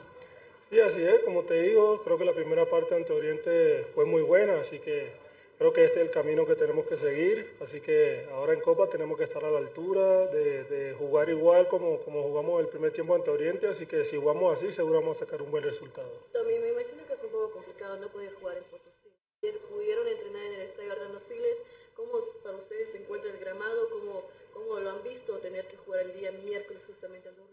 Sí, 0.69 0.79
así 0.81 1.03
es, 1.03 1.21
como 1.21 1.43
te 1.45 1.61
digo, 1.63 2.03
creo 2.03 2.19
que 2.19 2.25
la 2.25 2.33
primera 2.35 2.67
parte 2.69 2.95
ante 2.95 3.13
Oriente 3.13 3.87
fue 3.95 4.05
muy 4.05 4.23
buena, 4.23 4.61
así 4.61 4.79
que 4.81 5.13
creo 5.59 5.73
que 5.73 5.85
este 5.85 6.01
es 6.01 6.07
el 6.07 6.13
camino 6.13 6.47
que 6.47 6.57
tenemos 6.57 6.87
que 6.87 6.97
seguir, 6.97 7.57
así 7.61 7.81
que 7.81 8.27
ahora 8.33 8.53
en 8.55 8.61
Copa 8.61 8.87
tenemos 8.89 9.17
que 9.19 9.25
estar 9.25 9.45
a 9.45 9.51
la 9.51 9.59
altura 9.59 10.27
de, 10.27 10.65
de 10.65 10.95
jugar 10.95 11.29
igual 11.29 11.69
como, 11.69 11.99
como 12.01 12.23
jugamos 12.23 12.61
el 12.61 12.69
primer 12.69 12.93
tiempo 12.93 13.15
ante 13.15 13.31
Oriente, 13.31 13.67
así 13.67 13.87
que 13.87 14.05
si 14.05 14.17
jugamos 14.17 14.53
así 14.59 14.73
seguro 14.73 15.01
vamos 15.01 15.17
a 15.19 15.25
sacar 15.25 15.41
un 15.43 15.51
buen 15.51 15.63
resultado. 15.65 16.11
Tommy, 16.33 16.59
me 16.59 16.71
imagino 16.71 17.07
que 17.07 17.15
es 17.15 17.23
un 17.25 17.31
poco 17.31 17.51
complicado 17.53 17.97
no 17.99 18.09
poder 18.09 18.33
jugar 18.35 18.57
en 18.59 18.65
Potosí. 18.65 19.09
Ayer 19.43 19.59
Pudieron 19.59 20.07
entrenar 20.07 20.43
en 20.45 20.53
el 20.55 20.61
estadio 20.63 20.93
Hernando 20.93 21.19
Siles. 21.21 21.57
¿Cómo 21.97 22.19
es- 22.19 22.25
para 22.43 22.52
ustedes 22.63 22.91
se 22.91 22.99
encuentra 22.99 23.31
el 23.31 23.39
gramado? 23.39 23.89
¿Cómo, 23.91 24.23
¿Cómo 24.55 24.79
lo 24.79 24.91
han 24.91 25.03
visto 25.03 25.39
tener 25.39 25.67
que 25.67 25.77
jugar 25.77 26.03
el 26.03 26.15
día 26.15 26.33
miércoles 26.33 26.85
justamente 26.87 27.31
rival? 27.31 27.49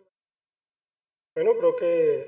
Bueno, 1.36 1.57
creo 1.57 1.76
que, 1.76 2.27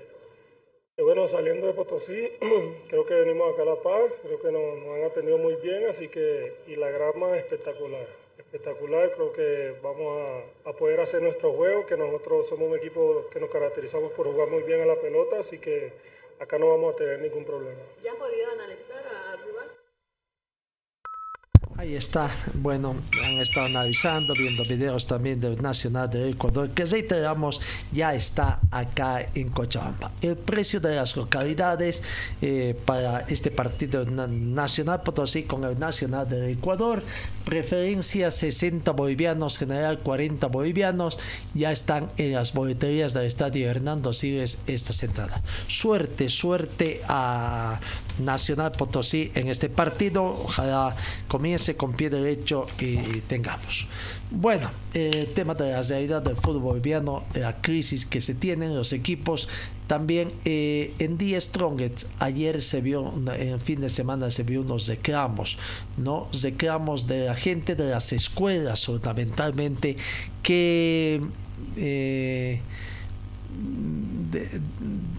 que 0.96 1.04
bueno, 1.04 1.28
saliendo 1.28 1.68
de 1.68 1.74
Potosí, 1.74 2.32
creo 2.90 3.06
que 3.06 3.14
venimos 3.14 3.54
acá 3.54 3.64
a 3.64 3.66
La 3.66 3.76
Paz, 3.82 4.14
creo 4.24 4.40
que 4.42 4.52
nos, 4.52 4.78
nos 4.80 4.96
han 4.98 5.04
atendido 5.04 5.38
muy 5.38 5.56
bien, 5.56 5.88
así 5.88 6.08
que, 6.08 6.54
y 6.68 6.76
la 6.76 6.90
grama 6.90 7.38
espectacular, 7.38 8.08
espectacular, 8.38 9.12
creo 9.12 9.34
que 9.34 9.76
vamos 9.82 10.30
a, 10.30 10.70
a 10.70 10.74
poder 10.74 11.00
hacer 11.02 11.22
nuestro 11.22 11.52
juego, 11.54 11.86
que 11.86 11.98
nosotros 11.98 12.48
somos 12.48 12.70
un 12.70 12.78
equipo 12.78 13.28
que 13.32 13.40
nos 13.40 13.50
caracterizamos 13.50 14.12
por 14.14 14.28
jugar 14.28 14.50
muy 14.50 14.64
bien 14.64 14.82
a 14.82 14.86
la 14.86 15.00
pelota, 15.00 15.40
así 15.40 15.60
que 15.60 15.92
acá 16.40 16.58
no 16.58 16.70
vamos 16.70 16.94
a 16.94 16.98
tener 16.98 17.20
ningún 17.20 17.46
problema. 17.46 17.82
¿Ya 18.04 18.12
han 18.12 18.18
podido 18.18 18.50
analizar 18.52 18.98
al? 18.98 19.01
Ahí 21.82 21.96
está, 21.96 22.30
bueno, 22.54 22.96
han 23.24 23.40
estado 23.40 23.66
analizando, 23.66 24.36
viendo 24.36 24.64
videos 24.66 25.08
también 25.08 25.42
del 25.42 25.60
Nacional 25.60 26.08
de 26.12 26.30
Ecuador, 26.30 26.70
que 26.70 26.86
reiteramos, 26.86 27.60
ya 27.92 28.14
está 28.14 28.60
acá 28.70 29.26
en 29.34 29.50
Cochabamba. 29.50 30.12
El 30.22 30.36
precio 30.38 30.80
de 30.80 30.96
las 30.98 31.18
localidades 31.18 32.04
eh, 32.44 32.80
para 32.86 33.22
este 33.22 33.50
partido 33.50 34.06
na- 34.06 34.28
Nacional 34.28 35.02
Potosí 35.02 35.42
con 35.42 35.64
el 35.64 35.80
Nacional 35.80 36.30
de 36.30 36.52
Ecuador, 36.52 37.02
preferencia 37.46 38.30
60 38.30 38.92
bolivianos, 38.92 39.58
general 39.58 39.98
40 40.04 40.46
bolivianos, 40.50 41.18
ya 41.56 41.72
están 41.72 42.12
en 42.18 42.34
las 42.34 42.54
boleterías 42.54 43.16
del 43.16 43.26
Estadio 43.26 43.68
Hernando 43.68 44.14
Siles 44.14 44.60
esta 44.68 44.94
entradas. 45.04 45.42
Suerte, 45.66 46.30
suerte 46.30 47.02
a 47.08 47.80
Nacional 48.20 48.72
Potosí 48.74 49.32
en 49.34 49.48
este 49.48 49.68
partido, 49.68 50.44
ojalá 50.44 50.96
comience 51.28 51.71
con 51.76 51.94
pie 51.94 52.10
derecho 52.10 52.68
y 52.80 53.22
tengamos. 53.22 53.88
Bueno, 54.30 54.70
el 54.94 55.28
tema 55.28 55.56
de 55.56 55.72
la 55.72 55.82
realidad 55.82 56.22
del 56.22 56.36
fútbol 56.36 56.62
boliviano, 56.62 57.26
la 57.34 57.62
crisis 57.62 58.06
que 58.06 58.22
se 58.22 58.34
tienen 58.34 58.76
los 58.76 58.94
equipos, 58.94 59.48
también 59.88 60.30
eh, 60.46 60.94
en 61.00 61.18
The 61.18 61.42
Strongest 61.42 62.08
ayer 62.20 62.62
se 62.62 62.80
vio, 62.80 63.12
en 63.36 63.60
fin 63.60 63.82
de 63.82 63.90
semana 63.90 64.32
se 64.32 64.44
vio 64.44 64.62
unos 64.62 64.88
reclamos, 64.88 65.58
¿no? 65.98 66.30
Reclamos 66.42 67.08
de 67.08 67.26
la 67.26 67.36
gente 67.36 67.76
de 67.76 67.90
las 67.90 68.14
escuelas 68.14 68.86
fundamentalmente 68.86 69.98
que 70.44 71.22
eh, 71.76 72.62
de, 74.32 74.62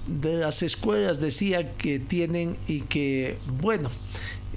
de 0.06 0.36
las 0.38 0.62
escuelas 0.62 1.20
decía 1.20 1.72
que 1.74 1.98
tienen 1.98 2.56
y 2.66 2.80
que, 2.80 3.36
bueno, 3.60 3.90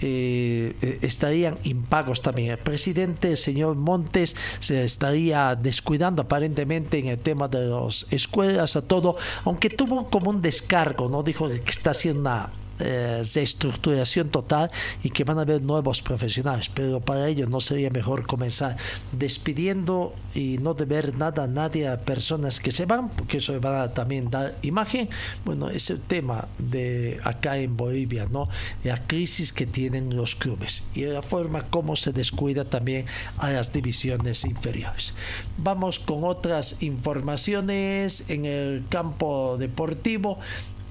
eh, 0.01 0.99
estarían 1.01 1.57
impagos 1.63 2.21
también. 2.21 2.51
El 2.51 2.57
presidente, 2.57 3.31
el 3.31 3.37
señor 3.37 3.75
Montes, 3.75 4.35
se 4.59 4.83
estaría 4.83 5.55
descuidando 5.55 6.23
aparentemente 6.23 6.97
en 6.97 7.07
el 7.07 7.19
tema 7.19 7.47
de 7.47 7.67
las 7.67 8.05
escuelas, 8.11 8.75
a 8.75 8.81
todo, 8.81 9.17
aunque 9.43 9.69
tuvo 9.69 10.09
como 10.09 10.29
un 10.29 10.41
descargo, 10.41 11.09
¿no? 11.09 11.23
Dijo 11.23 11.47
que 11.47 11.71
está 11.71 11.91
haciendo 11.91 12.21
una 12.21 12.49
eh, 12.79 13.23
reestructuración 13.33 14.29
total 14.29 14.69
y 15.03 15.09
que 15.09 15.23
van 15.23 15.37
a 15.39 15.41
haber 15.41 15.61
nuevos 15.61 16.01
profesionales, 16.01 16.69
pero 16.73 16.99
para 16.99 17.27
ello 17.27 17.47
no 17.47 17.61
sería 17.61 17.89
mejor 17.89 18.27
comenzar 18.27 18.77
despidiendo 19.11 20.13
y 20.33 20.57
no 20.57 20.73
deber 20.73 21.15
nada 21.15 21.43
a 21.43 21.47
nadie 21.47 21.87
a 21.87 21.97
personas 21.97 22.59
que 22.59 22.71
se 22.71 22.85
van, 22.85 23.09
porque 23.09 23.37
eso 23.37 23.59
va 23.61 23.83
a 23.83 23.93
también 23.93 24.29
dar 24.29 24.55
imagen. 24.61 25.09
Bueno, 25.45 25.69
es 25.69 25.89
el 25.89 26.01
tema 26.01 26.47
de 26.57 27.19
acá 27.23 27.57
en 27.57 27.77
Bolivia, 27.77 28.27
¿no? 28.29 28.49
La 28.83 28.97
crisis 29.07 29.53
que 29.53 29.65
tienen 29.65 30.15
los 30.15 30.35
clubes 30.35 30.83
y 30.93 31.05
la 31.05 31.21
forma 31.21 31.63
como 31.63 31.95
se 31.95 32.11
descuida 32.11 32.65
también 32.65 33.05
a 33.37 33.51
las 33.51 33.71
divisiones 33.71 34.45
inferiores. 34.45 35.13
Vamos 35.57 35.99
con 35.99 36.23
otras 36.23 36.81
informaciones 36.81 38.29
en 38.29 38.45
el 38.45 38.85
campo 38.89 39.57
deportivo 39.57 40.39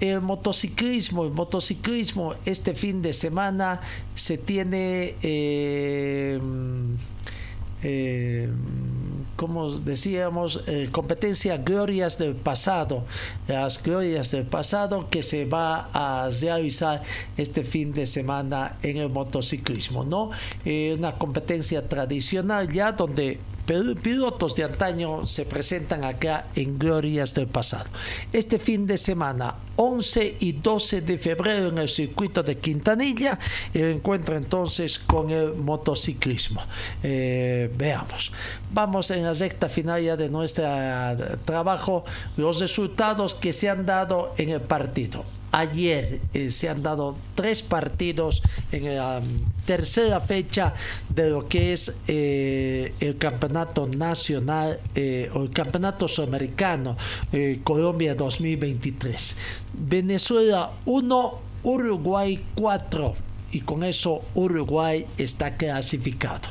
el 0.00 0.20
motociclismo, 0.20 1.24
el 1.24 1.32
motociclismo 1.32 2.34
este 2.44 2.74
fin 2.74 3.02
de 3.02 3.12
semana 3.12 3.80
se 4.14 4.38
tiene 4.38 5.14
eh, 5.22 6.40
eh, 7.82 8.48
como 9.36 9.72
decíamos, 9.78 10.62
eh, 10.66 10.88
competencia 10.92 11.56
glorias 11.58 12.18
del 12.18 12.34
pasado, 12.34 13.04
las 13.48 13.82
glorias 13.82 14.30
del 14.30 14.44
pasado 14.44 15.08
que 15.10 15.22
se 15.22 15.44
va 15.44 15.90
a 15.92 16.30
realizar 16.40 17.02
este 17.36 17.64
fin 17.64 17.92
de 17.92 18.06
semana 18.06 18.76
en 18.82 18.98
el 18.98 19.10
motociclismo, 19.10 20.04
¿no? 20.04 20.30
Una 20.96 21.12
competencia 21.18 21.86
tradicional 21.86 22.72
ya 22.72 22.92
donde 22.92 23.38
pilotos 23.66 24.56
de 24.56 24.64
antaño 24.64 25.26
se 25.26 25.44
presentan 25.44 26.04
acá 26.04 26.46
en 26.54 26.78
glorias 26.78 27.34
del 27.34 27.46
pasado. 27.46 27.86
Este 28.32 28.58
fin 28.58 28.86
de 28.86 28.98
semana, 28.98 29.54
11 29.76 30.36
y 30.40 30.52
12 30.52 31.00
de 31.00 31.18
febrero 31.18 31.68
en 31.68 31.78
el 31.78 31.88
circuito 31.88 32.42
de 32.42 32.58
Quintanilla, 32.58 33.38
el 33.72 33.92
encuentro 33.92 34.36
entonces 34.36 34.98
con 34.98 35.30
el 35.30 35.54
motociclismo. 35.54 36.62
Eh, 37.02 37.70
veamos. 37.76 38.32
Vamos 38.72 39.10
en 39.10 39.24
la 39.24 39.32
recta 39.32 39.68
final 39.68 40.02
ya 40.02 40.16
de 40.16 40.28
nuestro 40.28 40.64
trabajo, 41.44 42.04
los 42.36 42.60
resultados 42.60 43.34
que 43.34 43.52
se 43.52 43.68
han 43.68 43.86
dado 43.86 44.34
en 44.36 44.50
el 44.50 44.60
partido. 44.60 45.24
Ayer 45.54 46.18
eh, 46.34 46.50
se 46.50 46.68
han 46.68 46.82
dado 46.82 47.16
tres 47.36 47.62
partidos 47.62 48.42
en 48.72 48.96
la 48.96 49.22
tercera 49.64 50.20
fecha 50.20 50.74
de 51.08 51.30
lo 51.30 51.46
que 51.46 51.72
es 51.72 51.94
eh, 52.08 52.92
el 52.98 53.18
campeonato 53.18 53.86
nacional 53.86 54.80
eh, 54.96 55.30
o 55.32 55.44
el 55.44 55.50
campeonato 55.50 56.08
sudamericano 56.08 56.96
Colombia 57.62 58.16
2023. 58.16 59.36
Venezuela 59.74 60.72
1, 60.86 61.38
Uruguay 61.62 62.44
4 62.56 63.14
y 63.52 63.60
con 63.60 63.84
eso 63.84 64.22
Uruguay 64.34 65.06
está 65.18 65.56
clasificado. 65.56 66.48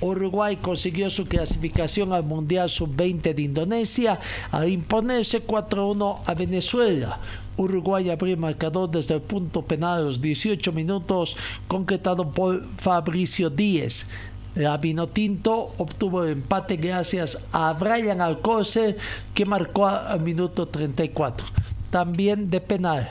Uruguay 0.00 0.56
consiguió 0.56 1.10
su 1.10 1.26
clasificación 1.26 2.14
al 2.14 2.22
Mundial 2.22 2.70
Sub-20 2.70 3.34
de 3.34 3.42
Indonesia 3.42 4.18
al 4.50 4.68
imponerse 4.68 5.46
4-1 5.46 6.20
a 6.24 6.34
Venezuela. 6.34 7.20
Uruguay 7.56 8.10
abrió 8.10 8.36
marcador 8.36 8.90
desde 8.90 9.14
el 9.14 9.22
punto 9.22 9.62
penal 9.62 9.98
a 9.98 10.02
los 10.02 10.20
18 10.20 10.72
minutos, 10.72 11.36
concretado 11.68 12.28
por 12.30 12.64
Fabricio 12.76 13.50
Díez. 13.50 14.06
La 14.54 14.76
Vinotinto 14.78 15.74
obtuvo 15.76 16.24
el 16.24 16.32
empate 16.32 16.76
gracias 16.76 17.46
a 17.52 17.72
Brian 17.74 18.20
Alcócer, 18.20 18.96
que 19.34 19.44
marcó 19.44 19.86
al 19.86 20.20
minuto 20.20 20.66
34. 20.66 21.46
También 21.90 22.48
de 22.48 22.60
penal. 22.60 23.10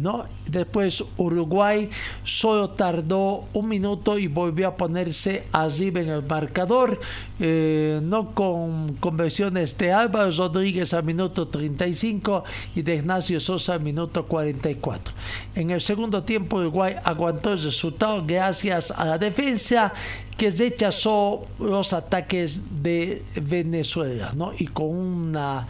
¿No? 0.00 0.24
Después 0.46 1.04
Uruguay 1.16 1.90
solo 2.24 2.70
tardó 2.70 3.44
un 3.52 3.68
minuto 3.68 4.18
y 4.18 4.26
volvió 4.26 4.68
a 4.68 4.76
ponerse 4.76 5.44
arriba 5.52 6.00
en 6.00 6.08
el 6.08 6.22
marcador, 6.22 7.00
eh, 7.40 8.00
no 8.02 8.30
con 8.34 8.96
conversiones 8.96 9.76
de 9.76 9.92
Álvaro 9.92 10.30
Rodríguez 10.30 10.94
al 10.94 11.04
minuto 11.04 11.48
35 11.48 12.44
y 12.74 12.82
de 12.82 12.96
Ignacio 12.96 13.40
Sosa 13.40 13.74
al 13.74 13.80
minuto 13.80 14.26
44. 14.26 15.14
En 15.54 15.70
el 15.70 15.80
segundo 15.80 16.22
tiempo 16.22 16.58
Uruguay 16.58 16.94
aguantó 17.04 17.52
el 17.52 17.62
resultado 17.62 18.24
gracias 18.26 18.90
a 18.90 19.04
la 19.04 19.18
defensa 19.18 19.92
que 20.38 20.50
rechazó 20.50 21.46
los 21.58 21.92
ataques 21.92 22.82
de 22.82 23.24
Venezuela, 23.34 24.32
¿no? 24.36 24.52
Y 24.56 24.68
con 24.68 24.86
una 24.86 25.66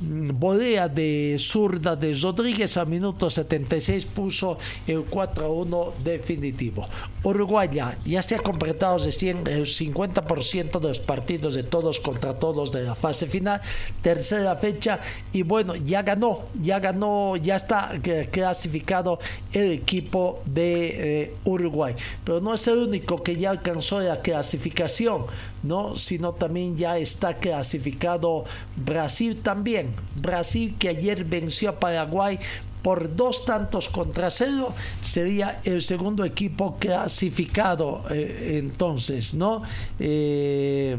volea 0.00 0.88
de 0.88 1.36
zurda 1.38 1.96
de 1.96 2.12
Rodríguez 2.12 2.76
al 2.76 2.86
minuto 2.86 3.30
76 3.30 4.04
puso 4.06 4.58
el 4.86 5.06
4-1 5.06 5.94
definitivo. 6.04 6.86
Uruguay 7.22 7.68
ya, 7.72 8.22
se 8.22 8.36
ha 8.36 8.38
completado 8.38 8.98
recién 8.98 9.38
el 9.46 9.66
50% 9.66 10.78
de 10.78 10.88
los 10.88 11.00
partidos 11.00 11.54
de 11.54 11.62
todos 11.62 11.98
contra 11.98 12.38
todos 12.38 12.72
de 12.72 12.84
la 12.84 12.94
fase 12.94 13.26
final, 13.26 13.60
tercera 14.02 14.54
fecha 14.56 15.00
y 15.32 15.42
bueno, 15.42 15.74
ya 15.74 16.02
ganó, 16.02 16.44
ya 16.62 16.78
ganó, 16.78 17.36
ya 17.36 17.56
está 17.56 17.92
clasificado 18.30 19.18
el 19.52 19.72
equipo 19.72 20.42
de 20.46 21.22
eh, 21.22 21.34
Uruguay, 21.44 21.94
pero 22.22 22.40
no 22.40 22.54
es 22.54 22.66
el 22.68 22.78
único 22.78 23.22
que 23.22 23.36
ya 23.36 23.50
alcanzó 23.50 24.00
la 24.00 24.20
clasificación, 24.20 25.26
¿no? 25.62 25.96
sino 25.96 26.32
también 26.32 26.76
ya 26.76 26.98
está 26.98 27.34
clasificado 27.34 28.44
Brasil 28.76 29.40
también. 29.42 29.94
Brasil 30.16 30.74
que 30.78 30.88
ayer 30.88 31.24
venció 31.24 31.70
a 31.70 31.80
Paraguay 31.80 32.38
por 32.82 33.16
dos 33.16 33.44
tantos 33.44 33.88
contra 33.88 34.30
cero 34.30 34.72
sería 35.02 35.60
el 35.64 35.82
segundo 35.82 36.24
equipo 36.24 36.76
clasificado 36.76 38.04
eh, 38.10 38.60
entonces, 38.62 39.34
¿no? 39.34 39.62
Eh, 39.98 40.96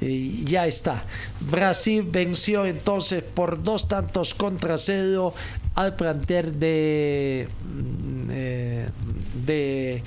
eh, 0.00 0.42
ya 0.44 0.66
está. 0.66 1.04
Brasil 1.40 2.06
venció 2.06 2.66
entonces 2.66 3.22
por 3.22 3.62
dos 3.62 3.88
tantos 3.88 4.34
contra 4.34 4.76
cero 4.76 5.32
al 5.74 5.96
planter 5.96 6.52
de, 6.52 7.48
mm, 7.64 8.30
eh, 8.30 10.02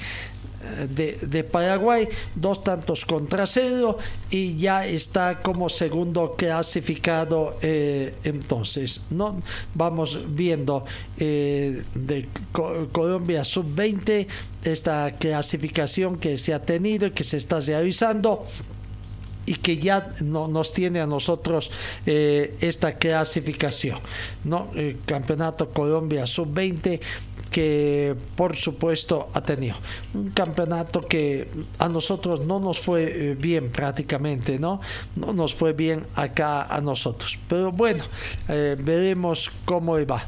de 0.89 1.19
de, 1.21 1.43
Paraguay, 1.43 2.07
dos 2.35 2.63
tantos 2.63 3.05
contra 3.05 3.47
cero 3.47 3.97
y 4.29 4.57
ya 4.57 4.85
está 4.85 5.39
como 5.41 5.69
segundo 5.69 6.35
clasificado 6.35 7.57
eh, 7.61 8.13
entonces, 8.23 9.01
¿no? 9.09 9.41
Vamos 9.73 10.19
viendo 10.29 10.85
eh, 11.17 11.83
de 11.93 12.27
Colombia 12.91 13.43
sub-20 13.43 14.27
esta 14.63 15.11
clasificación 15.17 16.17
que 16.17 16.37
se 16.37 16.53
ha 16.53 16.61
tenido 16.61 17.07
y 17.07 17.11
que 17.11 17.23
se 17.23 17.37
está 17.37 17.59
realizando 17.59 18.45
y 19.49 19.55
que 19.55 19.77
ya 19.77 20.13
no, 20.21 20.47
nos 20.47 20.73
tiene 20.73 21.01
a 21.01 21.07
nosotros 21.07 21.71
eh, 22.05 22.55
esta 22.61 22.93
clasificación. 22.99 23.97
¿no? 24.43 24.69
El 24.75 24.99
Campeonato 25.05 25.71
Colombia 25.71 26.27
Sub-20 26.27 26.99
que 27.51 28.15
por 28.35 28.55
supuesto 28.55 29.29
ha 29.33 29.41
tenido 29.41 29.75
un 30.13 30.29
campeonato 30.29 31.01
que 31.01 31.47
a 31.77 31.89
nosotros 31.89 32.45
no 32.45 32.59
nos 32.59 32.79
fue 32.79 33.31
eh, 33.31 33.35
bien 33.35 33.71
prácticamente, 33.71 34.59
¿no? 34.59 34.81
No 35.15 35.33
nos 35.33 35.55
fue 35.55 35.73
bien 35.73 36.05
acá 36.15 36.63
a 36.63 36.81
nosotros. 36.81 37.37
Pero 37.47 37.71
bueno, 37.71 38.03
eh, 38.47 38.75
veremos 38.79 39.51
cómo 39.65 39.93
va. 40.05 40.25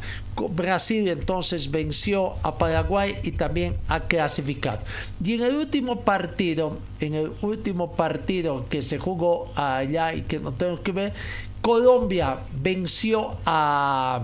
Brasil 0.50 1.08
entonces 1.10 1.70
venció 1.70 2.34
a 2.44 2.58
Paraguay 2.58 3.18
y 3.24 3.32
también 3.32 3.76
ha 3.88 4.02
clasificado. 4.02 4.80
Y 5.24 5.36
en 5.36 5.44
el 5.44 5.56
último 5.56 6.02
partido, 6.02 6.78
en 7.00 7.16
el 7.16 7.32
último 7.42 7.92
partido 7.92 8.66
que 8.70 8.82
se 8.82 8.98
jugó 8.98 9.52
allá 9.56 10.14
y 10.14 10.22
que 10.24 10.40
no 10.40 10.52
tengo 10.54 10.82
que 10.82 10.92
ver, 10.92 11.14
Colombia 11.62 12.40
venció 12.62 13.36
a 13.46 14.24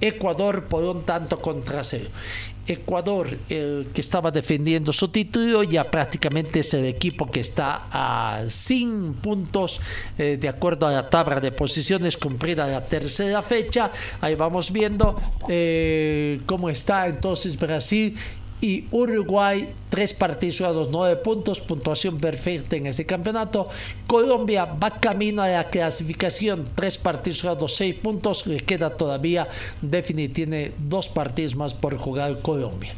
Ecuador 0.00 0.64
por 0.64 0.84
un 0.84 1.02
tanto 1.02 1.38
contra 1.38 1.82
cero. 1.82 2.08
Ecuador, 2.68 3.34
que 3.48 4.00
estaba 4.00 4.30
defendiendo 4.30 4.92
su 4.92 5.08
título, 5.08 5.62
ya 5.62 5.90
prácticamente 5.90 6.60
es 6.60 6.74
el 6.74 6.84
equipo 6.84 7.30
que 7.30 7.40
está 7.40 7.86
a 7.90 8.44
100 8.46 9.14
puntos 9.14 9.80
eh, 10.18 10.36
de 10.38 10.48
acuerdo 10.48 10.86
a 10.86 10.92
la 10.92 11.08
tabla 11.08 11.40
de 11.40 11.50
posiciones 11.50 12.18
cumplida 12.18 12.66
la 12.66 12.84
tercera 12.84 13.40
fecha. 13.40 13.90
Ahí 14.20 14.34
vamos 14.34 14.70
viendo 14.70 15.18
eh, 15.48 16.42
cómo 16.44 16.68
está 16.68 17.06
entonces 17.06 17.58
Brasil 17.58 18.14
y 18.60 18.86
Uruguay, 18.90 19.72
tres 19.88 20.12
partidos 20.12 20.58
jugados, 20.58 20.88
nueve 20.90 21.16
puntos, 21.16 21.60
puntuación 21.60 22.18
perfecta 22.18 22.76
en 22.76 22.86
este 22.86 23.06
campeonato. 23.06 23.68
Colombia 24.06 24.64
va 24.64 24.90
camino 24.90 25.42
a 25.42 25.48
la 25.48 25.64
clasificación, 25.64 26.66
tres 26.74 26.98
partidos 26.98 27.42
jugados, 27.42 27.76
seis 27.76 27.94
puntos, 27.94 28.46
le 28.46 28.58
queda 28.60 28.90
todavía 28.90 29.48
definir, 29.80 30.32
tiene 30.32 30.72
dos 30.78 31.08
partidos 31.08 31.56
más 31.56 31.74
por 31.74 31.96
jugar 31.96 32.40
Colombia. 32.40 32.94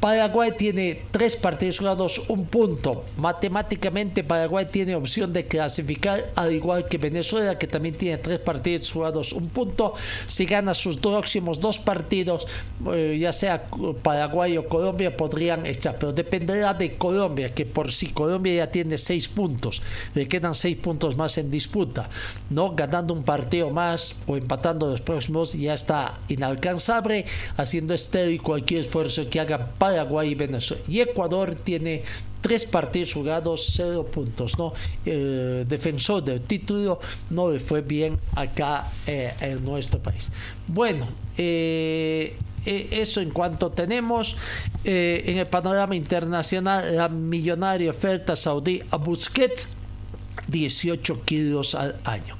Paraguay 0.00 0.52
tiene 0.56 1.02
tres 1.10 1.36
partidos 1.36 1.78
jugados, 1.78 2.22
un 2.28 2.46
punto. 2.46 3.04
Matemáticamente 3.16 4.22
Paraguay 4.22 4.66
tiene 4.70 4.94
opción 4.94 5.32
de 5.32 5.46
clasificar, 5.46 6.30
al 6.36 6.52
igual 6.52 6.86
que 6.86 6.98
Venezuela, 6.98 7.58
que 7.58 7.66
también 7.66 7.96
tiene 7.96 8.18
tres 8.18 8.38
partidos 8.38 8.92
jugados, 8.92 9.32
un 9.32 9.48
punto. 9.48 9.94
Si 10.26 10.44
gana 10.44 10.74
sus 10.74 10.98
próximos 10.98 11.60
dos 11.60 11.78
partidos, 11.78 12.46
eh, 12.92 13.16
ya 13.20 13.32
sea 13.32 13.64
Paraguay 14.02 14.56
o 14.58 14.68
Colombia, 14.68 15.16
podrían 15.16 15.66
echar. 15.66 15.96
Pero 15.98 16.12
dependerá 16.12 16.74
de 16.74 16.96
Colombia, 16.96 17.54
que 17.54 17.64
por 17.64 17.92
sí 17.92 18.08
Colombia 18.08 18.54
ya 18.54 18.70
tiene 18.70 18.98
seis 18.98 19.28
puntos. 19.28 19.82
Le 20.14 20.28
quedan 20.28 20.54
seis 20.54 20.76
puntos 20.76 21.16
más 21.16 21.38
en 21.38 21.50
disputa. 21.50 22.08
¿no? 22.50 22.74
Ganando 22.74 23.14
un 23.14 23.22
partido 23.22 23.70
más 23.70 24.20
o 24.26 24.36
empatando 24.36 24.86
los 24.86 25.00
próximos 25.00 25.54
ya 25.54 25.74
está 25.74 26.18
inalcanzable, 26.28 27.24
haciendo 27.56 27.94
y 28.30 28.38
cualquier 28.38 28.80
esfuerzo 28.80 29.28
que 29.28 29.40
hagan 29.40 29.66
Paraguay 29.86 30.30
y 30.30 30.34
Venezuela. 30.34 30.82
Y 30.88 31.00
Ecuador 31.00 31.54
tiene 31.54 32.02
tres 32.40 32.66
partidos 32.66 33.12
jugados, 33.12 33.72
cero 33.72 34.04
puntos. 34.04 34.58
¿no? 34.58 34.72
defensor 35.04 36.24
del 36.24 36.40
título 36.40 37.00
no 37.30 37.50
le 37.50 37.60
fue 37.60 37.80
bien 37.80 38.18
acá 38.34 38.90
eh, 39.06 39.32
en 39.40 39.64
nuestro 39.64 40.00
país. 40.00 40.28
Bueno, 40.66 41.06
eh, 41.36 42.36
eh, 42.64 42.88
eso 42.90 43.20
en 43.20 43.30
cuanto 43.30 43.70
tenemos 43.70 44.36
en 44.84 45.38
el 45.38 45.46
panorama 45.46 45.94
internacional, 45.94 46.96
la 46.96 47.08
millonaria 47.08 47.90
oferta 47.90 48.36
saudí 48.36 48.82
a 48.90 48.96
Busquets, 48.96 49.68
18 50.48 51.22
kilos 51.24 51.74
al 51.74 51.96
año. 52.04 52.36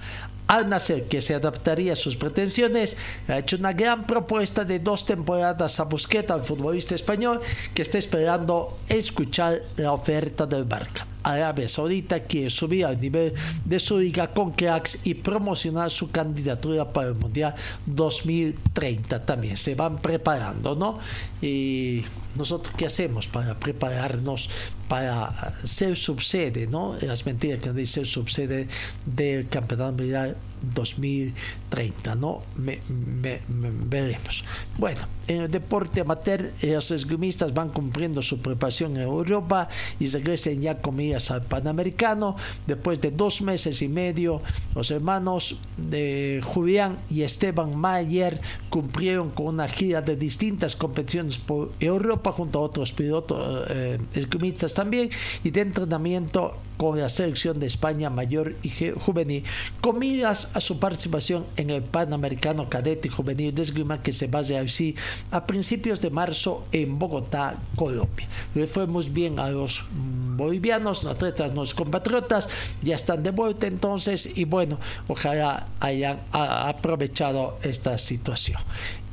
Al 0.47 0.69
nacer 0.69 1.05
que 1.09 1.21
se 1.21 1.35
adaptaría 1.35 1.95
a 1.95 1.97
sus 1.97 2.17
pretensiones, 2.17 2.97
ha 3.29 3.39
hecho 3.39 3.57
una 3.57 3.73
gran 3.73 4.07
propuesta 4.07 4.65
de 4.65 4.79
dos 4.79 5.05
temporadas 5.05 5.81
a 5.81 5.85
Busquets, 5.85 6.31
al 6.31 6.43
futbolista 6.43 6.95
español, 6.95 7.41
que 7.75 7.83
está 7.83 7.99
esperando 7.99 8.79
escuchar 8.89 9.63
la 9.77 9.93
oferta 9.93 10.47
del 10.47 10.65
Barca. 10.65 11.07
Arabia 11.27 11.69
Saudita 11.69 12.21
quiere 12.21 12.51
subir 12.51 12.85
al 12.85 13.01
nivel 13.01 13.35
de 13.65 13.79
su 13.81 13.99
liga 13.99 14.29
con 14.29 14.53
cracks 14.53 15.01
y 15.05 15.15
promocionar 15.15 15.91
su 15.91 16.11
candidatura 16.11 16.93
para 16.93 17.09
el 17.09 17.17
Mundial 17.17 17.55
2030. 17.87 19.25
También 19.27 19.57
se 19.57 19.75
van 19.75 19.99
preparando, 19.99 20.77
¿no? 20.77 20.99
Y 21.43 22.05
nosotros 22.37 22.75
qué 22.77 22.87
hacemos 22.87 23.27
para 23.27 23.59
prepararnos 23.59 24.49
para 24.89 25.55
ser 25.65 25.97
subsede, 25.97 26.69
¿no? 26.69 26.97
Las 27.01 27.27
mentiras 27.27 27.61
que 27.61 27.73
dicen 27.73 28.05
subsede 28.05 28.69
del 29.05 29.49
Campeonato 29.49 29.93
Mundial 29.93 30.37
2030, 30.75 32.15
¿no? 32.15 32.43
Veremos. 32.57 34.45
Bueno, 34.79 35.01
en 35.29 35.43
el 35.43 35.51
deporte 35.51 36.01
amateur, 36.01 36.53
los 36.63 36.91
esgrimistas 36.91 37.53
van 37.53 37.71
cumpliendo 37.71 38.23
su 38.23 38.41
preparación 38.41 38.97
en 38.97 39.03
Europa 39.03 39.69
y 39.99 40.09
regresan 40.09 40.61
ya 40.61 40.79
comidas 40.79 41.31
al 41.31 41.43
Panamericano. 41.43 42.37
Después 42.67 43.01
de 43.01 43.11
dos 43.11 43.43
meses 43.43 43.83
y 43.83 43.89
medio, 43.89 44.41
los 44.75 44.91
hermanos 44.91 45.59
de 45.77 46.41
Julián 46.45 46.99
y 47.11 47.23
Esteban 47.23 47.77
Mayer 47.77 48.41
cumplieron 48.69 49.31
con 49.31 49.47
una 49.47 49.69
gira 49.69 50.01
de 50.01 50.17
distintas 50.17 50.77
competiciones 50.77 51.39
por 51.39 51.73
Europa 51.81 52.33
junto 52.33 52.59
a 52.59 52.63
otros 52.63 52.93
pilotos 52.93 53.67
eh, 53.71 53.99
esgrimistas 54.15 54.75
también 54.75 55.11
y 55.45 55.51
de 55.51 55.61
entrenamiento 55.63 56.55
con 56.77 56.99
la 56.99 57.09
selección 57.09 57.59
de 57.59 57.67
España 57.67 58.11
mayor 58.11 58.57
y 58.63 58.71
juvenil, 59.01 59.45
comidas 59.81 60.51
a 60.57 60.61
su 60.61 60.79
participación 60.79 61.45
en 61.59 61.69
el 61.69 61.83
Panamericano 61.83 62.71
Cadete 62.71 63.09
y 63.09 63.11
Juvenil 63.11 63.55
de 63.55 63.61
Esgrima 63.61 64.03
que 64.03 64.11
se 64.11 64.27
va 64.27 64.39
a 64.39 64.61
así 64.63 64.95
a 65.31 65.45
principios 65.45 66.01
de 66.01 66.09
marzo 66.09 66.65
en 66.73 66.99
Bogotá, 66.99 67.57
Colombia. 67.77 68.27
Le 68.55 68.67
fue 68.67 68.87
muy 68.87 69.07
bien 69.11 69.39
a 69.39 69.51
los 69.51 69.85
bolivianos, 69.93 71.05
atletas, 71.05 71.55
los 71.55 71.75
compatriotas, 71.75 72.49
ya 72.83 72.95
están 72.95 73.23
de 73.23 73.33
vuelta 73.33 73.67
entonces 73.67 74.31
y 74.35 74.47
bueno, 74.47 74.79
ojalá 75.09 75.67
hayan 75.79 76.21
aprovechado 76.33 77.59
esta 77.63 77.99
situación. 77.99 78.59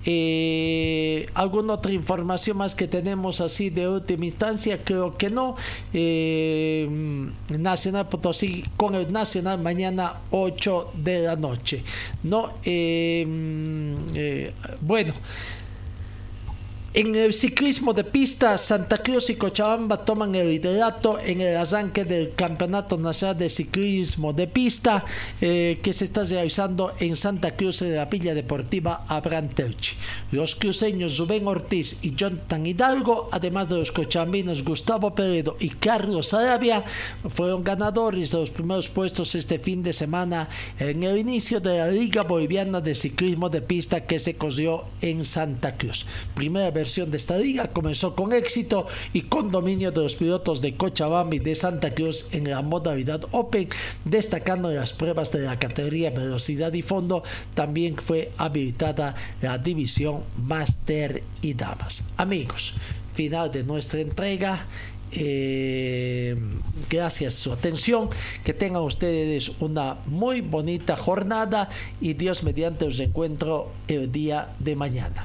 Eh, 0.05 1.25
¿Alguna 1.33 1.73
otra 1.73 1.93
información 1.93 2.57
más 2.57 2.75
que 2.75 2.87
tenemos 2.87 3.41
así 3.41 3.69
de 3.69 3.87
última 3.87 4.25
instancia? 4.25 4.83
Creo 4.83 5.17
que 5.17 5.29
no. 5.29 5.55
Eh, 5.93 6.87
Nacional 7.49 8.09
Potosí 8.09 8.63
con 8.75 8.95
el 8.95 9.11
Nacional 9.11 9.61
mañana 9.61 10.15
8 10.31 10.91
de 10.95 11.19
la 11.21 11.35
noche. 11.35 11.83
No, 12.23 12.53
eh, 12.63 14.53
bueno. 14.81 15.13
En 16.95 17.15
el 17.15 17.33
ciclismo 17.33 17.91
de 17.91 18.03
pista, 18.03 18.55
Santa 18.55 18.99
Cruz 18.99 19.31
y 19.31 19.35
Cochabamba 19.35 20.05
toman 20.05 20.35
el 20.35 20.47
liderato 20.47 21.17
en 21.17 21.41
el 21.41 21.57
arranque 21.57 22.05
del 22.05 22.35
Campeonato 22.35 22.97
Nacional 22.97 23.35
de 23.35 23.49
Ciclismo 23.49 24.31
de 24.31 24.45
Pista 24.45 25.03
eh, 25.41 25.79
que 25.81 25.91
se 25.91 26.05
está 26.05 26.23
realizando 26.23 26.93
en 26.99 27.15
Santa 27.15 27.55
Cruz 27.55 27.79
de 27.79 27.95
la 27.95 28.05
Villa 28.05 28.35
Deportiva 28.35 29.05
Abraham 29.07 29.49
Los 30.31 30.53
cruceños 30.53 31.17
Rubén 31.17 31.47
Ortiz 31.47 31.97
y 32.03 32.13
Jonathan 32.13 32.63
Hidalgo, 32.63 33.27
además 33.31 33.69
de 33.69 33.77
los 33.77 33.91
cochabambinos 33.91 34.63
Gustavo 34.63 35.15
Peredo 35.15 35.57
y 35.59 35.69
Carlos 35.69 36.31
Arabia, 36.35 36.83
fueron 37.27 37.63
ganadores 37.63 38.29
de 38.29 38.37
los 38.37 38.51
primeros 38.51 38.87
puestos 38.87 39.33
este 39.33 39.57
fin 39.57 39.81
de 39.81 39.93
semana 39.93 40.47
en 40.77 41.01
el 41.01 41.17
inicio 41.17 41.59
de 41.59 41.79
la 41.79 41.87
Liga 41.87 42.21
Boliviana 42.21 42.81
de 42.81 42.93
Ciclismo 42.93 43.49
de 43.49 43.63
Pista 43.63 44.05
que 44.05 44.19
se 44.19 44.35
corrió 44.35 44.83
en 45.01 45.25
Santa 45.25 45.75
Cruz. 45.75 46.05
Primera 46.35 46.69
vez 46.69 46.82
de 46.83 47.15
esta 47.15 47.37
liga 47.37 47.69
comenzó 47.69 48.13
con 48.13 48.33
éxito 48.33 48.87
y 49.13 49.21
con 49.21 49.51
dominio 49.51 49.91
de 49.91 50.01
los 50.01 50.15
pilotos 50.15 50.59
de 50.59 50.75
Cochabamba 50.75 51.33
y 51.35 51.39
de 51.39 51.55
Santa 51.55 51.95
Cruz 51.95 52.27
en 52.33 52.49
la 52.49 52.61
modalidad 52.61 53.21
Open, 53.31 53.69
destacando 54.03 54.69
las 54.69 54.91
pruebas 54.91 55.31
de 55.31 55.39
la 55.39 55.57
categoría 55.57 56.09
velocidad 56.09 56.73
y 56.73 56.81
fondo, 56.81 57.23
también 57.53 57.95
fue 57.95 58.31
habilitada 58.37 59.15
la 59.41 59.57
división 59.57 60.23
Master 60.37 61.23
y 61.41 61.53
Damas. 61.53 62.03
Amigos, 62.17 62.73
final 63.13 63.49
de 63.49 63.63
nuestra 63.63 64.01
entrega. 64.01 64.65
Eh, 65.15 66.35
gracias 66.89 67.35
su 67.35 67.51
atención. 67.51 68.09
Que 68.43 68.53
tengan 68.53 68.83
ustedes 68.83 69.51
una 69.59 69.97
muy 70.05 70.41
bonita 70.41 70.95
jornada 70.95 71.69
y 72.01 72.13
Dios 72.13 72.43
mediante 72.43 72.85
os 72.85 72.99
encuentro 72.99 73.71
el 73.87 74.11
día 74.11 74.49
de 74.59 74.75
mañana. 74.75 75.23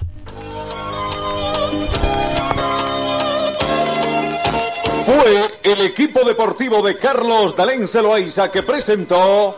Fue 5.07 5.49
el 5.63 5.81
equipo 5.81 6.23
deportivo 6.23 6.83
de 6.83 6.99
Carlos 6.99 7.57
Dalén 7.57 7.89
Celoaiza 7.89 8.51
que 8.51 8.63
presentó 8.63 9.57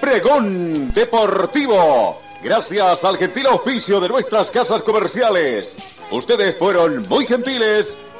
Pregón 0.00 0.92
Deportivo. 0.92 2.20
Gracias 2.42 3.04
al 3.04 3.16
gentil 3.16 3.46
auspicio 3.46 4.00
de 4.00 4.08
nuestras 4.08 4.48
casas 4.50 4.82
comerciales. 4.82 5.76
Ustedes 6.10 6.56
fueron 6.56 7.08
muy 7.08 7.26
gentiles 7.26 7.96